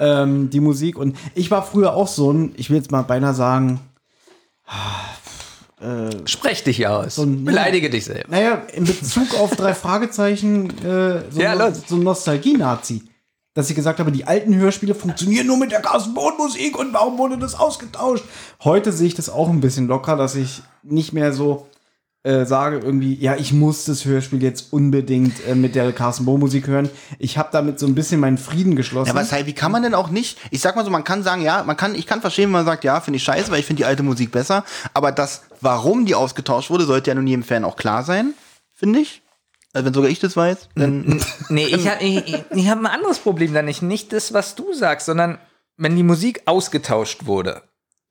ähm, 0.00 0.48
die 0.48 0.60
Musik. 0.60 0.96
Und 0.96 1.18
ich 1.34 1.50
war 1.50 1.62
früher 1.62 1.92
auch 1.94 2.08
so 2.08 2.32
ein, 2.32 2.54
ich 2.56 2.70
will 2.70 2.78
jetzt 2.78 2.90
mal 2.90 3.02
beinahe 3.02 3.34
sagen, 3.34 3.80
Sprech 6.24 6.64
dich 6.64 6.86
aus. 6.86 7.18
ein- 7.18 7.44
Beleidige 7.44 7.90
dich 7.90 8.04
selbst. 8.06 8.30
naja, 8.30 8.62
in 8.72 8.84
Bezug 8.84 9.34
auf 9.38 9.54
drei 9.56 9.74
Fragezeichen, 9.74 10.70
äh, 10.84 11.22
so, 11.30 11.40
Ja, 11.40 11.52
ein- 11.52 11.58
los. 11.58 11.82
so 11.86 11.96
Nostalgie-Nazi. 11.96 13.02
Dass 13.54 13.70
ich 13.70 13.76
gesagt 13.76 13.98
habe, 14.00 14.12
die 14.12 14.26
alten 14.26 14.54
Hörspiele 14.54 14.94
funktionieren 14.94 15.46
nur 15.46 15.56
mit 15.56 15.72
der 15.72 15.80
Carsten 15.80 16.12
Bohn-Musik 16.12 16.78
und 16.78 16.92
warum 16.92 17.16
wurde 17.16 17.38
das 17.38 17.54
ausgetauscht? 17.54 18.24
Heute 18.64 18.92
sehe 18.92 19.06
ich 19.06 19.14
das 19.14 19.30
auch 19.30 19.48
ein 19.48 19.60
bisschen 19.62 19.86
locker, 19.86 20.16
dass 20.16 20.34
ich 20.34 20.62
nicht 20.82 21.12
mehr 21.14 21.32
so 21.32 21.66
äh, 22.22 22.44
sage 22.44 22.80
irgendwie, 22.80 23.14
ja, 23.14 23.36
ich 23.36 23.52
muss 23.52 23.84
das 23.84 24.04
Hörspiel 24.04 24.42
jetzt 24.42 24.72
unbedingt 24.72 25.34
äh, 25.46 25.54
mit 25.54 25.76
der 25.76 25.92
Carsten 25.92 26.24
Bohn 26.24 26.40
Musik 26.40 26.66
hören. 26.66 26.90
Ich 27.20 27.38
habe 27.38 27.50
damit 27.52 27.78
so 27.78 27.86
ein 27.86 27.94
bisschen 27.94 28.18
meinen 28.18 28.36
Frieden 28.36 28.74
geschlossen. 28.74 29.10
Ja, 29.10 29.14
was 29.14 29.30
halt, 29.30 29.46
wie 29.46 29.52
kann 29.52 29.70
man 29.70 29.84
denn 29.84 29.94
auch 29.94 30.10
nicht? 30.10 30.36
Ich 30.50 30.60
sag 30.60 30.74
mal 30.74 30.84
so, 30.84 30.90
man 30.90 31.04
kann 31.04 31.22
sagen, 31.22 31.40
ja, 31.42 31.62
man 31.62 31.76
kann, 31.76 31.94
ich 31.94 32.04
kann 32.04 32.20
verstehen, 32.20 32.46
wenn 32.46 32.50
man 32.50 32.64
sagt, 32.66 32.82
ja, 32.82 33.00
finde 33.00 33.18
ich 33.18 33.22
scheiße, 33.22 33.52
weil 33.52 33.60
ich 33.60 33.66
finde 33.66 33.78
die 33.82 33.84
alte 33.84 34.02
Musik 34.02 34.32
besser. 34.32 34.64
Aber 34.92 35.12
das, 35.12 35.42
warum 35.60 36.06
die 36.06 36.14
ausgetauscht 36.14 36.70
wurde, 36.70 36.84
sollte 36.84 37.10
ja 37.10 37.14
nun 37.14 37.26
jedem 37.26 37.42
Fan 37.44 37.64
auch 37.64 37.76
klar 37.76 38.02
sein, 38.02 38.34
finde 38.72 39.00
ich. 39.00 39.22
Also 39.72 39.86
wenn 39.86 39.94
sogar 39.94 40.10
ich 40.10 40.20
das 40.20 40.36
weiß, 40.36 40.68
dann 40.74 41.20
Nee, 41.50 41.66
ich 41.66 41.86
habe 41.88 42.02
ich, 42.02 42.34
ich- 42.54 42.68
hab 42.68 42.78
ein 42.78 42.86
anderes 42.86 43.18
Problem 43.18 43.52
da 43.52 43.60
nicht. 43.62 43.82
Nicht 43.82 44.12
das, 44.12 44.32
was 44.32 44.54
du 44.54 44.72
sagst, 44.72 45.06
sondern 45.06 45.38
wenn 45.76 45.96
die 45.96 46.02
Musik 46.02 46.42
ausgetauscht 46.46 47.26
wurde, 47.26 47.62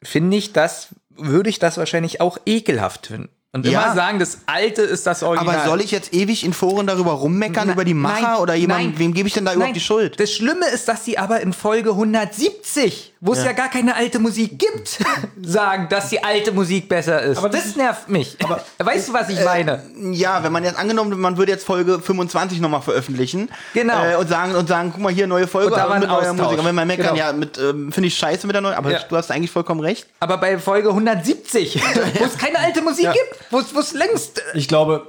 finde 0.03 0.37
ich 0.37 0.53
das, 0.53 0.89
würde 1.09 1.49
ich 1.49 1.57
das 1.59 1.77
wahrscheinlich 1.77 2.21
auch 2.21 2.37
ekelhaft 2.45 3.07
finden. 3.07 3.29
Und 3.51 3.65
Ja. 3.65 3.83
immer 3.85 3.95
sagen, 3.95 4.19
das 4.19 4.39
Alte 4.47 4.81
ist 4.81 5.07
das 5.07 5.23
Original. 5.23 5.55
Aber 5.55 5.65
soll 5.65 5.79
ich 5.81 5.89
jetzt 5.89 6.13
ewig 6.13 6.43
in 6.43 6.51
Foren 6.51 6.87
darüber 6.87 7.13
rummeckern, 7.13 7.67
Na- 7.67 7.73
über 7.73 7.85
die 7.85 7.93
Macher 7.93 8.33
nein, 8.33 8.37
oder 8.41 8.53
jemandem, 8.53 8.89
nein. 8.91 8.99
wem 8.99 9.13
gebe 9.13 9.29
ich 9.29 9.33
denn 9.33 9.45
da 9.45 9.53
überhaupt 9.53 9.69
Nein, 9.69 9.73
die 9.73 9.79
Schuld? 9.79 10.19
Das 10.19 10.31
Schlimme 10.33 10.67
ist, 10.67 10.89
dass 10.89 11.05
sie 11.05 11.17
aber 11.17 11.39
in 11.39 11.53
Folge 11.53 11.91
170, 11.91 13.13
wo 13.21 13.33
es 13.33 13.43
ja. 13.43 13.53
gar 13.53 13.69
keine 13.69 13.95
alte 13.95 14.19
Musik 14.19 14.59
gibt, 14.59 14.99
sagen, 15.43 15.87
dass 15.89 16.09
die 16.09 16.23
alte 16.23 16.51
Musik 16.51 16.87
besser 16.89 17.21
ist. 17.21 17.37
Aber 17.37 17.49
das 17.49 17.63
das, 17.65 17.75
nervt 17.75 18.09
mich. 18.09 18.37
weißt 18.77 19.09
du, 19.09 19.13
was 19.13 19.29
ich 19.29 19.43
meine? 19.43 19.81
Ja, 20.11 20.43
wenn 20.43 20.51
man 20.51 20.63
jetzt 20.63 20.77
angenommen, 20.77 21.19
man 21.19 21.37
würde 21.37 21.51
jetzt 21.51 21.65
Folge 21.65 21.99
25 21.99 22.59
nochmal 22.59 22.81
veröffentlichen. 22.81 23.49
Genau. 23.73 24.03
Äh, 24.05 24.15
und 24.15 24.27
sagen, 24.29 24.55
und 24.55 24.67
sagen, 24.67 24.91
guck 24.93 25.01
mal 25.01 25.11
hier, 25.11 25.27
neue 25.27 25.47
Folge 25.47 25.67
Und 25.71 25.77
da 25.77 25.83
aber 25.83 25.89
war 25.89 25.95
ein 25.95 26.01
mit 26.01 26.09
neuer. 26.09 26.33
Musik. 26.33 26.59
Und 26.59 26.65
wenn 26.65 26.75
man 26.75 26.87
meckern, 26.87 27.05
Genau. 27.15 27.17
ja, 27.17 27.33
mit, 27.33 27.57
ähm, 27.57 27.91
finde 27.91 28.07
ich 28.07 28.15
scheiße 28.17 28.45
mit 28.47 28.53
der 28.53 28.61
neuen, 28.61 28.75
aber 28.75 28.91
Ja. 28.91 28.99
du 28.99 29.15
hast 29.15 29.31
eigentlich 29.31 29.51
vollkommen 29.51 29.79
recht. 29.81 30.07
Aber 30.19 30.37
bei 30.37 30.59
Folge 30.59 30.89
170, 30.89 31.81
wo 32.19 32.23
es 32.25 32.37
keine 32.37 32.59
alte 32.59 32.81
Musik 32.81 33.11
gibt, 33.11 33.51
wo 33.51 33.59
es- 33.59 33.73
wo 33.73 33.79
es 33.79 33.93
längst. 33.93 34.39
äh, 34.39 34.57
Ich 34.57 34.67
glaube, 34.67 35.07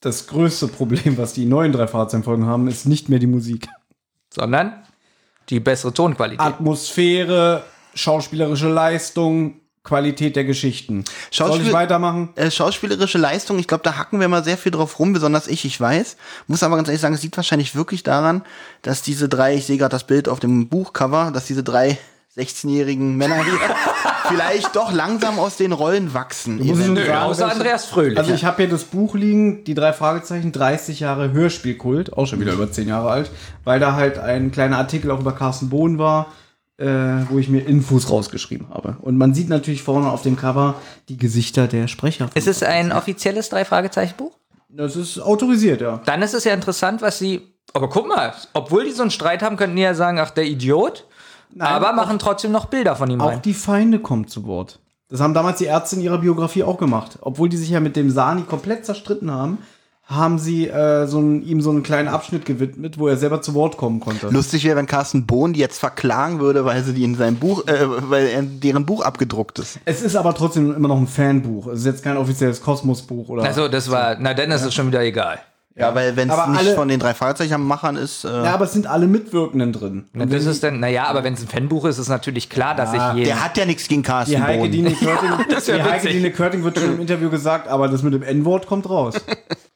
das 0.00 0.26
größte 0.26 0.68
Problem, 0.68 1.16
was 1.16 1.32
die 1.32 1.46
neuen 1.46 1.72
drei 1.72 1.86
Fahrzeugfolgen 1.86 2.46
haben, 2.46 2.68
ist 2.68 2.86
nicht 2.86 3.08
mehr 3.08 3.18
die 3.18 3.26
Musik. 3.26 3.68
Sondern 4.32 4.82
die 5.50 5.60
bessere 5.60 5.92
Tonqualität. 5.92 6.40
Atmosphäre, 6.40 7.64
schauspielerische 7.94 8.68
Leistung, 8.68 9.60
Qualität 9.84 10.34
der 10.34 10.44
Geschichten. 10.44 11.04
Soll 11.30 11.60
ich 11.60 11.72
weitermachen? 11.72 12.30
Äh, 12.36 12.50
schauspielerische 12.50 13.18
Leistung, 13.18 13.58
ich 13.58 13.68
glaube, 13.68 13.84
da 13.84 13.98
hacken 13.98 14.18
wir 14.18 14.28
mal 14.28 14.42
sehr 14.42 14.56
viel 14.56 14.72
drauf 14.72 14.98
rum, 14.98 15.12
besonders 15.12 15.46
ich, 15.46 15.66
ich 15.66 15.78
weiß. 15.78 16.16
Muss 16.46 16.62
aber 16.62 16.76
ganz 16.76 16.88
ehrlich 16.88 17.02
sagen, 17.02 17.14
es 17.14 17.22
liegt 17.22 17.36
wahrscheinlich 17.36 17.74
wirklich 17.74 18.02
daran, 18.02 18.42
dass 18.80 19.02
diese 19.02 19.28
drei, 19.28 19.56
ich 19.56 19.66
sehe 19.66 19.76
gerade 19.76 19.90
das 19.90 20.06
Bild 20.06 20.28
auf 20.28 20.40
dem 20.40 20.68
Buchcover, 20.68 21.30
dass 21.34 21.44
diese 21.46 21.62
drei 21.62 21.98
16-jährigen 22.34 23.16
Männer 23.16 23.44
hier 23.44 23.52
vielleicht 24.28 24.74
doch 24.76 24.92
langsam 24.92 25.38
aus 25.38 25.56
den 25.56 25.72
Rollen 25.72 26.14
wachsen. 26.14 26.58
muss 26.58 26.78
ich. 26.78 26.86
Nö, 26.88 27.04
sagen, 27.04 27.22
außer 27.22 27.50
Andreas 27.50 27.86
Fröhlich. 27.86 28.18
Also 28.18 28.32
ich 28.32 28.44
habe 28.44 28.58
hier 28.58 28.68
das 28.68 28.84
Buch 28.84 29.14
liegen, 29.14 29.64
die 29.64 29.74
drei 29.74 29.92
Fragezeichen, 29.92 30.52
30 30.52 31.00
Jahre 31.00 31.32
Hörspielkult, 31.32 32.12
auch 32.12 32.26
schon 32.26 32.40
wieder 32.40 32.52
über 32.52 32.70
10 32.70 32.88
Jahre 32.88 33.10
alt, 33.10 33.30
weil 33.64 33.80
da 33.80 33.94
halt 33.94 34.18
ein 34.18 34.50
kleiner 34.50 34.78
Artikel 34.78 35.10
auch 35.10 35.20
über 35.20 35.32
Carsten 35.32 35.68
Bohn 35.70 35.98
war, 35.98 36.32
äh, 36.76 36.86
wo 37.28 37.38
ich 37.38 37.48
mir 37.48 37.60
Infos 37.60 38.10
rausgeschrieben 38.10 38.68
habe. 38.70 38.96
Und 39.00 39.16
man 39.16 39.34
sieht 39.34 39.48
natürlich 39.48 39.82
vorne 39.82 40.10
auf 40.10 40.22
dem 40.22 40.36
Cover 40.36 40.74
die 41.08 41.16
Gesichter 41.16 41.68
der 41.68 41.88
Sprecher. 41.88 42.28
ist 42.34 42.48
es 42.48 42.62
ein 42.62 42.92
offizielles 42.92 43.48
Drei-Fragezeichen-Buch? 43.48 44.32
Das 44.68 44.96
ist 44.96 45.20
autorisiert, 45.20 45.80
ja. 45.80 46.00
Dann 46.04 46.22
ist 46.22 46.34
es 46.34 46.44
ja 46.44 46.52
interessant, 46.52 47.00
was 47.00 47.18
sie. 47.18 47.42
Aber 47.72 47.88
guck 47.88 48.08
mal, 48.08 48.34
obwohl 48.54 48.84
die 48.84 48.90
so 48.90 49.02
einen 49.02 49.12
Streit 49.12 49.42
haben, 49.42 49.56
könnten 49.56 49.76
die 49.76 49.82
ja 49.82 49.94
sagen, 49.94 50.18
ach, 50.18 50.30
der 50.30 50.44
Idiot. 50.46 51.06
Aber 51.58 51.92
machen 51.92 52.18
trotzdem 52.18 52.52
noch 52.52 52.66
Bilder 52.66 52.96
von 52.96 53.10
ihm 53.10 53.20
Auch 53.20 53.28
rein. 53.28 53.42
die 53.42 53.54
Feinde 53.54 53.98
kommen 53.98 54.26
zu 54.26 54.46
Wort. 54.46 54.80
Das 55.08 55.20
haben 55.20 55.34
damals 55.34 55.58
die 55.58 55.66
Ärzte 55.66 55.96
in 55.96 56.02
ihrer 56.02 56.18
Biografie 56.18 56.64
auch 56.64 56.78
gemacht. 56.78 57.18
Obwohl 57.20 57.48
die 57.48 57.56
sich 57.56 57.70
ja 57.70 57.80
mit 57.80 57.94
dem 57.94 58.10
Sani 58.10 58.42
komplett 58.42 58.84
zerstritten 58.86 59.30
haben, 59.30 59.58
haben 60.06 60.38
sie 60.38 60.68
äh, 60.68 61.06
so 61.06 61.18
einen, 61.18 61.42
ihm 61.42 61.62
so 61.62 61.70
einen 61.70 61.82
kleinen 61.82 62.08
Abschnitt 62.08 62.44
gewidmet, 62.44 62.98
wo 62.98 63.08
er 63.08 63.16
selber 63.16 63.40
zu 63.40 63.54
Wort 63.54 63.78
kommen 63.78 64.00
konnte. 64.00 64.28
Lustig 64.28 64.64
wäre, 64.64 64.76
wenn 64.76 64.86
Carsten 64.86 65.24
Bohn 65.24 65.54
die 65.54 65.60
jetzt 65.60 65.78
verklagen 65.78 66.40
würde, 66.40 66.64
weil 66.64 66.82
sie 66.84 66.92
die 66.92 67.04
in 67.04 67.14
seinem 67.14 67.36
Buch, 67.36 67.66
äh, 67.66 67.86
weil 68.10 68.26
er 68.26 68.42
deren 68.42 68.84
Buch 68.84 69.02
abgedruckt 69.02 69.58
ist. 69.58 69.80
Es 69.86 70.02
ist 70.02 70.16
aber 70.16 70.34
trotzdem 70.34 70.74
immer 70.74 70.88
noch 70.88 70.98
ein 70.98 71.06
Fanbuch. 71.06 71.68
Es 71.68 71.80
ist 71.80 71.86
jetzt 71.86 72.04
kein 72.04 72.18
offizielles 72.18 72.60
Kosmos-Buch 72.60 73.28
oder. 73.30 73.44
Also, 73.44 73.68
das 73.68 73.90
war. 73.90 74.16
Na, 74.18 74.34
dann 74.34 74.50
ist 74.50 74.64
es 74.64 74.74
schon 74.74 74.88
wieder 74.88 75.02
egal. 75.02 75.38
Ja, 75.76 75.92
weil 75.94 76.14
wenn 76.16 76.30
es 76.30 76.36
nicht 76.48 76.58
alle- 76.60 76.74
von 76.76 76.86
den 76.86 77.00
drei 77.00 77.14
Fragezeichen-Machern 77.14 77.96
ist, 77.96 78.24
äh, 78.24 78.28
ja, 78.28 78.54
aber 78.54 78.64
es 78.66 78.72
sind 78.72 78.86
alle 78.86 79.08
Mitwirkenden 79.08 79.72
drin. 79.72 80.04
Na, 80.12 80.24
das 80.24 80.46
ist 80.46 80.62
dann, 80.62 80.78
naja, 80.78 81.06
aber 81.08 81.24
wenn 81.24 81.34
es 81.34 81.42
ein 81.42 81.48
Fanbuch 81.48 81.84
ist, 81.86 81.98
ist 81.98 82.08
natürlich 82.08 82.48
klar, 82.48 82.76
dass 82.76 82.94
ich 82.94 83.00
jeden. 83.14 83.24
der 83.24 83.44
hat 83.44 83.56
ja 83.58 83.64
nichts 83.66 83.88
gegen 83.88 84.02
Die 84.02 84.06
Carsten 84.06 84.40
Heike 84.40 84.60
Bohn. 84.62 84.70
Dine 84.70 84.92
Körting, 84.92 85.30
wär 85.30 85.76
die 85.76 85.82
Heike. 85.82 86.08
Dine 86.10 86.30
Körting 86.30 86.62
wird 86.62 86.78
schon 86.78 86.94
im 86.94 87.00
Interview 87.00 87.28
gesagt, 87.28 87.66
aber 87.66 87.88
das 87.88 88.04
mit 88.04 88.14
dem 88.14 88.22
N-Wort 88.22 88.66
kommt 88.68 88.88
raus. 88.88 89.14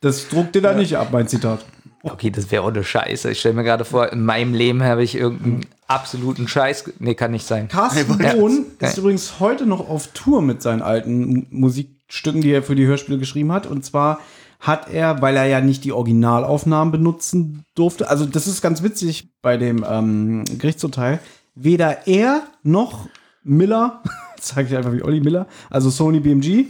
Das 0.01 0.29
druckt 0.29 0.55
dir 0.55 0.63
da 0.63 0.73
nicht 0.73 0.97
ab, 0.97 1.09
mein 1.11 1.27
Zitat. 1.27 1.65
Okay, 2.05 2.31
das 2.31 2.49
wäre 2.53 2.63
auch 2.63 2.69
eine 2.69 2.85
Scheiße. 2.85 3.33
Ich 3.33 3.41
stelle 3.41 3.57
mir 3.57 3.65
gerade 3.65 3.85
vor, 3.85 4.13
in 4.13 4.25
meinem 4.25 4.55
Leben 4.55 4.85
habe 4.85 5.03
ich 5.03 5.17
irgendeinen 5.17 5.67
absoluten 5.89 6.47
Scheiß. 6.47 6.85
Nee, 7.01 7.15
kann 7.17 7.33
nicht 7.33 7.45
sein. 7.45 7.67
Carsten 7.67 8.23
Ja. 8.23 8.35
Bohn 8.35 8.67
Geil. 8.79 8.89
ist 8.91 8.99
übrigens 8.99 9.41
heute 9.41 9.67
noch 9.67 9.89
auf 9.89 10.07
Tour 10.15 10.43
mit 10.43 10.63
seinen 10.63 10.81
alten 10.81 11.23
M- 11.39 11.47
Musikstücken, 11.51 12.41
die 12.41 12.53
er 12.53 12.63
für 12.63 12.77
die 12.77 12.87
Hörspiele 12.87 13.19
geschrieben 13.19 13.51
hat. 13.51 13.67
Und 13.67 13.85
zwar 13.85 14.21
hat 14.59 14.91
er, 14.93 15.23
weil 15.23 15.37
er 15.37 15.47
ja 15.47 15.61
nicht 15.61 15.85
die 15.85 15.93
Originalaufnahmen 15.93 16.93
benutzen 16.93 17.65
durfte, 17.75 18.11
also 18.11 18.27
das 18.27 18.47
ist 18.47 18.63
ganz 18.63 18.83
witzig 18.83 19.31
bei 19.41 19.57
dem 19.57 19.85
ähm, 19.89 20.45
Gerichtsurteil, 20.59 21.21
weder 21.55 22.07
er 22.07 22.43
noch 22.63 23.09
Miller, 23.43 24.03
sage 24.41 24.69
ich 24.69 24.77
einfach 24.77 24.93
wie 24.93 25.03
Olli 25.03 25.21
Miller, 25.21 25.47
also 25.71 25.91
Sony 25.91 26.21
BMG, 26.21 26.67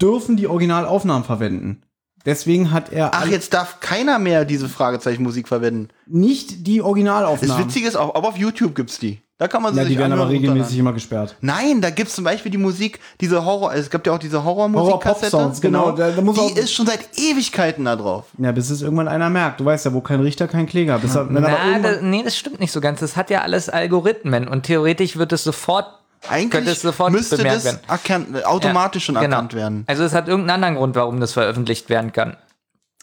dürfen 0.00 0.36
die 0.36 0.48
Originalaufnahmen 0.48 1.24
verwenden. 1.24 1.82
Deswegen 2.24 2.70
hat 2.70 2.92
er 2.92 3.10
Ach, 3.14 3.26
jetzt 3.26 3.52
darf 3.54 3.80
keiner 3.80 4.18
mehr 4.18 4.44
diese 4.44 4.68
Fragezeichenmusik 4.68 5.48
verwenden. 5.48 5.88
nicht 6.06 6.66
die 6.66 6.78
Das 6.78 6.86
Originalaufnahmen. 6.86 7.66
Witzige 7.66 7.88
ist 7.88 7.96
auch, 7.96 8.14
aber 8.14 8.28
auf 8.28 8.36
YouTube 8.36 8.74
gibt's 8.74 8.98
die. 8.98 9.20
Da 9.38 9.48
kann 9.48 9.60
man 9.60 9.72
sie 9.74 9.80
ja, 9.80 9.84
sich 9.86 9.94
die 9.94 9.98
werden 9.98 10.12
aber 10.12 10.28
regelmäßig 10.28 10.78
immer 10.78 10.92
gesperrt. 10.92 11.34
Nein, 11.40 11.80
da 11.80 11.90
gibt's 11.90 12.14
zum 12.14 12.22
Beispiel 12.22 12.52
die 12.52 12.58
Musik, 12.58 13.00
diese 13.20 13.44
Horror, 13.44 13.74
es 13.74 13.90
gibt 13.90 14.06
ja 14.06 14.12
auch 14.12 14.18
diese 14.20 14.44
Horrormusik-Kassette. 14.44 15.36
Horror-Pop-Songs, 15.36 15.60
genau, 15.60 15.90
da- 15.90 16.12
da 16.12 16.22
muss 16.22 16.38
auch- 16.38 16.46
die 16.54 16.60
ist 16.60 16.72
schon 16.72 16.86
seit 16.86 17.00
Ewigkeiten 17.18 17.84
da 17.86 17.96
drauf. 17.96 18.26
Ja, 18.38 18.52
bis 18.52 18.70
es 18.70 18.82
irgendwann 18.82 19.08
einer 19.08 19.30
merkt. 19.30 19.58
Du 19.58 19.64
weißt 19.64 19.84
ja, 19.86 19.92
wo 19.92 20.00
kein 20.00 20.20
Richter, 20.20 20.46
kein 20.46 20.66
Kläger. 20.66 20.96
Bis 21.00 21.16
aber 21.16 21.28
Na, 21.40 21.78
das, 21.82 22.02
nee, 22.02 22.22
das 22.22 22.36
stimmt 22.36 22.60
nicht 22.60 22.70
so 22.70 22.80
ganz. 22.80 23.00
Das 23.00 23.16
hat 23.16 23.30
ja 23.30 23.40
alles 23.40 23.68
Algorithmen 23.68 24.46
und 24.46 24.62
theoretisch 24.62 25.16
wird 25.16 25.32
es 25.32 25.42
sofort, 25.42 25.86
Eigentlich 26.28 26.68
es 26.68 26.82
sofort 26.82 27.12
müsste 27.12 27.36
bemerkt 27.36 27.56
das 27.58 27.64
werden. 27.64 27.80
erkannt, 27.88 28.44
automatisch 28.44 29.04
schon 29.06 29.14
Ja, 29.16 29.22
genau. 29.22 29.36
erkannt 29.36 29.54
werden. 29.54 29.84
Also 29.86 30.04
es 30.04 30.12
hat 30.14 30.28
irgendeinen 30.28 30.56
anderen 30.62 30.76
Grund, 30.76 30.94
warum 30.96 31.20
das 31.20 31.32
veröffentlicht 31.32 31.88
werden 31.88 32.12
kann. 32.12 32.36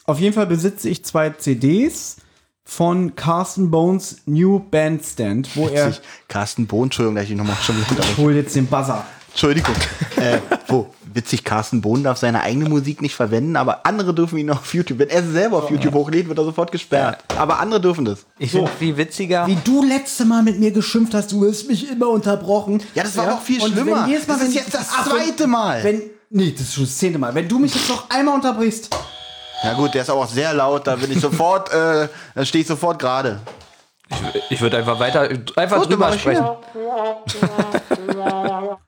Auf 0.06 0.20
jeden 0.20 0.34
Fall 0.34 0.48
besitze 0.48 0.90
ich 0.90 1.04
zwei 1.06 1.30
CDs 1.32 2.18
von 2.64 3.16
Carsten 3.16 3.72
Bones 3.72 4.22
New 4.26 4.60
Bandstand, 4.60 5.56
wo 5.56 5.68
er. 5.68 5.94
Carsten 6.28 6.68
Bohn, 6.68 6.84
Entschuldigung, 6.86 7.22
ich 7.22 7.30
nochmal 7.32 7.58
schon 7.62 7.76
wieder 7.78 8.04
Ich 8.04 8.18
hol 8.18 8.34
jetzt 8.36 8.56
den 8.56 8.68
Buzzer. 8.68 9.06
Entschuldigung. 9.30 9.76
äh, 10.18 10.40
wo? 10.68 10.90
Witzig, 11.12 11.44
Carsten 11.44 11.82
Bohn 11.82 12.04
darf 12.04 12.18
seine 12.20 12.42
eigene 12.42 12.70
Musik 12.70 13.02
nicht 13.02 13.16
verwenden, 13.16 13.56
aber 13.56 13.86
andere 13.86 14.14
dürfen 14.14 14.38
ihn 14.38 14.50
auf 14.52 14.74
YouTube. 14.74 15.00
Wenn 15.00 15.10
er 15.10 15.24
selber 15.24 15.58
auf 15.58 15.70
YouTube 15.72 15.94
hochlädt, 15.94 16.28
wird 16.28 16.38
er 16.38 16.44
sofort 16.46 16.72
gesperrt. 16.72 17.24
Aber 17.38 17.60
andere 17.60 17.82
dürfen 17.82 18.06
das. 18.06 18.26
Ich 18.38 18.52
finde 18.52 18.70
viel 18.78 18.96
witziger. 18.96 19.48
Wie 19.48 19.58
du 19.64 19.84
letzte 19.84 20.26
Mal 20.26 20.44
mit 20.44 20.60
mir 20.60 20.72
geschimpft 20.72 21.14
hast, 21.14 21.32
du 21.32 21.48
hast 21.50 21.68
mich 21.68 21.90
immer 21.90 22.10
unterbrochen. 22.10 22.84
Ja, 22.94 23.04
das 23.04 23.18
war 23.18 23.26
aber 23.26 23.34
auch 23.36 23.42
viel 23.42 23.62
Und 23.62 23.72
schlimmer. 23.74 24.04
Wenn 24.04 24.10
jedes 24.12 24.28
Mal, 24.28 24.34
Das 24.36 24.44
ist 24.44 24.50
wenn- 24.50 24.62
jetzt 24.64 24.74
das 24.74 24.88
Ach, 24.96 25.08
zweite 25.10 25.48
Mal. 25.48 25.84
Wenn, 25.84 26.02
nee, 26.30 26.52
das 26.52 26.62
ist 26.62 26.74
schon 26.76 26.84
das 26.84 26.98
zehnte 26.98 27.18
Mal. 27.20 27.34
Wenn 27.34 27.48
du 27.48 27.58
mich 27.60 27.74
jetzt 27.74 27.90
noch 27.90 28.10
einmal 28.10 28.36
unterbrichst. 28.36 28.90
Ja 29.64 29.74
gut, 29.74 29.94
der 29.94 30.04
ist 30.04 30.10
aber 30.10 30.22
auch 30.22 30.28
sehr 30.30 30.54
laut, 30.54 30.86
da 30.88 30.96
bin 30.96 31.12
ich 31.12 31.20
sofort, 31.20 31.70
äh, 31.74 32.08
da 32.36 32.46
stehe 32.46 32.62
ich 32.62 32.68
sofort 32.68 33.00
gerade. 33.00 33.40
Ich 34.50 34.60
würde 34.62 34.78
einfach 34.78 35.00
weiter, 35.00 35.30
einfach 35.56 35.78
Gut, 35.82 35.92
drüber 35.92 36.14
ich 36.14 36.22
sprechen. 36.22 36.44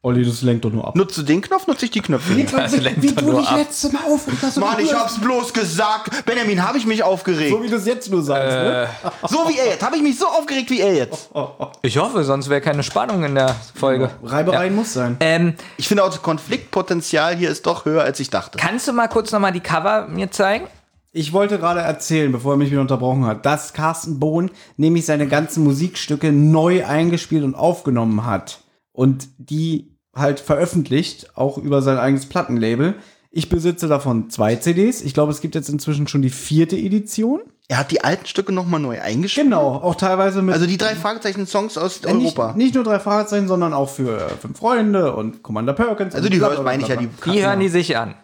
Olli, 0.04 0.26
das 0.26 0.42
lenkt 0.42 0.66
doch 0.66 0.72
nur 0.72 0.88
ab. 0.88 0.96
Nutzt 0.96 1.16
du 1.16 1.22
den 1.22 1.42
Knopf, 1.42 1.68
nutze 1.68 1.86
ich 1.86 1.92
die 1.92 2.02
Knöpfe. 2.02 2.34
Das 2.52 2.76
lenkt 2.76 3.18
doch 3.18 3.22
nur 3.24 3.48
ab. 3.48 3.56
letzte 3.58 3.92
Mal 3.92 4.02
aufgeregt 4.12 4.42
hast. 4.42 4.58
Mann, 4.58 4.80
ich 4.80 4.92
hab's 4.92 5.20
bloß 5.22 5.54
gesagt. 5.54 6.26
Benjamin, 6.26 6.68
habe 6.68 6.80
ich 6.80 6.88
mich 6.88 7.04
aufgeregt. 7.04 7.52
So 7.52 7.62
wie 7.62 7.68
du 7.70 7.76
es 7.76 7.86
jetzt 7.86 8.10
nur 8.10 8.24
sagst, 8.24 8.50
ne? 8.50 8.88
So 9.30 9.48
wie 9.48 9.60
er 9.60 9.68
jetzt. 9.68 9.84
Habe 9.86 9.98
ich 9.98 10.02
mich 10.02 10.18
so 10.18 10.26
aufgeregt 10.26 10.72
wie 10.72 10.80
er 10.82 10.94
jetzt. 10.96 11.30
Ich 11.84 11.98
hoffe, 11.98 12.24
sonst 12.24 12.50
wäre 12.50 12.62
keine 12.62 12.82
Spannung 12.84 13.24
in 13.24 13.36
der 13.36 13.56
Folge. 13.76 14.10
Reibereien 14.24 14.76
muss 14.76 14.94
sein. 14.94 15.18
Ähm, 15.20 15.54
Ich 15.78 15.88
finde 15.88 16.04
auch, 16.04 16.10
das 16.10 16.22
Konfliktpotenzial 16.22 17.36
hier 17.36 17.50
ist 17.50 17.66
doch 17.68 17.86
höher, 17.86 18.02
als 18.04 18.20
ich 18.20 18.30
dachte. 18.30 18.58
kannst 18.58 18.88
du 18.88 18.94
mal 18.94 19.08
kurz 19.08 19.32
nochmal 19.32 19.52
die 19.52 19.60
Cover 19.60 20.08
mir 20.08 20.32
zeigen? 20.32 20.66
Ich 21.12 21.34
wollte 21.34 21.60
gerade 21.60 21.82
erzählen, 21.82 22.32
bevor 22.32 22.54
er 22.54 22.58
mich 22.58 22.72
wieder 22.72 22.82
unterbrochen 22.82 23.26
hat, 23.26 23.46
dass 23.46 23.74
Carsten 23.74 24.20
Bohn 24.20 24.50
nämlich 24.78 25.06
seine 25.06 25.28
ganzen 25.28 25.64
Musikstücke 25.64 26.32
neu 26.32 26.86
eingespielt 26.86 27.44
und 27.44 27.54
aufgenommen 27.54 28.26
hat. 28.26 28.61
Und 28.92 29.30
die 29.38 29.98
halt 30.16 30.40
veröffentlicht, 30.40 31.38
auch 31.38 31.58
über 31.58 31.82
sein 31.82 31.98
eigenes 31.98 32.26
Plattenlabel. 32.26 32.96
Ich 33.34 33.48
besitze 33.48 33.88
davon 33.88 34.30
zwei 34.30 34.58
CDs. 34.58 35.02
Ich 35.02 35.14
glaube, 35.14 35.32
es 35.32 35.40
gibt 35.40 35.56
jetzt 35.56 35.70
inzwischen 35.70 36.08
schon 36.08 36.22
die 36.22 36.30
vierte 36.30 36.76
Edition. 36.76 37.42
Er 37.70 37.78
hat 37.78 37.92
die 37.92 38.04
alten 38.04 38.26
Stücke 38.26 38.52
nochmal 38.52 38.82
neu 38.82 39.00
eingespielt. 39.02 39.46
Genau, 39.46 39.76
auch 39.76 39.96
teilweise 39.96 40.42
mit. 40.42 40.54
Also 40.54 40.66
die 40.66 40.78
drei 40.78 40.96
Fragezeichen-Songs 40.96 41.78
aus 41.78 42.04
äh, 42.04 42.14
nicht, 42.14 42.38
Europa. 42.38 42.58
nicht 42.58 42.76
nur 42.76 42.84
drei 42.84 43.00
Fragezeichen, 43.00 43.48
sondern 43.48 43.72
auch 43.72 43.90
für 43.90 44.18
äh, 44.18 44.30
Fünf 44.32 44.58
Freunde 44.58 45.16
und 45.16 45.44
Commander 45.44 45.72
Perkins. 45.72 46.14
Also 46.14 46.28
die 46.28 46.40
bla, 46.40 46.62
meine 46.62 46.84
ich 46.84 46.90
ja, 46.90 46.98
die. 46.98 47.08
Die 47.26 47.46
hören 47.46 47.62
die 47.62 47.70
sich 47.70 47.96
an. 47.96 48.16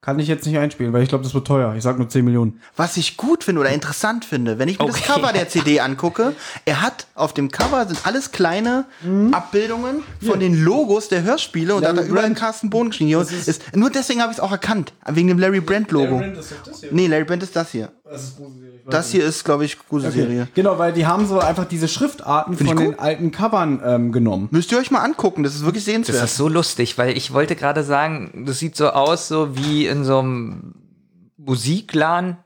Kann 0.00 0.20
ich 0.20 0.28
jetzt 0.28 0.46
nicht 0.46 0.56
einspielen, 0.56 0.92
weil 0.92 1.02
ich 1.02 1.08
glaube, 1.08 1.24
das 1.24 1.34
wird 1.34 1.44
teuer. 1.44 1.74
Ich 1.76 1.82
sag 1.82 1.98
nur 1.98 2.08
10 2.08 2.24
Millionen. 2.24 2.60
Was 2.76 2.96
ich 2.96 3.16
gut 3.16 3.42
finde 3.42 3.60
oder 3.62 3.70
interessant 3.70 4.24
finde, 4.24 4.56
wenn 4.60 4.68
ich 4.68 4.78
mir 4.78 4.86
das 4.86 4.94
Okay. 4.96 5.12
Cover 5.12 5.32
der 5.32 5.48
CD 5.48 5.80
angucke, 5.80 6.34
er 6.64 6.82
hat 6.82 7.08
auf 7.16 7.34
dem 7.34 7.50
Cover 7.50 7.84
sind 7.84 8.06
alles 8.06 8.30
kleine 8.30 8.84
Abbildungen 9.32 10.04
von 10.24 10.38
den 10.38 10.62
Logos 10.62 11.08
der 11.08 11.24
Hörspiele 11.24 11.74
und 11.74 11.82
da 11.82 11.88
hat 11.88 11.96
er 11.96 12.02
Larry 12.02 12.10
überall 12.10 12.24
Brand. 12.26 12.38
Carsten 12.38 12.70
Bohn 12.70 12.90
geschrieben. 12.90 13.08
Hier 13.08 13.20
ist, 13.20 13.74
nur 13.76 13.90
deswegen 13.90 14.22
habe 14.22 14.30
ich 14.30 14.38
es 14.38 14.42
auch 14.42 14.52
erkannt, 14.52 14.92
wegen 15.06 15.26
dem 15.26 15.38
Larry 15.40 15.60
Brand 15.60 15.90
Logo. 15.90 16.22
Nee, 16.92 17.08
Larry 17.08 17.24
Brand 17.24 17.42
ist 17.42 17.56
das 17.56 17.72
hier. 17.72 17.90
Das 18.88 19.10
hier 19.10 19.24
ist, 19.24 19.44
glaube 19.44 19.64
ich, 19.64 19.78
Gruselserie. 19.88 20.48
Genau, 20.54 20.78
weil 20.78 20.92
die 20.92 21.06
haben 21.06 21.26
so 21.26 21.40
einfach 21.40 21.66
diese 21.66 21.88
Schriftarten 21.88 22.56
Find 22.56 22.70
von 22.70 22.78
den 22.78 22.98
alten 22.98 23.30
Covern 23.30 23.80
ähm, 23.84 24.12
genommen. 24.12 24.48
Müsst 24.50 24.72
ihr 24.72 24.78
euch 24.78 24.90
mal 24.90 25.00
angucken, 25.00 25.42
das 25.42 25.54
ist 25.54 25.64
wirklich 25.64 25.84
Das 25.84 25.92
sehenswert. 25.92 26.24
ist 26.24 26.36
so 26.36 26.48
lustig, 26.48 26.96
weil 26.96 27.16
ich 27.16 27.32
wollte 27.32 27.54
gerade 27.54 27.84
sagen, 27.84 28.44
das 28.46 28.58
sieht 28.58 28.76
so 28.76 28.88
aus, 28.88 29.28
so 29.28 29.56
wie 29.56 29.86
in 29.86 30.04
so 30.04 30.20
einem 30.20 30.74
Musikladen. 31.48 32.36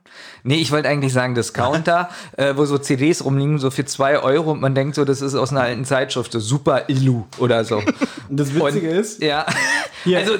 Nee, 0.43 0.55
ich 0.55 0.71
wollte 0.71 0.87
eigentlich 0.89 1.11
sagen 1.11 1.35
Discounter, 1.35 2.09
äh, 2.37 2.53
wo 2.55 2.65
so 2.65 2.77
CDs 2.77 3.23
rumliegen, 3.25 3.59
so 3.59 3.69
für 3.71 3.83
zwei 3.85 4.19
Euro 4.19 4.51
und 4.51 4.61
man 4.61 4.73
denkt 4.75 4.95
so, 4.95 5.05
das 5.05 5.21
ist 5.21 5.35
aus 5.35 5.51
einer 5.51 5.61
alten 5.61 5.85
Zeitschrift, 5.85 6.31
so 6.31 6.39
Super 6.39 6.83
Illu 6.87 7.23
oder 7.39 7.65
so. 7.65 7.77
Und 8.29 8.39
das 8.39 8.53
Witzige 8.53 8.89
Und- 8.91 8.95
ist, 8.97 9.21
Ja. 9.21 9.45
Hier. 10.03 10.19
Also, 10.19 10.33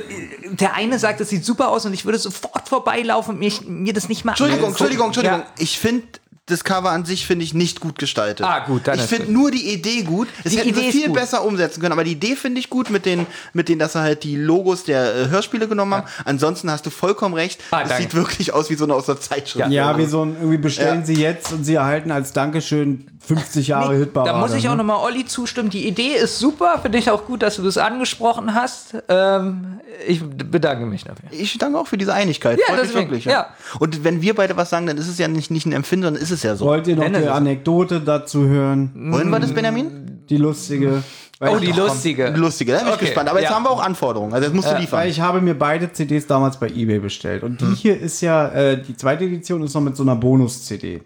der 0.51 0.73
eine 0.75 0.99
sagt, 0.99 1.21
es 1.21 1.29
sieht 1.29 1.45
super 1.45 1.69
aus 1.69 1.85
und 1.85 1.93
ich 1.93 2.03
würde 2.03 2.17
sofort 2.17 2.67
vorbeilaufen 2.67 3.35
und 3.35 3.39
mich, 3.39 3.61
mir 3.65 3.93
das 3.93 4.09
nicht 4.09 4.25
mal 4.25 4.31
Entschuldigung, 4.33 4.65
angucken. 4.65 4.71
Entschuldigung, 4.73 5.05
Entschuldigung. 5.07 5.39
Ja. 5.39 5.45
Ich 5.57 5.79
finde 5.79 6.05
das 6.45 6.65
Cover 6.65 6.89
an 6.91 7.05
sich 7.05 7.25
finde 7.25 7.45
ich 7.45 7.53
nicht 7.53 7.79
gut 7.79 7.97
gestaltet. 7.97 8.45
Ah, 8.45 8.59
gut, 8.65 8.81
dann 8.85 8.99
Ich 8.99 9.05
finde 9.05 9.31
nur 9.31 9.49
die 9.49 9.73
Idee 9.73 10.01
gut. 10.03 10.27
Es 10.43 10.51
Die 10.51 10.57
hätten 10.57 10.69
Idee 10.69 10.79
sie 10.81 10.87
ist 10.87 10.95
viel 10.97 11.07
gut. 11.07 11.15
besser 11.15 11.45
umsetzen 11.45 11.79
können, 11.79 11.93
aber 11.93 12.03
die 12.03 12.11
Idee 12.11 12.35
finde 12.35 12.59
ich 12.59 12.69
gut 12.69 12.89
mit 12.89 13.05
den, 13.05 13.25
mit 13.53 13.69
denen, 13.69 13.79
dass 13.79 13.93
sie 13.93 14.01
halt 14.01 14.23
die 14.25 14.35
Logos 14.35 14.83
der 14.83 15.15
äh, 15.15 15.29
Hörspiele 15.29 15.69
genommen 15.69 15.93
haben. 15.93 16.07
Ansonsten 16.25 16.69
hast 16.69 16.85
du 16.85 16.89
vollkommen 16.89 17.33
recht. 17.33 17.61
Ah, 17.71 17.83
es 17.83 17.87
danke. 17.89 18.03
sieht 18.03 18.13
wirklich 18.15 18.53
aus 18.53 18.69
wie 18.69 18.75
so 18.75 18.83
eine 18.83 18.93
aus 18.93 19.05
der 19.05 19.21
Zeitschrift. 19.21 19.69
ja, 19.71 19.97
wie 19.97 20.05
so 20.05 20.25
ein, 20.25 20.35
irgendwie 20.35 20.57
bestellen 20.57 20.99
Ja. 20.99 21.05
sie 21.05 21.15
jetzt 21.15 21.53
und 21.53 21.63
sie 21.63 21.75
erhalten 21.75 22.11
als 22.11 22.33
Dankeschön 22.33 23.07
50 23.25 23.69
Jahre 23.69 23.95
Hitparade. 23.95 24.31
Da 24.33 24.37
muss 24.37 24.53
ich 24.53 24.67
auch 24.67 24.71
ne? 24.71 24.79
nochmal 24.79 24.97
Olli 24.97 25.25
zustimmen. 25.25 25.69
Die 25.69 25.87
Idee 25.87 26.15
ist 26.15 26.39
super. 26.39 26.79
Finde 26.81 26.97
ich 26.97 27.09
auch 27.09 27.25
gut, 27.25 27.41
dass 27.41 27.55
du 27.55 27.61
das 27.61 27.77
angesprochen 27.77 28.53
hast. 28.53 28.95
Ähm, 29.07 29.79
ich 30.05 30.21
bedanke 30.21 30.85
mich 30.85 31.05
dafür. 31.05 31.29
Ich 31.31 31.57
danke 31.57 31.79
auch 31.79 31.87
für 31.87 31.97
diese 31.97 32.13
Einigkeit. 32.13 32.59
Ja, 32.59 32.65
Freut 32.75 32.83
deswegen, 32.83 32.99
wirklich, 33.11 33.23
ja. 33.23 33.47
Und 33.79 34.03
wenn 34.03 34.21
wir 34.21 34.35
beide 34.35 34.57
was 34.57 34.69
sagen, 34.69 34.87
dann 34.87 34.97
ist 34.97 35.07
es 35.07 35.17
ja 35.19 35.29
nicht, 35.29 35.51
nicht 35.51 35.65
ein 35.65 35.71
Empfinden, 35.71 36.03
sondern 36.07 36.21
ist 36.21 36.31
es 36.31 36.32
ja 36.41 36.55
so. 36.55 36.65
Wollt 36.65 36.87
ihr 36.87 36.95
noch 36.95 37.03
Nenne 37.03 37.19
die 37.19 37.25
es. 37.25 37.29
Anekdote 37.29 38.01
dazu 38.01 38.47
hören? 38.47 38.91
Wollen 39.11 39.29
wir 39.29 39.39
das, 39.39 39.53
Benjamin? 39.53 40.23
Die 40.27 40.37
lustige. 40.37 41.03
Weil 41.39 41.55
Oh, 41.55 41.59
die 41.59 41.71
lustige. 41.71 42.29
Lustige, 42.29 42.71
da 42.71 42.79
bin 42.79 42.87
ich 42.87 42.93
Okay, 42.95 43.05
gespannt. 43.05 43.29
Aber 43.29 43.39
jetzt 43.39 43.49
ja. 43.49 43.55
haben 43.55 43.63
wir 43.63 43.69
auch 43.69 43.83
Anforderungen. 43.83 44.33
Also 44.33 44.45
jetzt 44.47 44.55
musst 44.55 44.71
du 44.71 44.75
liefern. 44.77 44.99
weil 44.99 45.09
ich 45.11 45.19
habe 45.21 45.41
mir 45.41 45.53
beide 45.53 45.91
CDs 45.93 46.25
damals 46.25 46.57
bei 46.57 46.67
eBay 46.69 46.99
bestellt. 46.99 47.43
Und 47.43 47.61
die 47.61 47.65
Hm. 47.65 47.75
hier 47.75 47.99
ist 47.99 48.21
ja, 48.21 48.47
äh, 48.49 48.81
die 48.81 48.95
zweite 48.95 49.25
Edition 49.25 49.61
ist 49.61 49.73
noch 49.75 49.81
mit 49.81 49.95
so 49.95 50.03
einer 50.03 50.15
Bonus-CD. 50.15 51.01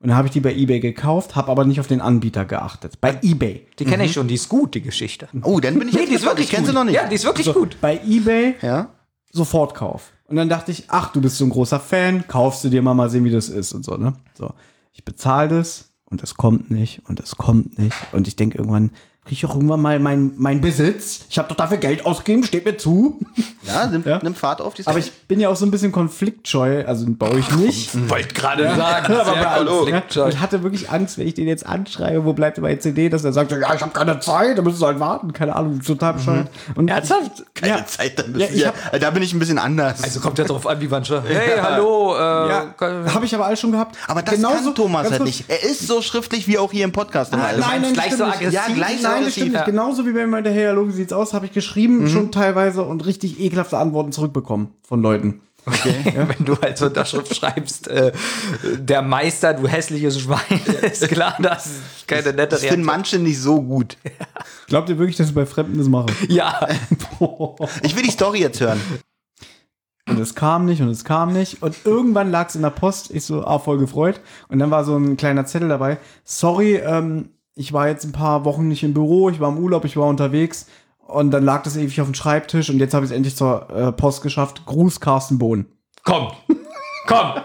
Und 0.00 0.08
dann 0.08 0.16
habe 0.16 0.26
ich 0.28 0.32
die 0.32 0.40
bei 0.40 0.52
eBay 0.54 0.80
gekauft, 0.80 1.36
habe 1.36 1.50
aber 1.50 1.64
nicht 1.64 1.78
auf 1.80 1.86
den 1.86 2.00
Anbieter 2.00 2.44
geachtet. 2.44 3.00
Bei 3.00 3.18
eBay. 3.22 3.66
Die 3.78 3.84
kenne 3.84 4.04
ich 4.04 4.12
schon. 4.12 4.26
Die 4.28 4.34
ist 4.34 4.48
gut, 4.48 4.74
die 4.74 4.82
Geschichte. 4.82 5.28
oh, 5.42 5.60
dann 5.60 5.78
bin 5.78 5.88
ich 5.88 5.94
jetzt 5.94 6.10
gespannt. 6.10 6.40
Ich 6.40 6.50
kenne 6.50 6.66
sie 6.66 6.72
noch 6.72 6.84
nicht. 6.84 6.94
Ja, 6.94 7.06
die 7.06 7.14
ist 7.14 7.24
wirklich 7.24 7.52
gut. 7.52 7.76
Bei 7.80 8.00
eBay 8.06 8.54
ja? 8.62 8.88
Sofortkauf. 9.32 10.12
Und 10.32 10.36
dann 10.36 10.48
dachte 10.48 10.72
ich, 10.72 10.84
ach, 10.88 11.12
du 11.12 11.20
bist 11.20 11.36
so 11.36 11.44
ein 11.44 11.50
großer 11.50 11.78
Fan, 11.78 12.26
kaufst 12.26 12.64
du 12.64 12.70
dir 12.70 12.80
mal 12.80 12.94
mal 12.94 13.10
sehen, 13.10 13.22
wie 13.26 13.30
das 13.30 13.50
ist 13.50 13.74
und 13.74 13.84
so, 13.84 13.98
ne? 13.98 14.14
So. 14.32 14.54
Ich 14.94 15.04
bezahle 15.04 15.50
das 15.50 15.90
und 16.06 16.22
es 16.22 16.36
kommt 16.36 16.70
nicht 16.70 17.02
und 17.06 17.20
es 17.20 17.36
kommt 17.36 17.78
nicht. 17.78 17.94
Und 18.12 18.26
ich 18.26 18.34
denke 18.34 18.56
irgendwann, 18.56 18.92
kriege 19.24 19.34
ich 19.36 19.46
auch 19.46 19.54
irgendwann 19.54 19.80
mal 19.80 20.00
mein, 20.00 20.32
mein 20.36 20.60
Besitz. 20.60 21.20
Ich 21.30 21.38
habe 21.38 21.48
doch 21.48 21.54
dafür 21.56 21.76
Geld 21.76 22.04
ausgegeben, 22.04 22.42
steht 22.44 22.64
mir 22.64 22.76
zu. 22.76 23.20
Ja, 23.64 23.86
nimm, 23.86 24.02
Ja. 24.04 24.18
nimm 24.20 24.34
Fahrt 24.34 24.60
auf. 24.60 24.74
Die 24.74 24.84
Aber 24.88 24.98
ich 24.98 25.12
bin 25.28 25.38
ja 25.38 25.48
auch 25.48 25.54
so 25.54 25.64
ein 25.64 25.70
bisschen 25.70 25.92
konfliktscheu, 25.92 26.84
also 26.84 27.06
bei 27.10 27.30
euch 27.30 27.48
nicht. 27.54 27.90
Wollte 28.10 28.34
gerade 28.34 28.64
sagen. 28.74 29.14
Aber 29.20 29.30
bei 29.36 29.44
hallo. 29.44 29.86
ja, 29.88 30.02
und 30.24 30.40
hatte 30.40 30.64
wirklich 30.64 30.90
Angst, 30.90 31.16
wenn 31.16 31.28
ich 31.28 31.34
den 31.34 31.46
jetzt 31.46 31.64
anschreibe, 31.64 32.24
wo 32.24 32.32
bleibt 32.32 32.58
meine 32.58 32.80
CD, 32.80 33.08
dass 33.08 33.22
er 33.22 33.32
sagt, 33.32 33.52
ja, 33.52 33.58
ich 33.72 33.80
habe 33.80 33.92
keine 33.92 34.18
Zeit, 34.18 34.58
da 34.58 34.62
müssen 34.62 34.78
sie 34.78 34.84
halt 34.84 34.98
warten, 34.98 35.32
keine 35.32 35.54
Ahnung, 35.54 35.80
total 35.80 36.14
bescheuert. 36.14 36.48
Und 36.74 36.88
Ernsthaft? 36.88 37.44
keine 37.54 37.78
ja. 37.78 37.86
Zeit, 37.86 38.18
dann 38.18 38.32
Ja, 38.32 38.38
müssen 38.38 38.54
ich 38.56 38.60
ja, 38.62 38.72
hab- 38.90 39.00
da 39.00 39.10
bin 39.10 39.22
ich 39.22 39.32
ein 39.32 39.38
bisschen 39.38 39.58
anders. 39.58 40.02
Also 40.02 40.18
kommt 40.18 40.38
ja 40.38 40.44
drauf 40.44 40.66
an, 40.66 40.80
wie 40.80 40.88
man 40.88 41.04
schon. 41.04 41.22
Hey, 41.24 41.56
hallo. 41.62 42.16
Äh, 42.16 42.18
Ja, 42.18 42.74
habe 43.14 43.24
ich 43.24 43.32
aber 43.34 43.46
alles 43.46 43.60
schon 43.60 43.70
gehabt. 43.70 43.96
aber 44.08 44.22
das 44.22 44.34
Genauso- 44.34 44.56
kann 44.64 44.74
Thomas 44.74 45.08
halt 45.08 45.22
nicht. 45.22 45.44
Er 45.46 45.62
ist 45.62 45.86
so 45.86 46.02
schriftlich 46.02 46.48
wie 46.48 46.58
auch 46.58 46.72
hier 46.72 46.84
im 46.84 46.90
Podcast 46.92 47.32
Ah, 47.32 47.36
nein, 47.36 47.80
nein, 47.80 47.92
gleich 47.92 48.16
so 48.16 48.26
nicht. 48.26 48.40
Ja, 48.50 48.62
aggressiv. 48.62 48.74
gleich 48.74 49.00
so 49.02 49.08
Nein, 49.14 49.24
das 49.24 49.32
stimmt 49.32 49.52
nicht. 49.52 49.60
Ja. 49.60 49.64
Genauso 49.64 50.06
wie 50.06 50.12
bei 50.12 50.26
meiner 50.26 50.50
Hey, 50.50 50.66
hallo, 50.66 50.88
wie 50.88 50.92
sieht's 50.92 51.12
aus, 51.12 51.34
habe 51.34 51.46
ich 51.46 51.52
geschrieben, 51.52 52.08
schon 52.08 52.30
teilweise 52.30 52.82
und 52.82 53.04
richtig 53.06 53.40
ekelhafte 53.40 53.78
Antworten 53.78 54.12
zurückbekommen 54.12 54.68
von 54.82 55.02
Leuten. 55.02 55.40
Wenn 55.64 56.44
du 56.44 56.54
als 56.54 56.82
Unterschrift 56.82 57.36
schreibst, 57.36 57.86
äh, 57.86 58.10
der 58.76 59.00
Meister, 59.00 59.54
du 59.54 59.68
hässliches 59.68 60.20
Schwein, 60.20 60.60
ist 60.82 61.06
klar, 61.08 61.36
das 61.40 61.66
ist 61.66 62.08
keine 62.08 62.32
nette 62.32 62.48
Das 62.48 62.64
finden 62.64 62.84
manche 62.84 63.20
nicht 63.20 63.40
so 63.40 63.62
gut. 63.62 63.96
Glaubt 64.66 64.88
ihr 64.88 64.98
wirklich, 64.98 65.16
dass 65.16 65.28
ich 65.28 65.34
bei 65.34 65.46
Fremden 65.46 65.78
das 65.78 65.86
mache? 65.86 66.06
Ja, 66.28 66.66
Ich 67.82 67.94
will 67.94 68.02
die 68.02 68.10
Story 68.10 68.40
jetzt 68.40 68.60
hören. 68.60 68.80
Und 70.08 70.18
es 70.18 70.34
kam 70.34 70.66
nicht 70.66 70.82
und 70.82 70.88
es 70.88 71.04
kam 71.04 71.32
nicht. 71.32 71.62
Und 71.62 71.76
irgendwann 71.84 72.30
lag 72.32 72.48
es 72.48 72.56
in 72.56 72.62
der 72.62 72.70
Post. 72.70 73.12
Ich 73.12 73.24
so, 73.24 73.46
ah, 73.46 73.60
voll 73.60 73.78
gefreut. 73.78 74.20
Und 74.48 74.58
dann 74.58 74.70
war 74.70 74.84
so 74.84 74.96
ein 74.96 75.16
kleiner 75.16 75.46
Zettel 75.46 75.68
dabei. 75.68 75.98
Sorry, 76.24 76.74
ähm, 76.74 77.30
ich 77.54 77.72
war 77.72 77.88
jetzt 77.88 78.04
ein 78.04 78.12
paar 78.12 78.44
Wochen 78.44 78.68
nicht 78.68 78.82
im 78.82 78.94
Büro, 78.94 79.28
ich 79.30 79.40
war 79.40 79.50
im 79.50 79.58
Urlaub, 79.58 79.84
ich 79.84 79.96
war 79.96 80.06
unterwegs. 80.06 80.66
Und 81.06 81.30
dann 81.32 81.42
lag 81.44 81.62
das 81.64 81.76
ewig 81.76 82.00
auf 82.00 82.06
dem 82.06 82.14
Schreibtisch 82.14 82.70
und 82.70 82.78
jetzt 82.78 82.94
habe 82.94 83.04
ich 83.04 83.10
es 83.10 83.16
endlich 83.16 83.36
zur 83.36 83.68
äh, 83.70 83.92
Post 83.92 84.22
geschafft. 84.22 84.64
Gruß 84.64 85.00
Carsten 85.00 85.38
Bohn. 85.38 85.66
Komm, 86.04 86.28
komm. 87.06 87.32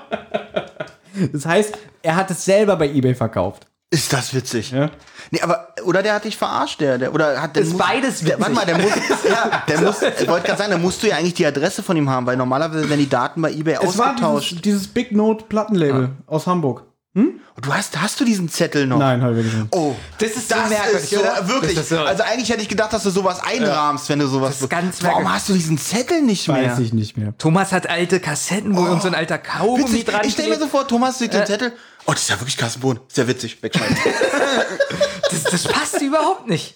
Das 1.33 1.47
heißt, 1.47 1.75
er 2.03 2.15
hat 2.15 2.29
es 2.29 2.45
selber 2.45 2.75
bei 2.75 2.87
eBay 2.89 3.15
verkauft. 3.15 3.65
Ist 3.89 4.13
das 4.13 4.35
witzig? 4.35 4.69
Ja. 4.71 4.91
Nee, 5.31 5.41
aber, 5.41 5.69
oder 5.83 6.03
der 6.03 6.13
hat 6.13 6.25
dich 6.25 6.37
verarscht, 6.37 6.79
der, 6.81 6.97
der 6.99 7.11
oder 7.13 7.41
hat 7.41 7.55
der 7.55 7.63
Ist 7.63 7.71
muss- 7.71 7.81
beides 7.81 8.19
der, 8.19 8.39
Warte 8.39 8.51
witzig. 8.51 8.55
mal, 8.55 8.65
der 8.65 8.77
muss, 8.77 9.23
ja, 9.27 9.63
der 9.67 9.81
muss, 9.81 10.01
ich 10.21 10.27
wollte 10.27 10.45
gerade 10.45 10.57
sagen, 10.59 10.71
da 10.71 10.77
musst 10.77 11.01
du 11.01 11.07
ja 11.07 11.15
eigentlich 11.15 11.33
die 11.33 11.45
Adresse 11.45 11.81
von 11.81 11.97
ihm 11.97 12.07
haben, 12.09 12.25
weil 12.27 12.37
normalerweise 12.37 12.87
werden 12.87 12.99
die 12.99 13.09
Daten 13.09 13.41
bei 13.41 13.51
eBay 13.51 13.75
Es 13.81 13.97
war 13.97 14.09
ausgetauscht. 14.11 14.49
dieses, 14.51 14.61
dieses 14.61 14.87
Big 14.89 15.11
Note 15.13 15.45
Plattenlabel 15.49 16.09
aus 16.27 16.45
Hamburg. 16.45 16.83
Und 17.25 17.65
du 17.65 17.73
hast, 17.73 17.99
hast 17.99 18.19
du 18.19 18.25
diesen 18.25 18.47
Zettel 18.49 18.85
noch? 18.85 18.99
Nein, 18.99 19.21
habe 19.21 19.31
ich 19.31 19.37
wirklich 19.37 19.53
nicht. 19.55 19.67
Oh, 19.75 19.95
Das 20.19 20.29
ist 20.31 20.49
so 20.49 20.55
merkwürdig, 20.55 21.03
ist 21.03 21.09
so, 21.09 21.19
oder? 21.19 21.47
Wirklich. 21.47 21.73
Das 21.73 21.83
ist 21.85 21.89
so- 21.89 21.99
also 21.99 22.23
eigentlich 22.23 22.49
hätte 22.49 22.61
ich 22.61 22.69
gedacht, 22.69 22.93
dass 22.93 23.01
du 23.03 23.09
sowas 23.09 23.39
einrahmst, 23.43 24.07
wenn 24.09 24.19
du 24.19 24.27
sowas. 24.27 24.49
Das 24.51 24.61
ist 24.61 24.69
ganz 24.69 24.97
Warum 25.01 25.23
merkwürdig. 25.23 25.33
hast 25.35 25.49
du 25.49 25.53
diesen 25.53 25.77
Zettel 25.79 26.21
nicht 26.21 26.47
mehr? 26.47 26.71
Weiß 26.71 26.79
ich 26.79 26.93
nicht 26.93 27.17
mehr. 27.17 27.33
Thomas 27.37 27.71
hat 27.71 27.89
alte 27.89 28.19
Kassetten, 28.19 28.75
wo 28.77 28.81
uns 28.81 29.01
so 29.01 29.07
ein 29.07 29.15
alter 29.15 29.39
Kaugummi 29.39 30.03
dran 30.03 30.21
Ich 30.25 30.33
stelle 30.33 30.49
mir 30.49 30.59
so 30.59 30.67
vor, 30.67 30.87
Thomas 30.87 31.17
sieht 31.17 31.33
den 31.33 31.45
Zettel. 31.45 31.73
Oh, 32.05 32.11
das 32.11 32.21
ist 32.21 32.29
ja 32.29 32.39
wirklich 32.39 32.55
Carsten 32.57 32.79
Bohn. 32.81 32.99
Ist 33.07 33.17
ja 33.17 33.27
witzig. 33.27 33.61
Wegschmeißen. 33.61 33.97
das, 35.31 35.43
das 35.43 35.63
passt 35.63 36.01
überhaupt 36.01 36.47
nicht. 36.47 36.75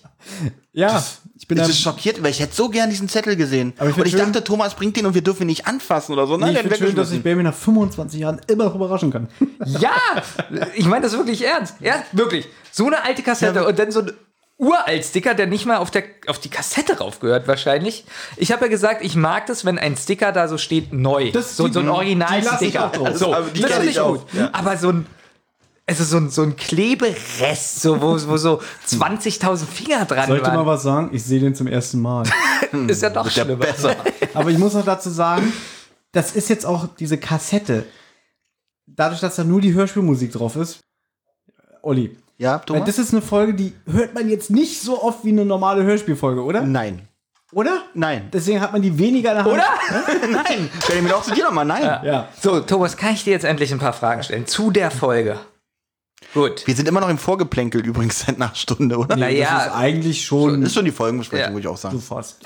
Ja, 0.74 0.98
ich 0.98 1.31
bin 1.56 1.64
da, 1.64 1.70
ist 1.70 1.80
schockiert, 1.80 2.22
weil 2.24 2.32
ich 2.32 2.40
hätte 2.40 2.56
so 2.56 2.70
gern 2.70 2.90
diesen 2.90 3.08
Zettel 3.10 3.36
gesehen. 3.36 3.74
Aber 3.78 3.90
ich 3.90 3.98
und 3.98 4.06
ich 4.06 4.12
schön- 4.12 4.20
dachte, 4.32 4.44
Thomas 4.44 4.74
bringt 4.76 4.98
den 4.98 5.06
und 5.06 5.14
wir 5.14 5.22
dürfen 5.22 5.44
ihn 5.44 5.48
nicht 5.48 5.68
anfassen 5.68 6.14
oder 6.14 6.28
so. 6.28 6.36
nee, 6.38 6.46
Nein, 6.46 6.56
ich 6.56 6.62
der 6.62 6.72
finde 6.72 6.88
schön, 6.88 6.96
dass 6.96 7.12
ich. 7.12 7.22
Baby 7.24 7.44
nach 7.44 7.54
25 7.54 8.20
Jahren 8.20 8.42
immer 8.48 8.66
noch 8.66 8.76
überraschen 8.76 9.12
kann. 9.12 9.28
Ja, 9.66 9.92
ich 10.76 10.86
meine 10.86 11.02
das 11.04 11.14
wirklich 11.14 11.46
ernst. 11.46 11.76
Ja, 11.82 12.04
wirklich. 12.14 12.48
So 12.72 12.88
eine 12.88 13.04
alte 13.04 13.22
Kassette 13.22 13.66
und 13.68 13.78
dann 13.78 13.92
so 13.92 14.02
ein 14.02 14.12
uralt 14.58 15.04
Sticker, 15.06 15.34
der 15.34 15.48
nicht 15.48 15.66
mal 15.66 15.78
auf, 15.78 15.90
der, 15.92 16.04
auf 16.28 16.40
die 16.40 16.50
Kassette 16.50 16.98
raufgehört 17.00 17.48
wahrscheinlich. 17.48 18.06
Ich 18.38 18.52
habe 18.52 18.66
ja 18.66 18.70
gesagt, 18.72 19.04
ich 19.04 19.16
mag 19.16 19.46
das, 19.48 19.66
wenn 19.66 19.80
ein 19.80 19.96
Sticker 19.98 20.32
da 20.32 20.48
so 20.48 20.58
steht, 20.58 20.94
neu. 20.94 21.32
Das- 21.32 21.58
so, 21.58 21.68
die- 21.68 21.74
so 21.74 21.80
ein 21.80 21.86
die 21.86 22.14
lasse 22.16 22.66
ich 22.66 22.80
Original-Sticker. 22.80 22.86
auch 22.86 22.92
drauf. 22.92 23.18
So, 23.18 23.32
das 23.32 23.44
finde 23.72 23.84
ich 23.86 23.90
ich 23.92 24.00
auch. 24.00 24.14
gut. 24.14 24.50
Aber 24.52 24.78
so 24.78 24.90
ein 24.90 25.06
also 26.00 26.04
so 26.04 26.18
ein, 26.18 26.30
so 26.30 26.42
ein 26.44 26.56
Kleberest, 26.56 27.82
so, 27.82 28.02
wo, 28.02 28.14
wo 28.28 28.38
so 28.38 28.62
20.000 28.88 29.66
Finger 29.66 30.06
dran 30.06 30.28
Soll 30.28 30.38
ich 30.38 30.44
dir 30.44 30.50
mal 30.50 30.58
waren. 30.58 30.66
was 30.68 30.84
sagen? 30.84 31.10
Ich 31.14 31.24
sehe 31.24 31.40
den 31.40 31.54
zum 31.56 31.68
ersten 31.68 32.02
Mal. 32.02 32.24
Ist 32.88 33.02
ja 33.02 33.10
noch 33.10 33.24
Der 33.24 33.32
schlimmer. 33.44 33.56
besser. 33.58 33.96
Aber 34.34 34.50
ich 34.50 34.58
muss 34.58 34.74
noch 34.74 34.86
dazu 34.86 35.10
sagen, 35.10 35.52
das 36.14 36.34
ist 36.36 36.50
jetzt 36.50 36.66
auch 36.66 36.88
diese 37.00 37.18
Kassette. 37.18 37.86
Dadurch, 38.86 39.22
dass 39.22 39.36
da 39.38 39.44
nur 39.44 39.62
die 39.62 39.74
Hörspielmusik 39.74 40.32
drauf 40.34 40.56
ist. 40.58 40.80
Olli. 41.82 42.18
Ja, 42.38 42.54
Weil 42.56 42.66
Thomas? 42.66 42.86
das 42.86 43.00
ist 43.00 43.14
eine 43.14 43.22
Folge, 43.22 43.54
die 43.54 43.74
hört 43.90 44.14
man 44.16 44.28
jetzt 44.30 44.50
nicht 44.50 44.82
so 44.82 45.02
oft 45.02 45.24
wie 45.24 45.30
eine 45.30 45.46
normale 45.46 45.84
Hörspielfolge, 45.84 46.44
oder? 46.44 46.62
Nein. 46.62 47.08
Oder? 47.54 47.84
Nein. 47.94 48.30
Deswegen 48.32 48.62
hat 48.62 48.72
man 48.72 48.82
die 48.82 48.98
weniger 48.98 49.32
in 49.32 49.36
der 49.36 49.44
Hand. 49.46 49.54
Oder? 49.54 49.66
Nein. 50.32 50.70
Benjamin, 50.88 51.12
auch 51.12 51.22
zu 51.22 51.34
dir 51.34 51.44
nochmal. 51.46 51.66
Nein. 51.66 51.84
Ja. 51.84 52.30
So, 52.42 52.62
Thomas, 52.62 52.96
kann 52.98 53.14
ich 53.14 53.24
dir 53.26 53.32
jetzt 53.32 53.44
endlich 53.46 53.72
ein 53.74 53.80
paar 53.80 53.94
Fragen 53.94 54.24
stellen 54.24 54.48
zu 54.48 54.72
der 54.72 54.90
Folge? 54.90 55.38
Gut. 56.34 56.66
Wir 56.66 56.76
sind 56.76 56.88
immer 56.88 57.02
noch 57.02 57.10
im 57.10 57.18
Vorgeplänkel 57.18 57.86
übrigens 57.86 58.22
seit 58.26 58.38
einer 58.38 58.56
Stunde, 58.56 58.98
oder? 58.98 59.08
Das 59.10 59.18
ist 59.18 59.22
Naja, 59.22 59.74
eigentlich 59.76 60.24
schon. 60.26 60.62
Das 60.62 60.70
ist 60.70 60.76
schon 60.76 60.86
die 60.86 60.92
Folgenbesprechung, 60.92 61.48
Ja. 61.48 61.52
würde 61.54 61.60
ich 61.62 61.68
auch 61.68 61.76
du 61.76 61.82
sagen. 61.82 62.02
fast. 62.02 62.38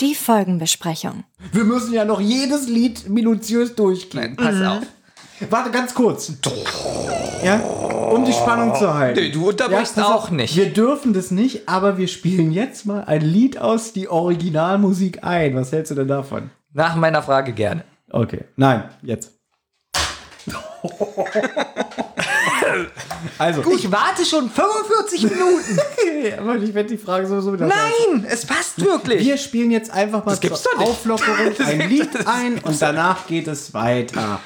Die 0.00 0.14
Folgenbesprechung. 0.14 1.24
Wir 1.52 1.64
müssen 1.64 1.92
ja 1.92 2.04
noch 2.04 2.20
jedes 2.20 2.68
Lied 2.68 3.08
minutiös 3.08 3.74
durchgehen. 3.74 4.36
pass 4.36 4.62
auf. 4.62 4.82
Warte, 5.50 5.70
ganz 5.70 5.94
kurz. 5.94 6.32
Ja, 7.44 7.60
um 7.60 8.24
die 8.24 8.32
Spannung 8.32 8.74
zu 8.74 8.92
halten. 8.94 9.20
Nee, 9.20 9.30
du 9.30 9.48
unterbrichst 9.48 9.98
auf, 10.00 10.06
auch 10.26 10.30
nicht. 10.30 10.56
Wir 10.56 10.72
dürfen 10.72 11.12
das 11.12 11.30
nicht, 11.30 11.68
aber 11.68 11.96
wir 11.98 12.08
spielen 12.08 12.50
jetzt 12.52 12.86
mal 12.86 13.04
ein 13.04 13.20
Lied 13.20 13.58
aus 13.58 13.92
die 13.92 14.08
Originalmusik 14.08 15.22
ein. 15.22 15.54
Was 15.54 15.70
hältst 15.72 15.90
du 15.92 15.94
denn 15.96 16.08
davon? 16.08 16.50
Nach 16.72 16.96
meiner 16.96 17.22
Frage 17.22 17.52
gerne. 17.52 17.84
Okay. 18.10 18.44
Nein, 18.56 18.88
jetzt. 19.02 19.32
also, 23.38 23.72
Ich 23.72 23.90
warte 23.90 24.24
schon 24.24 24.50
45 24.50 25.22
Minuten. 25.24 25.78
aber 26.38 26.56
ich 26.56 26.74
werde 26.74 26.90
die 26.90 26.98
Frage 26.98 27.26
sowieso 27.26 27.52
wieder 27.52 27.66
Nein, 27.66 28.26
es 28.28 28.46
passt 28.46 28.84
wirklich. 28.84 29.24
Wir 29.24 29.36
spielen 29.36 29.70
jetzt 29.70 29.90
einfach 29.90 30.24
mal 30.24 30.38
zur. 30.38 30.58
Auflockerung 30.78 31.54
Das 31.56 31.68
ein 31.68 31.88
Lied 31.88 32.08
ein 32.26 32.58
und 32.58 32.80
danach 32.80 33.26
geht 33.26 33.48
es 33.48 33.74
weiter. 33.74 34.40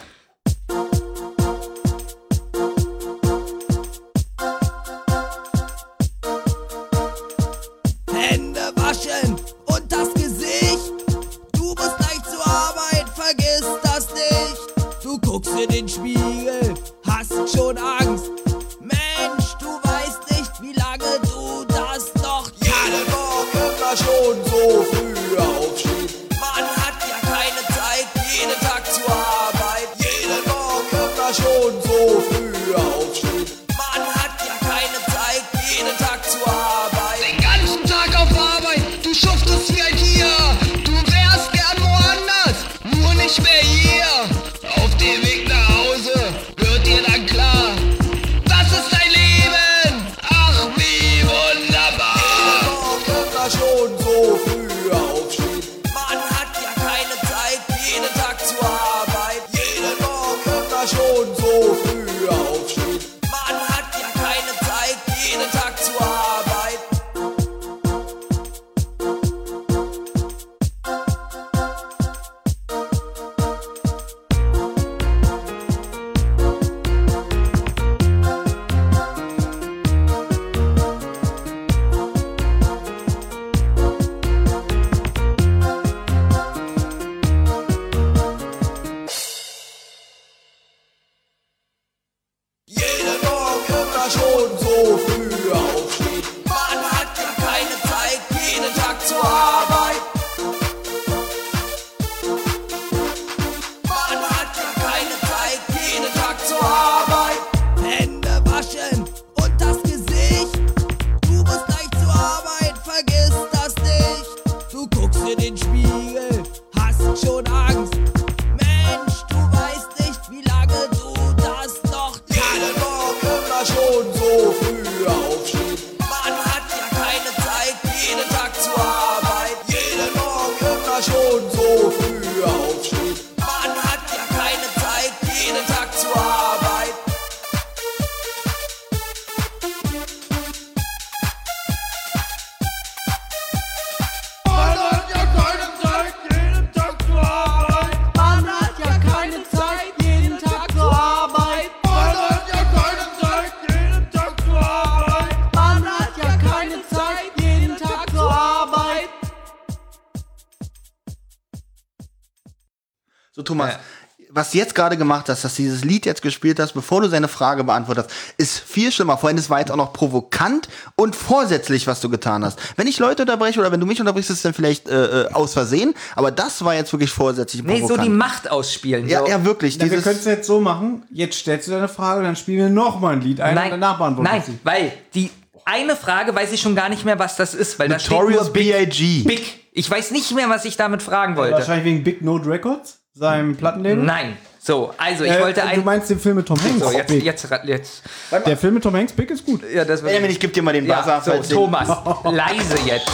Jetzt 164.55 164.75
gerade 164.75 164.97
gemacht 164.97 165.29
hast, 165.29 165.45
dass 165.45 165.57
du 165.57 165.63
dieses 165.63 165.85
Lied 165.85 166.07
jetzt 166.07 166.23
gespielt 166.23 166.59
hast, 166.61 166.73
bevor 166.73 167.01
du 167.01 167.09
seine 167.09 167.29
Frage 167.29 167.65
beantwortet 167.65 168.07
hast, 168.07 168.35
ist 168.39 168.59
viel 168.59 168.93
schlimmer. 168.93 169.19
Vorhin, 169.19 169.39
es 169.39 169.51
war 169.51 169.61
jetzt 169.61 169.71
auch 169.71 169.77
noch 169.77 169.93
provokant 169.93 170.69
und 170.97 171.17
vorsätzlich, 171.17 171.87
was 171.87 172.01
du 172.01 172.09
getan 172.09 172.45
hast. 172.45 172.59
Wenn 172.77 172.87
ich 172.87 172.99
Leute 172.99 173.23
unterbreche 173.23 173.61
oder 173.61 173.73
wenn 173.73 173.81
du 173.81 173.87
mich 173.87 174.01
unterbrichst, 174.01 174.31
ist 174.31 174.39
es 174.39 174.43
dann 174.43 174.55
vielleicht 174.55 174.89
äh, 174.89 175.23
äh, 175.23 175.33
aus 175.33 175.53
Versehen, 175.55 175.95
aber 176.17 176.31
das 176.31 176.65
war 176.65 176.75
jetzt 176.75 176.93
wirklich 176.93 177.11
vorsätzlich 177.11 177.63
Nee, 177.63 177.75
so 177.75 177.89
provokant. 177.89 178.07
die 178.07 178.11
Macht 178.11 178.51
ausspielen. 178.51 179.09
ja, 179.09 179.21
so. 179.21 179.29
ja, 179.29 179.45
wirklich. 179.45 179.77
Ja, 179.77 179.91
wir 179.91 180.01
können 180.03 180.19
es 180.19 180.25
jetzt 180.25 180.47
so 180.47 180.61
machen. 180.61 181.03
Jetzt 181.11 181.39
stellst 181.39 181.69
du 181.69 181.73
deine 181.73 181.89
Frage 181.89 182.21
und 182.21 182.25
dann 182.25 182.37
spielen 182.37 182.59
wir 182.59 182.69
noch 182.71 183.01
mal 183.01 183.15
ein 183.15 183.21
Lied 183.21 183.41
ein 183.41 183.57
und 183.57 183.71
danach 183.71 183.99
beantworten 183.99 184.31
nein, 184.31 184.43
sie. 184.47 184.59
weil 184.65 184.93
die 185.15 185.31
eine 185.65 185.95
Frage 185.97 186.35
weiß 186.35 186.53
ich 186.53 186.61
schon 186.61 186.75
gar 186.75 186.89
nicht 186.89 187.05
mehr, 187.05 187.19
was 187.19 187.37
das 187.37 187.55
ist, 187.55 187.79
weil 187.79 187.89
da 187.89 187.99
steht 187.99 188.11
Notorious 188.13 188.45
nur 188.45 188.53
Big, 188.53 188.73
B.I.G.. 188.73 189.23
Big. 189.29 189.61
Ich 189.73 189.89
weiß 189.91 190.11
nicht 190.11 190.35
mehr, 190.35 190.49
was 190.51 190.65
ich 190.65 190.77
damit 190.77 191.03
fragen 191.03 191.37
wollte. 191.37 191.55
Wahrscheinlich 191.55 191.85
wegen 191.85 192.05
Big 192.05 192.21
Note 192.23 192.47
Records, 192.49 192.99
seinem 193.15 193.57
Plattenlabel. 193.57 194.03
Nein. 194.05 194.37
So, 194.59 194.95
also 194.97 195.25
ich 195.25 195.33
Äh, 195.33 195.41
wollte 195.41 195.61
Du 195.61 195.67
ein. 195.67 195.85
meinst 195.85 196.09
den 196.09 196.21
Film 196.21 196.37
mit 196.37 196.47
Tom 196.47 196.63
Hanks? 196.63 196.79
So, 196.79 196.93
jetzt, 196.93 197.11
jetzt, 197.11 197.49
jetzt. 197.65 198.03
Der 198.47 198.57
Film 198.57 198.75
mit 198.75 198.83
Tom 198.85 198.95
Hanks, 198.95 199.13
Big 199.13 199.29
ist 199.31 199.45
gut. 199.45 199.63
Ja, 199.73 199.85
das 199.85 200.03
Benjamin, 200.03 200.31
ich 200.31 200.39
gebe 200.39 200.53
dir 200.53 200.63
mal 200.63 200.73
den 200.73 200.87
Buzzer. 200.87 201.07
Ja, 201.07 201.21
so, 201.21 201.33
den- 201.33 201.51
Thomas, 201.51 201.89
leise 202.25 202.79
jetzt. 202.87 203.11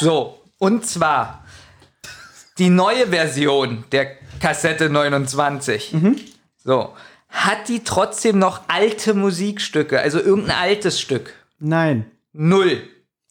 So, 0.00 0.40
und 0.58 0.86
zwar 0.86 1.44
die 2.58 2.70
neue 2.70 3.08
Version 3.08 3.84
der 3.92 4.12
Kassette 4.40 4.88
29. 4.88 5.92
Mhm. 5.94 6.16
So, 6.62 6.94
hat 7.28 7.68
die 7.68 7.82
trotzdem 7.82 8.38
noch 8.38 8.60
alte 8.68 9.14
Musikstücke, 9.14 10.00
also 10.00 10.20
irgendein 10.20 10.56
altes 10.56 11.00
Stück? 11.00 11.34
Nein. 11.58 12.10
Null. 12.32 12.82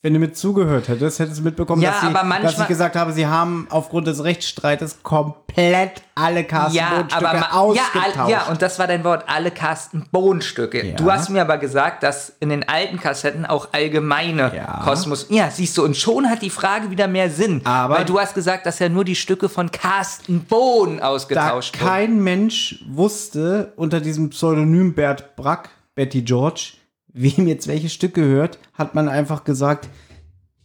Wenn 0.05 0.13
du 0.13 0.19
mit 0.19 0.37
zugehört 0.37 0.87
hättest, 0.87 1.17
hättest 1.17 1.39
du 1.39 1.43
mitbekommen, 1.43 1.81
Ja, 1.81 1.89
dass, 1.89 2.01
sie, 2.01 2.09
manchmal- 2.11 2.41
dass 2.43 2.59
ich 2.59 2.67
gesagt 2.67 2.95
habe, 2.95 3.11
sie 3.11 3.25
haben 3.25 3.65
aufgrund 3.71 4.05
des 4.05 4.23
Rechtsstreites 4.23 4.99
komplett 5.01 6.03
alle 6.13 6.43
Carsten 6.43 6.77
Ja, 6.77 7.07
ja, 7.09 7.51
ausgetauscht. 7.53 8.17
all, 8.19 8.29
ja, 8.29 8.43
und 8.43 8.61
das 8.61 8.77
war 8.77 8.85
dein 8.85 9.03
Wort, 9.03 9.23
alle 9.25 9.49
Carsten 9.49 10.05
Bohn-Stücke. 10.11 10.85
Ja. 10.85 10.95
Du 10.95 11.11
hast 11.11 11.31
mir 11.31 11.41
aber 11.41 11.57
gesagt, 11.57 12.03
dass 12.03 12.33
in 12.39 12.49
den 12.49 12.69
alten 12.69 12.99
Kassetten 12.99 13.47
auch 13.47 13.69
allgemeine 13.71 14.55
Ja. 14.55 14.81
Kosmos. 14.83 15.25
Ja, 15.29 15.49
siehst 15.49 15.75
du, 15.75 15.83
und 15.83 15.97
schon 15.97 16.29
hat 16.29 16.43
die 16.43 16.51
Frage 16.51 16.91
wieder 16.91 17.07
mehr 17.07 17.31
Sinn. 17.31 17.61
Aber- 17.63 17.95
weil 17.95 18.05
du 18.05 18.19
hast 18.19 18.35
gesagt, 18.35 18.67
dass 18.67 18.77
ja 18.77 18.89
nur 18.89 19.05
die 19.05 19.15
Stücke 19.15 19.49
von 19.49 19.71
Carsten 19.71 20.41
Bohn 20.41 20.99
ausgetauscht 21.01 21.79
wurden. 21.81 21.89
kein 21.89 22.19
Mensch 22.23 22.85
wusste 22.87 23.73
unter 23.75 23.99
diesem 24.01 24.29
Pseudonym 24.29 24.93
Bert 24.93 25.35
Brack, 25.35 25.69
Betty 25.95 26.21
George, 26.21 26.73
wem 27.15 27.47
jetzt 27.47 27.67
welches 27.67 27.93
Stück 27.93 28.13
gehört, 28.13 28.59
hat 28.73 28.93
man 28.93 29.09
einfach 29.09 29.43
gesagt, 29.45 29.89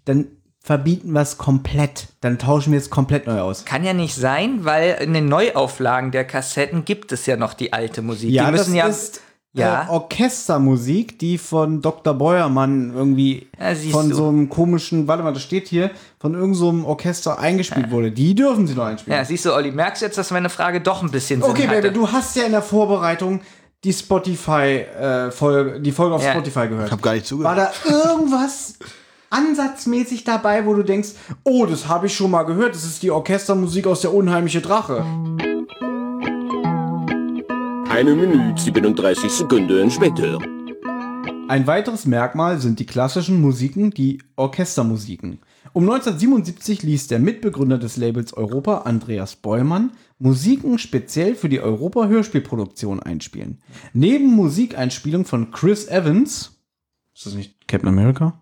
dann 0.04 0.26
verbieten 0.62 1.12
wir 1.12 1.22
es 1.22 1.38
komplett. 1.38 2.08
Dann 2.20 2.38
tauschen 2.38 2.72
wir 2.72 2.78
es 2.78 2.90
komplett 2.90 3.26
neu 3.26 3.40
aus. 3.40 3.64
Kann 3.64 3.84
ja 3.84 3.94
nicht 3.94 4.14
sein, 4.14 4.64
weil 4.64 4.98
in 5.00 5.14
den 5.14 5.26
Neuauflagen 5.26 6.10
der 6.10 6.24
Kassetten 6.24 6.84
gibt 6.84 7.12
es 7.12 7.24
ja 7.26 7.36
noch 7.36 7.54
die 7.54 7.72
alte 7.72 8.02
Musik. 8.02 8.30
Ja, 8.30 8.46
die 8.46 8.56
das 8.56 8.66
müssen 8.66 8.76
ja, 8.76 8.86
ist 8.86 9.22
ja. 9.52 9.84
äh, 9.84 9.88
Orchestermusik, 9.88 11.18
die 11.18 11.38
von 11.38 11.80
Dr. 11.80 12.14
Beuermann 12.14 12.92
irgendwie 12.94 13.48
Ja, 13.58 13.74
von 13.90 14.10
du. 14.10 14.16
so 14.16 14.28
einem 14.28 14.48
komischen, 14.48 15.08
warte 15.08 15.22
mal, 15.22 15.32
das 15.32 15.42
steht 15.42 15.68
hier, 15.68 15.90
von 16.18 16.32
irgendeinem 16.34 16.54
so 16.54 16.68
einem 16.68 16.84
Orchester 16.84 17.38
eingespielt 17.38 17.90
wurde. 17.90 18.12
Die 18.12 18.34
dürfen 18.34 18.66
sie 18.66 18.74
noch 18.74 18.84
einspielen. 18.84 19.18
ja, 19.18 19.24
siehst 19.24 19.44
du, 19.46 19.54
Olli, 19.54 19.70
merkst 19.70 20.02
du 20.02 20.06
jetzt, 20.06 20.18
dass 20.18 20.30
meine 20.30 20.50
Frage 20.50 20.80
doch 20.80 21.02
ein 21.02 21.10
bisschen 21.10 21.40
Sinn 21.42 21.50
okay, 21.50 21.68
hatte? 21.68 21.82
Baby, 21.82 21.94
du 21.94 22.12
hast 22.12 22.36
ja 22.36 22.44
in 22.44 22.52
der 22.52 22.62
Vorbereitung 22.62 23.40
die 23.84 23.92
Spotify 23.92 24.84
äh, 24.98 25.30
Folge, 25.30 25.80
die 25.80 25.92
Folge 25.92 26.14
auf 26.14 26.22
Ja. 26.22 26.32
Spotify 26.32 26.68
gehört. 26.68 26.86
Ich 26.86 26.92
habe 26.92 27.02
gar 27.02 27.14
nicht 27.14 27.26
zugehört. 27.26 27.56
War 27.56 27.64
da 27.64 27.72
irgendwas 27.88 28.74
ansatzmäßig 29.30 30.24
dabei, 30.24 30.66
wo 30.66 30.74
du 30.74 30.82
denkst, 30.82 31.10
oh, 31.44 31.64
das 31.66 31.88
habe 31.88 32.06
ich 32.06 32.14
schon 32.16 32.30
mal 32.30 32.42
gehört, 32.42 32.74
das 32.74 32.84
ist 32.84 33.02
die 33.02 33.10
Orchestermusik 33.10 33.86
aus 33.86 34.02
der 34.02 34.12
unheimliche 34.12 34.60
Drache. 34.60 35.04
Eine 37.88 38.14
Minute 38.14 38.60
37 38.60 39.30
Sekunden 39.30 39.90
später. 39.90 40.38
Ein 41.48 41.66
weiteres 41.66 42.06
Merkmal 42.06 42.60
sind 42.60 42.78
die 42.78 42.86
klassischen 42.86 43.40
Musiken, 43.40 43.90
die 43.90 44.22
Orchestermusiken. 44.36 45.40
Um 45.72 45.84
1977 45.84 46.82
ließ 46.82 47.06
der 47.06 47.20
Mitbegründer 47.20 47.78
des 47.78 47.96
Labels 47.96 48.32
Europa, 48.32 48.78
Andreas 48.78 49.36
Beumann, 49.36 49.92
Musiken 50.18 50.78
speziell 50.78 51.34
für 51.34 51.48
die 51.48 51.60
Europa-Hörspielproduktion 51.60 53.00
einspielen. 53.00 53.62
Neben 53.92 54.26
Musikeinspielung 54.34 55.24
von 55.24 55.50
Chris 55.52 55.86
Evans, 55.86 56.60
ist 57.14 57.26
das 57.26 57.34
nicht 57.34 57.68
Captain 57.68 57.88
America? 57.88 58.40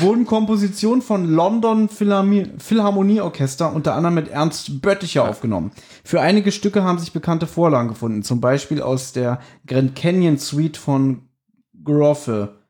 wurden 0.00 0.26
Kompositionen 0.26 1.02
von 1.02 1.26
London 1.26 1.88
Philharmi- 1.88 2.58
Philharmonieorchester 2.58 3.72
unter 3.72 3.94
anderem 3.94 4.14
mit 4.14 4.28
Ernst 4.28 4.80
Bötticher 4.80 5.28
aufgenommen. 5.28 5.72
Für 6.04 6.20
einige 6.20 6.52
Stücke 6.52 6.82
haben 6.82 6.98
sich 6.98 7.12
bekannte 7.12 7.46
Vorlagen 7.46 7.88
gefunden, 7.88 8.22
zum 8.22 8.40
Beispiel 8.40 8.82
aus 8.82 9.12
der 9.12 9.40
Grand 9.66 9.94
Canyon 9.94 10.38
Suite 10.38 10.76
von 10.76 11.28
Groffe. 11.84 12.60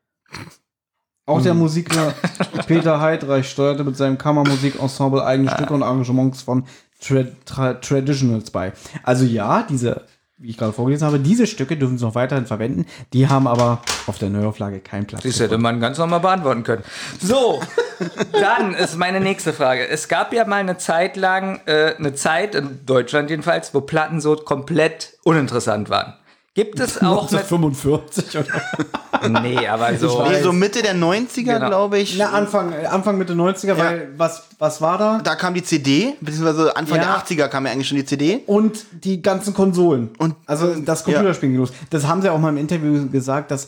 Auch 1.31 1.41
der 1.41 1.53
Musiker 1.53 2.13
Peter 2.67 2.99
Heidreich 2.99 3.49
steuerte 3.49 3.83
mit 3.83 3.97
seinem 3.97 4.17
Kammermusikensemble 4.17 5.23
eigene 5.23 5.49
Stücke 5.51 5.73
und 5.73 5.83
Arrangements 5.83 6.41
von 6.41 6.65
Tra 6.99 7.23
Tra 7.45 7.73
Traditionals 7.75 8.51
bei. 8.51 8.73
Also 9.03 9.25
ja, 9.25 9.65
diese, 9.67 10.03
wie 10.37 10.49
ich 10.49 10.57
gerade 10.57 10.73
vorgelesen 10.73 11.07
habe, 11.07 11.19
diese 11.19 11.47
Stücke 11.47 11.77
dürfen 11.77 11.97
sie 11.97 12.05
noch 12.05 12.15
weiterhin 12.15 12.45
verwenden. 12.45 12.85
Die 13.13 13.27
haben 13.27 13.47
aber 13.47 13.81
auf 14.07 14.17
der 14.17 14.29
Neuauflage 14.29 14.79
keinen 14.79 15.07
Platz. 15.07 15.23
Das 15.23 15.39
hätte 15.39 15.57
man 15.57 15.79
ganz 15.79 15.97
normal 15.97 16.19
beantworten 16.19 16.63
können. 16.63 16.83
So, 17.19 17.61
dann 18.33 18.73
ist 18.73 18.97
meine 18.97 19.19
nächste 19.19 19.53
Frage. 19.53 19.87
Es 19.87 20.07
gab 20.07 20.33
ja 20.33 20.45
mal 20.45 20.57
eine 20.57 20.77
Zeit 20.77 21.17
lang, 21.17 21.61
äh, 21.65 21.95
eine 21.97 22.13
Zeit, 22.13 22.55
in 22.55 22.85
Deutschland 22.85 23.29
jedenfalls, 23.29 23.73
wo 23.73 23.81
Platten 23.81 24.21
so 24.21 24.35
komplett 24.35 25.17
uninteressant 25.23 25.89
waren. 25.89 26.13
Gibt 26.53 26.79
es 26.79 27.01
auch 27.01 27.31
mit, 27.31 27.41
45 27.41 28.37
oder? 28.37 28.47
Nee, 29.41 29.67
aber 29.67 29.95
so. 29.97 30.23
Nee, 30.27 30.41
so 30.41 30.51
Mitte 30.51 30.81
der 30.81 30.95
90er, 30.95 31.43
Genau. 31.43 31.67
glaube 31.67 31.99
ich. 31.99 32.17
Na, 32.17 32.31
Anfang, 32.31 32.73
Anfang 32.73 33.17
Mitte 33.19 33.33
90er, 33.33 33.77
weil 33.77 34.09
was, 34.17 34.43
was 34.57 34.81
war 34.81 34.97
da? 34.97 35.19
da 35.23 35.35
kam 35.35 35.53
die 35.53 35.61
CD, 35.61 36.15
beziehungsweise 36.21 36.75
Anfang 36.75 36.97
Ja. 36.97 37.03
der 37.03 37.37
80er 37.37 37.47
kam 37.47 37.65
ja 37.67 37.71
eigentlich 37.71 37.87
schon 37.87 37.97
die 37.97 38.05
CD. 38.05 38.41
Und 38.47 38.83
die 39.03 39.21
ganzen 39.21 39.53
Konsolen. 39.53 40.09
Und- 40.17 40.35
also 40.47 40.73
das 40.75 41.03
Computerspielen 41.03 41.53
ging 41.53 41.59
los. 41.61 41.71
Das 41.91 42.07
haben 42.07 42.21
sie 42.23 42.29
auch 42.29 42.39
mal 42.39 42.49
im 42.49 42.57
Interview 42.57 43.07
gesagt, 43.09 43.51
dass 43.51 43.67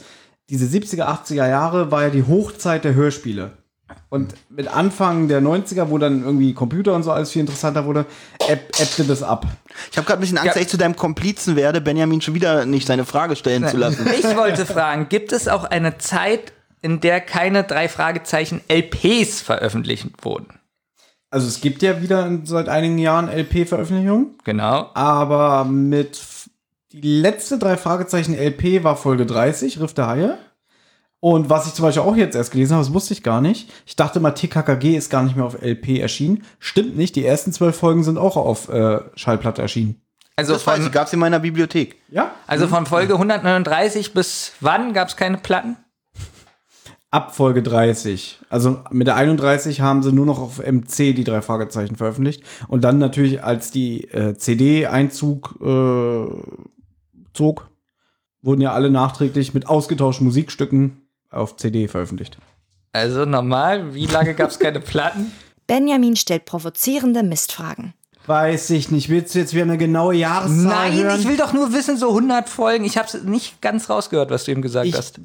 diese 0.49 0.65
70er, 0.65 1.07
80er 1.07 1.47
Jahre 1.47 1.91
war 1.91 2.03
ja 2.03 2.09
die 2.09 2.23
Hochzeit 2.25 2.83
der 2.83 2.95
Hörspiele. 2.95 3.51
Und 4.09 4.33
mit 4.49 4.67
Anfang 4.67 5.27
der 5.27 5.41
90er, 5.41 5.89
wo 5.89 5.97
dann 5.97 6.23
irgendwie 6.23 6.53
Computer 6.53 6.93
und 6.93 7.03
so 7.03 7.11
alles 7.11 7.31
viel 7.31 7.41
interessanter 7.41 7.85
wurde, 7.85 8.05
ebbte 8.47 9.03
das 9.05 9.23
ab. 9.23 9.45
Ich 9.91 9.97
habe 9.97 10.05
gerade 10.05 10.19
ein 10.19 10.21
bisschen 10.21 10.37
Angst, 10.37 10.47
Ja. 10.47 10.53
dass 10.53 10.61
ich 10.61 10.67
zu 10.69 10.77
deinem 10.77 10.95
Komplizen 10.95 11.55
werde, 11.55 11.81
Benjamin 11.81 12.21
schon 12.21 12.35
wieder 12.35 12.65
nicht 12.65 12.85
seine 12.87 13.05
Frage 13.05 13.35
stellen 13.35 13.67
zu 13.67 13.77
lassen. 13.77 14.07
Ich 14.17 14.35
wollte 14.35 14.65
fragen, 14.65 15.09
gibt 15.09 15.31
es 15.31 15.47
auch 15.47 15.63
eine 15.63 15.97
Zeit, 15.97 16.53
in 16.81 16.99
der 16.99 17.21
keine 17.21 17.63
drei 17.63 17.87
Fragezeichen 17.89 18.61
LPs 18.67 19.41
veröffentlicht 19.41 20.07
wurden? 20.21 20.59
Also 21.31 21.47
es 21.47 21.61
gibt 21.61 21.81
ja 21.81 22.01
wieder 22.03 22.29
seit 22.43 22.69
einigen 22.69 22.99
Jahren 22.99 23.27
LP-Veröffentlichungen, 23.27 24.35
Genau. 24.43 24.91
aber 24.93 25.65
mit 25.65 26.21
die 26.91 27.01
letzte 27.21 27.57
drei 27.57 27.75
Fragezeichen 27.77 28.35
LP 28.35 28.83
war 28.83 28.95
Folge 28.95 29.25
30, 29.25 29.79
Riff 29.79 29.95
der 29.95 30.05
Haie. 30.07 30.37
Und 31.23 31.49
was 31.49 31.67
ich 31.67 31.73
zum 31.73 31.83
Beispiel 31.83 32.03
auch 32.03 32.17
jetzt 32.17 32.35
erst 32.35 32.51
gelesen 32.51 32.73
habe, 32.73 32.83
das 32.83 32.93
wusste 32.93 33.13
ich 33.13 33.23
gar 33.23 33.39
nicht. 33.39 33.71
Ich 33.85 33.95
dachte 33.95 34.19
mal, 34.19 34.31
TKKG 34.31 34.97
ist 34.97 35.09
gar 35.09 35.23
nicht 35.23 35.37
mehr 35.37 35.45
auf 35.45 35.61
LP 35.61 35.99
erschienen. 35.99 36.43
Stimmt 36.59 36.97
nicht, 36.97 37.15
die 37.15 37.25
ersten 37.25 37.53
zwölf 37.53 37.77
Folgen 37.77 38.03
sind 38.03 38.17
auch 38.17 38.35
auf 38.35 38.67
äh, 38.67 38.99
Schallplatte 39.15 39.61
erschienen. 39.61 40.01
Also 40.35 40.51
Das 40.51 40.63
von, 40.63 40.81
ich, 40.81 40.91
gab's 40.91 41.13
in 41.13 41.19
meiner 41.19 41.39
Bibliothek. 41.39 41.95
Ja? 42.09 42.31
also 42.45 42.67
von 42.67 42.85
Folge 42.85 43.13
139 43.13 44.13
bis 44.13 44.51
wann 44.59 44.91
gab 44.91 45.07
es 45.07 45.15
keine 45.15 45.37
Platten? 45.37 45.77
Ab 47.09 47.33
Folge 47.33 47.63
30. 47.63 48.39
Also 48.49 48.81
mit 48.91 49.07
der 49.07 49.15
31 49.15 49.79
haben 49.79 50.03
sie 50.03 50.11
nur 50.11 50.25
noch 50.25 50.39
auf 50.39 50.57
MC 50.57 51.15
die 51.15 51.23
drei 51.23 51.41
Fragezeichen 51.41 51.95
veröffentlicht. 51.95 52.43
Und 52.67 52.83
dann 52.83 52.97
natürlich, 52.97 53.41
als 53.41 53.71
die 53.71 54.11
äh, 54.11 54.35
CD-Einzug 54.35 55.55
äh, 55.61 56.25
zog, 57.33 57.69
wurden 58.41 58.59
ja 58.59 58.73
alle 58.73 58.89
nachträglich 58.89 59.53
mit 59.53 59.69
ausgetauschten 59.69 60.25
Musikstücken 60.27 60.99
auf 61.33 61.57
CD 61.57 61.87
veröffentlicht. 61.87 62.37
Also 62.91 63.25
normal, 63.25 63.93
wie 63.95 64.05
lange 64.05 64.33
gab 64.33 64.49
es 64.51 64.59
keine 64.59 64.79
Platten? 64.79 65.31
Benjamin 65.67 66.15
stellt 66.15 66.45
provozierende 66.45 67.23
Mistfragen. 67.23 67.93
Weiß 68.25 68.69
ich 68.69 68.89
nicht. 68.91 69.09
Willst 69.09 69.35
du 69.35 69.39
jetzt 69.39 69.53
wieder 69.53 69.63
eine 69.63 69.77
genaue 69.77 70.13
Jahreszahl 70.15 70.55
Nein, 70.91 70.93
hören? 70.93 71.19
ich 71.19 71.27
will 71.27 71.35
doch 71.37 71.51
nur 71.53 71.73
wissen, 71.73 71.97
so 71.97 72.09
100 72.09 72.47
Folgen. 72.47 72.85
Ich 72.85 72.97
habe 72.97 73.07
es 73.07 73.21
nicht 73.23 73.61
ganz 73.61 73.89
rausgehört, 73.89 74.29
was 74.29 74.45
du 74.45 74.51
ihm 74.51 74.61
gesagt 74.61 74.87
Ich- 74.87 74.95
hast. 74.95 75.19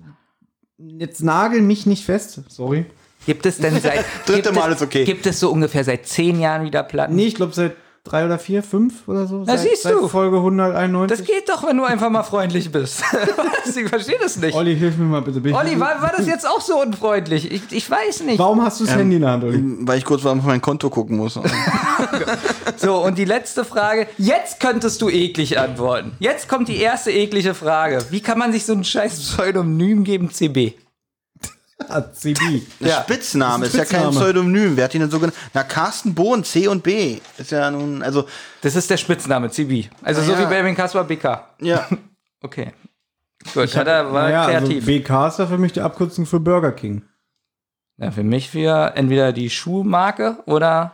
Jetzt 0.78 1.22
nagel 1.22 1.60
mich 1.62 1.86
nicht 1.86 2.04
fest. 2.04 2.40
Sorry. 2.48 2.86
Gibt 3.26 3.46
es 3.46 3.58
denn 3.58 3.80
seit 3.80 4.04
Dritte 4.26 4.52
Mal 4.52 4.70
es, 4.70 4.76
ist 4.76 4.82
okay. 4.82 5.04
Gibt 5.04 5.26
es 5.26 5.40
so 5.40 5.50
ungefähr 5.50 5.84
seit 5.84 6.06
zehn 6.06 6.40
Jahren 6.40 6.64
wieder 6.64 6.82
Platten? 6.84 7.14
Nee, 7.16 7.26
ich 7.26 7.34
glaube 7.34 7.52
seit 7.52 7.74
drei 8.08 8.24
oder 8.24 8.38
vier, 8.38 8.62
fünf 8.62 9.06
oder 9.06 9.26
so. 9.26 9.44
Na, 9.46 9.56
siehst 9.56 9.84
du. 9.84 10.08
Folge 10.08 10.36
191. 10.38 11.18
Das 11.18 11.26
geht 11.26 11.48
doch, 11.48 11.66
wenn 11.66 11.76
du 11.76 11.84
einfach 11.84 12.10
mal 12.10 12.22
freundlich 12.22 12.70
bist. 12.72 13.02
ich 13.76 13.88
verstehe 13.88 14.18
das 14.20 14.36
nicht. 14.36 14.54
Olli, 14.54 14.76
hilf 14.76 14.96
mir 14.96 15.04
mal 15.04 15.22
bitte. 15.22 15.40
Bin 15.40 15.52
ich- 15.52 15.58
Olli, 15.58 15.78
war, 15.78 16.00
war 16.00 16.12
das 16.16 16.26
jetzt 16.26 16.46
auch 16.48 16.60
so 16.60 16.80
unfreundlich? 16.80 17.50
Ich, 17.50 17.62
ich 17.70 17.90
weiß 17.90 18.22
nicht. 18.22 18.38
Warum 18.38 18.62
hast 18.62 18.80
du 18.80 18.84
das 18.84 18.94
Handy 18.94 19.16
in 19.16 19.22
der 19.22 19.30
Hand, 19.32 19.44
Olli? 19.44 19.62
Weil 19.80 19.98
ich 19.98 20.04
kurz 20.04 20.22
mal 20.24 20.36
auf 20.36 20.44
mein 20.44 20.60
Konto 20.60 20.90
gucken 20.90 21.16
muss. 21.16 21.38
So, 22.76 23.04
und 23.04 23.18
die 23.18 23.24
letzte 23.24 23.64
Frage. 23.64 24.06
Jetzt 24.18 24.60
könntest 24.60 25.02
du 25.02 25.08
eklig 25.08 25.58
antworten. 25.58 26.12
Jetzt 26.20 26.48
kommt 26.48 26.68
die 26.68 26.76
erste 26.76 27.10
eklige 27.10 27.54
Frage. 27.54 28.04
Wie 28.10 28.20
kann 28.20 28.38
man 28.38 28.52
sich 28.52 28.64
so 28.64 28.72
ein 28.72 28.84
scheiß 28.84 29.18
Pseudonym 29.20 30.04
geben, 30.04 30.30
CB? 30.30 30.74
CB. 32.12 32.62
Der 32.80 33.02
Spitzname 33.02 33.64
Das 33.64 33.74
ist, 33.74 33.80
ist 33.80 33.80
ein 33.80 33.94
ja 33.96 34.02
kein 34.02 34.12
Spitzname. 34.12 34.16
Pseudonym. 34.32 34.76
Wer 34.76 34.84
hat 34.84 34.94
ihn 34.94 35.00
denn 35.00 35.10
so 35.10 35.18
genannt? 35.20 35.36
Na, 35.54 35.62
Carsten 35.62 36.14
Bohn, 36.14 36.42
C 36.44 36.66
und 36.68 36.82
B. 36.82 37.20
Ist 37.38 37.50
ja 37.52 37.70
nun, 37.70 38.02
also, 38.02 38.26
Das 38.62 38.74
ist 38.76 38.90
der 38.90 38.96
Spitzname, 38.96 39.50
CB. 39.50 39.88
Also 40.02 40.22
so 40.22 40.32
Ja. 40.32 40.40
wie 40.40 40.46
Benjamin 40.46 40.74
Kaspar 40.76 41.04
BK. 41.04 41.48
ja. 41.60 41.86
Okay. 42.40 42.72
Gut, 43.52 43.74
hat 43.76 43.88
er, 43.88 44.12
war 44.12 44.24
Naja, 44.28 44.42
also 44.44 44.66
kreativ. 44.68 44.86
BK 44.86 45.26
ist 45.28 45.38
ja 45.40 45.46
für 45.48 45.58
mich 45.58 45.72
die 45.72 45.80
Abkürzung 45.80 46.24
für 46.24 46.38
Burger 46.38 46.70
King. 46.70 47.02
ja, 47.96 48.12
für 48.12 48.22
mich 48.22 48.48
für 48.50 48.92
entweder 48.94 49.32
die 49.32 49.50
Schuhmarke 49.50 50.38
oder 50.46 50.92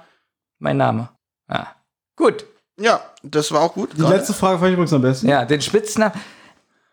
mein 0.59 0.79
Name. 0.79 1.11
Ah. 1.49 1.67
Gut. 2.17 2.47
Ja, 2.81 3.01
das 3.23 3.53
war 3.53 3.61
auch 3.61 3.75
gut. 3.75 3.91
Die 3.97 4.01
letzte 4.03 4.33
Frage 4.33 4.59
fand 4.59 4.69
ich 4.71 4.73
übrigens 4.75 4.93
am 4.95 5.03
besten. 5.03 5.29
Ja, 5.29 5.45
den 5.45 5.61
Spitznamen. 5.61 6.15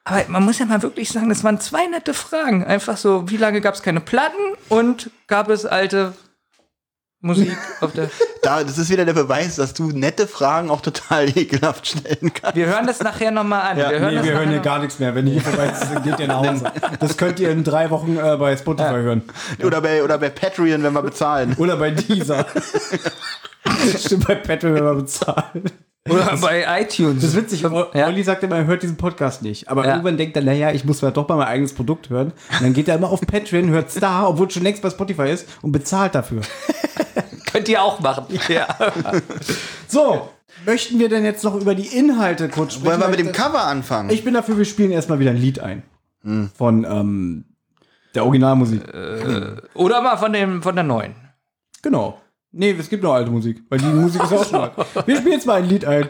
Aber 0.04 0.24
man 0.28 0.44
muss 0.44 0.60
ja 0.60 0.66
mal 0.66 0.82
wirklich 0.82 1.10
sagen, 1.10 1.30
das 1.30 1.44
waren 1.44 1.60
zwei 1.60 1.86
nette 1.88 2.14
Fragen. 2.14 2.64
Einfach 2.64 2.98
so, 2.98 3.30
wie 3.30 3.38
lange 3.38 3.62
gab 3.62 3.76
es 3.76 3.84
keine 3.84 4.02
Platten 4.02 4.56
und 4.70 5.12
gab 5.28 5.50
es 5.50 5.66
alte 5.66 6.14
Musik 7.24 7.56
auf 7.82 7.94
der. 7.94 8.10
Da, 8.42 8.64
das 8.64 8.80
ist 8.80 8.90
wieder 8.90 9.06
der 9.06 9.14
Beweis, 9.14 9.58
dass 9.58 9.76
du 9.76 9.92
nette 9.92 10.28
Fragen 10.28 10.72
auch 10.72 10.82
total 10.82 11.30
ekelhaft 11.38 11.88
stellen 11.88 12.34
kannst. 12.34 12.56
Wir 12.56 12.66
hören 12.66 12.88
das 12.88 13.00
nachher 13.02 13.30
nochmal 13.30 13.62
an. 13.62 13.78
Ja, 13.78 13.92
wir 13.92 14.00
hören 14.00 14.16
Nee, 14.16 14.24
wir 14.24 14.34
hören 14.34 14.50
hier 14.50 14.60
gar 14.60 14.80
nichts 14.80 14.98
mehr. 14.98 15.14
Wenn 15.14 15.28
ihr 15.28 15.34
hier 15.34 15.42
vorbei 15.42 15.72
geht 16.04 16.20
ihr 16.20 16.28
nach 16.28 16.48
Hause. 16.48 16.72
Das 17.00 17.18
könnt 17.18 17.40
ihr 17.40 17.52
in 17.52 17.64
drei 17.64 17.92
Wochen 17.92 18.18
äh, 18.18 18.38
bei 18.38 18.58
Spotify 18.58 18.90
hören. 18.90 19.22
Oder 19.64 19.82
bei, 19.82 20.04
oder 20.04 20.18
bei 20.18 20.30
Patreon, 20.30 20.82
wenn 20.82 20.94
wir 20.94 21.04
bezahlen. 21.04 21.54
Oder 21.58 21.78
bei 21.78 21.92
dieser. 21.92 22.48
Stimmt, 23.98 24.28
bei 24.28 24.36
Patreon, 24.36 24.74
wenn 24.76 24.84
wir 24.84 24.96
bezahlen. 24.96 25.72
Oder 26.10 26.36
bei 26.38 26.66
iTunes. 26.82 27.22
Das 27.22 27.32
ist 27.32 27.36
witzig. 27.36 27.66
O- 27.66 27.86
Ja. 27.94 28.08
Olli 28.08 28.24
sagt 28.24 28.42
immer, 28.44 28.56
er 28.58 28.66
hört 28.66 28.82
diesen 28.82 28.98
Podcast 28.98 29.44
nicht. 29.44 29.70
Aber 29.70 29.84
Ja. 29.86 29.92
irgendwann 29.92 30.18
denkt 30.18 30.36
er, 30.36 30.42
naja, 30.44 30.72
ich 30.72 30.84
muss 30.84 31.00
vielleicht 31.00 31.18
doch 31.18 31.28
mal 31.28 31.38
mein 31.38 31.48
eigenes 31.48 31.74
Produkt 31.74 32.10
hören. 32.10 32.28
Und 32.54 32.62
dann 32.62 32.74
geht 32.74 32.88
er 32.88 32.96
immer 32.96 33.10
auf 33.12 33.22
Patreon, 33.22 33.70
hört 33.70 33.90
es 33.90 33.96
da, 33.96 34.26
obwohl 34.26 34.48
es 34.48 34.54
schon 34.54 34.64
längst 34.64 34.82
bei 34.82 34.90
Spotify 34.90 35.30
ist 35.30 35.48
und 35.62 35.72
bezahlt 35.72 36.16
dafür. 36.16 36.42
Könnt 37.52 37.70
ihr 37.70 37.82
auch 37.84 38.00
machen. 38.00 38.26
Ja. 38.48 38.68
So, 39.88 40.30
möchten 40.66 41.00
wir 41.00 41.10
denn 41.10 41.26
jetzt 41.26 41.44
noch 41.44 41.54
über 41.54 41.76
die 41.76 41.86
Inhalte 41.88 42.48
kurz 42.48 42.76
sprechen? 42.76 42.86
Wollen 42.92 43.02
wir 43.02 43.10
mit 43.10 43.20
dem 43.20 43.34
Cover 43.34 43.62
anfangen? 43.66 44.10
Ich 44.10 44.24
bin 44.24 44.34
dafür, 44.34 44.58
wir 44.58 44.64
spielen 44.64 44.90
erstmal 44.92 45.20
wieder 45.20 45.32
ein 45.32 45.38
Lied 45.38 45.60
ein. 45.60 45.84
Von 46.58 46.86
ähm, 46.86 47.44
der 48.16 48.24
Originalmusik. 48.24 48.82
Oder 49.74 50.02
mal 50.02 50.16
von, 50.16 50.32
dem, 50.32 50.64
von 50.64 50.76
der 50.76 50.86
neuen. 50.86 51.14
Genau. 51.82 52.22
Nee, 52.54 52.76
es 52.78 52.90
gibt 52.90 53.04
noch 53.04 53.14
alte 53.14 53.32
Musik, 53.32 53.64
weil 53.70 53.80
die 53.80 53.86
Musik 53.86 54.24
ist 54.24 54.34
auch 54.34 54.46
schon 54.50 54.60
alt. 54.60 54.74
Wir 55.06 55.16
spielen 55.16 55.34
jetzt 55.34 55.48
mal 55.48 55.62
ein 55.62 55.70
Lied 55.70 55.86
ein. 55.86 56.10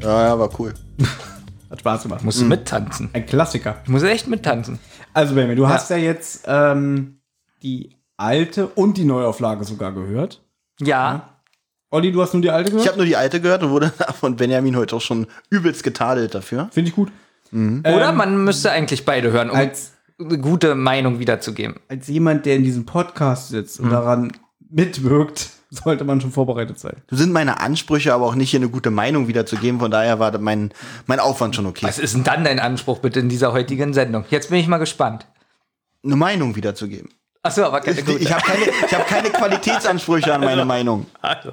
Ja, 0.00 0.28
ja, 0.28 0.38
war 0.38 0.48
cool. 0.58 0.72
Hat 1.70 1.80
Spaß 1.80 2.04
gemacht. 2.04 2.24
Musst 2.24 2.40
du 2.40 2.46
mittanzen. 2.46 3.10
Ein 3.12 3.26
Klassiker. 3.26 3.82
Ich 3.84 3.90
muss 3.90 4.02
echt 4.02 4.26
mittanzen. 4.26 4.78
Also, 5.12 5.34
Benjamin, 5.34 5.56
du 5.56 5.68
hast 5.68 5.90
ja 5.90 5.98
jetzt 5.98 6.44
ähm, 6.46 7.20
die 7.62 7.94
alte 8.16 8.68
und 8.68 8.96
die 8.96 9.04
Neuauflage 9.04 9.64
sogar 9.64 9.92
gehört. 9.92 10.42
Ja. 10.80 11.37
Olli, 11.90 12.12
du 12.12 12.20
hast 12.22 12.34
nur 12.34 12.42
die 12.42 12.50
alte 12.50 12.70
gehört? 12.70 12.84
Ich 12.84 12.88
habe 12.88 12.98
nur 12.98 13.06
die 13.06 13.16
alte 13.16 13.40
gehört 13.40 13.62
und 13.62 13.70
wurde 13.70 13.92
von 14.20 14.36
Benjamin 14.36 14.76
heute 14.76 14.96
auch 14.96 15.00
schon 15.00 15.26
übelst 15.50 15.82
getadelt 15.82 16.34
dafür. 16.34 16.68
Finde 16.72 16.90
ich 16.90 16.94
gut. 16.94 17.10
Oder 17.50 18.12
man 18.12 18.44
müsste 18.44 18.70
eigentlich 18.70 19.04
beide 19.06 19.32
hören, 19.32 19.50
um 19.50 19.56
als- 19.56 19.92
eine 20.20 20.38
gute 20.38 20.74
Meinung 20.74 21.18
wiederzugeben. 21.20 21.76
Als 21.88 22.08
jemand, 22.08 22.44
der 22.44 22.56
in 22.56 22.64
diesem 22.64 22.84
Podcast 22.84 23.48
sitzt 23.50 23.78
und 23.80 23.88
daran 23.90 24.32
mitwirkt, 24.68 25.48
sollte 25.70 26.04
man 26.04 26.20
schon 26.20 26.32
vorbereitet 26.32 26.78
sein. 26.78 26.96
So 27.08 27.16
sind 27.16 27.32
meine 27.32 27.60
Ansprüche 27.60 28.12
aber 28.12 28.26
auch 28.26 28.34
nicht, 28.34 28.50
hier 28.50 28.58
eine 28.60 28.68
gute 28.68 28.90
Meinung 28.90 29.28
wiederzugeben. 29.28 29.78
Von 29.80 29.90
daher 29.90 30.18
war 30.18 30.36
mein, 30.38 30.72
mein 31.06 31.20
Aufwand 31.20 31.54
schon 31.56 31.66
okay. 31.66 31.86
Was 31.86 31.98
ist 31.98 32.14
denn 32.14 32.24
dann 32.24 32.42
dein 32.44 32.58
Anspruch 32.58 32.98
bitte 32.98 33.20
in 33.20 33.28
dieser 33.28 33.52
heutigen 33.52 33.94
Sendung? 33.94 34.24
Jetzt 34.28 34.50
bin 34.50 34.58
ich 34.58 34.66
mal 34.66 34.78
gespannt. 34.78 35.26
Eine 36.04 36.16
Meinung 36.16 36.56
wiederzugeben. 36.56 37.10
Achso, 37.48 37.64
aber 37.64 37.80
keine 37.80 37.98
Ich, 37.98 38.08
ich 38.08 38.32
habe 38.32 38.42
keine, 38.42 38.64
ich 38.86 38.94
hab 38.94 39.06
keine 39.06 39.30
Qualitätsansprüche 39.30 40.34
an 40.34 40.42
meine 40.42 40.64
Meinung. 40.64 41.06
Also, 41.22 41.52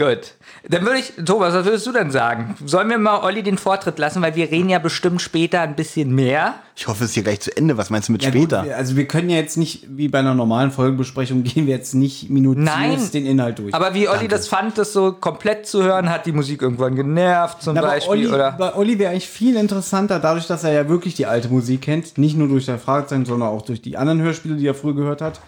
gut. 0.00 0.32
Dann 0.68 0.84
würde 0.84 0.98
ich, 0.98 1.12
Thomas, 1.24 1.54
was 1.54 1.64
würdest 1.64 1.86
du 1.86 1.92
denn 1.92 2.10
sagen? 2.10 2.54
Sollen 2.64 2.90
wir 2.90 2.98
mal 2.98 3.22
Olli 3.22 3.42
den 3.42 3.58
Vortritt 3.58 3.98
lassen, 3.98 4.22
weil 4.22 4.34
wir 4.34 4.50
reden 4.50 4.68
ja 4.68 4.78
bestimmt 4.78 5.22
später 5.22 5.60
ein 5.60 5.76
bisschen 5.76 6.14
mehr. 6.14 6.54
Ich 6.76 6.88
hoffe, 6.88 7.04
es 7.04 7.10
ist 7.10 7.14
hier 7.14 7.22
gleich 7.22 7.40
zu 7.40 7.54
Ende. 7.56 7.76
Was 7.76 7.90
meinst 7.90 8.08
du 8.08 8.12
mit 8.12 8.22
Ja, 8.22 8.30
später? 8.30 8.62
Gut, 8.62 8.72
also 8.72 8.96
wir 8.96 9.06
können 9.06 9.30
ja 9.30 9.36
jetzt 9.36 9.56
nicht, 9.56 9.86
wie 9.88 10.08
bei 10.08 10.18
einer 10.18 10.34
normalen 10.34 10.70
Folgenbesprechung, 10.70 11.42
gehen 11.44 11.66
wir 11.66 11.74
jetzt 11.74 11.94
nicht 11.94 12.30
minutiös 12.30 13.10
den 13.10 13.26
Inhalt 13.26 13.58
durch. 13.58 13.74
Aber 13.74 13.94
wie 13.94 14.08
Olli 14.08 14.28
das 14.28 14.48
fand, 14.48 14.78
das 14.78 14.92
so 14.92 15.12
komplett 15.12 15.66
zu 15.66 15.82
hören, 15.82 16.10
hat 16.10 16.26
die 16.26 16.32
Musik 16.32 16.62
irgendwann 16.62 16.96
genervt 16.96 17.62
zum 17.62 17.74
Na, 17.74 17.82
Beispiel. 17.82 18.10
Olli, 18.10 18.28
oder? 18.28 18.52
bei 18.52 18.74
Olli 18.74 18.98
wäre 18.98 19.10
eigentlich 19.12 19.28
viel 19.28 19.56
interessanter, 19.56 20.18
dadurch, 20.18 20.46
dass 20.46 20.64
er 20.64 20.72
ja 20.72 20.88
wirklich 20.88 21.14
die 21.14 21.26
alte 21.26 21.48
Musik 21.48 21.82
kennt, 21.82 22.18
nicht 22.18 22.36
nur 22.36 22.48
durch 22.48 22.64
sein 22.64 22.78
Fragezeichen, 22.78 23.26
sondern 23.26 23.48
auch 23.48 23.62
durch 23.62 23.82
die 23.82 23.96
anderen 23.96 24.20
Hörspiele, 24.20 24.56
die 24.56 24.66
er 24.66 24.74
früher 24.74 24.94
gehört 24.94 25.20
hat, 25.20 25.40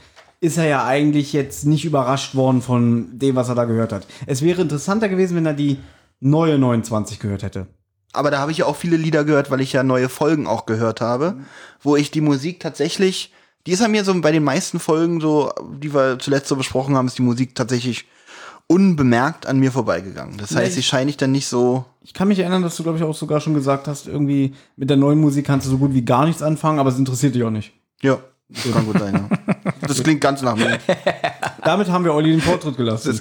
ist 0.43 0.59
er 0.59 0.67
ja 0.67 0.85
eigentlich 0.85 1.33
jetzt 1.33 1.65
nicht 1.67 1.85
überrascht 1.85 2.35
worden 2.35 2.63
von 2.63 3.17
dem, 3.19 3.37
was 3.37 3.49
er 3.49 3.55
da 3.55 3.65
gehört 3.65 3.93
hat. 3.93 4.07
Es 4.27 4.43
wäre 4.43 4.61
interessanter 4.63 5.09
gewesen, 5.09 5.37
wenn 5.37 5.47
er 5.47 5.55
die 5.55 5.79
neue 6.19 6.59
29 6.59 7.21
gehört 7.21 7.43
hätte. 7.45 7.69
aber 8.13 8.31
da 8.33 8.39
habe 8.41 8.51
ich 8.51 8.59
ja 8.59 8.67
auch 8.67 8.77
viele 8.77 8.97
Lieder 8.97 9.25
gehört, 9.25 9.51
weil 9.53 9.61
ich 9.61 9.73
ja 9.73 9.83
neue 9.85 10.09
Folgen 10.09 10.47
auch 10.49 10.67
gehört 10.67 11.01
habe, 11.01 11.37
wo 11.81 11.95
ich 11.97 12.11
die 12.11 12.21
Musik 12.21 12.59
tatsächlich, 12.61 13.33
die 13.67 13.73
ist 13.73 13.83
an 13.83 13.93
mir 13.93 14.05
so 14.05 14.21
bei 14.21 14.33
den 14.33 14.43
meisten 14.45 14.81
Folgen 14.81 15.21
so, 15.21 15.53
die 15.81 15.95
wir 15.95 16.19
zuletzt 16.19 16.49
so 16.49 16.57
besprochen 16.57 16.97
haben, 16.97 17.07
ist 17.07 17.19
die 17.19 17.23
Musik 17.23 17.55
tatsächlich 17.55 18.05
unbemerkt 18.67 19.47
an 19.47 19.59
mir 19.59 19.71
vorbeigegangen. 19.73 20.39
Das 20.39 20.55
heißt, 20.55 20.71
Nee. 20.71 20.75
sie 20.75 20.83
scheine 20.83 21.11
ich 21.11 21.17
dann 21.17 21.33
nicht 21.33 21.47
so. 21.47 21.85
Ich 22.01 22.15
kann 22.15 22.29
mich 22.29 22.39
erinnern, 22.39 22.63
dass 22.63 22.77
du, 22.77 22.83
glaube 22.83 22.99
ich, 22.99 23.05
auch 23.05 23.15
sogar 23.15 23.41
schon 23.41 23.55
gesagt 23.55 23.87
hast, 23.87 24.07
irgendwie 24.09 24.55
mit 24.77 24.89
der 24.91 24.97
neuen 24.97 25.21
Musik 25.21 25.47
kannst 25.47 25.67
du 25.67 25.71
so 25.71 25.79
gut 25.79 25.95
wie 25.95 26.05
gar 26.05 26.27
nichts 26.27 26.43
anfangen, 26.43 26.79
aber 26.79 26.91
es 26.91 26.99
interessiert 26.99 27.35
dich 27.35 27.43
auch 27.45 27.51
nicht. 27.51 27.73
Ja, 28.03 28.19
das 28.53 28.73
kann 28.73 28.87
gut 28.87 28.99
sein. 28.99 29.29
Ja. 29.31 29.39
Das 29.85 30.01
klingt 30.03 30.21
ganz 30.21 30.43
nach 30.43 30.55
mir. 30.55 30.79
Damit 31.65 31.91
haben 31.91 32.05
wir 32.05 32.15
Olli 32.15 32.31
den 32.31 32.41
Vortritt 32.41 32.77
gelassen. 32.77 33.21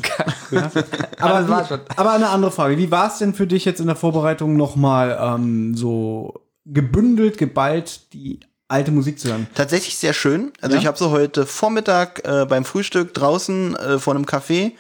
Ja. 0.52 0.72
Aber, 1.20 1.40
das 1.40 1.50
war's 1.50 1.66
wie, 1.66 1.68
schon. 1.70 1.80
aber 1.96 2.12
eine 2.12 2.30
andere 2.30 2.52
Frage. 2.52 2.78
Wie 2.78 2.92
war 2.92 3.08
es 3.08 3.18
denn 3.18 3.34
für 3.34 3.48
dich 3.48 3.66
jetzt 3.66 3.80
in 3.82 3.88
der 3.88 3.96
Vorbereitung 3.96 4.56
nochmal 4.58 5.18
ähm, 5.20 5.76
so 5.76 6.42
gebündelt, 6.66 7.38
geballt 7.40 8.14
die 8.14 8.42
alte 8.68 8.92
Musik 8.92 9.20
zu 9.20 9.30
hören? 9.30 9.48
Tatsächlich 9.56 9.98
sehr 9.98 10.14
schön. 10.14 10.52
Also 10.62 10.76
Ja? 10.76 10.82
ich 10.82 10.88
habe 10.88 10.98
so 11.00 11.10
heute 11.10 11.46
Vormittag 11.48 12.22
äh, 12.26 12.46
beim 12.46 12.64
Frühstück 12.64 13.14
draußen 13.16 13.76
äh, 13.76 14.00
vor 14.00 14.14
einem 14.14 14.26
Café, 14.26 14.74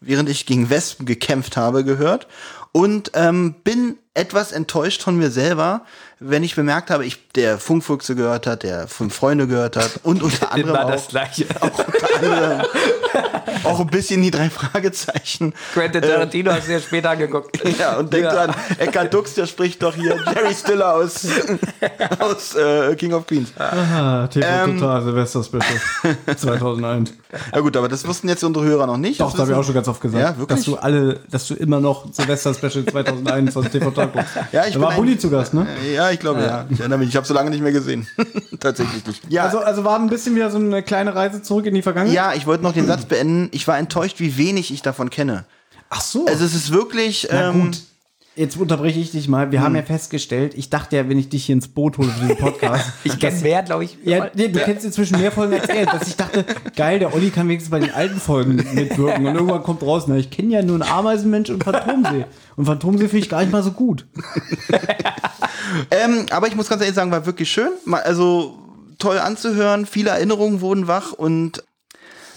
während 0.00 0.28
ich 0.28 0.44
gegen 0.44 0.68
Wespen 0.68 1.06
gekämpft 1.06 1.56
habe, 1.56 1.82
gehört 1.82 2.26
und 2.72 3.12
ähm, 3.14 3.54
bin 3.64 3.96
etwas 4.14 4.52
enttäuscht 4.52 5.02
von 5.02 5.16
mir 5.16 5.30
selber, 5.30 5.82
wenn 6.20 6.44
ich 6.44 6.54
bemerkt 6.54 6.90
habe, 6.90 7.04
ich 7.06 7.28
der 7.32 7.58
Funkfuchse 7.58 8.14
gehört 8.14 8.46
hat, 8.46 8.62
der 8.62 8.86
Fünf 8.86 9.14
Freunde 9.14 9.46
gehört 9.46 9.76
hat 9.76 10.00
und 10.02 10.22
unter 10.22 10.52
anderem 10.52 10.74
Immer 10.76 10.84
auch, 10.86 10.90
das 10.90 11.08
gleiche. 11.08 11.46
unter 11.60 12.14
anderem 12.16 12.62
auch 13.64 13.80
ein 13.80 13.86
bisschen 13.86 14.22
die 14.22 14.30
drei 14.30 14.50
Fragezeichen. 14.50 15.54
Quentin 15.72 16.02
Tarantino 16.02 16.52
hast 16.52 16.66
du 16.68 16.72
ja 16.72 16.80
später 16.80 17.10
angeguckt. 17.10 17.58
Ja, 17.78 17.96
und 17.96 18.12
denk 18.12 18.24
Ja. 18.24 18.46
dran, 18.46 18.54
Eckhard 18.78 19.12
Dux, 19.14 19.34
der 19.34 19.46
spricht 19.46 19.82
doch 19.82 19.94
hier 19.94 20.16
Jerry 20.34 20.54
Stiller 20.54 20.94
aus, 20.94 21.26
aus 22.18 22.54
äh, 22.54 22.94
King 22.96 23.14
of 23.14 23.26
Queens. 23.26 23.52
Ah, 23.58 24.26
TV 24.28 24.46
Ähm, 24.46 24.78
Total 24.78 25.02
Silvester 25.02 25.42
Special 25.42 25.62
2001. 26.36 27.12
Ja 27.52 27.60
gut, 27.60 27.76
aber 27.76 27.88
das 27.88 28.06
wussten 28.06 28.28
jetzt 28.28 28.44
unsere 28.44 28.64
Hörer 28.66 28.86
noch 28.86 28.98
nicht. 28.98 29.20
Doch, 29.20 29.26
Das 29.26 29.32
das 29.32 29.40
habe 29.42 29.52
ich 29.52 29.56
auch 29.58 29.64
schon 29.64 29.74
ganz 29.74 29.88
oft 29.88 30.00
gesagt. 30.00 30.22
Ja, 30.22 30.38
wirklich? 30.38 30.58
Dass 30.58 30.66
du 30.66 30.76
alle, 30.76 31.20
dass 31.30 31.46
du 31.48 31.54
immer 31.54 31.80
noch 31.80 32.12
Silvester 32.12 32.52
Special 32.54 32.84
2001 32.84 33.54
von 33.54 33.64
TV 33.70 33.86
Total 33.86 34.01
guckst. 34.06 34.30
Ja, 34.52 34.66
ich 34.66 34.74
da 34.74 34.80
war 34.80 34.92
Bulli 34.94 35.18
zu 35.18 35.30
Gast, 35.30 35.54
ne? 35.54 35.66
Ja, 35.94 36.10
ich 36.10 36.20
glaube, 36.20 36.40
ja. 36.42 36.66
Ich 36.70 36.80
erinnere 36.80 36.98
mich, 36.98 37.08
ich 37.08 37.16
habe 37.16 37.26
so 37.26 37.34
lange 37.34 37.50
nicht 37.50 37.62
mehr 37.62 37.72
gesehen. 37.72 38.06
Tatsächlich 38.60 39.06
nicht. 39.06 39.22
Ja, 39.30 39.44
Also, 39.44 39.58
also 39.58 39.84
war 39.84 39.98
ein 39.98 40.08
bisschen 40.08 40.34
wieder 40.34 40.50
so 40.50 40.58
eine 40.58 40.82
kleine 40.82 41.14
Reise 41.14 41.42
zurück 41.42 41.66
in 41.66 41.74
die 41.74 41.82
Vergangenheit? 41.82 42.14
ja, 42.14 42.32
ich 42.34 42.46
wollte 42.46 42.62
noch 42.64 42.72
den 42.72 42.86
Satz 42.86 43.04
beenden. 43.04 43.48
Ich 43.52 43.66
war 43.68 43.78
enttäuscht, 43.78 44.20
wie 44.20 44.36
wenig 44.36 44.72
ich 44.72 44.82
davon 44.82 45.10
kenne. 45.10 45.44
Ach 45.90 46.00
so. 46.00 46.26
Also 46.26 46.44
es 46.44 46.54
ist 46.54 46.72
wirklich. 46.72 47.28
Na 47.30 47.50
Ähm, 47.50 47.62
gut. 47.64 47.78
Jetzt 48.34 48.56
unterbreche 48.56 48.98
ich 48.98 49.10
dich 49.10 49.28
mal. 49.28 49.52
Wir 49.52 49.60
haben 49.60 49.76
ja 49.76 49.82
festgestellt, 49.82 50.54
ich 50.56 50.70
dachte 50.70 50.96
ja, 50.96 51.06
wenn 51.06 51.18
ich 51.18 51.28
dich 51.28 51.44
hier 51.44 51.54
ins 51.54 51.68
Boot 51.68 51.98
hole 51.98 52.08
für 52.08 52.28
den 52.28 52.36
Podcast. 52.38 52.92
Ich 53.04 53.18
kenne 53.18 53.38
mehr, 53.40 53.62
glaube 53.62 53.84
ich. 53.84 53.98
ja, 54.04 54.30
nee, 54.34 54.48
du 54.48 54.58
kennst 54.60 54.84
inzwischen 54.86 55.18
mehr 55.20 55.32
Folgen 55.32 55.54
als 55.54 55.68
er. 55.68 55.84
Dass 55.86 56.08
ich 56.08 56.16
dachte, 56.16 56.44
geil, 56.74 56.98
der 56.98 57.14
Olli 57.14 57.30
kann 57.30 57.48
wenigstens 57.48 57.70
bei 57.70 57.80
den 57.80 57.90
alten 57.90 58.18
Folgen 58.18 58.56
mitwirken. 58.56 59.26
Und 59.26 59.34
irgendwann 59.34 59.62
kommt 59.62 59.82
raus, 59.82 60.04
na, 60.06 60.16
ich 60.16 60.30
kenne 60.30 60.54
ja 60.54 60.62
nur 60.62 60.80
einen 60.80 60.90
Ameisenmensch 60.90 61.50
und 61.50 61.62
Phantomsee. 61.62 62.24
Und 62.56 62.64
Phantomsee 62.64 63.08
finde 63.08 63.18
ich 63.18 63.28
gar 63.28 63.40
nicht 63.40 63.52
mal 63.52 63.62
so 63.62 63.72
gut. 63.72 64.06
ähm, 65.90 66.26
aber 66.30 66.46
ich 66.46 66.56
muss 66.56 66.68
ganz 66.68 66.80
ehrlich 66.80 66.94
sagen, 66.94 67.10
war 67.10 67.26
wirklich 67.26 67.50
schön. 67.50 67.72
Also 67.90 68.58
toll 68.98 69.18
anzuhören, 69.18 69.84
viele 69.84 70.10
Erinnerungen 70.10 70.60
wurden 70.60 70.86
wach 70.86 71.12
und 71.12 71.64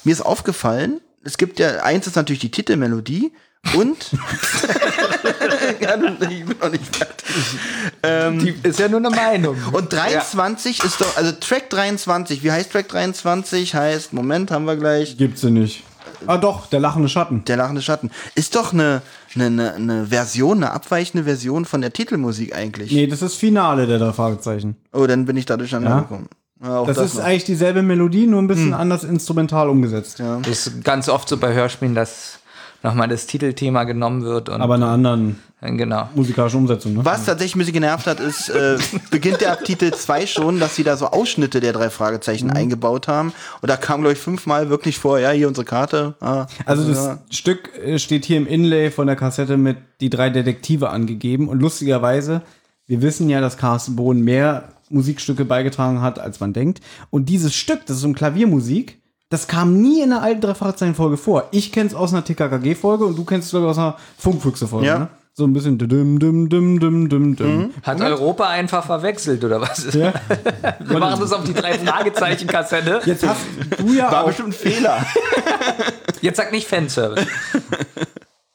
mir 0.03 0.11
ist 0.11 0.21
aufgefallen, 0.21 0.99
es 1.23 1.37
gibt 1.37 1.59
ja, 1.59 1.83
eins 1.83 2.07
ist 2.07 2.15
natürlich 2.15 2.39
die 2.41 2.51
Titelmelodie 2.51 3.31
und 3.73 4.11
ja, 5.81 5.95
ich 6.29 6.45
bin 6.45 6.57
noch 6.59 6.69
nicht 6.69 6.95
fertig. 6.95 7.25
Die 8.41 8.67
ist 8.67 8.79
ja 8.79 8.87
nur 8.87 8.99
eine 8.99 9.09
Meinung. 9.09 9.57
Und 9.71 9.91
23 9.91 10.83
ist 10.83 11.01
doch, 11.01 11.17
also 11.17 11.31
Track 11.33 11.69
23, 11.71 12.43
wie 12.43 12.51
heißt 12.51 12.71
Track 12.71 12.87
23? 12.89 13.73
Heißt, 13.75 14.13
Moment, 14.13 14.51
haben 14.51 14.65
wir 14.65 14.75
gleich. 14.75 15.17
Gibt's 15.17 15.41
sie 15.41 15.51
nicht. 15.51 15.83
Ah 16.27 16.37
doch, 16.37 16.67
der 16.67 16.79
lachende 16.79 17.09
Schatten. 17.09 17.43
Der 17.45 17.57
lachende 17.57 17.81
Schatten. 17.81 18.09
Ist 18.35 18.55
doch 18.55 18.73
eine, 18.73 19.01
eine, 19.35 19.45
eine, 19.45 19.73
eine 19.73 20.05
Version, 20.07 20.57
eine 20.63 20.71
abweichende 20.71 21.25
Version 21.25 21.65
von 21.65 21.81
der 21.81 21.91
Titelmusik 21.93 22.55
eigentlich. 22.55 22.91
Nee, 22.91 23.07
das 23.07 23.21
ist 23.21 23.35
Finale 23.35 23.85
der 23.85 23.99
drei 23.99 24.13
Fragezeichen. 24.13 24.75
Oh, 24.93 25.05
dann 25.07 25.25
bin 25.25 25.37
ich 25.37 25.45
da 25.45 25.57
durcheinander 25.57 25.89
Ja. 25.89 25.99
gekommen. 26.01 26.29
Ja, 26.63 26.79
auch 26.79 26.87
Das, 26.87 26.97
ist 26.99 27.15
noch. 27.15 27.23
eigentlich 27.25 27.43
dieselbe 27.43 27.81
Melodie, 27.81 28.27
nur 28.27 28.41
ein 28.41 28.47
bisschen 28.47 28.73
anders 28.73 29.03
instrumental 29.03 29.69
umgesetzt. 29.69 30.19
Ja. 30.19 30.37
Das 30.41 30.67
ist 30.67 30.83
ganz 30.83 31.09
oft 31.09 31.27
so 31.27 31.35
bei 31.37 31.53
Hörspielen, 31.53 31.93
dass 31.95 32.39
nochmal 32.85 33.07
das 33.09 33.27
Titelthema 33.27 33.83
genommen 33.83 34.23
wird. 34.23 34.47
Und, 34.49 34.61
Aber 34.61 34.75
in 34.75 34.83
einer 34.83 34.91
anderen 34.93 35.39
genau. 35.61 36.09
musikalischen 36.15 36.59
Umsetzung, 36.61 36.93
ne? 36.93 37.03
Was 37.03 37.25
tatsächlich 37.25 37.55
ein 37.55 37.59
bisschen 37.59 37.73
genervt 37.73 38.07
hat, 38.07 38.19
ist, 38.19 38.49
äh, 38.49 38.77
beginnt 39.11 39.41
der 39.41 39.51
ab 39.51 39.63
Titel 39.65 39.91
2 39.91 40.25
schon, 40.27 40.59
dass 40.59 40.75
sie 40.75 40.83
da 40.83 40.95
so 40.95 41.07
Ausschnitte 41.07 41.59
der 41.59 41.73
drei 41.73 41.89
Fragezeichen 41.89 42.47
Mhm. 42.47 42.53
eingebaut 42.55 43.07
haben. 43.07 43.33
Und 43.61 43.69
da 43.69 43.75
kam, 43.77 44.01
glaube 44.01 44.13
ich, 44.13 44.19
fünfmal 44.19 44.69
wirklich 44.69 44.97
vor, 44.97 45.19
ja, 45.19 45.31
hier 45.31 45.47
unsere 45.47 45.65
Karte. 45.65 46.15
Ah, 46.21 46.45
Also 46.65 46.87
das 46.87 46.97
ja. 47.05 47.17
Stück 47.29 47.75
äh, 47.77 47.99
steht 47.99 48.23
hier 48.25 48.37
im 48.37 48.47
Inlay 48.47 48.91
von 48.91 49.07
der 49.07 49.15
Kassette 49.17 49.57
mit 49.57 49.77
die 49.99 50.09
drei 50.09 50.29
Detektive 50.29 50.89
angegeben. 50.89 51.49
Und 51.49 51.59
lustigerweise, 51.59 52.41
wir 52.87 53.01
wissen 53.01 53.29
ja, 53.29 53.41
dass 53.41 53.57
Carsten 53.57 53.95
Bohn 53.95 54.21
mehr 54.21 54.69
Musikstücke 54.89 55.45
beigetragen 55.45 56.01
hat, 56.01 56.19
als 56.19 56.39
man 56.39 56.53
denkt. 56.53 56.79
Und 57.09 57.27
dieses 57.29 57.55
Stück, 57.55 57.85
das 57.87 57.95
ist 57.97 58.01
so 58.03 58.07
ein 58.07 58.13
Klaviermusik, 58.13 58.99
das 59.35 59.47
kam 59.49 59.81
nie 59.81 60.01
in 60.01 60.13
einer 60.13 60.21
alten 60.21 60.39
drei 60.39 60.53
Fragezeichen-Folge 60.55 61.17
vor. 61.17 61.49
Ich 61.51 61.73
kenn's 61.73 61.93
aus 61.93 62.13
einer 62.13 62.23
TKKG-Folge 62.23 63.03
und 63.03 63.17
du 63.17 63.25
kennst 63.25 63.47
es, 63.47 63.51
glaube 63.51 63.65
ich, 63.65 63.71
aus 63.71 63.77
einer 63.77 63.97
Funkfüchse-Folge. 64.17 64.87
Ja. 64.87 64.99
Ne? 64.99 65.07
So 65.33 65.43
ein 65.43 65.51
bisschen 65.51 65.77
dim, 65.77 66.17
dim, 66.17 66.47
dim, 66.47 66.79
dim, 66.79 67.09
dim, 67.09 67.35
dim. 67.35 67.69
Hat 67.83 67.99
Europa 67.99 68.47
einfach 68.47 68.85
verwechselt, 68.85 69.43
oder 69.43 69.59
was? 69.59 69.93
Ja. 69.93 70.13
Wir 70.79 70.99
machen 70.99 71.19
das 71.19 71.33
auf 71.33 71.43
die 71.43 71.53
drei 71.53 71.73
Fragezeichen-Kassette. 71.77 73.01
Jetzt 73.03 73.27
hast 73.27 73.41
du 73.77 73.93
ja 73.93 74.09
War 74.09 74.21
auch, 74.23 74.27
bestimmt 74.27 74.49
ein 74.49 74.53
Fehler. 74.53 75.05
Jetzt 76.21 76.37
sag 76.37 76.53
nicht 76.53 76.65
Fanservice. 76.69 77.27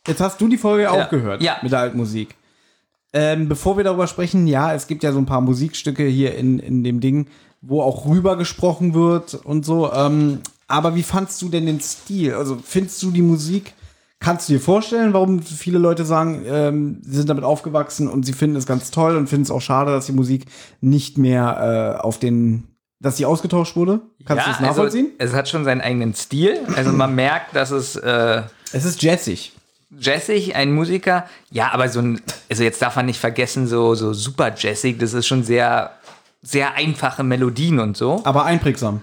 Jetzt 0.07 0.23
hast 0.23 0.40
du 0.40 0.48
die 0.48 0.57
Folge 0.57 0.90
auch 0.90 0.97
Ja. 0.97 1.05
gehört 1.09 1.43
Ja. 1.43 1.59
mit 1.61 1.73
der 1.73 1.81
alten 1.81 1.98
Musik. 1.98 2.35
Ähm, 3.12 3.51
bevor 3.51 3.77
wir 3.77 3.85
darüber 3.85 4.07
sprechen, 4.07 4.47
ja, 4.47 4.73
es 4.73 4.86
gibt 4.86 5.02
ja 5.02 5.12
so 5.12 5.19
ein 5.19 5.27
paar 5.27 5.43
Musikstücke 5.43 6.05
hier 6.05 6.35
in, 6.36 6.59
in 6.59 6.82
dem 6.82 7.01
Ding, 7.01 7.27
wo 7.61 7.82
auch 7.82 8.07
rüber 8.07 8.39
gesprochen 8.39 8.94
wird 8.94 9.35
und 9.35 9.66
so. 9.66 9.93
Ähm, 9.93 10.39
aber 10.71 10.95
wie 10.95 11.03
fandst 11.03 11.43
du 11.43 11.49
denn 11.49 11.67
den 11.67 11.81
Stil? 11.81 12.35
Also 12.35 12.59
findest 12.63 13.03
du 13.03 13.11
die 13.11 13.23
Musik, 13.23 13.75
kannst 14.21 14.49
du 14.49 14.53
dir 14.53 14.61
vorstellen, 14.61 15.13
warum 15.13 15.43
viele 15.43 15.79
Leute 15.79 16.05
sagen, 16.05 16.45
ähm, 16.47 17.03
sie 17.03 17.17
sind 17.17 17.29
damit 17.29 17.45
aufgewachsen 17.45 18.09
und 18.09 18.25
sie 18.25 18.33
finden 18.33 18.57
es 18.57 18.67
ganz 18.67 18.91
toll 18.91 19.17
und 19.17 19.29
finden 19.29 19.45
es 19.45 19.51
auch 19.51 19.63
schade, 19.63 19.91
dass 19.91 20.07
die 20.07 20.13
Musik 20.13 20.47
nicht 20.81 21.19
mehr 21.19 21.97
äh, 21.99 22.01
auf 22.01 22.19
den, 22.19 22.69
dass 23.01 23.17
sie 23.17 23.27
ausgetauscht 23.27 23.77
wurde? 23.77 24.01
Kannst 24.25 24.47
du 24.47 24.51
das 24.51 24.61
nachvollziehen? 24.61 25.11
Also, 25.19 25.33
es 25.33 25.37
hat 25.37 25.49
schon 25.49 25.65
seinen 25.65 25.81
eigenen 25.81 26.15
Stil. 26.15 26.61
Also 26.77 26.93
man 26.93 27.15
merkt, 27.17 27.57
dass 27.57 27.71
es 27.71 27.97
äh, 27.97 28.43
es 28.73 28.85
ist 28.85 29.03
jazzig. 29.03 29.53
jazzig, 29.91 30.55
ein 30.55 30.73
Musiker. 30.73 31.27
Ja, 31.51 31.73
aber 31.73 31.89
so 31.89 32.01
ein, 32.01 32.21
also 32.49 32.63
jetzt 32.63 32.81
darf 32.81 32.97
man 32.97 33.07
nicht 33.07 33.19
vergessen, 33.19 33.67
so, 33.67 33.95
so 33.95 34.13
super 34.13 34.55
jazzig, 34.57 34.99
das 34.99 35.15
ist 35.15 35.27
schon 35.27 35.43
sehr, 35.43 35.91
sehr 36.43 36.75
einfache 36.75 37.25
Melodien 37.25 37.81
und 37.81 37.97
so. 37.97 38.21
Aber 38.25 38.45
einprägsam. 38.45 39.03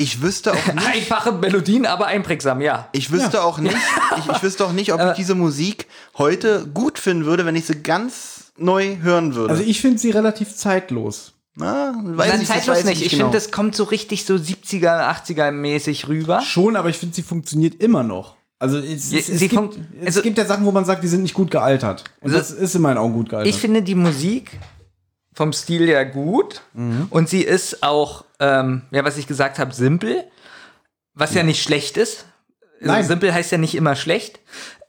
Ich 0.00 0.22
wüsste 0.22 0.52
auch 0.52 0.72
nicht, 0.74 0.86
Einfache 0.86 1.32
Melodien, 1.32 1.84
aber 1.86 2.06
einprägsam, 2.06 2.60
ja. 2.60 2.88
ich 2.92 3.10
wüsste 3.12 3.42
auch 3.42 3.58
nicht, 3.58 3.76
ich, 4.18 4.26
ich 4.34 4.42
wüsste 4.42 4.64
auch 4.64 4.72
nicht, 4.72 4.92
ob 4.92 5.00
ich 5.00 5.12
diese 5.12 5.34
Musik 5.34 5.86
heute 6.16 6.66
gut 6.72 6.98
finden 6.98 7.26
würde, 7.26 7.44
wenn 7.44 7.54
ich 7.56 7.66
sie 7.66 7.82
ganz 7.82 8.52
neu 8.56 8.96
hören 9.02 9.34
würde. 9.34 9.52
Also 9.52 9.62
ich 9.62 9.80
finde 9.80 9.98
sie 9.98 10.10
relativ 10.10 10.56
zeitlos. 10.56 11.32
Na, 11.54 11.92
weiß 12.02 12.28
Nein, 12.30 12.40
ich, 12.42 12.48
zeitlos 12.48 12.76
weiß 12.78 12.84
nicht. 12.86 13.02
Ich 13.02 13.10
genau. 13.10 13.24
finde, 13.26 13.36
das 13.36 13.50
kommt 13.50 13.74
so 13.76 13.84
richtig 13.84 14.24
so 14.24 14.34
70er, 14.34 15.10
80er 15.10 15.50
mäßig 15.50 16.08
rüber. 16.08 16.40
Schon, 16.40 16.76
aber 16.76 16.88
ich 16.88 16.96
finde, 16.96 17.14
sie 17.14 17.22
funktioniert 17.22 17.82
immer 17.82 18.02
noch. 18.02 18.36
Also 18.58 18.78
es, 18.78 19.10
Ja, 19.10 19.18
es, 19.18 19.26
sie 19.26 19.32
es, 19.34 19.40
gibt, 19.40 19.54
funkt- 19.54 19.78
es 20.00 20.06
also- 20.06 20.22
gibt 20.22 20.38
ja 20.38 20.44
Sachen, 20.46 20.64
wo 20.64 20.70
man 20.72 20.84
sagt, 20.84 21.02
die 21.02 21.08
sind 21.08 21.22
nicht 21.22 21.34
gut 21.34 21.50
gealtert. 21.50 22.04
Und 22.20 22.32
Also- 22.34 22.38
das 22.38 22.50
ist 22.52 22.74
in 22.74 22.82
meinen 22.82 22.98
Augen 22.98 23.12
gut 23.14 23.28
gealtert. 23.30 23.52
Ich 23.54 23.60
finde 23.60 23.82
die 23.82 23.94
Musik 23.94 24.58
vom 25.34 25.52
Stil 25.52 25.86
her 25.86 26.06
gut 26.06 26.62
Mhm. 26.74 27.06
und 27.10 27.28
sie 27.28 27.42
ist 27.42 27.82
auch, 27.82 28.24
ähm, 28.40 28.82
ja, 28.90 29.04
was 29.04 29.16
ich 29.16 29.26
gesagt 29.26 29.58
habe, 29.58 29.72
simpel, 29.74 30.24
was 31.14 31.34
ja 31.34 31.42
nicht 31.42 31.62
schlecht 31.62 31.96
ist. 31.96 32.24
Also 32.80 32.92
Nein. 32.92 33.04
Simpel 33.04 33.34
heißt 33.34 33.52
ja 33.52 33.58
nicht 33.58 33.74
immer 33.74 33.94
schlecht. 33.94 34.40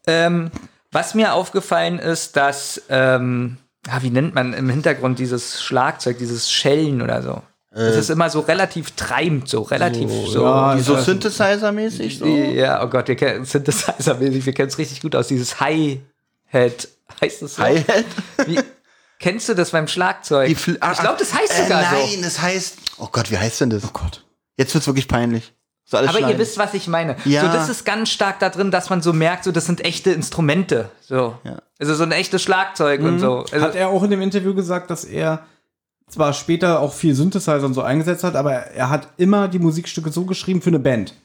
Ähm, 0.07 0.49
was 0.91 1.13
mir 1.13 1.33
aufgefallen 1.33 1.99
ist, 1.99 2.35
dass, 2.37 2.81
ähm, 2.89 3.57
ja, 3.85 4.01
wie 4.01 4.09
nennt 4.09 4.33
man 4.33 4.53
im 4.53 4.69
Hintergrund 4.69 5.19
dieses 5.19 5.61
Schlagzeug, 5.61 6.17
dieses 6.17 6.51
Schellen 6.51 7.01
oder 7.01 7.21
so. 7.21 7.41
Es 7.73 7.95
ist 7.95 8.09
immer 8.09 8.29
so 8.29 8.41
relativ 8.41 8.91
treibend, 8.91 9.47
so 9.47 9.61
relativ 9.61 10.09
so. 10.27 10.43
ja, 10.43 10.77
so 10.77 10.95
Ja. 10.95 11.01
Synthesizer-mäßig. 11.01 12.19
So. 12.19 12.25
Ja, 12.25 12.83
oh 12.83 12.87
Gott, 12.87 13.07
ihr 13.07 13.15
kennt 13.15 13.47
Synthesizer-mäßig, 13.47 14.45
wir 14.45 14.53
kennen 14.53 14.67
es 14.67 14.77
richtig 14.77 15.01
gut 15.01 15.15
aus, 15.15 15.29
dieses 15.29 15.61
Hi-Hat. 15.61 16.89
Heißt 17.21 17.41
das 17.41 17.55
so? 17.55 17.63
Hi-Hat? 17.63 18.05
Kennst 19.19 19.47
du 19.47 19.53
das 19.53 19.69
beim 19.69 19.87
Schlagzeug? 19.87 20.57
Ah, 20.81 20.91
ich 20.91 20.99
glaube, 20.99 21.17
das 21.19 21.33
heißt 21.33 21.59
äh, 21.59 21.63
sogar 21.63 21.81
Nein, 21.81 22.15
so. 22.15 22.21
das 22.23 22.41
heißt. 22.41 22.77
Oh 23.01 23.09
Gott, 23.11 23.31
wie 23.31 23.37
heißt 23.37 23.61
denn 23.61 23.71
das? 23.71 23.83
oh 23.83 23.89
Gott. 23.93 24.23
Jetzt 24.57 24.73
wird's 24.73 24.85
wirklich 24.85 25.07
peinlich. 25.07 25.53
So 25.85 25.97
alles 25.97 26.09
Aber 26.09 26.19
ihr 26.19 26.25
schneiden. 26.25 26.39
wisst, 26.39 26.57
was 26.57 26.73
ich 26.75 26.87
meine. 26.87 27.15
Ja. 27.25 27.41
So, 27.41 27.47
das 27.47 27.67
ist 27.67 27.83
ganz 27.83 28.09
stark 28.09 28.39
da 28.39 28.49
drin, 28.49 28.69
dass 28.69 28.89
man 28.89 29.01
so 29.01 29.11
merkt, 29.11 29.43
so, 29.43 29.51
das 29.51 29.65
sind 29.65 29.83
echte 29.83 30.11
Instrumente. 30.11 30.89
So. 31.01 31.35
Ja. 31.43 31.57
Also 31.79 31.95
so 31.95 32.03
ein 32.03 32.11
echtes 32.11 32.43
Schlagzeug 32.43 33.01
und 33.01 33.19
so. 33.19 33.39
Also, 33.51 33.65
Hat 33.65 33.75
er 33.75 33.89
auch 33.89 34.03
in 34.03 34.11
dem 34.11 34.21
Interview 34.21 34.53
gesagt, 34.53 34.91
dass 34.91 35.03
er 35.03 35.45
zwar 36.07 36.33
später 36.33 36.79
auch 36.79 36.93
viel 36.93 37.15
Synthesizer 37.15 37.65
und 37.65 37.73
so 37.73 37.81
eingesetzt 37.81 38.23
hat, 38.23 38.35
aber 38.35 38.53
er 38.53 38.89
hat 38.89 39.07
immer 39.17 39.47
die 39.47 39.59
Musikstücke 39.59 40.11
so 40.11 40.25
geschrieben 40.25 40.61
für 40.61 40.69
eine 40.69 40.79
Band. 40.79 41.15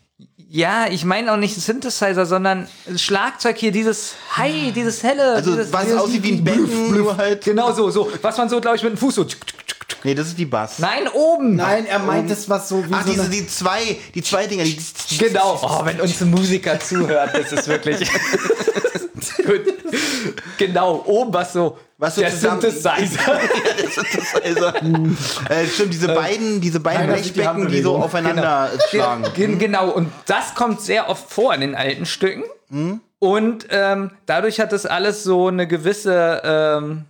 ja, 0.49 0.87
ich 0.89 1.05
meine 1.05 1.33
auch 1.33 1.37
nicht 1.37 1.55
Synthesizer, 1.55 2.25
sondern 2.25 2.67
Schlagzeug 2.97 3.59
hier, 3.59 3.73
dieses 3.73 4.15
Hi, 4.33 4.73
dieses 4.73 5.03
helle. 5.03 5.35
Also 5.35 5.51
dieses, 5.51 5.73
was 5.73 5.85
dieses, 5.85 6.01
aussieht 6.01 6.23
wie 6.23 6.51
ein 6.51 6.97
nur 6.97 7.17
halt. 7.17 7.45
Genau 7.45 7.73
so, 7.73 7.91
so. 7.91 8.11
Was 8.23 8.39
man 8.39 8.49
so, 8.49 8.61
glaube 8.61 8.77
ich, 8.77 8.83
mit 8.83 8.93
dem 8.93 8.97
Fuß 8.99 9.15
so. 9.17 9.27
Nee, 10.03 10.15
das 10.15 10.29
ist 10.29 10.39
die 10.39 10.47
Bass. 10.47 10.79
Nein, 10.79 11.09
oben. 11.13 11.55
Nein, 11.57 11.87
er 11.87 11.99
meint 12.01 12.31
es 12.31 12.49
was 12.49 12.69
so 12.69 12.85
wie 12.89 12.93
Ach, 12.93 13.05
so 13.05 13.11
diese, 13.11 13.23
eine, 13.23 13.31
die 13.31 13.47
zwei, 13.47 13.97
die 14.15 14.23
zwei 14.23 14.47
Dinger, 14.47 14.65
die. 14.65 14.79
Genau. 15.19 15.59
Oh, 15.63 15.85
wenn 15.85 16.01
uns 16.01 16.21
ein 16.21 16.31
Musiker 16.31 16.79
zuhört, 16.81 17.31
das 17.35 17.53
ist 17.53 17.69
wirklich. 17.69 18.09
Gut. 19.47 19.63
Genau, 20.59 21.03
oben 21.07 21.33
was 21.33 21.53
so. 21.53 21.79
Was 21.99 22.17
so 22.17 22.21
der 22.21 22.31
zusammen- 22.31 22.61
Synthesizer. 22.61 23.41
Also, 24.45 24.67
äh, 24.67 25.67
stimmt, 25.73 25.93
diese 25.95 26.09
beiden, 26.09 26.61
diese 26.61 26.79
beiden 26.81 27.07
Keiner 27.07 27.17
sieht 27.19 27.35
die 27.35 27.41
Blechbecken, 27.41 27.69
die 27.69 27.81
so 27.83 27.97
aufeinander 27.97 28.71
schlagen. 28.91 29.25
Gen 29.35 29.59
genau, 29.59 29.91
und 29.91 30.13
das 30.27 30.55
kommt 30.55 30.81
sehr 30.81 31.09
oft 31.09 31.31
vor 31.33 31.55
in 31.55 31.61
den 31.63 31.75
alten 31.75 32.07
Stücken. 32.07 32.43
Und 33.19 33.67
ähm, 33.71 34.11
dadurch 34.27 34.61
hat 34.61 34.73
das 34.73 34.85
alles 34.87 35.23
so 35.25 35.49
eine 35.49 35.67
gewisse 35.67 36.43
ähm, 36.45 37.05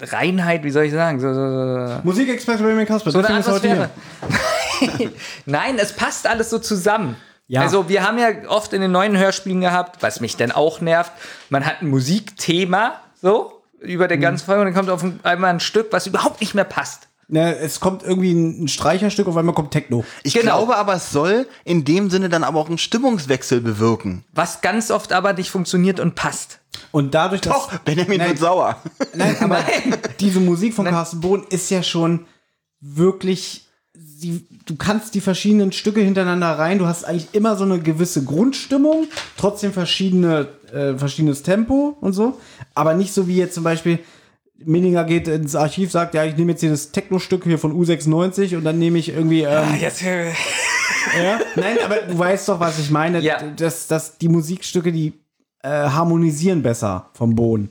Reinheit, 0.00 0.64
wie 0.64 0.70
soll 0.70 0.84
ich 0.84 0.92
sagen? 0.92 1.20
So, 1.20 1.32
so, 1.34 1.86
so, 1.86 2.00
Musikexperte 2.04 2.62
Benjamin 2.62 2.86
Kasper. 2.86 3.10
so 3.10 3.18
eine 3.18 3.28
deswegen 3.28 3.40
ist 3.40 3.48
heute 3.48 3.70
Atmosphäre. 3.70 4.96
hier. 4.96 5.10
Nein, 5.46 5.78
es 5.78 5.92
passt 5.92 6.26
alles 6.26 6.50
so 6.50 6.58
zusammen. 6.58 7.16
Ja. 7.48 7.60
Also 7.60 7.88
wir 7.88 8.06
haben 8.06 8.18
ja 8.18 8.28
oft 8.48 8.72
in 8.72 8.80
den 8.80 8.92
neuen 8.92 9.16
Hörspielen 9.18 9.60
gehabt, 9.60 10.02
was 10.02 10.20
mich 10.20 10.36
dann 10.36 10.52
auch 10.52 10.80
nervt, 10.80 11.12
man 11.50 11.66
hat 11.66 11.82
ein 11.82 11.88
Musikthema, 11.88 12.94
so, 13.20 13.62
über 13.80 14.04
Mhm. 14.04 14.08
der 14.08 14.18
ganzen 14.18 14.46
Folge 14.46 14.60
und 14.62 14.66
dann 14.68 14.74
kommt 14.74 14.88
auf 14.90 15.04
einmal 15.24 15.50
ein 15.50 15.60
Stück, 15.60 15.88
was 15.92 16.06
überhaupt 16.06 16.40
nicht 16.40 16.54
mehr 16.54 16.64
passt. 16.64 17.08
Ne, 17.28 17.56
es 17.56 17.80
kommt 17.80 18.02
irgendwie 18.02 18.32
ein 18.32 18.68
Streicherstück, 18.68 19.26
auf 19.26 19.36
einmal 19.36 19.54
kommt 19.54 19.70
Techno. 19.70 20.04
Ich 20.22 20.34
Genau. 20.34 20.58
glaube 20.58 20.76
aber, 20.76 20.94
es 20.94 21.10
soll 21.10 21.46
in 21.64 21.84
dem 21.84 22.10
Sinne 22.10 22.28
dann 22.28 22.44
aber 22.44 22.58
auch 22.58 22.68
einen 22.68 22.78
Stimmungswechsel 22.78 23.60
bewirken. 23.60 24.24
Was 24.32 24.60
ganz 24.60 24.90
oft 24.90 25.12
aber 25.12 25.32
nicht 25.32 25.50
funktioniert 25.50 25.98
und 26.00 26.14
passt. 26.14 26.58
Und 26.92 27.14
dadurch, 27.14 27.40
dass. 27.40 27.54
Doch, 27.54 27.78
Benjamin 27.78 28.18
Nein. 28.18 28.28
wird 28.28 28.38
sauer. 28.38 28.80
Nein, 29.14 29.36
aber 29.40 29.64
diese 30.20 30.40
Musik 30.40 30.74
von 30.74 30.84
Carsten 30.84 31.20
Bohn 31.20 31.44
ist 31.50 31.70
ja 31.70 31.82
schon 31.82 32.26
wirklich. 32.80 33.66
Sie, 33.94 34.46
du 34.66 34.76
kannst 34.76 35.14
die 35.14 35.20
verschiedenen 35.20 35.72
Stücke 35.72 36.00
hintereinander 36.00 36.58
rein. 36.58 36.78
Du 36.78 36.86
hast 36.86 37.04
eigentlich 37.04 37.28
immer 37.32 37.56
so 37.56 37.64
eine 37.64 37.80
gewisse 37.80 38.24
Grundstimmung, 38.24 39.08
trotzdem 39.36 39.72
verschiedene, 39.72 40.48
äh, 40.72 40.96
verschiedenes 40.96 41.42
Tempo 41.42 41.96
und 42.00 42.12
so. 42.12 42.38
Aber 42.74 42.94
nicht 42.94 43.12
so 43.12 43.26
wie 43.26 43.36
jetzt 43.36 43.54
zum 43.54 43.64
Beispiel. 43.64 43.98
Minninger 44.64 45.02
geht 45.04 45.26
ins 45.26 45.56
Archiv, 45.56 45.90
sagt, 45.90 46.14
ja, 46.14 46.24
ich 46.24 46.36
nehme 46.36 46.52
jetzt 46.52 46.60
hier 46.60 46.70
das 46.70 46.92
Techno-Stück 46.92 47.42
hier 47.42 47.58
von 47.58 47.72
U96 47.72 48.56
und 48.56 48.62
dann 48.62 48.78
nehme 48.78 48.96
ich 48.96 49.08
irgendwie. 49.08 49.42
Ähm, 49.42 49.74
Jetzt, 49.80 50.02
ja? 50.02 51.40
Nein, 51.56 51.78
aber 51.84 51.96
du 51.96 52.16
weißt 52.16 52.48
doch, 52.48 52.60
was 52.60 52.78
ich 52.78 52.90
meine. 52.90 53.20
Ja. 53.20 53.42
Dass, 53.56 53.88
dass 53.88 54.18
die 54.18 54.28
Musikstücke, 54.28 54.92
die 54.92 55.21
äh, 55.62 55.68
harmonisieren 55.68 56.62
besser 56.62 57.10
vom 57.14 57.34
Boden. 57.34 57.70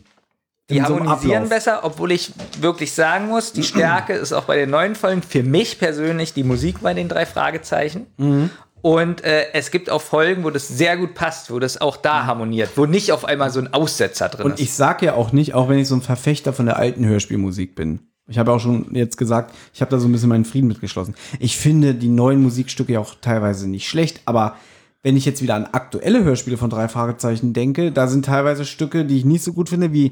Die 0.70 0.78
In 0.78 0.86
so 0.86 0.96
harmonisieren 1.00 1.44
Ablauf. 1.44 1.50
besser, 1.50 1.80
obwohl 1.84 2.12
ich 2.14 2.32
wirklich 2.62 2.94
sagen 2.94 3.28
muss, 3.28 3.52
die 3.52 3.64
Stärke 3.64 4.14
ist 4.14 4.32
auch 4.32 4.46
bei 4.46 4.56
den 4.58 4.70
neuen 4.70 4.96
Folgen 4.96 5.22
für 5.22 5.44
mich 5.44 5.80
persönlich 5.80 6.34
die 6.34 6.44
Musik 6.46 6.80
bei 6.82 6.94
den 6.94 7.10
drei 7.10 7.26
Fragezeichen. 7.26 8.08
Mhm. 8.18 8.50
Und 8.82 9.24
äh, 9.24 9.52
es 9.54 9.70
gibt 9.70 9.90
auch 9.92 10.02
Folgen, 10.02 10.44
wo 10.44 10.50
das 10.50 10.68
sehr 10.68 10.98
gut 10.98 11.14
passt, 11.14 11.52
wo 11.52 11.60
das 11.60 11.80
auch 11.80 11.98
da 11.98 12.26
harmoniert, 12.26 12.72
wo 12.78 12.86
nicht 12.86 13.12
auf 13.12 13.26
einmal 13.26 13.52
so 13.52 13.60
ein 13.60 13.72
Aussetzer 13.74 14.30
drin 14.30 14.46
Und 14.48 14.54
ist. 14.54 14.60
ich 14.62 14.74
sag 14.74 15.02
ja 15.04 15.14
auch 15.14 15.34
nicht, 15.34 15.54
auch 15.54 15.70
wenn 15.70 15.78
ich 15.78 15.88
so 15.88 15.96
ein 15.96 16.02
Verfechter 16.02 16.52
von 16.52 16.66
der 16.66 16.78
alten 16.78 17.06
Hörspielmusik 17.06 17.76
bin. 17.76 18.00
Ich 18.28 18.40
habe 18.40 18.52
auch 18.52 18.60
schon 18.60 18.96
jetzt 18.96 19.18
gesagt, 19.18 19.54
ich 19.74 19.82
habe 19.82 19.92
da 19.92 20.00
so 20.00 20.08
ein 20.08 20.12
bisschen 20.14 20.30
meinen 20.30 20.46
Frieden 20.46 20.68
mitgeschlossen. 20.68 21.16
Ich 21.40 21.58
finde 21.58 21.94
die 21.94 22.08
neuen 22.08 22.42
Musikstücke 22.42 22.94
ja 22.94 23.00
auch 23.02 23.16
teilweise 23.22 23.70
nicht 23.70 23.88
schlecht, 23.88 24.22
aber 24.26 24.56
wenn 25.04 25.18
ich 25.18 25.26
jetzt 25.26 25.42
wieder 25.42 25.56
an 25.56 25.66
aktuelle 25.72 26.24
Hörspiele 26.24 26.58
von 26.58 26.70
drei 26.70 26.88
Fragezeichen 26.88 27.54
denke, 27.54 27.92
da 27.92 28.08
sind 28.08 28.26
teilweise 28.26 28.66
Stücke, 28.66 29.06
die 29.06 29.18
ich 29.18 29.26
nicht 29.26 29.44
so 29.44 29.54
gut 29.54 29.70
finde, 29.70 29.94
wie 29.94 30.12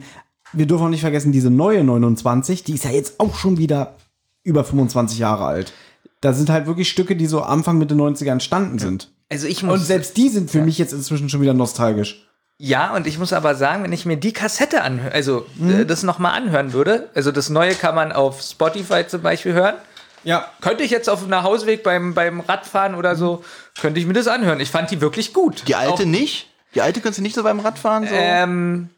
wir 0.52 0.66
dürfen 0.66 0.86
auch 0.86 0.90
nicht 0.90 1.02
vergessen, 1.02 1.32
diese 1.32 1.52
neue 1.52 1.84
29, 1.84 2.64
die 2.64 2.74
ist 2.74 2.84
ja 2.86 2.90
jetzt 2.91 3.20
auch 3.20 3.36
schon 3.36 3.57
wieder 3.57 3.95
über 4.44 4.64
25 4.64 5.20
Jahre 5.20 5.45
alt. 5.45 5.74
Da 6.22 6.34
sind 6.34 6.49
halt 6.49 6.66
wirklich 6.66 6.90
Stücke, 6.90 7.16
die 7.16 7.28
so 7.28 7.41
Anfang 7.41 7.78
Mitte 7.78 7.94
90er 7.94 8.32
entstanden 8.32 8.80
sind. 8.80 9.11
also 9.32 9.45
ich 9.48 9.61
muss 9.64 9.80
Und 9.80 9.86
selbst 9.86 10.18
die 10.18 10.30
sind 10.30 10.49
für 10.49 10.61
mich 10.61 10.78
jetzt 10.80 10.91
inzwischen 10.94 11.30
schon 11.30 11.41
wieder 11.41 11.53
nostalgisch. 11.53 12.26
Ja, 12.57 12.94
und 12.95 13.07
ich 13.07 13.18
muss 13.20 13.32
aber 13.32 13.56
sagen, 13.56 13.84
wenn 13.84 13.94
ich 13.94 14.06
mir 14.06 14.18
die 14.18 14.34
Kassette 14.34 14.82
anhöre, 14.82 15.14
also 15.14 15.45
Mhm. 15.56 15.70
äh, 15.72 15.86
das 15.86 16.03
nochmal 16.03 16.34
anhören 16.34 16.74
würde, 16.74 17.10
also 17.16 17.32
das 17.32 17.49
neue 17.49 17.74
kann 17.74 17.95
man 17.95 18.11
auf 18.11 18.41
Spotify 18.41 19.06
zum 19.07 19.22
Beispiel 19.22 19.53
hören. 19.53 19.76
Ja, 20.23 20.51
Könnte 20.61 20.83
ich 20.83 20.91
jetzt 20.91 21.09
auf 21.09 21.21
dem 21.21 21.29
Nachhauseweg 21.29 21.83
beim, 21.83 22.13
beim 22.13 22.39
Radfahren 22.41 22.95
oder 22.95 23.15
so, 23.15 23.43
könnte 23.79 23.99
ich 23.99 24.05
mir 24.05 24.13
das 24.13 24.27
anhören. 24.27 24.59
Ich 24.59 24.69
fand 24.69 24.91
die 24.91 25.01
wirklich 25.01 25.33
gut. 25.33 25.63
Die 25.67 25.75
alte 25.75 26.03
Auch, 26.03 26.05
nicht? 26.05 26.47
Die 26.75 26.81
alte 26.81 27.01
kannst 27.01 27.17
du 27.19 27.23
nicht 27.23 27.35
so 27.35 27.43
beim 27.43 27.59
Radfahren 27.59 28.07
so? 28.07 28.13
ähm, 28.13 28.89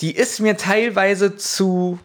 die 0.00 0.14
ist 0.14 0.40
mir 0.40 0.56
teilweise 0.56 1.36
zu, 1.36 1.98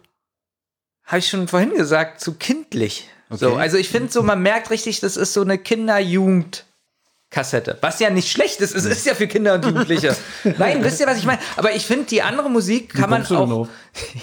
habe 1.04 1.18
ich 1.18 1.28
schon 1.28 1.46
vorhin 1.48 1.74
gesagt, 1.74 2.20
zu 2.20 2.34
kindlich. 2.34 3.08
So, 3.30 3.50
Okay. 3.52 3.60
also 3.60 3.76
ich 3.76 3.88
finde 3.88 4.12
so, 4.12 4.22
man 4.22 4.42
merkt 4.42 4.70
richtig, 4.70 5.00
das 5.00 5.16
ist 5.16 5.32
so 5.32 5.40
eine 5.42 5.58
Kinder-Jugend-Kassette. 5.58 7.78
Was 7.80 7.98
ja 8.00 8.10
nicht 8.10 8.30
schlecht 8.30 8.60
ist, 8.60 8.74
es 8.74 8.84
ist 8.84 9.06
ja 9.06 9.14
für 9.14 9.26
Kinder 9.26 9.54
und 9.54 9.64
Jugendliche. 9.64 10.14
Nein, 10.58 10.84
wisst 10.84 11.00
ihr, 11.00 11.06
was 11.06 11.18
ich 11.18 11.24
meine? 11.24 11.40
Aber 11.56 11.72
ich 11.74 11.86
finde, 11.86 12.04
die 12.06 12.22
andere 12.22 12.50
Musik 12.50 12.92
kann 12.94 13.10
man 13.10 13.24
auch. 13.26 13.68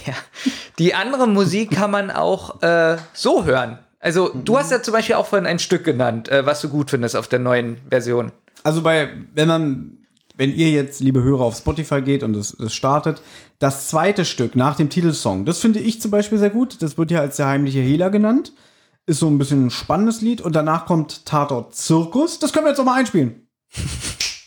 Ja, 0.05 0.13
die 0.79 0.93
andere 0.95 1.27
Musik 1.27 1.71
kann 1.71 1.91
man 1.91 2.11
auch 2.11 2.61
äh, 2.61 2.97
so 3.13 3.45
hören. 3.45 3.79
Also, 3.99 4.29
du 4.29 4.57
hast 4.57 4.71
ja 4.71 4.81
zum 4.81 4.93
Beispiel 4.93 5.15
auch 5.15 5.25
vorhin 5.25 5.45
ein 5.45 5.59
Stück 5.59 5.83
genannt, 5.83 6.29
äh, 6.29 6.45
was 6.45 6.61
du 6.61 6.69
gut 6.69 6.89
findest 6.89 7.15
auf 7.15 7.27
der 7.27 7.39
neuen 7.39 7.77
Version. 7.89 8.31
Also 8.63 8.81
bei, 8.81 9.09
wenn 9.33 9.47
man, 9.47 9.97
wenn 10.35 10.53
ihr 10.53 10.69
jetzt, 10.71 11.01
liebe 11.01 11.21
Hörer, 11.21 11.43
auf 11.43 11.57
Spotify 11.57 12.01
geht 12.01 12.23
und 12.23 12.35
es, 12.35 12.57
es 12.57 12.73
startet, 12.73 13.21
das 13.59 13.89
zweite 13.89 14.23
Stück 14.23 14.55
nach 14.55 14.75
dem 14.75 14.89
Titelsong, 14.89 15.45
das 15.45 15.59
finde 15.59 15.79
ich 15.79 16.01
zum 16.01 16.11
Beispiel 16.11 16.37
sehr 16.37 16.49
gut. 16.49 16.81
Das 16.81 16.97
wird 16.97 17.11
ja 17.11 17.19
als 17.19 17.35
der 17.37 17.47
heimliche 17.47 17.79
Hehler 17.79 18.09
genannt. 18.09 18.53
Ist 19.05 19.19
so 19.19 19.27
ein 19.27 19.37
bisschen 19.37 19.65
ein 19.65 19.71
spannendes 19.71 20.21
Lied. 20.21 20.39
Und 20.39 20.55
danach 20.55 20.85
kommt 20.85 21.25
Tatort 21.25 21.75
Zirkus. 21.75 22.39
Das 22.39 22.53
können 22.53 22.65
wir 22.65 22.69
jetzt 22.69 22.77
noch 22.77 22.85
mal 22.85 22.99
einspielen. 22.99 23.47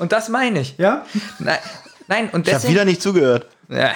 Und 0.00 0.12
das 0.12 0.28
meine 0.28 0.60
ich. 0.60 0.76
Ja? 0.78 1.04
Nein, 1.38 1.58
nein 2.08 2.30
und 2.30 2.46
Ich 2.46 2.52
habe 2.52 2.62
deswegen, 2.62 2.74
wieder 2.74 2.84
nicht 2.84 3.00
zugehört. 3.02 3.46
ja. 3.68 3.90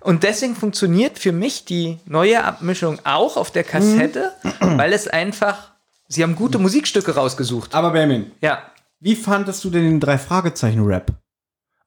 und 0.00 0.22
deswegen 0.24 0.56
funktioniert 0.56 1.18
für 1.18 1.32
mich 1.32 1.64
die 1.64 1.98
neue 2.06 2.42
Abmischung 2.42 2.98
auch 3.04 3.36
auf 3.36 3.50
der 3.52 3.62
Kassette, 3.64 4.32
weil 4.60 4.92
es 4.92 5.06
einfach, 5.08 5.70
sie 6.08 6.22
haben 6.22 6.34
gute 6.34 6.58
Musikstücke 6.58 7.14
rausgesucht. 7.14 7.74
Aber 7.74 7.90
Benjamin, 7.92 8.32
Ja, 8.40 8.62
wie 9.00 9.14
fandest 9.16 9.62
du 9.64 9.70
denn 9.70 9.82
den 9.84 10.00
Drei-Fragezeichen-Rap? 10.00 11.12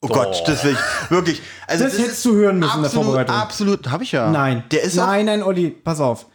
Oh, 0.01 0.07
Gott, 0.07 0.43
das 0.45 0.63
will 0.63 0.73
ich 0.73 1.09
wirklich. 1.11 1.41
Also 1.67 1.85
Das 1.85 1.97
hättest 1.97 2.23
du 2.25 2.35
hören 2.35 2.59
müssen 2.59 2.75
in 2.75 2.81
der 2.81 2.85
absolut, 2.89 3.05
Vorbereitung. 3.05 3.35
Absolut, 3.35 3.89
habe 3.89 4.03
ich 4.03 4.11
ja. 4.11 4.29
Nein. 4.29 4.63
Der 4.71 4.83
ist 4.83 4.95
Nein, 4.95 5.25
nein, 5.25 5.41
Olli, 5.41 5.71
pass 5.71 5.99
auf. 5.99 6.27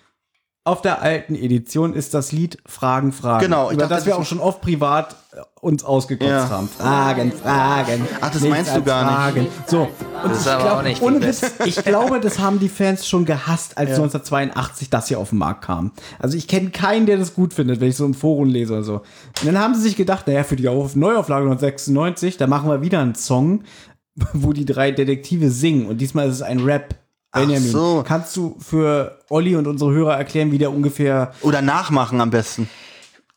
Auf 0.65 0.82
der 0.82 1.01
alten 1.02 1.35
Edition 1.36 1.94
ist 1.94 2.12
das 2.15 2.32
Lied 2.32 2.59
Fragen, 2.66 3.12
Fragen. 3.12 3.44
Genau, 3.44 3.69
ich 3.69 3.74
Über 3.74 3.82
dachte, 3.82 3.94
das 3.94 4.07
wir 4.07 4.12
das 4.12 4.20
auch 4.20 4.27
schon 4.27 4.40
oft 4.40 4.61
privat 4.61 5.15
äh, 5.32 5.40
uns 5.61 5.85
ausgekotzt 5.85 6.31
Ja. 6.31 6.49
haben. 6.49 6.69
Fragen, 6.69 7.32
Fragen. 7.32 8.09
Ach, 8.20 8.31
das 8.31 8.43
meinst 8.43 8.74
du 8.74 8.82
gar 8.82 9.05
nicht. 9.35 9.51
Fragen. 9.51 9.65
So. 9.66 9.89
Und 10.24 10.32
ist 10.32 10.43
ich 10.47 10.51
aber 10.53 10.62
glaub, 10.62 10.78
auch 10.78 10.82
nicht 10.82 11.03
ohne 11.03 11.20
Witz, 11.23 11.43
ich 11.65 11.77
glaube, 11.85 12.20
das 12.20 12.39
haben 12.39 12.59
die 12.59 12.69
Fans 12.69 13.07
schon 13.07 13.24
gehasst, 13.27 13.77
als 13.77 13.91
1982 13.91 14.91
das 14.91 15.09
hier 15.09 15.19
auf 15.19 15.31
den 15.31 15.39
Markt 15.39 15.65
kam. 15.65 15.93
Also 16.19 16.37
ich 16.37 16.49
kenne 16.49 16.70
keinen, 16.70 17.07
der 17.07 17.19
das 17.19 17.35
gut 17.35 17.53
findet, 17.55 17.81
wenn 17.81 17.89
ich 17.89 17.97
so 17.97 18.05
im 18.07 18.15
Forum 18.15 18.49
lese 18.49 18.73
oder 18.73 18.82
so. 18.82 18.95
Und 18.95 19.47
dann 19.47 19.59
haben 19.59 19.74
sie 19.74 19.82
sich 19.82 19.97
gedacht, 19.97 20.27
naja, 20.27 20.45
für 20.45 20.57
die 20.57 20.69
Auf 20.69 20.97
Neuauflage 20.97 21.45
1996, 21.45 22.37
da 22.39 22.47
machen 22.47 22.69
wir 22.70 22.81
wieder 22.82 23.01
einen 23.01 23.15
Song, 23.15 23.65
wo 24.32 24.53
die 24.53 24.65
drei 24.65 24.91
Detektive 24.93 25.51
singen. 25.51 25.87
Und 25.87 25.99
diesmal 26.01 26.28
ist 26.28 26.37
es 26.37 26.43
ein 26.43 26.61
Rap. 26.61 26.95
Benjamin, 27.32 27.70
so. 27.70 28.03
kannst 28.05 28.35
du 28.37 28.57
für 28.59 29.20
Olli 29.28 29.55
und 29.55 29.69
unsere 29.69 29.93
Hörer 29.93 30.16
erklären, 30.16 30.51
wie 30.51 30.59
der 30.59 30.73
ungefähr. 30.73 31.32
oder 31.43 31.62
nachmachen 31.62 32.20
am 32.20 32.31
besten. 32.31 32.69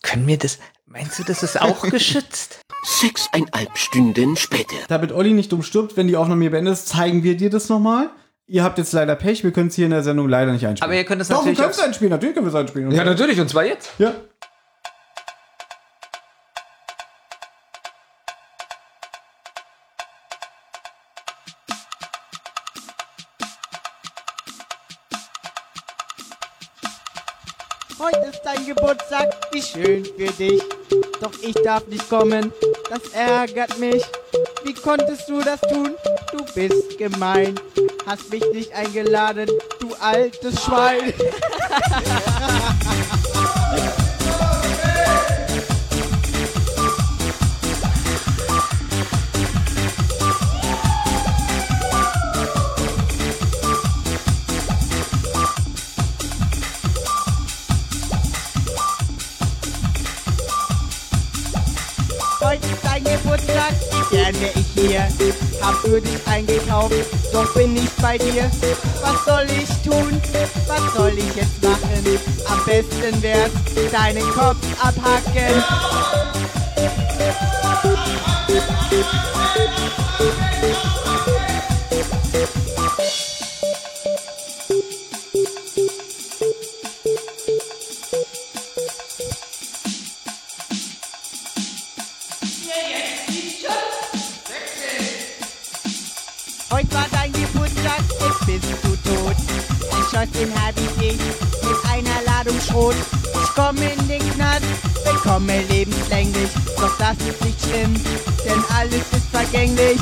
können 0.02 0.26
wir 0.26 0.38
das, 0.40 0.58
meinst 0.94 1.20
du, 1.20 1.24
das 1.24 1.44
ist 1.44 1.60
auch 1.61 1.82
geschützt? 1.90 2.60
Sechseinhalb 2.86 3.78
Stunden 3.78 4.36
später. 4.36 4.76
Damit 4.88 5.11
Olli 5.11 5.34
nicht 5.34 5.52
dumm 5.52 5.64
stirbt, 5.64 5.98
wenn 5.98 6.07
die 6.07 6.15
Aufnahme 6.15 6.41
hier 6.41 6.52
beendet 6.52 6.74
ist, 6.74 6.88
zeigen 6.88 7.24
wir 7.24 7.36
dir 7.36 7.49
das 7.49 7.68
nochmal. 7.70 8.10
Ihr 8.45 8.64
habt 8.64 8.78
jetzt 8.78 8.91
leider 8.94 9.15
Pech, 9.15 9.44
wir 9.44 9.52
können 9.52 9.70
es 9.70 9.76
hier 9.76 9.86
in 9.86 9.91
der 9.91 10.03
Sendung 10.03 10.28
leider 10.28 10.52
nicht 10.52 10.68
einspielen. 10.68 10.91
Aber 10.91 10.98
ihr 10.98 11.06
könnt 11.06 11.22
es 11.22 11.30
Doch, 11.30 11.45
wir 11.45 11.52
natürlich 11.53 11.60
können 11.60 11.72
es 11.72 11.80
einspielen, 11.80 12.11
natürlich 12.11 12.36
können 12.36 12.45
wir 12.45 12.49
es 12.49 12.56
einspielen. 12.56 12.91
Ja, 12.91 13.03
natürlich, 13.06 13.40
und 13.40 13.49
zwar 13.49 13.65
jetzt. 13.65 13.90
ja. 13.98 14.14
Geburtstag, 29.14 29.35
wie 29.52 29.61
schön 29.61 30.06
für 30.06 30.31
dich. 30.34 30.64
Doch 31.22 31.31
ich 31.41 31.53
darf 31.64 31.85
nicht 31.88 32.10
kommen, 32.10 32.52
das 32.90 33.02
ärgert 33.14 33.77
mich. 33.77 34.03
Wie 34.64 34.73
konntest 34.73 35.30
du 35.30 35.41
das 35.41 35.61
tun? 35.61 35.95
Du 36.31 36.44
bist 36.56 36.98
gemein. 36.98 37.56
Hast 38.06 38.31
mich 38.31 38.44
nicht 38.52 38.73
eingeladen, 38.73 39.49
du 39.80 39.94
altes 39.99 40.64
Schwein. 40.64 41.14
hier. 64.94 65.07
Hab 65.61 65.76
für 65.76 66.02
dich 66.02 66.20
eingekauft, 66.28 66.94
doch 67.32 67.53
bin 67.53 67.74
nicht 67.74 68.02
bei 68.02 68.18
dir. 68.18 68.49
Was 69.02 69.26
soll 69.26 69.45
ich 69.49 69.70
tun? 69.84 70.22
Was 70.68 70.94
soll 70.94 71.14
ich 71.18 71.36
jetzt 71.36 71.64
machen? 71.64 72.20
Am 72.48 72.64
besten 72.65 73.22
wär's, 73.22 73.52
deinen 73.91 74.30
Kopf 74.32 74.57
abhacken. 74.80 75.64
Heute 77.84 78.24
bekomme 105.44 105.61
lebenslänglich. 105.70 106.49
Doch 106.78 106.98
das 106.98 107.18
ist 107.28 107.44
nicht 107.44 107.60
schlimm, 107.61 107.94
denn 108.45 108.64
alles 108.70 109.02
ist 109.11 109.28
vergänglich. 109.32 109.99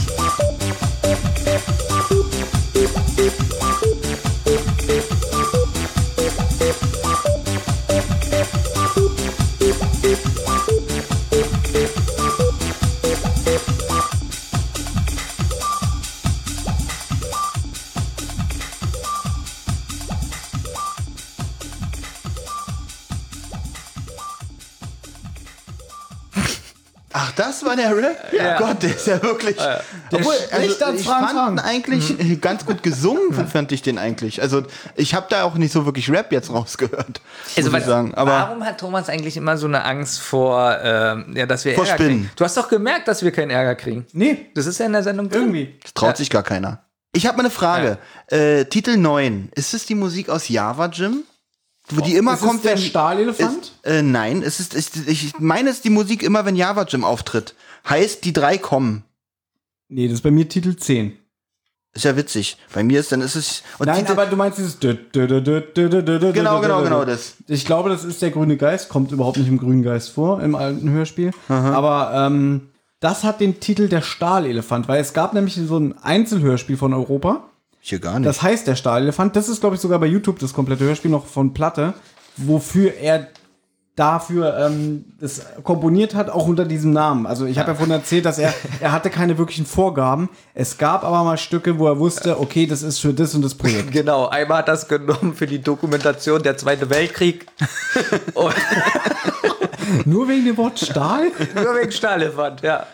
Rap? 27.90 28.34
Ja. 28.34 28.58
Gott, 28.60 28.84
der 28.84 28.96
ist 28.96 29.08
ja 29.08 29.22
wirklich. 29.24 29.58
Obwohl, 30.12 30.34
spricht 30.36 30.84
als 30.84 31.02
ich 31.02 31.08
fand 31.08 31.32
Frank. 31.32 31.52
ihn 31.52 31.60
eigentlich 31.60 32.40
ganz 32.42 32.66
gut 32.66 32.84
gesungen, 32.84 33.34
fand 33.48 33.72
ich 33.72 33.82
den 33.82 33.98
eigentlich. 33.98 34.42
Also 34.42 34.64
ich 34.96 35.14
habe 35.16 35.26
da 35.30 35.44
auch 35.44 35.56
nicht 35.56 35.72
so 35.74 35.86
wirklich 35.86 36.10
Rap 36.12 36.32
jetzt 36.32 36.52
rausgehört. 36.52 37.22
Also, 37.58 37.72
muss 37.72 37.80
ich 37.80 37.86
sagen. 37.86 38.14
Aber 38.16 38.32
warum 38.32 38.64
hat 38.64 38.80
Thomas 38.80 39.10
eigentlich 39.10 39.38
immer 39.38 39.58
so 39.58 39.68
eine 39.68 39.84
Angst 39.84 40.20
vor, 40.22 40.78
ähm, 40.84 41.34
ja, 41.36 41.46
dass 41.46 41.66
wir 41.66 41.74
Vor 41.76 41.86
Ärger 41.86 41.96
Spinnen. 42.04 42.20
kriegen? 42.24 42.32
Du 42.36 42.44
hast 42.46 42.58
doch 42.58 42.70
gemerkt, 42.70 43.08
dass 43.08 43.24
wir 43.24 43.32
keinen 43.32 43.50
Ärger 43.52 43.76
kriegen. 43.76 44.06
Nee, 44.14 44.50
Das 44.56 44.66
ist 44.66 44.80
ja 44.80 44.86
in 44.86 44.94
der 44.94 45.04
Sendung 45.04 45.30
drin. 45.30 45.42
irgendwie. 45.42 45.80
das 45.82 45.94
traut 45.94 46.18
sich 46.18 46.30
gar 46.30 46.44
keiner. 46.44 46.84
Ich 47.14 47.26
habe 47.26 47.36
mal 47.38 47.44
eine 47.44 47.52
Frage. 47.52 47.98
Äh, 48.28 48.66
Titel 48.66 48.96
9. 48.98 49.50
Ist 49.56 49.74
es 49.74 49.86
die 49.86 49.96
Musik 49.96 50.30
aus 50.30 50.48
Java 50.48 50.86
Jim? 50.86 51.24
Wo 51.90 52.00
die 52.00 52.16
immer 52.16 52.36
Ist 52.36 52.42
es 52.42 52.48
kommt, 52.48 52.64
der 52.64 52.76
wenn. 52.78 52.82
Stahlelefant? 52.84 53.64
Ist, 53.84 53.86
äh, 53.86 54.02
nein, 54.02 54.44
es 54.46 54.62
ist, 54.62 54.74
ist, 54.74 54.96
ich 55.08 55.34
meine, 55.40 55.70
es 55.72 55.78
ist 55.78 55.84
die 55.86 55.90
Musik 55.90 56.24
immer, 56.24 56.46
wenn 56.46 56.56
Java 56.56 56.84
Jim 56.88 57.04
auftritt. 57.04 57.54
Heißt, 57.88 58.24
die 58.26 58.34
drei 58.34 58.58
kommen. 58.58 59.04
Nee, 59.90 60.08
das 60.08 60.16
ist 60.16 60.22
bei 60.22 60.32
mir 60.32 60.48
Titel 60.48 60.76
10. 60.76 61.18
Ist 61.94 62.06
ja 62.06 62.16
witzig. 62.16 62.58
Bei 62.74 62.84
mir 62.84 63.02
ist 63.02 63.12
dann 63.12 63.20
ist 63.20 63.36
es. 63.36 63.64
Nein, 63.80 64.08
aber 64.08 64.26
du 64.26 64.38
meinst 64.38 64.58
dieses. 64.58 64.80
Genau, 64.80 64.98
Genau, 66.32 66.62
genau, 66.62 66.84
genau, 66.84 67.04
das. 67.04 67.36
Ich 67.48 67.66
glaube, 67.66 67.90
das 67.90 68.06
ist 68.06 68.22
der 68.22 68.32
grüne 68.32 68.56
Geist, 68.56 68.88
kommt 68.88 69.12
überhaupt 69.12 69.38
nicht 69.38 69.50
im 69.50 69.58
grünen 69.58 69.84
Geist 69.84 70.12
vor, 70.12 70.42
im 70.42 70.56
alten 70.56 70.90
Hörspiel. 70.90 71.32
Aber 71.50 72.14
ähm, 72.16 72.70
das 73.02 73.26
hat 73.26 73.42
den 73.42 73.60
Titel 73.60 73.90
der 73.90 74.02
Stahlelefant, 74.02 74.88
weil 74.88 75.02
es 75.02 75.12
gab 75.12 75.34
nämlich 75.34 75.56
so 75.56 75.78
ein 75.78 75.98
Einzelhörspiel 76.02 76.78
von 76.78 76.94
Europa. 76.94 77.44
Hier 77.82 78.00
gar 78.00 78.20
nicht. 78.20 78.28
Das 78.28 78.42
heißt 78.42 78.68
der 78.68 78.76
Stahlelefant. 78.76 79.36
Das 79.36 79.50
ist, 79.50 79.60
glaube 79.60 79.76
ich, 79.76 79.82
sogar 79.82 80.00
bei 80.00 80.06
YouTube 80.06 80.40
das 80.40 80.54
komplette 80.54 80.86
Hörspiel 80.86 81.12
noch 81.12 81.26
von 81.26 81.54
Platte, 81.54 81.94
wofür 82.38 82.94
er 82.94 83.28
dafür 84.02 84.58
ähm, 84.58 85.06
das 85.20 85.46
komponiert 85.64 86.16
hat, 86.16 86.32
auch 86.32 86.48
unter 86.48 86.66
diesem 86.66 86.92
Namen. 86.92 87.28
Also 87.28 87.46
ich 87.46 87.60
habe 87.60 87.70
ja 87.70 87.76
vorhin 87.76 87.94
erzählt, 87.94 88.26
dass 88.26 88.40
er, 88.40 88.52
er 88.80 88.92
hatte 88.92 89.12
keine 89.12 89.38
wirklichen 89.38 89.68
Vorgaben. 89.68 90.28
Es 90.56 90.80
gab 90.80 91.04
aber 91.04 91.24
mal 91.24 91.38
Stücke, 91.38 91.78
wo 91.78 91.86
er 91.86 92.00
wusste, 92.00 92.40
okay, 92.40 92.66
das 92.66 92.82
ist 92.82 92.98
für 92.98 93.14
das 93.14 93.36
und 93.36 93.44
das 93.44 93.54
Projekt. 93.54 93.92
Genau, 94.02 94.28
einmal 94.28 94.60
hat 94.60 94.70
das 94.70 94.88
genommen 94.88 95.36
für 95.36 95.46
die 95.46 95.62
Dokumentation 95.62 96.42
der 96.42 96.58
Zweite 96.58 96.90
Weltkrieg. 96.90 97.46
Nur 100.06 100.28
wegen 100.28 100.46
dem 100.46 100.58
Wort 100.58 100.80
Stahl? 100.80 101.26
nur 101.56 101.76
wegen 101.76 101.92
Stahlelefant, 101.92 102.62
ja. 102.62 102.88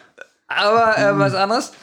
Aber 0.47 0.97
äh, 0.97 1.17
was 1.19 1.33
anderes. 1.33 1.73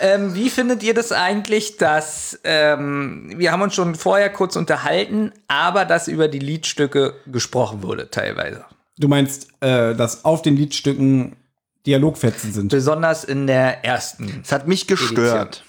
Ähm, 0.00 0.34
wie 0.34 0.48
findet 0.48 0.82
ihr 0.82 0.94
das 0.94 1.12
eigentlich, 1.12 1.76
dass 1.76 2.38
ähm, 2.44 3.34
wir 3.36 3.52
haben 3.52 3.60
uns 3.60 3.74
schon 3.74 3.94
vorher 3.94 4.30
kurz 4.30 4.56
unterhalten, 4.56 5.32
aber 5.48 5.84
dass 5.84 6.08
über 6.08 6.26
die 6.28 6.38
Liedstücke 6.38 7.14
gesprochen 7.26 7.82
wurde 7.82 8.10
teilweise. 8.10 8.64
Du 8.98 9.08
meinst, 9.08 9.48
äh, 9.60 9.94
dass 9.94 10.24
auf 10.24 10.40
den 10.40 10.56
Liedstücken 10.56 11.36
Dialogfetzen 11.84 12.52
sind. 12.52 12.70
Besonders 12.70 13.22
in 13.22 13.46
der 13.46 13.84
ersten. 13.84 14.40
Es 14.42 14.50
hat 14.50 14.66
mich 14.66 14.86
gestört. 14.86 15.62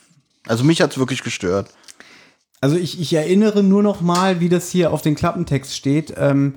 Also 0.48 0.64
mich 0.64 0.82
hat's 0.82 0.98
wirklich 0.98 1.24
gestört. 1.24 1.70
Also 2.62 2.76
ich, 2.76 3.00
ich 3.00 3.14
erinnere 3.14 3.62
nur 3.62 3.84
noch 3.84 4.02
mal, 4.02 4.40
wie 4.40 4.50
das 4.50 4.72
hier 4.72 4.92
auf 4.92 5.02
den 5.02 5.16
Klappentext 5.16 5.76
steht. 5.76 6.14
Ähm, 6.18 6.56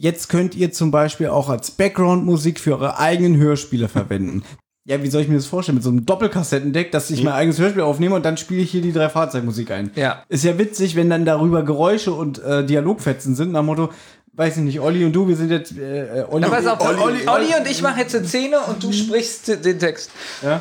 jetzt 0.00 0.28
könnt 0.28 0.54
ihr 0.54 0.72
zum 0.72 0.90
Beispiel 0.90 1.28
auch 1.28 1.48
als 1.48 1.70
Background-Musik 1.72 2.58
für 2.58 2.72
eure 2.72 2.98
eigenen 2.98 3.36
Hörspiele 3.36 3.88
verwenden. 3.88 4.42
ja, 4.86 5.02
wie 5.02 5.10
soll 5.10 5.22
ich 5.22 5.28
mir 5.28 5.36
das 5.36 5.46
vorstellen? 5.46 5.76
Mit 5.76 5.84
so 5.84 5.90
einem 5.90 6.06
Doppelkassettendeck, 6.06 6.90
dass 6.90 7.10
ich 7.10 7.22
mein 7.22 7.34
eigenes 7.34 7.58
Hörspiel 7.58 7.82
aufnehme 7.82 8.14
und 8.14 8.24
dann 8.24 8.38
spiele 8.38 8.62
ich 8.62 8.70
hier 8.70 8.80
die 8.80 8.92
drei 8.92 9.10
Fahrzeugmusik 9.10 9.70
ein. 9.70 9.90
Ja. 9.94 10.24
Ist 10.28 10.42
ja 10.44 10.56
witzig, 10.58 10.96
wenn 10.96 11.10
dann 11.10 11.24
darüber 11.24 11.62
Geräusche 11.62 12.12
und 12.12 12.42
äh, 12.42 12.64
Dialogfetzen 12.64 13.34
sind, 13.34 13.52
nach 13.52 13.60
dem 13.60 13.66
Motto, 13.66 13.90
weiß 14.32 14.56
ich 14.56 14.62
nicht, 14.62 14.80
Olli 14.80 15.04
und 15.04 15.12
du, 15.12 15.28
wir 15.28 15.36
sind 15.36 15.50
jetzt 15.50 15.76
äh, 15.76 16.20
äh, 16.20 16.24
Olli, 16.30 16.46
Na, 16.48 16.48
pass 16.48 16.66
auf, 16.66 16.80
Olli, 16.80 17.00
Olli, 17.02 17.28
Olli, 17.28 17.60
und 17.60 17.70
ich 17.70 17.82
machen 17.82 17.98
jetzt 17.98 18.16
eine 18.16 18.26
Szene 18.26 18.58
und 18.68 18.82
du 18.82 18.92
sprichst 18.92 19.64
den 19.64 19.78
Text. 19.78 20.10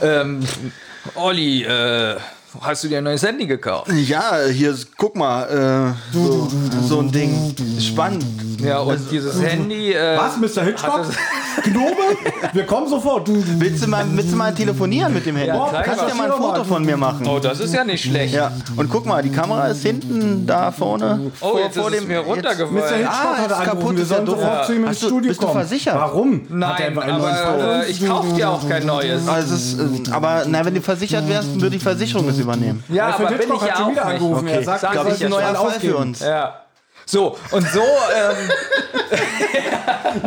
Ähm, 0.02 0.41
Olli, 1.16 1.64
äh, 1.64 2.18
hast 2.62 2.84
du 2.84 2.88
dir 2.88 2.98
ein 3.00 3.04
neues 3.04 3.24
Handy 3.24 3.46
gekauft? 3.48 3.92
Ja, 3.94 4.34
hier, 4.52 4.72
ist- 4.72 4.96
guck 4.98 5.16
mal, 5.16 5.96
äh, 6.14 6.14
so, 6.14 6.50
so 6.88 7.00
ein 7.00 7.12
Ding. 7.12 7.56
Spannend. 7.80 8.26
Ja, 8.62 8.80
und 8.80 9.00
dieses 9.12 9.42
Handy. 9.42 9.94
Äh, 9.94 10.18
Was, 10.18 10.38
Mr. 10.38 10.64
Hitchcock? 10.64 11.06
Gnome? 11.64 11.96
Wir 12.54 12.66
kommen 12.66 12.88
sofort. 12.88 13.28
Willst 13.30 13.84
du 13.84 13.88
mal, 13.90 14.06
willst 14.14 14.32
du 14.32 14.36
mal 14.36 14.54
telefonieren 14.54 15.14
mit 15.14 15.26
dem 15.26 15.36
Handy? 15.36 15.50
Ja, 15.56 15.82
Kannst 15.84 16.04
du 16.04 16.08
ja 16.08 16.14
mal 16.16 16.32
ein 16.32 16.38
Foto 16.38 16.64
von 16.64 16.86
mir 16.86 16.96
machen? 16.98 17.28
Oh, 17.28 17.40
das 17.40 17.60
ist 17.60 17.74
ja 17.74 17.84
nicht 17.84 18.04
schlecht. 18.04 18.34
Ja, 18.34 18.52
und 18.76 18.90
guck 18.90 19.06
mal, 19.06 19.22
die 19.22 19.30
Kamera 19.30 19.68
ist 19.68 19.82
hinten 19.84 20.46
da 20.46 20.72
vorne. 20.72 21.32
Oh, 21.42 21.58
jetzt 21.58 21.76
ist 21.78 21.86
es 21.86 22.06
mir 22.08 22.22
Mr. 22.22 22.26
runtergefallen. 22.28 22.96
Hitchcock 22.98 23.10
Ah, 23.10 23.38
hat 23.38 23.52
ist 23.52 23.64
kaputt, 23.64 23.96
wir 23.96 24.04
ist 24.04 24.10
ja 24.12 24.16
sollen 24.18 24.26
doof. 24.26 24.40
sofort 24.40 24.66
zu 24.66 24.74
ihm 24.74 24.80
ins 24.82 24.90
Hast 24.90 25.04
du- 25.04 25.08
Studio 25.08 25.30
bist 25.30 25.44
du 25.44 25.48
versichert? 25.48 25.96
Warum? 25.96 26.42
Nein, 26.50 26.98
aber 26.98 27.84
äh, 27.86 27.92
ich 27.92 28.06
kaufe 28.06 28.34
dir 28.34 28.50
auch 28.50 28.68
kein 28.70 28.86
neues. 28.86 29.28
Also 29.28 29.56
es 29.56 29.74
ist, 29.74 30.08
äh, 30.08 30.12
aber 30.12 30.44
na, 30.48 30.64
wenn 30.66 30.74
du 30.76 30.82
versichert 30.82 31.28
wärst, 31.28 31.56
würde 31.56 31.72
die 31.72 31.80
Versicherung 31.80 32.28
es 32.30 32.39
übernehmen. 32.40 32.84
Ja, 32.90 33.07
Alfred 33.07 33.28
aber 33.28 33.38
bin 33.38 33.53
ich 33.53 33.61
hat 33.61 33.68
ja 33.70 33.76
schon 33.76 33.91
wieder 33.91 34.02
auch 34.03 34.07
nicht. 34.07 34.22
angerufen. 34.22 34.48
Er 34.48 34.64
sagt, 34.64 34.82
sag 34.82 34.94
ja 34.94 35.02
einen 35.02 35.30
neuen 35.30 35.45
schon. 35.45 35.70
Fall 35.72 35.80
für 35.80 35.98
uns. 35.98 36.20
Ja. 36.20 36.61
So, 37.11 37.38
und 37.49 37.68
so, 37.72 37.81
ähm, 37.81 38.52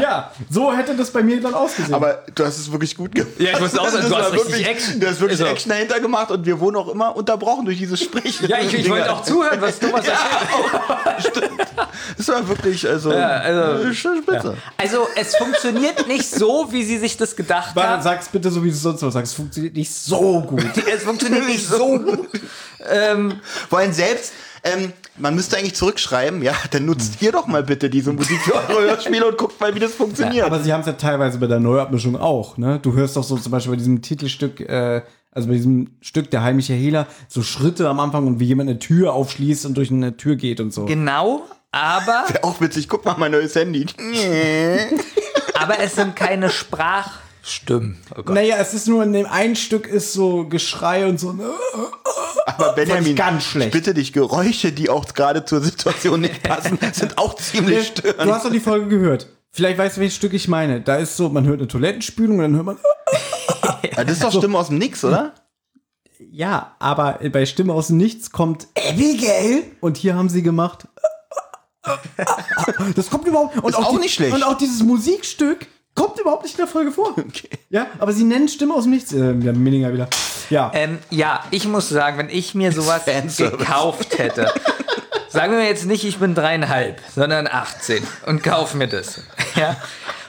Ja, 0.01 0.33
so 0.51 0.73
hätte 0.75 0.97
das 0.97 1.11
bei 1.13 1.23
mir 1.23 1.41
dann 1.41 1.55
ausgesehen. 1.55 1.95
Aber 1.95 2.25
du 2.35 2.45
hast 2.45 2.59
es 2.59 2.71
wirklich 2.73 2.97
gut 2.97 3.15
gemacht. 3.15 3.31
Ja, 3.39 3.53
ich 3.53 3.61
muss 3.61 3.79
auch 3.79 3.89
sagen, 3.89 4.03
Das 4.03 4.09
du 4.09 4.17
hast 4.17 4.33
richtig 4.33 4.49
wirklich, 4.51 4.67
Action. 4.67 5.01
Du 5.01 5.07
hast 5.07 5.21
wirklich 5.21 5.41
Also- 5.41 5.53
Action 5.53 5.71
dahinter 5.71 6.01
gemacht 6.01 6.31
und 6.33 6.45
wir 6.45 6.59
wurden 6.59 6.77
auch 6.77 6.89
immer 6.89 7.15
unterbrochen 7.15 7.65
durch 7.67 7.79
dieses 7.79 8.01
Sprechen. 8.03 8.49
ja, 8.49 8.59
ich, 8.59 8.75
ich 8.75 8.91
wollte 8.91 9.13
auch 9.13 9.23
zuhören, 9.23 9.61
was 9.61 9.79
Thomas 9.79 10.05
erzählt. 10.07 11.51
Das 12.17 12.29
war 12.29 12.47
wirklich, 12.49 12.87
also, 12.89 13.13
Ja, 13.13 13.29
also- 13.29 13.93
spitze. 13.93 14.57
Also, 14.77 15.07
es 15.15 15.37
funktioniert 15.37 16.07
nicht 16.09 16.29
so, 16.29 16.69
wie 16.71 16.83
sie 16.85 16.99
sich 16.99 17.17
das 17.17 17.37
gedacht 17.37 17.75
Warte, 17.77 17.89
haben. 17.91 18.03
sag's 18.03 18.29
bitte 18.29 18.51
so, 18.51 18.63
wie 18.65 18.69
du 18.71 18.75
es 18.75 18.83
sonst 18.83 19.03
was 19.03 19.15
sagst. 19.15 19.33
Es 19.33 19.37
funktioniert 19.37 19.75
nicht 19.77 19.93
so 19.95 20.41
gut. 20.43 20.65
Es 20.93 21.05
funktioniert 21.05 21.47
nicht 21.47 21.67
so 21.67 21.99
gut. 21.99 22.29
Ähm, 22.91 23.41
Vor 23.69 23.79
allem 23.79 23.93
selbst, 23.93 24.33
ähm, 24.65 24.93
man 25.19 25.35
müsste 25.35 25.57
eigentlich 25.57 25.75
zurückschreiben, 25.75 26.43
ja, 26.43 26.55
dann 26.71 26.87
nutzt 26.87 27.21
ihr 27.21 27.33
doch 27.33 27.47
mal 27.47 27.63
bitte 27.63 27.91
diese 27.91 28.13
Musik 28.13 28.39
für 28.41 28.55
eure 28.55 28.83
Hörspiele 28.91 29.27
und 29.27 29.37
guckt 29.39 29.61
mal, 29.61 29.75
wie 29.75 29.81
das 29.81 29.93
funktioniert. 29.93 30.47
Aber 30.47 30.61
sie 30.61 30.73
haben 30.73 30.81
es 30.81 30.87
ja 30.87 30.93
teilweise 30.93 31.39
bei 31.39 31.47
der 31.47 31.61
Neuabmischung 31.61 32.17
auch. 32.17 32.57
Ne? 32.57 32.79
Du 32.81 32.93
hörst 32.93 33.17
doch 33.17 33.25
so 33.25 33.37
zum 33.37 33.53
Beispiel 33.53 33.73
bei 33.73 33.79
diesem 33.79 34.03
Titelstück, 34.03 34.61
äh, 34.61 35.03
also 35.31 35.49
bei 35.49 35.55
diesem 35.55 35.97
Stück 36.01 36.31
der 36.31 36.43
heimliche 36.43 36.75
Hehler, 36.75 37.07
so 37.29 37.43
Schritte 37.43 37.89
am 37.89 38.01
Anfang 38.01 38.27
und 38.27 38.39
wie 38.39 38.45
jemand 38.45 38.71
eine 38.71 38.79
Tür 38.79 39.15
aufschließt 39.15 39.67
und 39.67 39.75
durch 39.75 39.91
eine 39.91 40.17
Tür 40.17 40.37
geht 40.37 40.61
und 40.61 40.73
so. 40.73 40.85
genau, 40.85 41.43
aber, 41.73 42.25
auch 42.43 42.61
witzig, 42.61 42.89
guck 42.89 43.05
mal 43.05 43.17
mein 43.19 43.33
neues 43.33 43.55
Handy. 43.55 43.87
aber 45.55 45.81
es 45.81 45.97
sind 45.97 46.15
keine 46.15 46.51
Sprachstimmen. 47.43 47.99
Oh. 48.17 48.31
Naja, 48.33 48.57
es 48.59 48.73
ist 48.73 48.87
nur 48.89 49.03
in 49.03 49.13
dem 49.13 49.27
einen 49.27 49.57
Stück 49.57 49.87
ist 49.87 50.13
so 50.13 50.47
Geschrei 50.47 51.07
und 51.07 51.19
so. 51.19 51.33
ne? 51.33 51.51
Aber 52.47 52.73
Benjamin, 52.73 53.17
ganz 53.17 53.45
schlecht. 53.45 53.69
ich 53.69 53.73
bitte 53.73 53.95
dich, 53.95 54.13
Geräusche, 54.13 54.73
die 54.73 54.89
auch 54.89 55.05
gerade 55.07 55.45
zur 55.45 55.61
Situation 55.61 56.21
nicht 56.21 56.43
passen, 56.43 56.79
sind 56.93 57.19
auch 57.19 57.35
ziemlich 57.35 57.89
störend. 57.89 58.23
Du 58.23 58.33
hast 58.33 58.45
doch 58.45 58.53
die 58.53 58.61
Folge 58.61 58.89
gehört. 58.89 59.29
Vielleicht 59.51 59.79
weißt 59.79 59.97
du, 59.97 60.01
welches 60.01 60.17
Stück 60.17 60.33
ich 60.33 60.49
meine. 60.49 60.81
Da 60.81 60.97
ist 60.97 61.17
so, 61.17 61.29
man 61.29 61.45
hört 61.47 61.59
eine 61.59 61.69
Toilettenspülung 61.69 62.37
und 62.39 62.43
dann 62.43 62.55
hört 62.55 62.67
man. 62.67 62.79
Ja, 63.97 64.05
das 64.05 64.15
ist 64.15 64.25
doch 64.25 64.33
Stimme 64.33 64.57
aus 64.57 64.69
dem 64.69 64.79
Nix, 64.79 65.05
oder? 65.05 65.35
Ja, 66.19 66.77
aber 66.79 67.19
bei 67.31 67.45
Stimme 67.45 67.75
aus 67.75 67.89
dem 67.89 67.99
Nichts 67.99 68.31
kommt 68.31 68.69
Abigail. 68.79 69.65
Und 69.81 69.97
hier 69.99 70.15
haben 70.15 70.29
sie 70.31 70.43
gemacht. 70.43 70.87
Das 72.95 73.11
kommt 73.11 73.27
überhaupt. 73.27 73.57
Und 73.59 73.71
Ist 73.71 73.77
auch 73.77 73.91
die, 73.91 73.99
nicht 73.99 74.15
schlecht. 74.15 74.35
Und 74.35 74.43
auch 74.45 74.57
dieses 74.57 74.83
Musikstück 74.83 75.67
kommt 75.95 76.19
überhaupt 76.19 76.45
nicht 76.45 76.55
in 76.55 76.65
der 76.65 76.67
Folge 76.67 76.93
vor. 76.93 77.15
Ja, 77.71 77.87
aber 77.99 78.13
sie 78.13 78.25
nennen 78.25 78.49
Stimme 78.49 78.75
aus 78.75 78.83
dem 78.83 78.93
Nichts. 78.93 79.15
Äh, 79.15 79.33
ja, 79.33 79.53
Minninger 79.55 79.95
wieder. 79.95 80.07
Ja. 80.51 80.71
Ähm, 80.75 80.99
ja, 81.09 81.43
ich 81.51 81.67
muss 81.67 81.89
sagen, 81.89 82.19
wenn 82.19 82.29
ich 82.29 82.55
mir 82.55 82.71
sowas 82.71 83.07
gekauft 83.07 84.19
hätte, 84.19 84.53
sagen 85.31 85.55
wir 85.55 85.65
jetzt 85.65 85.87
nicht, 85.87 86.05
ich 86.05 86.19
bin 86.19 86.35
dreieinhalb, 86.35 87.01
sondern 87.15 87.47
18 87.47 88.07
und 88.27 88.43
kauf 88.43 88.75
mir 88.75 88.89
das. 88.89 89.23
Ja. 89.57 89.79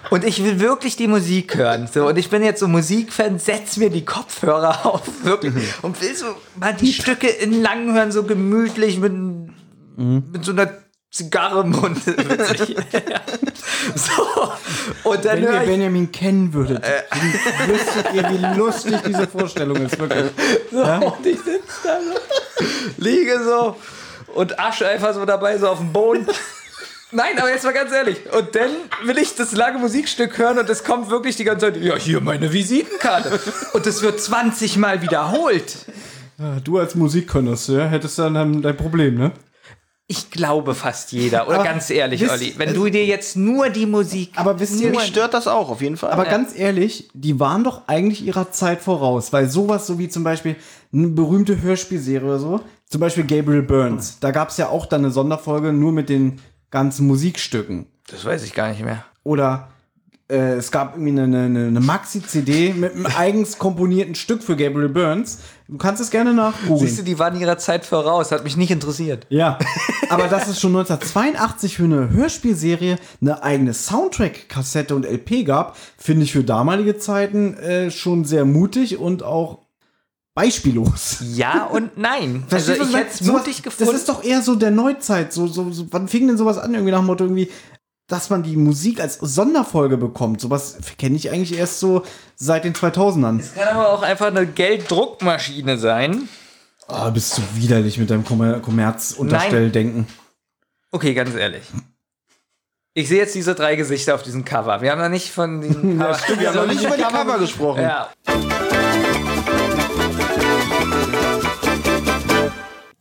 Und 0.10 0.24
ich 0.24 0.44
will 0.44 0.60
wirklich 0.62 0.96
die 0.96 1.08
Musik 1.08 1.56
hören. 1.56 1.90
So, 1.92 2.08
und 2.08 2.18
ich 2.18 2.30
bin 2.30 2.44
jetzt 2.44 2.60
so 2.60 2.68
Musikfan, 2.68 3.40
setz 3.40 3.78
mir 3.78 3.90
die 3.90 4.06
Kopfhörer 4.06 4.86
auf, 4.86 5.02
wirklich. 5.24 5.54
Und 5.82 6.02
will 6.02 6.16
so 6.16 6.28
mal 6.56 6.74
die 6.74 6.94
Stücke 6.94 7.28
in 7.28 7.62
lang 7.62 7.94
hören, 7.94 8.12
so 8.12 8.24
gemütlich 8.24 9.00
mit, 9.00 9.14
mit 9.98 10.46
so 10.46 10.52
einer 10.52 10.72
Zigarre 11.14 11.62
im 11.62 11.70
Mund. 11.70 12.00
Ja. 12.94 13.22
so. 13.96 15.10
Und 15.10 15.26
dann 15.26 15.42
Wenn 15.42 15.54
ihr 15.54 15.62
ich 15.62 15.68
Benjamin 15.68 16.12
kennen 16.12 16.54
würdet, 16.54 16.84
dann 16.84 17.70
wüsstet 17.70 18.14
ihr, 18.14 18.30
wie 18.30 18.58
lustig 18.58 18.96
diese 19.06 19.28
Vorstellung 19.28 19.78
ist. 19.86 20.00
Wirklich. 20.00 20.32
Und 20.72 21.26
ich 21.26 21.38
sitze 21.38 21.62
da 21.84 22.00
so, 22.00 22.66
liege 22.98 23.44
so 23.44 23.76
und 24.34 24.58
Asche 24.60 24.88
einfach 24.88 25.14
so 25.14 25.26
dabei, 25.26 25.58
so 25.58 25.68
auf 25.68 25.80
dem 25.80 25.92
Boden. 25.94 26.26
Nein, 27.12 27.38
aber 27.38 27.50
jetzt 27.52 27.64
mal 27.64 27.74
ganz 27.74 27.92
ehrlich. 27.92 28.18
Und 28.32 28.56
dann 28.56 28.72
will 29.04 29.18
ich 29.20 29.36
das 29.36 29.52
lange 29.52 29.78
Musikstück 29.80 30.38
hören 30.38 30.58
und 30.58 30.70
es 30.70 30.84
kommt 30.84 31.10
wirklich 31.12 31.36
die 31.36 31.44
ganze 31.44 31.68
Zeit, 31.68 31.78
ja, 31.84 31.96
hier 31.96 32.22
meine 32.22 32.52
Visitenkarte. 32.52 33.40
Und 33.74 33.86
es 33.86 34.02
wird 34.02 34.20
20 34.20 34.78
Mal 34.78 35.02
wiederholt. 35.04 35.86
Du 36.64 36.80
als 36.80 36.96
Musikkonnoisseur 36.96 37.88
hättest 37.88 38.18
dann 38.18 38.34
dein 38.34 38.62
dein 38.64 38.76
Problem, 38.78 39.16
ne? 39.16 39.32
Ich 40.16 40.30
glaube 40.30 40.76
fast 40.76 41.12
jeder. 41.12 41.48
Oder 41.48 41.56
Aber 41.56 41.64
ganz 41.64 41.90
ehrlich, 41.90 42.22
wisst- 42.22 42.32
Olli, 42.32 42.54
wenn 42.58 42.74
du 42.74 42.88
dir 42.90 43.04
jetzt 43.06 43.36
nur 43.36 43.70
die 43.70 43.86
Musik. 43.88 44.32
Aber 44.36 44.60
wisst 44.60 44.80
ihr, 44.80 44.92
Mich 44.92 45.02
stört 45.08 45.34
das 45.34 45.48
auch, 45.48 45.70
auf 45.70 45.82
jeden 45.82 45.98
Fall. 45.98 46.12
Aber 46.12 46.26
ganz 46.26 46.58
ehrlich, 46.58 47.10
die 47.16 47.40
waren 47.40 47.64
doch 47.64 47.88
eigentlich 47.88 48.24
ihrer 48.24 48.52
Zeit 48.52 48.82
voraus, 48.82 49.34
weil 49.34 49.50
sowas 49.50 49.88
so 49.88 49.98
wie 49.98 50.10
zum 50.10 50.24
Beispiel 50.24 50.56
eine 50.94 51.08
berühmte 51.08 51.62
Hörspielserie 51.62 52.26
oder 52.28 52.40
so, 52.40 52.60
zum 52.88 53.02
Beispiel 53.02 53.24
Gabriel 53.26 53.64
Burns, 53.64 54.20
da 54.20 54.30
gab 54.30 54.50
es 54.50 54.58
ja 54.58 54.70
auch 54.70 54.86
dann 54.86 55.02
eine 55.02 55.12
Sonderfolge 55.12 55.74
nur 55.74 55.92
mit 55.92 56.10
den 56.10 56.40
ganzen 56.70 57.08
Musikstücken. 57.08 57.88
Das 58.08 58.24
weiß 58.24 58.44
ich 58.44 58.54
gar 58.54 58.70
nicht 58.70 58.84
mehr. 58.84 59.04
Oder 59.24 59.70
äh, 60.30 60.54
es 60.54 60.72
gab 60.72 60.94
irgendwie 60.96 61.20
eine, 61.20 61.44
eine, 61.46 61.68
eine 61.68 61.80
Maxi-CD 61.80 62.74
mit 62.74 62.94
einem 62.94 63.08
eigens 63.08 63.58
komponierten 63.58 64.16
Stück 64.16 64.44
für 64.44 64.56
Gabriel 64.56 64.90
Burns. 64.90 65.40
Du 65.74 65.80
kannst 65.80 66.00
es 66.00 66.12
gerne 66.12 66.54
Siehst 66.78 67.00
du, 67.00 67.02
die 67.02 67.18
waren 67.18 67.36
ihrer 67.40 67.58
Zeit 67.58 67.84
voraus, 67.84 68.32
hat 68.32 68.44
mich 68.44 68.56
nicht 68.56 68.70
interessiert. 68.70 69.26
Ja, 69.30 69.58
aber 70.10 70.28
dass 70.28 70.48
es 70.48 70.62
schon 70.62 70.70
1982 70.76 71.78
für 71.78 71.86
eine 71.86 72.12
Hörspielserie 72.12 73.00
eine 73.20 73.42
eigene 73.42 73.74
Soundtrack-Kassette 73.74 74.96
und 74.96 75.04
LP 75.04 75.44
gab, 75.48 75.76
finde 75.98 76.26
ich 76.26 76.32
für 76.32 76.44
damalige 76.44 77.00
Zeiten 77.00 77.56
äh, 77.56 77.90
schon 77.90 78.24
sehr 78.24 78.46
mutig 78.46 79.00
und 79.00 79.24
auch 79.24 79.66
beispiellos. 80.36 81.24
Ja 81.34 81.66
und 81.66 81.98
nein. 81.98 82.44
Also 82.52 82.74
ich 82.74 82.94
hätte 82.94 83.10
es 83.12 83.22
mutig 83.22 83.64
gefunden. 83.64 83.92
Das 83.92 84.00
ist 84.00 84.10
doch 84.10 84.24
eher 84.24 84.44
so 84.44 84.54
der 84.54 84.70
Neuzeit. 84.70 85.34
So, 85.34 85.48
so, 85.48 85.72
so, 85.72 85.88
wann 85.90 86.08
fing 86.08 86.28
denn 86.28 86.38
sowas 86.38 86.60
an? 86.60 86.76
Irgendwie 86.76 86.92
nach 86.92 87.00
dem 87.00 87.08
Motto 87.08 87.24
irgendwie, 87.24 87.50
dass 88.14 88.30
man 88.30 88.44
die 88.44 88.58
Musik 88.58 89.02
als 89.02 89.16
Sonderfolge 89.16 89.98
bekommt. 89.98 90.40
Sowas 90.40 90.78
kenne 91.00 91.16
ich 91.16 91.32
eigentlich 91.32 91.58
erst 91.58 91.80
so 91.80 92.04
seit 92.36 92.64
den 92.64 92.76
2000ern. 92.76 93.42
Kann 93.56 93.68
aber 93.70 93.90
auch 93.90 94.04
einfach 94.04 94.28
eine 94.28 94.46
Gelddruckmaschine 94.46 95.80
sein. 95.80 96.30
Ah, 96.88 97.10
bist 97.10 97.40
du 97.40 97.42
widerlich 97.56 97.98
mit 97.98 98.12
deinem 98.12 98.24
Kommer 98.24 98.60
Kommerzunterstelldenken. 98.60 100.06
Okay, 100.92 101.16
ganz 101.16 101.34
ehrlich. 101.34 101.64
Ich 102.94 103.08
sehe 103.08 103.18
jetzt 103.18 103.34
diese 103.34 103.56
drei 103.56 103.76
Gesichter 103.76 104.14
auf 104.14 104.22
diesem 104.22 104.46
Cover. 104.46 104.82
Wir 104.82 104.92
haben 104.92 105.02
noch 105.02 105.10
nicht 105.10 105.32
von 105.32 105.62
diesem 105.62 105.98
Cover. 105.98 106.20
wir 106.38 106.50
haben 106.50 106.56
noch 106.56 106.68
nicht 106.68 106.84
über 106.84 106.96
die 106.96 107.02
Cover 107.02 107.40
gesprochen. 107.40 107.82
ja. 107.82 108.10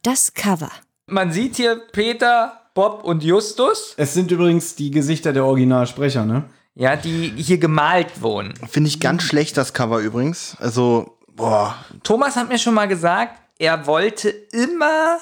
Das 0.02 0.32
Cover. 0.32 0.70
Man 1.06 1.32
sieht 1.32 1.56
hier 1.56 1.82
Peter, 1.92 2.61
Bob 2.74 3.04
und 3.04 3.22
Justus, 3.22 3.94
Es 3.96 4.14
sind 4.14 4.30
übrigens 4.30 4.74
die 4.76 4.90
Gesichter 4.90 5.32
der 5.32 5.44
Originalsprecher, 5.44 6.24
ne? 6.24 6.44
ja, 6.74 6.96
die 6.96 7.32
hier 7.36 7.58
gemalt 7.58 8.22
wohnen. 8.22 8.54
Finde 8.70 8.88
ich 8.88 8.98
ganz 8.98 9.22
schlecht, 9.24 9.56
das 9.58 9.74
Cover 9.74 9.98
übrigens. 9.98 10.56
Also, 10.58 11.18
boah. 11.36 11.74
Thomas 12.02 12.34
hat 12.36 12.48
mir 12.48 12.58
schon 12.58 12.72
mal 12.72 12.88
gesagt, 12.88 13.38
er 13.58 13.86
wollte 13.86 14.30
immer. 14.30 15.18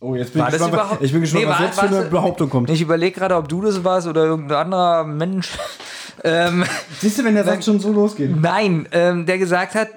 Oh, 0.00 0.14
jetzt 0.14 0.32
bin 0.32 0.40
War 0.40 0.48
ich 0.48 0.52
gespannt, 0.54 0.72
überhaupt- 0.74 1.02
ich 1.02 1.12
bin 1.12 1.20
gespannt 1.20 1.44
Nee, 1.44 1.50
was 1.50 1.58
war- 1.58 1.66
jetzt 1.66 1.78
für 1.80 1.86
eine 1.88 2.02
Behauptung 2.06 2.48
kommt. 2.50 2.70
Ich 2.70 2.80
überlege 2.80 3.18
gerade, 3.18 3.36
ob 3.36 3.48
du 3.48 3.60
das 3.60 3.84
warst 3.84 4.06
oder 4.06 4.24
irgendein 4.24 4.58
anderer 4.58 5.04
Mensch. 5.04 5.50
ähm, 6.24 6.64
Siehst 7.00 7.18
du, 7.18 7.24
wenn 7.24 7.34
der 7.34 7.44
Satz 7.44 7.66
schon 7.66 7.80
so 7.80 7.92
losgeht? 7.92 8.34
Nein, 8.40 8.88
ähm, 8.92 9.26
der 9.26 9.36
gesagt 9.38 9.74
hat, 9.74 9.88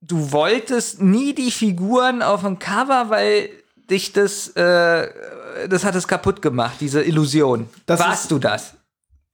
du 0.00 0.32
wolltest 0.32 1.02
nie 1.02 1.34
die 1.34 1.50
Figuren 1.50 2.22
auf 2.22 2.40
dem 2.42 2.58
Cover, 2.58 3.06
weil 3.10 3.50
dich 3.90 4.12
das, 4.12 4.48
äh, 4.56 5.08
das 5.68 5.84
hat 5.84 5.94
es 5.94 6.06
kaputt 6.08 6.42
gemacht, 6.42 6.76
diese 6.80 7.02
Illusion. 7.02 7.68
Das 7.86 8.00
Warst 8.00 8.22
ist- 8.24 8.30
du 8.30 8.38
das? 8.38 8.74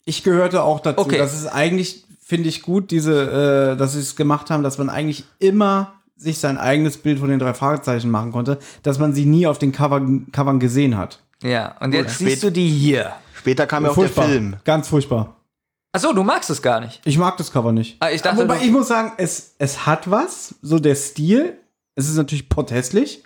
Ich 0.04 0.22
gehörte 0.24 0.62
auch 0.62 0.80
dazu. 0.80 1.00
Okay. 1.00 1.18
Das 1.18 1.32
ist 1.34 1.46
eigentlich, 1.46 2.04
finde 2.24 2.48
ich 2.48 2.62
gut, 2.62 2.90
diese, 2.90 3.72
äh, 3.74 3.76
dass 3.76 3.92
sie 3.92 4.00
es 4.00 4.16
gemacht 4.16 4.50
haben, 4.50 4.62
dass 4.62 4.78
man 4.78 4.90
eigentlich 4.90 5.24
immer 5.38 5.94
sich 6.16 6.38
sein 6.38 6.58
eigenes 6.58 6.96
Bild 6.98 7.18
von 7.18 7.28
den 7.28 7.38
drei 7.38 7.54
Fragezeichen 7.54 8.10
machen 8.10 8.32
konnte, 8.32 8.58
dass 8.82 8.98
man 8.98 9.12
sie 9.12 9.26
nie 9.26 9.46
auf 9.46 9.58
den 9.58 9.72
Cover, 9.72 10.00
Covern 10.32 10.58
gesehen 10.60 10.96
hat. 10.96 11.20
Ja, 11.42 11.76
und 11.80 11.92
jetzt 11.94 12.14
spät- 12.14 12.28
siehst 12.30 12.42
du 12.44 12.50
die 12.50 12.68
hier. 12.68 13.12
Später 13.34 13.66
kam 13.66 13.84
ja 13.84 13.90
auch 13.90 13.94
der 13.94 14.04
furchtbar. 14.04 14.26
Film. 14.28 14.56
Ganz 14.64 14.88
furchtbar. 14.88 15.36
Achso, 15.92 16.12
du 16.12 16.22
magst 16.22 16.48
es 16.50 16.62
gar 16.62 16.80
nicht. 16.80 17.00
Ich 17.04 17.18
mag 17.18 17.36
das 17.36 17.52
Cover 17.52 17.70
nicht. 17.72 17.96
Ah, 18.00 18.10
ich 18.10 18.22
dachte, 18.22 18.38
Wobei 18.42 18.58
ich 18.62 18.70
muss 18.70 18.88
sagen, 18.88 19.12
es, 19.18 19.54
es 19.58 19.84
hat 19.86 20.10
was, 20.10 20.54
so 20.62 20.78
der 20.78 20.94
Stil. 20.94 21.58
Es 21.94 22.08
ist 22.08 22.16
natürlich 22.16 22.48
potthässlich, 22.48 23.22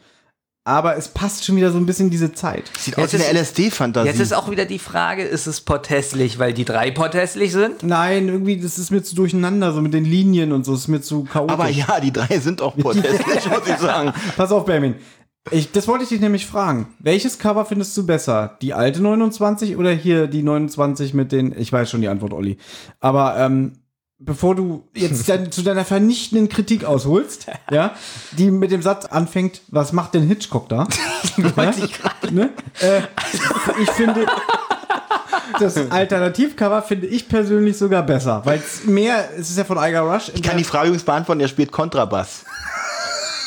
aber 0.66 0.96
es 0.96 1.08
passt 1.08 1.44
schon 1.44 1.56
wieder 1.56 1.70
so 1.70 1.78
ein 1.78 1.86
bisschen 1.86 2.06
in 2.06 2.10
diese 2.10 2.32
Zeit. 2.32 2.64
Sieht 2.78 2.96
Jetzt 2.98 3.14
aus 3.14 3.20
wie 3.20 3.24
eine 3.24 3.38
ist- 3.38 3.56
LSD-Fantasie. 3.58 4.08
Jetzt 4.08 4.20
ist 4.20 4.34
auch 4.34 4.50
wieder 4.50 4.64
die 4.66 4.78
Frage, 4.78 5.22
ist 5.22 5.46
es 5.46 5.60
potthässlich, 5.60 6.38
weil 6.38 6.52
die 6.52 6.64
drei 6.64 6.90
potthässlich 6.90 7.52
sind? 7.52 7.82
Nein, 7.84 8.28
irgendwie, 8.28 8.58
das 8.60 8.76
ist 8.78 8.90
mir 8.90 9.02
zu 9.02 9.14
durcheinander, 9.14 9.72
so 9.72 9.80
mit 9.80 9.94
den 9.94 10.04
Linien 10.04 10.52
und 10.52 10.64
so, 10.66 10.72
das 10.72 10.82
ist 10.82 10.88
mir 10.88 11.00
zu 11.00 11.24
chaotisch. 11.24 11.52
Aber 11.54 11.68
ja, 11.68 12.00
die 12.00 12.12
drei 12.12 12.38
sind 12.40 12.60
auch 12.60 12.76
potentiell, 12.76 13.14
muss 13.50 13.68
ich 13.68 13.76
sagen. 13.78 14.12
Pass 14.36 14.50
auf, 14.52 14.64
Benjamin. 14.64 14.96
Ich, 15.52 15.70
das 15.70 15.86
wollte 15.86 16.02
ich 16.02 16.08
dich 16.08 16.20
nämlich 16.20 16.44
fragen. 16.46 16.88
Welches 16.98 17.38
Cover 17.38 17.64
findest 17.64 17.96
du 17.96 18.04
besser? 18.04 18.58
Die 18.62 18.74
alte 18.74 19.00
29 19.00 19.76
oder 19.76 19.92
hier 19.92 20.26
die 20.26 20.42
29 20.42 21.14
mit 21.14 21.30
den, 21.30 21.54
ich 21.56 21.72
weiß 21.72 21.88
schon 21.88 22.00
die 22.00 22.08
Antwort, 22.08 22.32
Olli. 22.32 22.56
Aber 22.98 23.36
ähm, 23.38 23.74
bevor 24.18 24.54
du 24.54 24.88
jetzt 24.94 25.28
dann 25.28 25.52
zu 25.52 25.62
deiner 25.62 25.84
vernichtenden 25.84 26.48
Kritik 26.48 26.84
ausholst, 26.84 27.46
ja, 27.70 27.94
die 28.32 28.50
mit 28.50 28.70
dem 28.70 28.82
Satz 28.82 29.06
anfängt, 29.06 29.60
was 29.68 29.92
macht 29.92 30.14
denn 30.14 30.26
Hitchcock 30.26 30.68
da? 30.68 30.86
ja? 31.36 31.74
ne? 32.30 32.50
äh, 32.80 33.02
ich 33.82 33.90
finde, 33.90 34.26
das 35.58 35.90
Alternativcover 35.90 36.82
finde 36.82 37.06
ich 37.06 37.28
persönlich 37.28 37.76
sogar 37.76 38.02
besser, 38.02 38.42
weil 38.44 38.58
es 38.58 38.84
mehr, 38.84 39.30
es 39.38 39.50
ist 39.50 39.58
ja 39.58 39.64
von 39.64 39.78
Iger 39.78 40.00
Rush. 40.00 40.30
Ich 40.34 40.42
kann 40.42 40.56
die 40.56 40.64
Frage 40.64 40.88
übrigens 40.88 41.04
beantworten, 41.04 41.40
er 41.40 41.48
spielt 41.48 41.72
Kontrabass. 41.72 42.44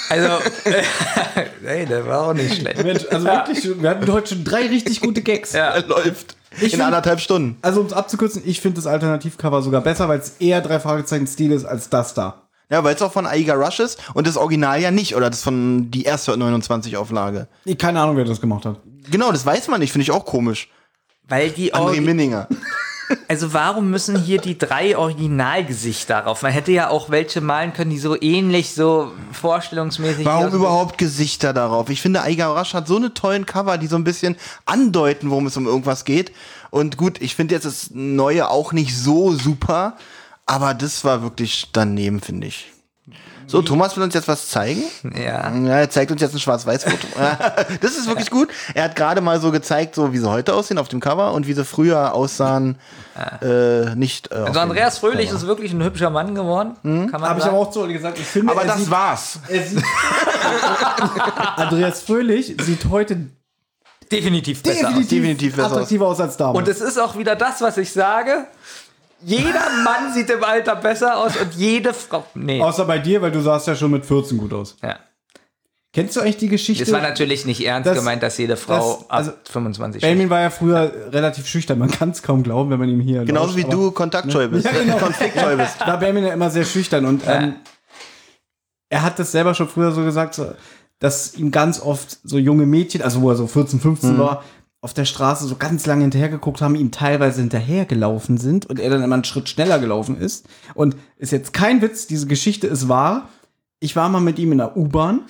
Also, 0.10 0.40
ey, 1.66 1.86
der 1.86 2.08
war 2.08 2.28
auch 2.28 2.34
nicht 2.34 2.56
schlecht. 2.56 2.84
Mensch, 2.84 3.06
also 3.12 3.28
wirklich, 3.28 3.82
wir 3.82 3.90
hatten 3.90 4.12
heute 4.12 4.30
schon 4.30 4.44
drei 4.44 4.66
richtig 4.66 5.02
gute 5.02 5.22
Gags. 5.22 5.54
Ja. 5.54 5.70
Er 5.70 5.86
läuft. 5.86 6.36
Ich 6.58 6.64
in 6.64 6.70
find- 6.72 6.84
anderthalb 6.84 7.20
Stunden. 7.20 7.58
Also 7.62 7.82
um 7.82 7.88
es 7.88 7.94
abzukürzen, 7.94 8.42
ich 8.46 8.60
finde 8.62 8.76
das 8.78 8.88
Alternativcover 8.88 9.62
sogar 9.62 9.82
besser, 9.82 10.08
weil 10.10 10.20
es 10.20 10.36
eher 10.40 10.62
drei 10.62 10.80
Fragezeichen 10.80 11.28
Stil 11.28 11.52
ist 11.52 11.66
als 11.66 11.90
das 11.90 12.14
da. 12.14 12.44
Ja, 12.72 12.84
weil 12.84 12.96
es 12.96 13.02
auch 13.02 13.12
von 13.12 13.26
Aiga 13.26 13.56
Rush 13.56 13.80
ist 13.80 14.00
und 14.14 14.28
das 14.28 14.38
Original 14.38 14.80
ja 14.80 14.92
nicht, 14.92 15.16
oder 15.16 15.30
das 15.32 15.42
von 15.42 15.90
die 15.90 16.04
erste 16.04 16.36
29 16.38 16.98
Auflage. 16.98 17.48
Ich 17.66 17.78
keine 17.80 18.00
Ahnung, 18.02 18.16
wer 18.18 18.26
das 18.26 18.42
gemacht 18.42 18.66
hat. 18.66 18.80
Genau, 19.10 19.32
das 19.32 19.44
weiß 19.46 19.68
man 19.70 19.80
nicht, 19.80 19.92
finde 19.92 20.04
ich 20.04 20.12
auch 20.12 20.26
komisch. 20.26 20.70
Weil 21.28 21.50
die 21.52 21.74
André 21.74 21.96
Orgi- 21.98 22.02
Minninger. 22.02 22.48
Also 23.28 23.54
warum 23.54 23.90
müssen 23.90 24.22
hier 24.22 24.40
die 24.40 24.58
drei 24.58 24.98
Originalgesichter 24.98 26.22
drauf? 26.22 26.42
Man 26.42 26.52
hätte 26.52 26.72
ja 26.72 26.90
auch 26.90 27.10
welche 27.10 27.42
malen 27.42 27.74
können, 27.74 27.92
die 27.92 28.00
so 28.00 28.20
ähnlich, 28.20 28.74
so 28.74 29.12
vorstellungsmäßig. 29.32 30.26
Warum 30.26 30.54
überhaupt 30.54 30.98
Gesichter 30.98 31.54
darauf? 31.54 31.90
Ich 31.90 32.02
finde, 32.02 32.22
Aiga 32.22 32.48
Rush 32.48 32.74
hat 32.74 32.88
so 32.88 32.98
eine 32.98 33.14
tollen 33.14 33.46
Cover, 33.46 33.78
die 33.78 33.88
so 33.88 33.96
ein 33.96 34.04
bisschen 34.04 34.36
andeuten, 34.66 35.30
worum 35.30 35.48
es 35.48 35.58
um 35.58 35.68
irgendwas 35.68 36.06
geht. 36.06 36.32
Und 36.70 36.98
gut, 36.98 37.22
ich 37.22 37.36
finde 37.36 37.56
jetzt 37.56 37.66
das 37.66 37.92
Neue 37.92 38.50
auch 38.50 38.74
nicht 38.74 38.96
so 38.96 39.34
super, 39.34 39.98
aber 40.46 40.74
das 40.74 41.04
war 41.04 41.22
wirklich 41.22 41.70
daneben, 41.72 42.22
finde 42.22 42.48
ich. 42.48 42.72
So, 43.50 43.64
Thomas 43.64 43.96
will 43.98 44.04
uns 44.04 44.14
jetzt 44.14 44.28
was 44.28 44.48
zeigen. 44.48 44.84
Ja. 45.16 45.52
Ja, 45.52 45.80
er 45.80 45.90
zeigt 45.90 46.12
uns 46.12 46.22
jetzt 46.22 46.36
ein 46.36 46.40
Schwarz-Weiß-Foto. 46.40 47.08
das 47.82 47.98
ist 47.98 48.08
wirklich 48.08 48.30
gut. 48.30 48.50
Er 48.76 48.84
hat 48.84 48.96
gerade 48.96 49.22
mal 49.22 49.42
so 49.42 49.50
gezeigt, 49.52 49.96
so 49.96 50.14
wie 50.14 50.20
sie 50.20 50.30
heute 50.30 50.54
aussehen 50.54 50.78
auf 50.78 50.88
dem 50.88 51.00
Cover 51.00 51.34
und 51.34 51.48
wie 51.48 51.54
sie 51.54 51.66
früher 51.66 52.14
aussahen, 52.14 52.78
äh, 53.42 53.96
nicht. 53.96 54.32
Äh, 54.32 54.36
Also 54.36 54.60
Andreas 54.60 55.00
Fröhlich 55.00 55.28
Cover. 55.30 55.38
ist 55.40 55.48
wirklich 55.48 55.74
ein 55.74 55.84
hübscher 55.84 56.12
Mann 56.12 56.36
geworden. 56.36 56.76
Kann 56.84 57.10
man 57.12 57.22
Habe 57.24 57.40
ich 57.40 57.46
aber 57.46 57.58
auch 57.58 57.72
zu 57.72 57.82
Olli 57.82 57.94
gesagt. 57.94 58.20
Ich 58.20 58.26
finde, 58.26 58.52
Aber 58.52 58.62
er 58.62 58.68
das 58.68 58.78
sieht, 58.78 58.92
war's. 58.92 59.40
Andreas 61.56 62.02
Fröhlich 62.02 62.56
sieht 62.62 62.86
heute 62.90 63.28
definitiv 64.12 64.64
besser 64.64 64.88
aus. 64.90 64.94
definitiv, 64.94 65.10
Definitiv 65.10 65.56
besser 65.56 65.72
attraktiver 65.72 66.08
aus 66.08 66.20
als 66.20 66.38
damals. 66.38 66.58
Und 66.58 66.68
es 66.68 66.82
ist 66.82 66.98
auch 67.00 67.18
wieder 67.18 67.36
das, 67.36 67.62
was 67.62 67.78
ich 67.78 67.92
sage. 67.92 68.46
Jeder 69.22 69.70
Mann 69.84 70.14
sieht 70.14 70.30
im 70.30 70.44
Alter 70.44 70.76
besser 70.78 71.18
aus 71.18 71.36
und 71.38 71.54
jede 71.56 71.94
Frau. 71.94 72.26
Nee. 72.36 72.62
Außer 72.62 72.86
bei 72.86 73.00
dir, 73.00 73.22
weil 73.22 73.32
du 73.32 73.42
sahst 73.42 73.68
ja 73.68 73.76
schon 73.76 73.92
mit 73.92 74.06
14 74.06 74.38
gut 74.38 74.54
aus. 74.54 74.78
Ja. 74.82 74.98
Kennst 75.92 76.16
du 76.16 76.22
eigentlich 76.22 76.38
die 76.38 76.50
Geschichte? 76.50 76.86
Das 76.86 76.94
war 76.94 77.02
natürlich 77.02 77.46
nicht 77.46 77.66
ernst 77.66 77.88
Das- 77.88 77.98
gemeint, 77.98 78.22
dass 78.22 78.38
jede 78.38 78.56
Frau 78.58 78.98
das- 79.02 79.10
also- 79.10 79.32
ab 79.32 79.38
25 79.50 80.02
Benjamin 80.02 80.30
war 80.30 80.40
ja 80.42 80.50
früher 80.52 80.92
relativ 81.12 81.48
schüchtern. 81.48 81.80
Man 81.80 81.90
kann 81.90 82.12
es 82.12 82.22
kaum 82.22 82.44
glauben, 82.44 82.70
wenn 82.70 82.80
man 82.80 82.88
ihm 82.90 83.00
hier 83.02 83.26
Genauso 83.26 83.48
lauscht, 83.48 83.58
wie 83.58 83.64
aber- 83.64 83.72
du 83.74 83.92
kontaktscheu 83.92 84.48
bist, 84.48 84.66
Ja, 84.66 84.72
genau. 84.72 84.98
konfliktscheu 84.98 85.58
bist. 85.58 85.80
war 85.86 85.98
Benjamin 85.98 86.26
ja 86.28 86.34
immer 86.34 86.50
sehr 86.52 86.64
schüchtern 86.66 87.06
und 87.06 87.24
ähm, 87.28 87.56
er 88.90 89.02
hat 89.02 89.18
das 89.20 89.32
selber 89.32 89.54
schon 89.56 89.68
früher 89.68 89.92
so 89.92 90.04
gesagt, 90.04 90.36
so, 90.36 90.52
dass 91.00 91.34
ihm 91.36 91.50
ganz 91.52 91.80
oft 91.82 92.18
so 92.24 92.38
junge 92.38 92.66
Mädchen, 92.66 93.02
also 93.02 93.22
wo 93.22 93.30
er 93.32 93.36
so 93.36 93.48
14, 93.48 93.80
15 93.80 94.18
war, 94.20 94.44
auf 94.82 94.94
der 94.94 95.06
Straße 95.06 95.46
so 95.46 95.56
ganz 95.58 95.86
lange 95.86 96.04
hinterhergeguckt 96.04 96.62
haben, 96.62 96.76
ihm 96.76 96.92
teilweise 96.92 97.42
hinterhergelaufen 97.42 98.38
sind 98.38 98.66
und 98.68 98.80
er 98.80 98.90
dann 98.90 99.04
immer 99.04 99.16
einen 99.16 99.24
Schritt 99.26 99.50
schneller 99.50 99.78
gelaufen 99.80 100.18
ist. 100.18 100.48
Und 100.74 100.96
ist 101.18 101.32
jetzt 101.32 101.52
kein 101.54 101.82
Witz, 101.82 102.08
diese 102.08 102.28
Geschichte 102.28 102.68
ist 102.68 102.88
wahr. 102.88 103.28
Ich 103.82 103.96
war 103.96 104.08
mal 104.10 104.22
mit 104.22 104.40
ihm 104.40 104.52
in 104.54 104.58
der 104.60 104.76
U-Bahn, 104.78 105.22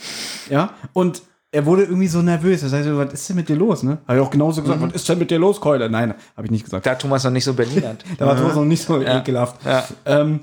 ja, 0.50 0.74
und 0.94 1.22
er 1.52 1.66
wurde 1.66 1.84
irgendwie 1.84 2.08
so 2.08 2.22
nervös. 2.22 2.62
Er 2.62 2.70
sagte, 2.70 2.96
was 2.98 3.12
ist 3.14 3.30
denn 3.30 3.36
mit 3.38 3.50
dir 3.50 3.56
los, 3.56 3.82
ne? 3.82 3.98
Habe 4.08 4.20
ich 4.20 4.24
auch 4.26 4.30
genauso 4.30 4.62
gesagt, 4.62 4.82
was 4.82 4.94
ist 4.94 5.10
denn 5.10 5.18
mit 5.18 5.32
dir 5.32 5.40
los, 5.40 5.60
Keule? 5.60 5.90
Nein, 5.90 6.14
habe 6.38 6.46
ich 6.46 6.52
nicht 6.52 6.64
gesagt. 6.66 6.86
Da 6.86 6.94
Thomas 6.96 7.24
noch 7.24 7.32
nicht 7.32 7.44
so 7.44 7.54
Berlin 7.56 7.84
hat. 7.88 8.04
Da 8.20 8.28
war 8.28 8.36
Thomas 8.38 8.56
noch 8.56 8.66
nicht 8.66 8.84
so 8.84 9.02
Ja. 9.02 9.20
ekelhaft. 9.20 9.64
Ja. 9.66 9.84
Ähm, 10.06 10.42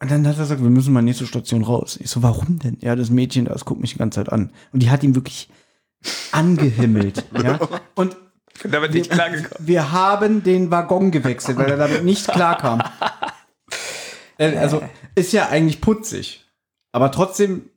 und 0.00 0.10
dann 0.12 0.24
hat 0.28 0.36
er 0.36 0.42
gesagt, 0.42 0.62
wir 0.62 0.70
müssen 0.70 0.92
mal 0.92 1.02
nächste 1.02 1.26
Station 1.26 1.64
raus. 1.64 1.98
Ich 2.00 2.08
so, 2.10 2.22
warum 2.22 2.60
denn? 2.60 2.76
Ja, 2.80 2.94
das 2.94 3.10
Mädchen, 3.10 3.46
das 3.46 3.64
guckt 3.64 3.80
mich 3.80 3.94
die 3.94 3.98
ganze 3.98 4.20
Zeit 4.20 4.32
an. 4.32 4.50
Und 4.72 4.80
die 4.84 4.90
hat 4.90 5.02
ihn 5.02 5.16
wirklich 5.16 5.48
angehimmelt. 6.30 7.24
ja? 7.42 7.58
Und 7.96 8.16
Damit 8.64 8.94
nicht 8.94 9.10
klargekommen. 9.10 9.50
wir 9.58 9.92
haben 9.92 10.42
den 10.42 10.70
Waggon 10.70 11.10
gewechselt, 11.10 11.58
weil 11.58 11.70
er 11.70 11.76
damit 11.76 12.04
nicht 12.04 12.26
klarkam. 12.28 12.82
Äh, 14.40 14.56
also, 14.56 14.80
ist 15.16 15.32
ja 15.32 15.48
eigentlich 15.48 15.80
putzig. 15.80 16.44
Aber 16.92 17.10
trotzdem 17.10 17.70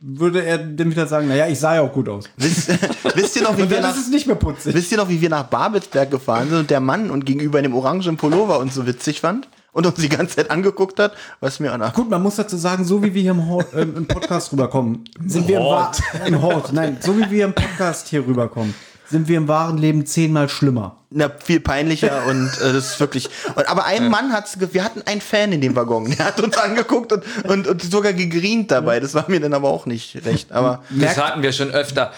würde 0.00 0.42
er 0.42 0.56
dem 0.56 0.90
wieder 0.90 1.06
sagen, 1.06 1.28
naja, 1.28 1.46
ich 1.48 1.60
sah 1.60 1.74
ja 1.74 1.82
auch 1.82 1.92
gut 1.92 2.08
aus. 2.08 2.30
Wisst, 2.38 2.68
wisst, 3.14 3.36
ihr 3.36 3.42
noch, 3.42 3.58
wie 3.58 3.62
Und 3.62 3.70
wir 3.70 3.82
nach, 3.82 3.90
ist 3.94 4.00
es 4.04 4.08
nicht 4.08 4.26
mehr 4.26 4.36
putzig. 4.36 4.74
wisst 4.74 4.90
ihr 4.90 4.96
noch, 4.96 5.10
wie 5.10 5.20
wir 5.20 5.28
nach 5.28 5.44
Babelsberg 5.44 6.10
gefahren 6.10 6.48
sind 6.48 6.58
und 6.60 6.70
der 6.70 6.80
Mann 6.80 7.10
und 7.10 7.26
gegenüber 7.26 7.58
in 7.58 7.64
dem 7.64 7.74
orangen 7.74 8.16
Pullover 8.16 8.58
uns 8.58 8.74
so 8.74 8.86
witzig 8.86 9.20
fand 9.20 9.48
und 9.72 9.84
uns 9.86 9.96
die 9.96 10.08
ganze 10.08 10.36
Zeit 10.36 10.50
angeguckt 10.50 10.98
hat, 10.98 11.12
was 11.40 11.60
mir 11.60 11.72
an 11.72 11.92
Gut, 11.92 12.08
man 12.08 12.22
muss 12.22 12.36
dazu 12.36 12.56
sagen, 12.56 12.86
so 12.86 13.02
wie 13.02 13.12
wir 13.12 13.20
hier 13.20 13.30
im, 13.32 13.48
Hort, 13.48 13.66
ähm, 13.76 13.94
im 13.94 14.06
Podcast 14.06 14.50
rüberkommen, 14.52 15.04
sind 15.26 15.46
wir 15.46 15.58
im, 15.58 15.64
Wa- 15.64 15.92
im 16.24 16.40
Hort, 16.40 16.72
nein, 16.72 16.96
so 17.00 17.16
wie 17.18 17.30
wir 17.30 17.44
im 17.44 17.54
Podcast 17.54 18.08
hier 18.08 18.26
rüberkommen, 18.26 18.74
sind 19.12 19.28
wir 19.28 19.36
im 19.36 19.46
wahren 19.46 19.78
Leben 19.78 20.04
zehnmal 20.06 20.48
schlimmer. 20.48 20.96
na, 21.10 21.30
viel 21.44 21.60
peinlicher 21.60 22.26
und 22.26 22.48
äh, 22.60 22.72
das 22.72 22.92
ist 22.92 23.00
wirklich. 23.00 23.28
Und, 23.54 23.68
aber 23.68 23.84
ein 23.84 24.08
Mann 24.08 24.32
hat's, 24.32 24.56
wir 24.58 24.82
hatten 24.82 25.02
einen 25.02 25.20
Fan 25.20 25.52
in 25.52 25.60
dem 25.60 25.76
Waggon, 25.76 26.10
der 26.10 26.26
hat 26.26 26.40
uns 26.40 26.56
angeguckt 26.56 27.12
und, 27.12 27.24
und, 27.44 27.66
und 27.68 27.82
sogar 27.82 28.12
gegrient 28.14 28.70
dabei. 28.70 28.98
Das 28.98 29.14
war 29.14 29.26
mir 29.28 29.38
dann 29.38 29.54
aber 29.54 29.68
auch 29.68 29.86
nicht 29.86 30.24
recht. 30.24 30.50
Aber 30.50 30.82
Das 30.90 31.16
hatten 31.18 31.42
wir 31.42 31.52
schon 31.52 31.70
öfter. 31.70 32.12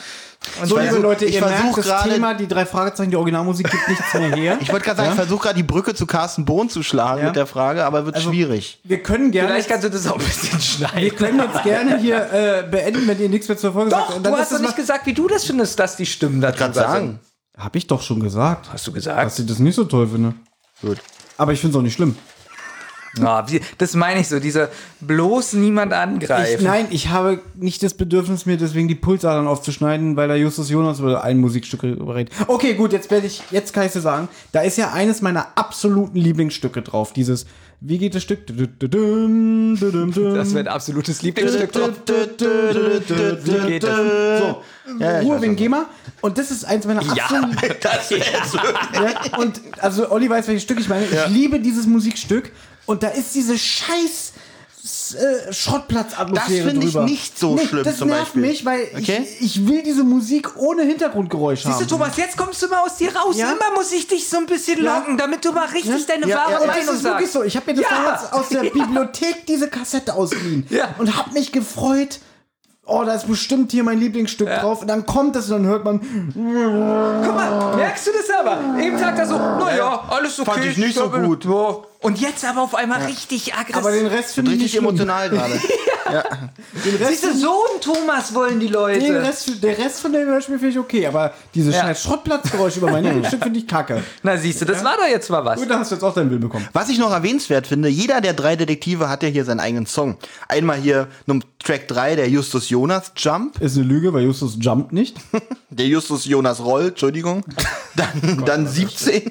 So, 0.65 0.79
liebe 0.79 0.97
Leute, 0.99 1.25
ich 1.25 1.35
ihr 1.35 1.41
merkt, 1.41 1.77
das 1.79 2.03
Thema, 2.05 2.35
die 2.35 2.47
drei 2.47 2.65
Fragezeichen, 2.66 3.11
die 3.11 3.16
Originalmusik 3.16 3.71
gibt 3.71 3.89
nichts 3.89 4.15
mehr 4.15 4.35
her. 4.35 4.59
ich 4.61 4.71
wollte 4.71 4.85
gerade 4.85 4.99
sagen, 4.99 5.11
ich 5.11 5.16
versuche 5.16 5.43
gerade 5.45 5.57
die 5.57 5.62
Brücke 5.62 5.95
zu 5.95 6.07
Carsten 6.07 6.45
Bohn 6.45 6.69
zu 6.69 6.83
schlagen 6.83 7.21
Ja. 7.21 7.27
mit 7.27 7.37
der 7.37 7.47
Frage, 7.47 7.85
aber 7.85 8.05
wird 8.07 8.16
Also, 8.16 8.31
schwierig. 8.31 8.79
Wir 8.85 9.03
können 9.03 9.31
gerne, 9.31 9.49
Vielleicht 9.49 9.69
kannst 9.69 9.85
du 9.85 9.91
das 9.91 10.07
auch 10.07 10.19
ein 10.19 10.25
bisschen 10.25 10.53
wir 10.53 10.61
schneiden. 10.89 11.16
können 11.16 11.39
jetzt 11.41 11.62
gerne 11.65 11.99
hier 11.99 12.16
äh, 12.33 12.62
beenden, 12.71 13.07
wenn 13.09 13.19
ihr 13.21 13.29
nichts 13.29 13.49
mehr 13.49 13.57
zur 13.59 13.73
Folge 13.73 13.91
Doch, 13.91 13.99
sagt. 14.07 14.16
Und 14.16 14.27
du 14.27 14.31
hast 14.31 14.53
doch 14.53 14.57
es 14.57 14.62
nicht 14.62 14.77
gesagt, 14.77 15.07
wie 15.07 15.15
du 15.15 15.27
das 15.29 15.45
findest, 15.45 15.79
dass 15.79 15.97
die 15.97 16.07
Stimmen 16.07 16.41
da 16.41 16.51
Gerade 16.51 16.75
sagen. 16.75 17.21
Hab 17.57 17.75
ich 17.77 17.87
doch 17.87 18.03
schon 18.03 18.21
gesagt, 18.21 18.69
Hast 18.73 18.87
du 18.87 18.91
dass 18.91 19.05
gesagt? 19.05 19.39
ich 19.39 19.47
das 19.47 19.59
nicht 19.59 19.75
so 19.75 19.85
toll 19.85 20.09
finde. 20.09 20.35
Gut. 20.83 20.99
Aber 21.39 21.53
ich 21.53 21.61
finde 21.61 21.77
es 21.77 21.79
auch 21.79 21.83
nicht 21.83 21.95
schlimm. 21.95 22.16
Ja, 23.20 23.49
wie, 23.51 23.61
das 23.78 23.95
meine 23.95 24.20
ich 24.20 24.28
so, 24.28 24.41
diese 24.41 24.69
bloß 25.01 25.53
niemand 25.55 25.93
Ich, 25.93 25.99
angreifen. 25.99 26.65
nein, 26.65 26.86
ich 26.91 27.11
habe 27.11 27.41
nicht 27.55 27.82
das 27.82 27.95
Bedürfnis, 27.95 28.45
mir 28.47 28.57
deswegen 28.57 28.89
die 28.89 28.95
Pulsadern 28.97 29.47
aufzuschneiden, 29.47 30.16
weil 30.16 30.27
da 30.28 30.35
Justus 30.35 30.69
Jonas 30.70 30.99
über 30.99 31.23
ein 31.23 31.39
Musikstück 31.39 31.82
überredet. 31.85 32.32
Okay, 32.49 32.74
gut, 32.74 32.93
jetzt 32.93 33.11
werde 33.11 33.27
ich, 33.27 33.43
jetzt 33.51 33.73
kann 33.73 33.86
ich 33.86 33.93
dir 33.93 34.01
sagen, 34.01 34.28
da 34.53 34.62
ist 34.62 34.77
ja 34.78 34.93
eines 34.93 35.23
meiner 35.23 35.47
absoluten 35.55 36.16
Lieblingsstücke 36.19 36.82
drauf. 36.82 37.12
Dieses, 37.12 37.47
wie 37.81 37.99
geht 37.99 38.15
das 38.15 38.23
Stück? 38.23 38.47
das 38.47 38.57
wäre 38.61 40.59
ein 40.61 40.69
absolutes 40.69 41.23
Lieblingsstück 41.23 41.73
drauf. 41.73 41.91
Wie 43.45 43.66
geht 43.69 43.82
das? 43.85 43.99
So, 44.39 44.62
Ja, 44.99 45.20
ich 45.20 45.27
Ruhe 45.27 45.41
wegen. 45.43 45.57
GEMA. 45.57 45.86
Und 46.20 46.39
das 46.39 46.51
ist 46.51 46.65
eins 46.65 46.86
meiner 46.86 47.03
Ja, 47.15 47.24
absoluten 47.24 47.57
Das 47.81 48.11
wär's. 48.11 48.55
Ja, 48.55 49.39
und 49.39 49.61
also 49.81 50.11
Olli 50.11 50.28
weiß, 50.28 50.49
welches 50.49 50.62
Stück 50.62 50.81
ich 50.81 50.89
meine. 50.89 51.05
Ich 51.05 51.28
liebe 51.28 51.61
dieses 51.61 51.86
Musikstück. 51.86 52.51
Und 52.86 53.02
da 53.02 53.09
ist 53.09 53.35
diese 53.35 53.56
scheiß 53.59 54.32
äh, 55.15 55.52
Schrottplatzatmosphäre 55.52 56.62
Das 56.65 56.70
finde 56.73 56.86
ich 56.86 56.93
drüber. 56.93 57.05
nicht 57.06 57.39
so 57.39 57.56
schlimm 57.56 57.85
Das 57.85 57.97
zum 57.97 58.09
nervt 58.09 58.24
Beispiel. 58.35 58.43
mich, 58.43 58.65
weil 58.66 58.86
Okay. 58.94 59.27
ich, 59.40 59.59
ich 59.59 59.66
will 59.69 59.82
diese 59.82 60.05
Musik 60.05 60.56
ohne 60.59 60.82
Hintergrundgeräusch 60.82 61.61
Siehst 61.62 61.69
du, 61.69 61.81
haben. 61.81 61.89
Thomas, 61.89 62.16
jetzt 62.19 62.36
kommst 62.36 62.62
du 62.62 62.69
mal 62.69 62.81
aus 62.81 62.97
dir 62.97 63.15
raus. 63.16 63.36
Ja? 63.39 63.52
Immer 63.52 63.73
muss 63.77 63.93
ich 63.93 64.06
dich 64.09 64.28
so 64.28 64.36
ein 64.36 64.47
bisschen 64.47 64.85
Ja. 64.85 64.98
locken, 64.98 65.16
damit 65.16 65.43
du 65.44 65.52
mal 65.52 65.66
richtig 65.69 66.05
deine 66.06 66.27
Ja, 66.27 66.36
wahre 66.36 66.52
ja, 66.52 66.59
Meinung 66.66 66.74
das 66.86 66.97
ist 66.97 67.05
wirklich 67.05 67.31
sagst. 67.31 67.32
so. 67.32 67.43
Ich 67.44 67.56
habe 67.56 67.73
mir 67.73 67.81
das 67.81 67.90
Ja. 67.90 67.97
damals 67.97 68.32
aus 68.32 68.48
der 68.51 68.61
Bibliothek 68.70 69.47
diese 69.47 69.69
Kassette 69.69 70.12
ausgeliehen 70.15 70.66
Ja. 70.69 70.94
und 70.98 71.16
habe 71.16 71.31
mich 71.32 71.51
gefreut. 71.52 72.19
Oh, 72.86 73.02
da 73.06 73.15
ist 73.15 73.27
bestimmt 73.27 73.73
hier 73.73 73.82
mein 73.82 73.98
Lieblingsstück 73.98 74.47
drauf. 74.61 74.82
Und 74.82 74.89
dann 74.89 75.06
kommt 75.06 75.35
es 75.36 75.47
und 75.47 75.62
dann 75.62 75.65
hört 75.66 75.85
man, 75.86 76.01
Guck 76.35 77.35
mal, 77.35 77.77
merkst 77.77 78.06
du 78.06 78.11
das 78.12 78.28
aber? 78.39 78.78
Eben 78.78 78.98
sagt 78.98 79.19
er 79.19 79.27
so, 79.27 79.39
naja, 79.39 80.05
alles 80.11 80.39
okay. 80.39 80.51
Fand 80.51 80.65
ich 80.66 80.77
nicht 80.77 80.94
so 80.94 81.09
glaube, 81.09 81.27
gut. 81.27 81.47
Ja. 81.47 81.77
Und 82.05 82.20
jetzt 82.20 82.44
aber 82.44 82.60
auf 82.62 82.74
einmal 82.74 83.02
richtig 83.06 83.55
aggressiv. 83.55 83.76
aber 83.76 83.90
den 83.93 84.06
Rest 84.06 84.35
finde 84.35 84.52
ich 84.52 84.59
Richtig 84.62 84.76
emotional 84.78 85.31
gerade. 85.31 85.55
Den 86.85 86.97
Rest, 86.97 87.22
Siehst 87.22 87.24
du, 87.24 87.39
so 87.39 87.51
ein 87.74 87.81
Thomas 87.81 88.35
wollen 88.35 88.60
die 88.60 88.66
Leute. 88.66 89.01
den 89.01 89.16
Rest, 89.16 89.62
der 89.62 89.78
Rest 89.78 90.01
von 90.01 90.12
dem 90.12 90.26
Hörspiel 90.26 90.59
finde 90.59 90.72
ich 90.72 90.78
okay, 90.78 91.06
aber 91.06 91.32
diese 91.55 91.70
Ja. 91.70 91.81
scheiß 91.81 92.02
Schrottplatzgeräusche 92.02 92.78
über 92.78 92.90
mein 92.90 93.05
Lieblingsstück 93.05 93.43
finde 93.43 93.59
ich 93.59 93.66
kacke. 93.66 94.02
Na 94.22 94.36
siehst 94.36 94.60
du, 94.60 94.66
das 94.66 94.85
war 94.85 94.97
doch 94.98 95.09
jetzt 95.09 95.31
mal 95.31 95.44
was. 95.47 95.59
Gut, 95.59 95.70
da 95.70 95.78
hast 95.78 95.90
du 95.90 95.94
jetzt 95.94 96.02
auch 96.05 96.12
deinen 96.14 96.28
Bild 96.28 96.43
bekommen. 96.43 96.68
Was 96.74 96.90
ich 96.90 96.98
noch 96.98 97.10
erwähnenswert 97.10 97.66
finde, 97.66 97.89
jeder 97.89 98.20
der 98.20 98.35
drei 98.35 98.55
Detektive 98.55 99.09
hat 99.09 99.22
ja 99.22 99.31
hier 99.31 99.47
seinen 99.47 99.60
eigenen 99.60 99.86
Song. 99.86 100.18
Einmal 100.47 100.76
hier 100.76 101.09
Num 101.24 101.43
Track 101.59 101.89
3, 101.89 102.16
der 102.16 102.28
Justus 102.28 102.68
Jonas 102.68 103.12
Jump, 103.16 103.59
Ist 103.62 103.76
eine 103.78 103.86
Lüge, 103.86 104.12
weil 104.12 104.24
Justus 104.24 104.59
jumpt 104.60 104.93
nicht. 104.93 105.16
der 105.70 105.86
Justus 105.86 106.26
Jonas 106.26 106.62
Roll, 106.62 106.89
Entschuldigung. 106.89 107.44
Dann, 107.97 108.44
dann 108.44 108.66
17, 108.68 109.31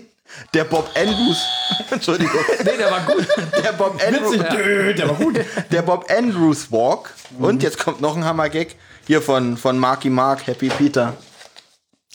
der 0.53 0.63
Bob 0.65 0.89
Andrews, 0.95 1.43
Entschuldigung, 1.91 2.39
Nee, 2.63 2.77
der 2.77 2.91
war 2.91 3.01
gut. 3.01 3.27
der 3.63 3.71
Bob 3.73 4.01
Andrews, 4.05 4.37
Dö, 4.51 4.93
der 4.93 5.09
war 5.09 5.15
gut. 5.15 5.39
der 5.71 5.81
Bob 5.81 6.05
Andrews 6.11 6.71
Walk. 6.71 7.13
Und 7.39 7.63
jetzt 7.63 7.79
kommt 7.79 8.01
noch 8.01 8.15
ein 8.15 8.23
Hammer-Gag 8.25 8.75
hier 9.07 9.21
von, 9.21 9.57
von 9.57 9.77
Marky 9.79 10.09
Mark, 10.09 10.45
Happy 10.47 10.69
Peter. 10.69 11.13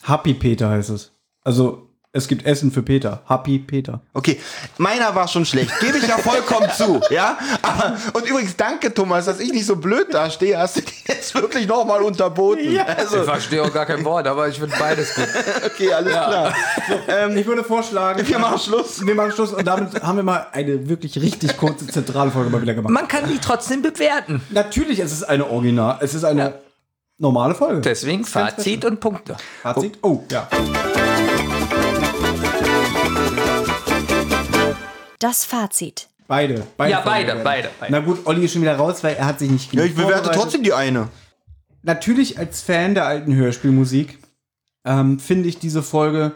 Happy 0.03 0.33
Peter 0.33 0.69
heißt 0.69 0.89
es. 0.91 1.11
Also, 1.43 1.88
es 2.11 2.27
gibt 2.27 2.43
Essen 2.45 2.71
für 2.71 2.81
Peter. 2.81 3.21
Happy 3.27 3.59
Peter. 3.59 4.01
Okay, 4.13 4.39
meiner 4.79 5.13
war 5.13 5.27
schon 5.27 5.45
schlecht, 5.45 5.71
gebe 5.79 5.99
ich 5.99 6.07
ja 6.07 6.17
vollkommen 6.17 6.67
zu, 6.75 6.99
ja. 7.11 7.37
Aber, 7.61 7.97
und 8.13 8.27
übrigens, 8.27 8.55
danke 8.55 8.91
Thomas, 8.91 9.25
dass 9.25 9.39
ich 9.39 9.51
nicht 9.53 9.65
so 9.67 9.75
blöd 9.75 10.11
dastehe, 10.11 10.57
hast 10.57 10.77
du 10.77 10.81
die 10.81 10.93
jetzt 11.07 11.35
wirklich 11.35 11.67
nochmal 11.67 12.01
unterboten. 12.01 12.61
Ich 12.73 12.81
Also, 12.81 13.23
verstehe 13.23 13.61
auch 13.61 13.71
gar 13.71 13.85
kein 13.85 14.03
Wort, 14.05 14.25
aber 14.27 14.47
ich 14.47 14.57
finde 14.57 14.75
beides 14.79 15.13
gut. 15.13 15.27
okay, 15.67 15.93
alles 15.93 16.11
klar. 16.11 16.55
ich 17.35 17.45
würde 17.45 17.63
vorschlagen, 17.63 18.27
Wir 18.27 18.39
machen 18.39 18.57
Schluss. 18.59 19.05
wir 19.05 19.13
machen 19.13 19.31
Schluss 19.31 19.53
und 19.53 19.65
damit 19.65 20.01
haben 20.01 20.15
wir 20.17 20.23
mal 20.23 20.47
eine 20.51 20.89
wirklich 20.89 21.21
richtig 21.21 21.57
kurze 21.57 21.85
zentrale 21.85 22.31
Folge 22.31 22.49
mal 22.49 22.61
wieder 22.61 22.73
gemacht. 22.73 22.91
Man 22.91 23.07
kann 23.07 23.29
die 23.29 23.37
trotzdem 23.37 23.83
bewerten. 23.83 24.41
Natürlich 24.49 24.99
ist 24.99 25.11
es 25.11 25.23
eine 25.23 25.47
Original, 25.47 25.97
es 26.01 26.15
ist 26.15 26.23
eine 26.23 26.55
normale 27.19 27.53
Folge. 27.53 27.81
Deswegen 27.81 28.25
Fazit 28.25 28.83
und 28.83 28.99
Punkte. 28.99 29.37
Fazit. 29.61 29.99
Oh, 30.01 30.23
ja. 30.31 30.47
Das 35.19 35.43
Fazit. 35.45 36.07
Beide. 36.27 36.65
beide 36.77 36.91
Ja, 36.91 37.01
beide, 37.01 37.35
beide, 37.43 37.69
beide. 37.79 37.91
Na 37.91 37.99
gut, 37.99 38.25
Olli 38.25 38.45
ist 38.45 38.53
schon 38.53 38.61
wieder 38.61 38.77
raus, 38.77 39.03
weil 39.03 39.15
er 39.15 39.25
hat 39.25 39.39
sich 39.39 39.49
nicht 39.49 39.73
Ja, 39.73 39.83
genug 39.83 39.89
ich 39.89 39.95
bewerte 39.95 40.31
trotzdem 40.31 40.63
die 40.63 40.73
eine. 40.73 41.09
Natürlich 41.81 42.37
als 42.37 42.61
Fan 42.61 42.93
der 42.93 43.05
alten 43.05 43.35
Hörspielmusik 43.35 44.19
ähm, 44.85 45.19
finde 45.19 45.49
ich 45.49 45.59
diese 45.59 45.83
Folge 45.83 46.33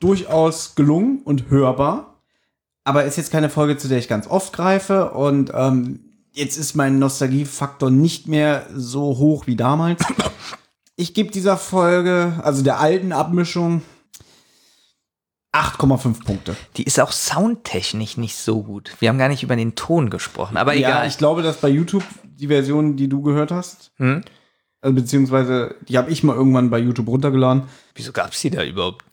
durchaus 0.00 0.74
gelungen 0.74 1.20
und 1.24 1.48
hörbar. 1.48 2.22
Aber 2.84 3.04
ist 3.04 3.16
jetzt 3.16 3.32
keine 3.32 3.50
Folge, 3.50 3.76
zu 3.76 3.88
der 3.88 3.98
ich 3.98 4.08
ganz 4.08 4.26
oft 4.26 4.52
greife. 4.52 5.12
Und 5.12 5.52
ähm, 5.54 6.00
jetzt 6.32 6.56
ist 6.56 6.74
mein 6.74 6.98
Nostalgiefaktor 6.98 7.90
nicht 7.90 8.28
mehr 8.28 8.66
so 8.74 9.18
hoch 9.18 9.46
wie 9.46 9.56
damals. 9.56 10.02
Ich 10.96 11.12
gebe 11.12 11.30
dieser 11.30 11.56
Folge, 11.56 12.40
also 12.42 12.62
der 12.62 12.80
alten 12.80 13.12
Abmischung, 13.12 13.82
8,5 15.56 16.24
Punkte. 16.24 16.56
Die 16.76 16.84
ist 16.84 17.00
auch 17.00 17.12
soundtechnisch 17.12 18.16
nicht 18.16 18.36
so 18.36 18.62
gut. 18.62 18.92
Wir 19.00 19.08
haben 19.08 19.18
gar 19.18 19.28
nicht 19.28 19.42
über 19.42 19.56
den 19.56 19.74
Ton 19.74 20.10
gesprochen, 20.10 20.56
aber 20.56 20.74
Ja, 20.74 20.88
egal. 20.90 21.08
ich 21.08 21.18
glaube, 21.18 21.42
dass 21.42 21.56
bei 21.58 21.68
YouTube 21.68 22.04
die 22.24 22.48
Version, 22.48 22.96
die 22.96 23.08
du 23.08 23.22
gehört 23.22 23.50
hast, 23.50 23.92
Hm? 23.96 24.22
also 24.82 24.94
beziehungsweise 24.94 25.74
die 25.88 25.96
habe 25.98 26.10
ich 26.10 26.22
mal 26.22 26.36
irgendwann 26.36 26.70
bei 26.70 26.78
YouTube 26.78 27.08
runtergeladen. 27.08 27.64
Wieso 27.94 28.12
gab's 28.12 28.40
die 28.40 28.50
da 28.50 28.62
überhaupt? 28.64 29.04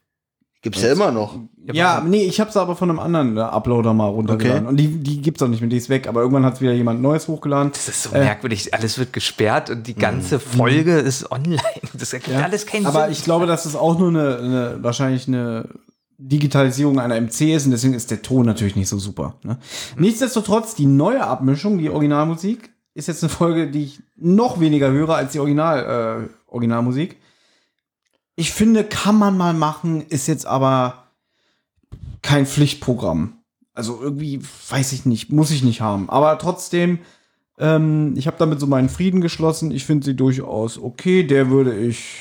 Gibt's 0.61 0.81
ja 0.81 0.93
immer 0.93 1.11
noch. 1.11 1.37
Ja, 1.73 2.01
nee, 2.05 2.23
ich 2.23 2.39
habe 2.39 2.49
es 2.49 2.55
aber 2.55 2.77
von 2.77 2.89
einem 2.89 2.99
anderen 2.99 3.35
äh, 3.35 3.41
Uploader 3.41 3.93
mal 3.93 4.07
runtergeladen. 4.07 4.61
Okay. 4.63 4.69
Und 4.69 4.77
die, 4.77 4.87
die 5.03 5.21
gibt's 5.21 5.41
auch 5.43 5.49
nicht 5.49 5.59
mehr, 5.59 5.69
die 5.69 5.75
ist 5.75 5.89
weg. 5.89 6.07
Aber 6.07 6.21
irgendwann 6.21 6.45
hat 6.45 6.61
wieder 6.61 6.71
jemand 6.71 7.01
Neues 7.01 7.27
hochgeladen. 7.27 7.73
Das 7.73 7.89
ist 7.89 8.03
so 8.03 8.11
Äh, 8.15 8.19
merkwürdig. 8.19 8.73
Alles 8.73 8.97
wird 8.97 9.11
gesperrt 9.11 9.69
und 9.69 9.87
die 9.87 9.93
ganze 9.95 10.39
Folge 10.39 10.99
ist 10.99 11.29
online. 11.31 11.59
Das 11.93 12.13
ergibt 12.13 12.31
Ja. 12.37 12.43
alles 12.43 12.65
keinen 12.65 12.85
aber 12.85 13.03
Sinn. 13.03 13.11
ich 13.11 13.23
glaube, 13.25 13.45
dass 13.45 13.65
es 13.65 13.75
auch 13.75 13.99
nur 13.99 14.07
eine, 14.09 14.37
eine 14.37 14.77
wahrscheinlich 14.81 15.27
eine 15.27 15.67
Digitalisierung 16.17 16.99
einer 16.99 17.19
MC 17.19 17.53
ist 17.53 17.65
und 17.65 17.71
deswegen 17.71 17.93
ist 17.93 18.11
der 18.11 18.21
Ton 18.21 18.45
natürlich 18.45 18.75
nicht 18.75 18.89
so 18.89 18.97
super. 18.99 19.35
Ne? 19.43 19.57
Nichtsdestotrotz, 19.97 20.75
die 20.75 20.85
neue 20.85 21.25
Abmischung, 21.25 21.77
die 21.77 21.89
Originalmusik, 21.89 22.69
ist 22.93 23.07
jetzt 23.07 23.23
eine 23.23 23.29
Folge, 23.29 23.69
die 23.69 23.83
ich 23.83 24.01
noch 24.15 24.59
weniger 24.59 24.91
höre 24.91 25.15
als 25.15 25.31
die 25.31 25.39
Original, 25.39 26.29
äh, 26.29 26.51
Originalmusik. 26.51 27.17
Ich 28.35 28.51
finde, 28.51 28.83
kann 28.83 29.17
man 29.17 29.37
mal 29.37 29.53
machen, 29.53 30.01
ist 30.07 30.27
jetzt 30.27 30.45
aber 30.45 31.07
kein 32.21 32.45
Pflichtprogramm. 32.45 33.39
Also 33.73 33.99
irgendwie, 34.01 34.39
weiß 34.69 34.93
ich 34.93 35.05
nicht, 35.05 35.31
muss 35.31 35.51
ich 35.51 35.63
nicht 35.63 35.81
haben. 35.81 36.09
Aber 36.09 36.37
trotzdem, 36.37 36.99
ähm, 37.57 38.13
ich 38.15 38.27
habe 38.27 38.37
damit 38.37 38.59
so 38.59 38.67
meinen 38.67 38.89
Frieden 38.89 39.21
geschlossen. 39.21 39.71
Ich 39.71 39.85
finde 39.85 40.05
sie 40.05 40.15
durchaus 40.15 40.77
okay. 40.77 41.23
Der 41.23 41.49
würde 41.49 41.75
ich 41.75 42.15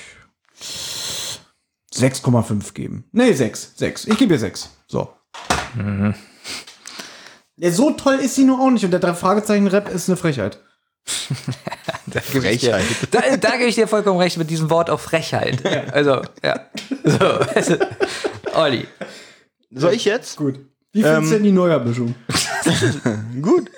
6,5 1.92 2.72
geben. 2.74 3.04
Nee, 3.12 3.32
6. 3.32 3.72
6. 3.76 4.06
Ich 4.06 4.18
gebe 4.18 4.34
ihr 4.34 4.38
6. 4.38 4.70
So. 4.86 5.08
Ja, 7.56 7.70
so 7.70 7.90
toll 7.92 8.16
ist 8.16 8.34
sie 8.34 8.44
nur 8.44 8.60
auch 8.60 8.70
nicht. 8.70 8.84
Und 8.84 8.90
der 8.90 9.00
drei 9.00 9.14
Fragezeichen 9.14 9.66
Rap 9.66 9.88
ist 9.88 10.08
eine 10.08 10.16
Frechheit. 10.16 10.58
da, 12.06 12.20
gebe 12.32 12.48
ich 12.48 12.60
dir, 12.60 12.80
da, 13.10 13.36
da 13.36 13.50
gebe 13.52 13.68
ich 13.68 13.74
dir 13.74 13.88
vollkommen 13.88 14.18
recht 14.18 14.38
mit 14.38 14.50
diesem 14.50 14.70
Wort 14.70 14.88
auf 14.88 15.00
Frechheit. 15.02 15.64
Also, 15.92 16.22
ja. 16.44 16.60
So, 17.04 17.26
also, 17.54 17.76
Olli. 18.54 18.86
Soll 19.70 19.94
ich 19.94 20.04
jetzt? 20.04 20.36
Gut. 20.36 20.60
Wie 20.92 21.02
findest 21.02 21.32
du 21.32 21.36
denn 21.36 21.44
die 21.44 21.52
Neuabmischung? 21.52 22.14
Gut. 23.42 23.70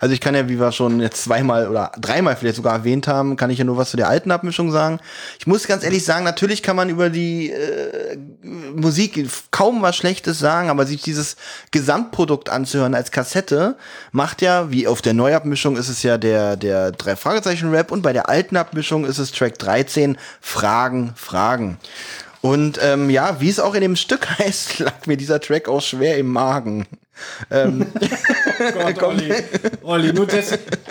Also 0.00 0.14
ich 0.14 0.20
kann 0.20 0.34
ja, 0.34 0.48
wie 0.48 0.60
wir 0.60 0.72
schon 0.72 1.00
jetzt 1.00 1.22
zweimal 1.22 1.68
oder 1.68 1.92
dreimal 1.98 2.36
vielleicht 2.36 2.56
sogar 2.56 2.74
erwähnt 2.74 3.08
haben, 3.08 3.36
kann 3.36 3.50
ich 3.50 3.58
ja 3.58 3.64
nur 3.64 3.76
was 3.76 3.90
zu 3.90 3.96
der 3.96 4.08
alten 4.08 4.30
Abmischung 4.30 4.70
sagen. 4.70 4.98
Ich 5.38 5.46
muss 5.46 5.66
ganz 5.66 5.84
ehrlich 5.84 6.04
sagen, 6.04 6.24
natürlich 6.24 6.62
kann 6.62 6.76
man 6.76 6.88
über 6.88 7.08
die 7.08 7.50
äh, 7.50 8.16
Musik 8.42 9.28
kaum 9.50 9.82
was 9.82 9.96
Schlechtes 9.96 10.38
sagen, 10.38 10.70
aber 10.70 10.86
sich 10.86 11.02
dieses 11.02 11.36
Gesamtprodukt 11.70 12.50
anzuhören 12.50 12.94
als 12.94 13.10
Kassette 13.10 13.76
macht 14.10 14.42
ja, 14.42 14.70
wie 14.70 14.86
auf 14.86 15.02
der 15.02 15.14
Neuabmischung 15.14 15.76
ist 15.76 15.88
es 15.88 16.02
ja 16.02 16.18
der, 16.18 16.56
der 16.56 16.92
drei 16.92 17.16
Fragezeichen 17.16 17.70
Rap 17.70 17.92
und 17.92 18.02
bei 18.02 18.12
der 18.12 18.28
alten 18.28 18.56
Abmischung 18.56 19.04
ist 19.04 19.18
es 19.18 19.32
Track 19.32 19.58
13, 19.58 20.18
Fragen, 20.40 21.12
Fragen. 21.16 21.78
Und 22.42 22.80
ähm, 22.82 23.08
ja, 23.08 23.40
wie 23.40 23.48
es 23.48 23.60
auch 23.60 23.74
in 23.74 23.80
dem 23.80 23.96
Stück 23.96 24.28
heißt, 24.38 24.80
lag 24.80 25.06
mir 25.06 25.16
dieser 25.16 25.40
Track 25.40 25.68
auch 25.68 25.80
schwer 25.80 26.18
im 26.18 26.28
Magen. 26.28 26.86
Ähm, 27.50 27.86
Gott, 28.94 29.02
Olli. 29.02 29.34
Olli, 29.82 30.12
nur 30.12 30.26
das. 30.26 30.50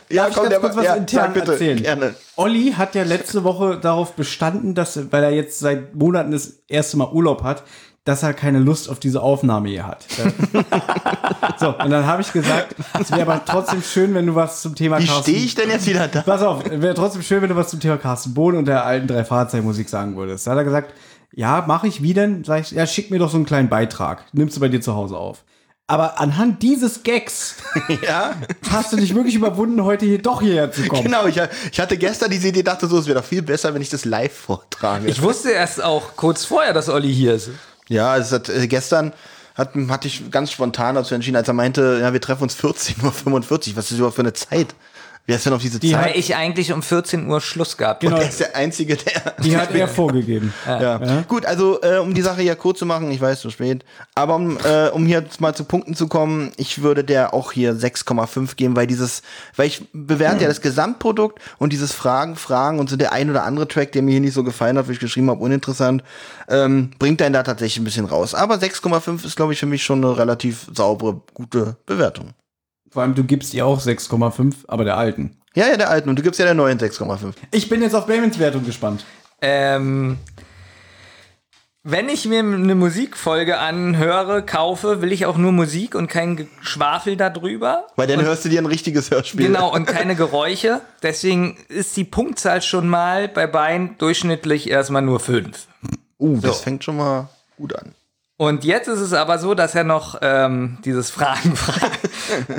Ja, 0.10 0.24
Darf 0.24 0.30
ich 0.30 0.36
komm, 0.36 0.44
ganz 0.44 0.50
der 0.50 0.60
kurz 0.60 0.76
was 0.76 0.86
ja, 0.86 0.96
intern 0.96 1.34
bitte, 1.34 1.52
erzählen? 1.54 1.82
gerne. 1.82 2.16
Olli 2.36 2.74
hat 2.78 2.96
ja 2.96 3.04
letzte 3.04 3.44
Woche 3.44 3.78
darauf 3.80 4.14
bestanden, 4.14 4.76
dass, 4.76 5.12
weil 5.12 5.24
er 5.24 5.32
jetzt 5.32 5.60
seit 5.60 5.96
Monaten 5.96 6.32
das 6.32 6.60
erste 6.68 6.98
Mal 6.98 7.10
Urlaub 7.12 7.44
hat, 7.44 7.64
dass 8.04 8.24
er 8.24 8.34
keine 8.34 8.58
Lust 8.60 8.90
auf 8.90 9.00
diese 9.00 9.22
Aufnahme 9.22 9.70
hier 9.70 9.86
hat. 9.86 10.06
so, 11.60 11.70
und 11.78 11.90
dann 11.92 12.06
habe 12.06 12.22
ich 12.22 12.34
gesagt, 12.34 12.76
es 13.00 13.12
wäre 13.12 13.22
aber 13.22 13.42
trotzdem 13.46 13.82
schön, 13.84 14.14
wenn 14.16 14.26
du 14.26 14.34
was 14.36 14.62
zum 14.62 14.74
Thema 14.76 14.98
wie 15.00 15.06
Carsten- 15.06 15.24
stehe 15.32 15.38
ich 15.46 15.54
denn 15.56 15.70
jetzt 15.70 15.86
wieder 15.88 16.08
da? 16.08 16.22
Pass 16.22 16.42
auf, 16.42 16.64
wäre 16.70 16.96
trotzdem 16.96 17.22
schön, 17.22 17.42
wenn 17.44 17.50
du 17.50 17.56
was 17.56 17.70
zum 17.70 17.80
Thema 17.80 17.98
Carsten 17.98 18.34
Bohn 18.34 18.56
und 18.58 18.66
der 18.66 18.86
alten 18.86 19.08
drei 19.08 19.24
Fahrzeugmusik 19.24 19.88
sagen 19.88 20.16
würdest. 20.16 20.48
Da 20.48 20.52
hat 20.52 20.58
er 20.58 20.64
gesagt, 20.64 20.94
ja, 21.34 21.64
mache 21.68 21.88
ich 21.88 22.02
wie 22.02 22.14
denn? 22.16 22.44
Sag 22.44 22.62
ich, 22.62 22.72
ja, 22.72 22.86
schick 22.88 23.12
mir 23.12 23.20
doch 23.20 23.30
so 23.30 23.38
einen 23.38 23.46
kleinen 23.46 23.70
Beitrag. 23.70 24.26
Nimmst 24.34 24.56
du 24.58 24.60
bei 24.62 24.68
dir 24.68 24.82
zu 24.82 24.96
Hause 24.96 25.16
auf. 25.18 25.44
Aber 25.92 26.22
anhand 26.22 26.64
dieses 26.64 27.04
Gags 27.04 27.56
Ja, 28.08 28.36
hast 28.70 28.94
du 28.94 28.96
dich 28.96 29.14
wirklich 29.14 29.36
überwunden, 29.36 29.84
heute 29.84 30.06
hier 30.06 30.22
doch 30.22 30.42
hierher 30.42 30.72
zu 30.72 30.84
kommen. 30.88 31.04
genau. 31.04 31.26
Ich, 31.28 31.38
ich 31.70 31.80
hatte 31.82 31.98
gestern 31.98 32.32
diese 32.32 32.48
Idee, 32.48 32.64
dachte 32.64 32.88
so, 32.88 32.98
es 32.98 33.08
wäre 33.08 33.20
doch 33.20 33.28
viel 33.28 33.42
besser, 33.42 33.74
wenn 33.74 33.82
ich 33.82 33.90
das 33.90 34.06
live 34.06 34.32
vortrage. 34.34 35.10
Ich 35.10 35.22
wusste 35.22 35.52
erst 35.52 35.84
auch 35.84 36.16
kurz 36.16 36.46
vorher, 36.46 36.72
dass 36.72 36.88
Olli 36.88 37.14
hier 37.14 37.34
ist. 37.34 37.50
ja, 37.90 38.16
es 38.16 38.32
hat, 38.32 38.48
äh, 38.48 38.68
gestern 38.68 39.12
hat, 39.56 39.72
hatte 39.90 40.08
ich 40.08 40.32
ganz 40.32 40.54
spontan 40.54 40.96
dazu 40.96 41.14
entschieden, 41.14 41.36
als 41.36 41.50
er 41.50 41.56
meinte, 41.56 41.98
ja, 42.00 42.14
wir 42.14 42.22
treffen 42.22 42.44
uns 42.44 42.56
14.45 42.56 43.02
Uhr. 43.02 43.42
Was 43.42 43.68
ist 43.68 43.76
das 43.76 43.92
überhaupt 43.98 44.16
für 44.16 44.22
eine 44.22 44.32
Zeit? 44.32 44.74
Wer 45.28 45.36
ist 45.36 45.46
denn 45.46 45.54
auf 45.54 45.62
diese 45.62 45.80
Die 45.80 45.92
Zeit? 45.92 46.06
Weil 46.06 46.20
ich 46.20 46.36
eigentlich 46.36 46.74
um 46.74 46.82
14 46.82 47.28
Uhr 47.28 47.42
Schluss 47.42 47.78
gehabt 47.78 48.02
Genau. 48.02 48.18
Er 48.18 48.28
ist 48.28 48.40
der 48.40 48.56
Einzige, 48.56 48.98
der. 48.98 49.36
Die 49.44 49.56
hat 49.56 49.74
er 49.74 49.88
vorgegeben. 49.88 50.54
Ja. 50.68 51.22
Gut, 51.28 51.46
also 51.46 51.82
äh, 51.82 51.98
um 51.98 52.14
die 52.14 52.22
Sache 52.22 52.42
hier 52.42 52.56
kurz 52.56 52.80
zu 52.80 52.86
machen, 52.86 53.12
ich 53.12 53.20
weiß, 53.20 53.42
zu 53.42 53.50
spät, 53.50 53.84
aber 54.16 54.36
um, 54.36 54.58
äh, 54.64 54.90
um 54.90 55.06
hier 55.06 55.20
jetzt 55.20 55.42
mal 55.42 55.54
zu 55.54 55.64
Punkten 55.64 55.96
zu 55.96 56.08
kommen, 56.08 56.52
ich 56.58 56.82
würde 56.82 57.04
der 57.04 57.34
auch 57.34 57.52
hier 57.52 57.74
6,5 57.74 58.56
geben, 58.56 58.76
weil 58.76 58.88
dieses, 58.88 59.22
weil 59.56 59.68
ich 59.68 59.86
bewerte 59.94 60.44
ja 60.44 60.48
das 60.48 60.62
Gesamtprodukt 60.62 61.40
und 61.58 61.74
dieses 61.74 61.92
Fragen, 61.92 62.36
Fragen 62.36 62.80
und 62.80 62.90
so 62.90 62.96
der 62.96 63.12
ein 63.12 63.30
oder 63.30 63.44
andere 63.44 63.68
Track, 63.68 63.92
der 63.92 64.02
mir 64.02 64.12
hier 64.12 64.22
nicht 64.22 64.34
so 64.34 64.44
gefallen 64.44 64.78
hat, 64.78 64.88
wo 64.88 64.92
ich 64.92 65.00
geschrieben 65.00 65.30
habe, 65.30 65.42
uninteressant, 65.42 66.04
ähm, 66.48 66.92
bringt 66.98 67.22
einen 67.22 67.34
da 67.34 67.44
tatsächlich 67.44 67.80
ein 67.80 67.86
bisschen 67.86 68.06
raus. 68.06 68.34
Aber 68.34 68.56
6,5 68.56 69.26
ist, 69.26 69.36
glaube 69.36 69.54
ich, 69.54 69.60
für 69.60 69.66
mich 69.66 69.84
schon 69.84 70.04
eine 70.04 70.18
relativ 70.18 70.68
saubere, 70.74 71.22
gute 71.34 71.78
Bewertung. 71.86 72.34
Vor 72.92 73.02
allem, 73.02 73.16
du 73.16 73.24
gibst 73.24 73.54
ihr 73.54 73.66
auch 73.66 73.80
6,5, 73.82 74.54
aber 74.68 74.84
der 74.84 74.98
alten. 74.98 75.38
Ja, 75.56 75.68
ja, 75.68 75.78
der 75.78 75.90
alten. 75.90 76.10
Und 76.10 76.20
du 76.20 76.22
gibst 76.24 76.40
ja 76.40 76.46
der 76.46 76.54
neuen 76.54 76.78
6,5. 76.78 77.34
Ich 77.52 77.70
bin 77.70 77.82
jetzt 77.82 77.96
auf 77.96 78.06
Bamens 78.06 78.38
Wertung 78.38 78.66
gespannt. 78.66 79.06
Ähm, 79.42 80.18
wenn 81.84 82.10
ich 82.10 82.28
mir 82.28 82.40
eine 82.40 82.76
Musikfolge 82.76 83.58
anhöre, 83.58 84.44
kaufe, 84.44 85.02
will 85.02 85.12
ich 85.12 85.26
auch 85.26 85.38
nur 85.38 85.52
Musik 85.52 85.96
und 85.96 86.08
kein 86.08 86.48
Geschwafel 86.60 87.16
darüber. 87.18 87.88
Weil 87.96 88.08
dann 88.08 88.22
hörst 88.22 88.46
du 88.46 88.50
dir 88.50 88.62
ein 88.62 88.68
richtiges 88.68 89.10
Hörspiel. 89.10 89.48
Genau, 89.48 89.74
und 89.74 89.86
keine 89.88 90.16
Geräusche. 90.16 90.82
Deswegen 91.02 91.58
ist 91.70 91.98
die 91.98 92.04
Punktzahl 92.04 92.62
schon 92.62 92.88
mal 92.88 93.28
bei 93.28 93.48
beiden 93.48 93.98
durchschnittlich 93.98 94.70
erstmal 94.70 95.02
nur 95.02 95.20
5. 95.20 95.68
Uh, 96.20 96.40
das 96.40 96.58
So. 96.58 96.64
fängt 96.64 96.84
schon 96.84 96.98
mal 96.98 97.30
gut 97.58 97.74
an. 97.74 97.96
Und 98.38 98.64
jetzt 98.64 98.88
ist 98.88 99.00
es 99.00 99.14
aber 99.14 99.40
so, 99.40 99.54
dass 99.56 99.74
er 99.76 99.84
noch 99.84 100.18
ähm, 100.22 100.78
dieses 100.86 101.10
Fragen 101.10 101.56
fragt. 101.56 102.11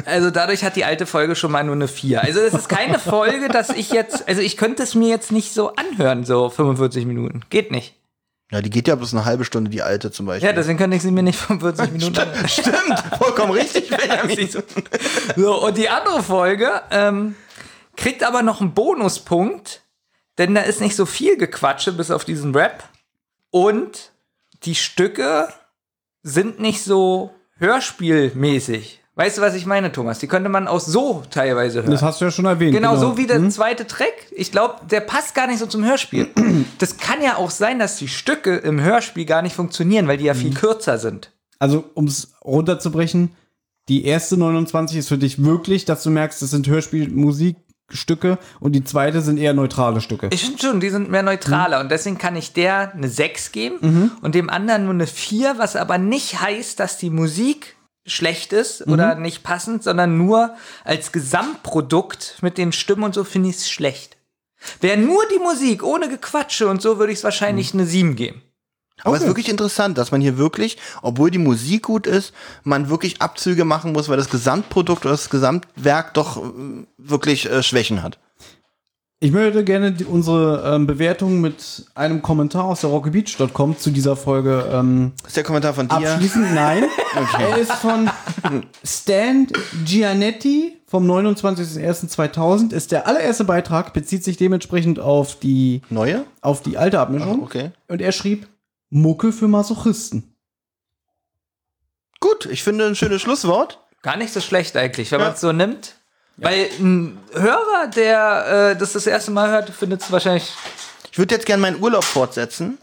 Also 0.05 0.31
dadurch 0.31 0.65
hat 0.65 0.77
die 0.77 0.85
alte 0.85 1.07
Folge 1.07 1.35
schon 1.35 1.53
mal 1.53 1.65
nur 1.65 1.75
eine 1.75 1.89
4. 1.89 2.23
Also 2.23 2.41
es 2.41 2.55
ist 2.55 2.69
keine 2.69 2.99
Folge, 2.99 3.49
dass 3.49 3.71
ich 3.71 3.91
jetzt, 3.91 4.29
also 4.29 4.41
ich 4.41 4.57
könnte 4.57 4.83
es 4.83 4.95
mir 4.95 5.09
jetzt 5.09 5.33
nicht 5.33 5.53
so 5.53 5.75
anhören, 5.75 6.25
so 6.25 6.49
45 6.49 7.07
Minuten. 7.07 7.43
Geht 7.51 7.71
nicht. 7.71 7.95
Ja, 8.53 8.61
die 8.61 8.69
geht 8.69 8.87
ja 8.87 8.95
bloß 8.97 9.15
eine 9.15 9.25
halbe 9.25 9.47
Stunde, 9.47 9.71
die 9.71 9.81
alte 9.81 10.11
zum 10.11 10.27
Beispiel. 10.27 10.47
Ja, 10.47 10.55
deswegen 10.55 10.77
könnte 10.77 10.95
ich 10.97 11.03
sie 11.03 11.11
mir 11.11 11.23
nicht 11.23 11.39
45 11.39 11.91
Minuten 11.93 12.19
anhören. 12.19 12.49
Stimmt, 12.49 13.03
vollkommen 13.19 13.53
richtig, 13.53 13.89
Benjamin. 13.97 14.49
So, 15.37 15.67
und 15.67 15.79
die 15.79 15.89
andere 15.89 16.23
Folge 16.23 16.83
ähm, 16.91 17.35
kriegt 17.97 18.23
aber 18.23 18.43
noch 18.43 18.61
einen 18.61 18.75
Bonuspunkt, 18.75 19.83
denn 20.37 20.55
da 20.55 20.61
ist 20.61 20.83
nicht 20.83 20.97
so 20.97 21.07
viel 21.07 21.39
Gequatsche 21.39 21.93
bis 21.93 22.11
auf 22.11 22.27
diesen 22.27 22.55
Rap. 22.55 22.85
Und 23.51 24.13
die 24.65 24.75
Stücke 24.75 25.49
sind 26.23 26.61
nicht 26.61 26.83
so 26.85 27.35
hörspielmäßig. 27.59 29.02
Weißt 29.23 29.39
du, 29.39 29.43
was 29.43 29.55
ich 29.55 29.67
meine, 29.67 29.93
Thomas? 29.93 30.19
Die 30.19 30.27
könnte 30.27 30.49
man 30.49 30.67
auch 30.67 30.81
so 30.81 31.23
teilweise 31.31 31.83
hören. 31.83 31.93
Das 31.93 32.03
hast 32.03 32.21
du 32.21 32.25
ja 32.25 32.33
schon 32.33 32.45
erwähnt. 32.45 32.75
Genau, 32.75 32.97
so 32.97 33.17
wie 33.17 33.29
der 33.29 33.49
zweite 33.51 33.87
Track. 33.87 34.13
Ich 34.33 34.51
glaube, 34.51 34.85
der 34.91 34.99
passt 34.99 35.37
gar 35.37 35.47
nicht 35.47 35.61
so 35.61 35.67
zum 35.67 35.85
Hörspiel. 35.85 36.29
Das 36.79 36.97
kann 36.97 37.23
ja 37.23 37.37
auch 37.37 37.51
sein, 37.51 37.79
dass 37.79 37.97
die 37.97 38.09
Stücke 38.09 38.57
im 38.57 38.81
Hörspiel 38.81 39.25
gar 39.25 39.43
nicht 39.43 39.55
funktionieren, 39.55 40.09
weil 40.09 40.17
die 40.17 40.25
ja 40.25 40.35
viel 40.35 40.53
kürzer 40.53 40.99
sind. 40.99 41.31
Also, 41.61 41.85
um 41.95 42.07
es 42.07 42.33
runterzubrechen, 42.45 43.31
die 43.89 44.05
erste 44.05 44.37
29 44.37 44.99
ist 44.99 45.09
für 45.09 45.19
dich 45.19 45.45
wirklich, 45.45 45.85
dass 45.85 46.03
du 46.03 46.11
merkst, 46.11 46.43
das 46.43 46.51
sind 46.51 46.67
Hörspielmusikstücke 46.67 48.39
und 48.59 48.73
die 48.73 48.83
zweite 48.83 49.21
sind 49.21 49.39
eher 49.39 49.55
neutrale 49.55 50.01
Stücke. 50.01 50.31
Ich 50.33 50.45
finde 50.45 50.61
schon, 50.61 50.81
die 50.81 50.91
sind 50.91 51.11
mehr 51.11 51.23
neutraler 51.23 51.81
und 51.81 51.91
deswegen 51.91 52.19
kann 52.19 52.35
ich 52.35 52.53
der 52.53 52.93
eine 52.93 53.09
6 53.09 53.53
geben 53.53 54.11
und 54.23 54.35
dem 54.35 54.51
anderen 54.51 54.85
nur 54.85 54.95
eine 54.95 55.07
4, 55.07 55.55
was 55.59 55.77
aber 55.77 55.99
nicht 55.99 56.41
heißt, 56.41 56.81
dass 56.81 56.99
die 56.99 57.11
Musik 57.11 57.77
schlecht 58.05 58.53
ist 58.53 58.87
oder 58.87 59.15
nicht 59.15 59.43
passend, 59.43 59.85
sondern 59.85 60.19
nur 60.19 60.55
als 60.85 61.13
Gesamtprodukt 61.13 62.39
mit 62.43 62.59
den 62.59 62.73
Stimmen 62.73 63.05
und 63.05 63.15
so 63.15 63.25
finde 63.25 63.51
ich 63.51 63.57
es 63.57 63.71
schlecht. 63.71 64.17
Wäre 64.81 64.97
nur 64.97 65.23
die 65.29 65.39
Musik 65.39 65.83
ohne 65.83 66.09
Gequatsche 66.09 66.69
und 66.69 66.83
so 66.83 66.99
würde 66.99 67.13
ich 67.13 67.19
es 67.19 67.25
wahrscheinlich 67.25 67.75
eine 67.75 67.87
7 67.87 68.17
geben. 68.17 68.43
Aber 69.05 69.17
es 69.17 69.23
ist 69.23 69.29
wirklich 69.29 69.49
interessant, 69.49 69.99
dass 69.99 70.13
man 70.13 70.21
hier 70.21 70.39
wirklich, 70.39 70.79
obwohl 71.01 71.31
die 71.31 71.39
Musik 71.39 71.85
gut 71.85 72.07
ist, 72.07 72.33
man 72.63 72.89
wirklich 72.89 73.21
Abzüge 73.21 73.65
machen 73.65 73.93
muss, 73.93 74.09
weil 74.09 74.17
das 74.17 74.31
Gesamtprodukt 74.31 75.05
oder 75.05 75.13
das 75.13 75.31
Gesamtwerk 75.31 76.15
doch 76.15 76.37
äh, 76.37 76.87
wirklich 76.99 77.51
äh, 77.51 77.63
Schwächen 77.63 78.03
hat. 78.03 78.19
Ich 79.23 79.31
möchte 79.31 79.63
gerne 79.63 79.93
die, 79.93 80.05
unsere 80.05 80.75
ähm, 80.75 80.89
Bewertung 80.89 81.41
mit 81.41 81.87
einem 81.95 82.23
Kommentar 82.23 82.65
aus 82.65 82.81
der 82.81 82.91
rockybeach.com 82.91 83.79
zu 83.79 83.93
dieser 83.93 84.17
Folge 84.17 84.69
ähm, 84.73 85.13
Ist 85.25 85.37
der 85.37 85.45
Kommentar 85.45 85.75
von 85.75 85.87
dir? 85.87 85.95
abschließen. 85.95 86.53
Nein, 86.57 86.87
er 87.39 87.57
ist 87.57 87.71
von 87.71 88.11
Stan 88.83 89.47
Gianetti 89.85 90.77
vom 90.89 91.09
29.01.2000. 91.09 92.73
Ist 92.73 92.91
der 92.91 93.07
allererste 93.07 93.45
Beitrag, 93.45 93.93
bezieht 93.93 94.25
sich 94.25 94.39
dementsprechend 94.39 94.99
auf 94.99 95.39
die, 95.39 95.83
Neue? 95.89 96.25
auf 96.41 96.61
die 96.61 96.77
alte 96.77 96.99
Abmischung. 96.99 97.43
Ach, 97.43 97.47
okay. 97.47 97.71
Und 97.87 98.03
er 98.03 98.11
schrieb 98.11 98.49
Mucke 98.91 99.31
für 99.31 99.47
Masochisten. 99.47 100.35
Gut, 102.19 102.47
ich 102.47 102.65
finde 102.65 102.89
ein 102.89 102.97
schönes 102.97 103.23
Schlusswort. 103.23 103.79
Gar 104.03 104.17
nicht 104.17 104.33
so 104.33 104.41
schlecht 104.41 104.77
eigentlich, 104.77 105.13
wenn 105.13 105.21
man 105.21 105.35
es 105.35 105.41
so 105.41 105.53
nimmt. 105.53 105.95
Weil 106.37 106.71
ein 106.81 107.19
Hörer, 107.35 107.89
der 107.95 108.71
äh, 108.73 108.77
das 108.77 108.93
das 108.93 109.07
erste 109.07 109.31
Mal 109.31 109.51
hört, 109.51 109.71
findet 109.71 110.03
es 110.03 110.11
wahrscheinlich. 110.11 110.53
Ich 111.11 111.19
würde 111.19 111.35
jetzt 111.35 111.47
gerne 111.47 111.61
meinen 111.61 111.81
Urlaub 111.81 112.05
fortsetzen. 112.05 112.79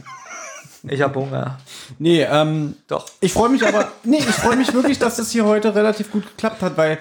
Ich 0.88 1.02
habe 1.02 1.20
Hunger. 1.20 1.58
Nee, 1.98 2.24
ähm, 2.24 2.78
Doch. 2.88 3.06
Ich 3.20 3.34
freue 3.34 3.50
mich 3.50 3.66
aber, 3.68 3.92
nee, 4.04 4.20
ich 4.20 4.36
freue 4.36 4.56
mich 4.56 4.74
wirklich, 4.74 4.98
dass 4.98 5.18
das 5.18 5.32
hier 5.32 5.46
heute 5.46 5.76
relativ 5.76 6.12
gut 6.12 6.26
geklappt 6.26 6.62
hat, 6.62 6.78
weil 6.78 7.00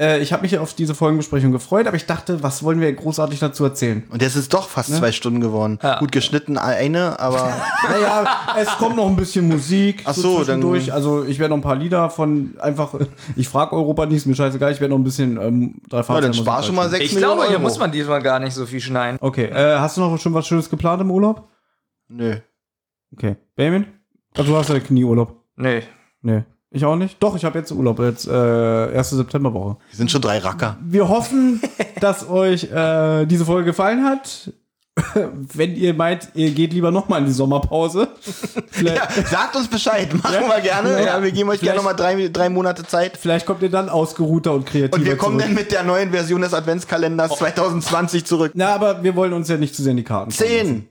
äh, 0.00 0.20
ich 0.20 0.32
habe 0.32 0.42
mich 0.42 0.58
auf 0.58 0.74
diese 0.74 0.94
Folgenbesprechung 0.94 1.52
gefreut, 1.52 1.86
aber 1.86 1.96
ich 1.96 2.06
dachte, 2.06 2.42
was 2.42 2.62
wollen 2.62 2.80
wir 2.80 2.92
großartig 2.92 3.38
dazu 3.38 3.64
erzählen? 3.64 4.04
Und 4.10 4.20
jetzt 4.22 4.36
ist 4.36 4.52
doch 4.52 4.68
fast 4.68 4.94
zwei 4.94 5.12
Stunden 5.12 5.40
geworden. 5.40 5.78
Ja. 5.82 5.98
Gut 5.98 6.12
geschnitten, 6.12 6.58
eine, 6.58 7.18
aber 7.18 7.52
Naja, 7.88 8.24
es 8.58 8.68
kommt 8.78 8.96
noch 8.96 9.06
ein 9.06 9.16
bisschen 9.16 9.48
Musik. 9.48 10.02
Ach 10.04 10.14
so, 10.14 10.44
dann- 10.44 10.62
Also 10.90 11.24
ich 11.24 11.38
werde 11.38 11.50
noch 11.50 11.58
ein 11.58 11.62
paar 11.62 11.76
Lieder 11.76 12.10
von 12.10 12.54
einfach, 12.60 12.94
ich 13.36 13.48
frage 13.48 13.72
Europa 13.74 14.06
nicht, 14.06 14.16
ist 14.18 14.26
mir 14.26 14.34
scheißegal, 14.34 14.72
ich 14.72 14.80
werde 14.80 14.92
noch 14.92 14.98
ein 15.00 15.04
bisschen 15.04 15.40
ähm, 15.40 15.74
drei 15.88 16.02
ja, 16.02 16.20
dann 16.20 16.34
spar 16.34 16.62
schon 16.62 16.74
mal 16.74 16.88
sechs 16.90 17.04
Ich 17.06 17.14
Millionen 17.14 17.34
glaube, 17.36 17.48
hier 17.48 17.56
Euro. 17.58 17.62
muss 17.68 17.78
man 17.78 17.90
diesmal 17.92 18.22
gar 18.22 18.38
nicht 18.38 18.54
so 18.54 18.66
viel 18.66 18.80
schneiden. 18.80 19.18
Okay, 19.20 19.46
äh, 19.46 19.78
hast 19.78 19.96
du 19.96 20.02
noch 20.02 20.18
schon 20.20 20.34
was 20.34 20.46
Schönes 20.46 20.68
geplant 20.68 21.00
im 21.00 21.10
Urlaub? 21.10 21.48
Nö. 22.08 22.36
Okay. 23.12 23.36
Damien? 23.56 23.86
Ach, 24.38 24.44
du 24.44 24.56
hast 24.56 24.68
ja 24.68 24.78
Knieurlaub. 24.78 25.42
Nee. 25.56 25.82
Nee. 26.20 26.44
Ich 26.70 26.84
auch 26.84 26.96
nicht? 26.96 27.22
Doch, 27.22 27.36
ich 27.36 27.44
habe 27.44 27.58
jetzt 27.58 27.70
Urlaub, 27.72 28.00
jetzt 28.00 28.26
äh, 28.26 28.92
erste 28.92 29.16
Septemberwoche. 29.16 29.76
Wir 29.90 29.96
sind 29.96 30.10
schon 30.10 30.20
drei 30.20 30.38
Racker. 30.38 30.76
Wir 30.82 31.08
hoffen, 31.08 31.60
dass 32.00 32.28
euch 32.28 32.64
äh, 32.72 33.24
diese 33.26 33.44
Folge 33.44 33.66
gefallen 33.66 34.04
hat. 34.04 34.52
Wenn 35.52 35.76
ihr 35.76 35.92
meint, 35.92 36.28
ihr 36.34 36.50
geht 36.52 36.72
lieber 36.72 36.90
noch 36.90 37.08
mal 37.08 37.18
in 37.18 37.26
die 37.26 37.32
Sommerpause. 37.32 38.08
Ja, 38.82 39.08
sagt 39.24 39.56
uns 39.56 39.68
Bescheid, 39.68 40.12
machen 40.12 40.34
Ja? 40.34 40.48
wir 40.48 40.60
gerne. 40.60 41.02
Ja. 41.04 41.22
Wir 41.22 41.30
geben 41.32 41.48
euch 41.48 41.60
gerne 41.60 41.72
Vielleicht- 41.72 41.76
noch 41.76 41.84
mal 41.84 41.94
drei, 41.94 42.28
drei 42.28 42.48
Monate 42.50 42.84
Zeit. 42.84 43.16
vielleicht 43.16 43.46
kommt 43.46 43.62
ihr 43.62 43.70
dann 43.70 43.88
ausgeruhter 43.88 44.52
und 44.52 44.66
kreativer 44.66 44.96
Und 44.96 45.04
wir 45.06 45.16
kommen 45.16 45.38
zurück. 45.38 45.46
dann 45.46 45.54
mit 45.54 45.72
der 45.72 45.82
neuen 45.82 46.10
Version 46.10 46.42
des 46.42 46.52
Adventskalenders 46.52 47.36
2020 47.38 48.26
zurück. 48.26 48.52
Na, 48.54 48.74
aber 48.74 49.02
wir 49.02 49.16
wollen 49.16 49.32
uns 49.32 49.48
ja 49.48 49.56
nicht 49.56 49.74
zu 49.74 49.82
sehr 49.82 49.92
in 49.92 49.96
die 49.98 50.04
Karten 50.04 50.30
schauen 50.30 50.48
lassen. 50.58 50.88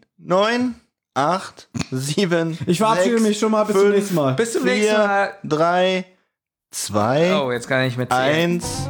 10, 1.15 1.21
9, 1.21 1.31
8, 1.31 1.69
7. 1.91 2.57
Ich 2.67 2.77
verabschiede 2.77 3.19
mich 3.19 3.39
schon 3.39 3.51
mal. 3.51 3.63
Bis 3.63 3.75
zum 3.77 3.89
nächsten 3.91 4.15
Mal. 4.15 4.33
Bis 4.33 4.53
zum 4.53 4.63
nächsten 4.65 4.93
Mal. 4.93 5.33
3, 5.43 6.05
2, 6.71 7.35
Oh, 7.41 7.51
jetzt 7.51 7.67
kann 7.67 7.83
ich 7.85 7.95
mitzählen. 7.97 8.61
1. 8.61 8.89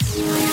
Ich 0.00 0.49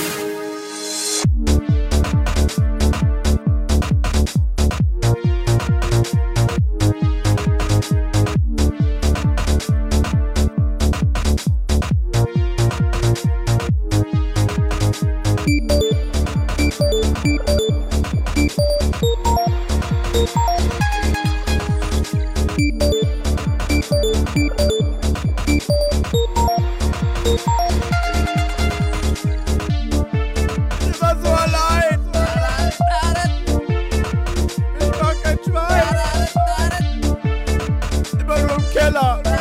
Immer 38.88 39.36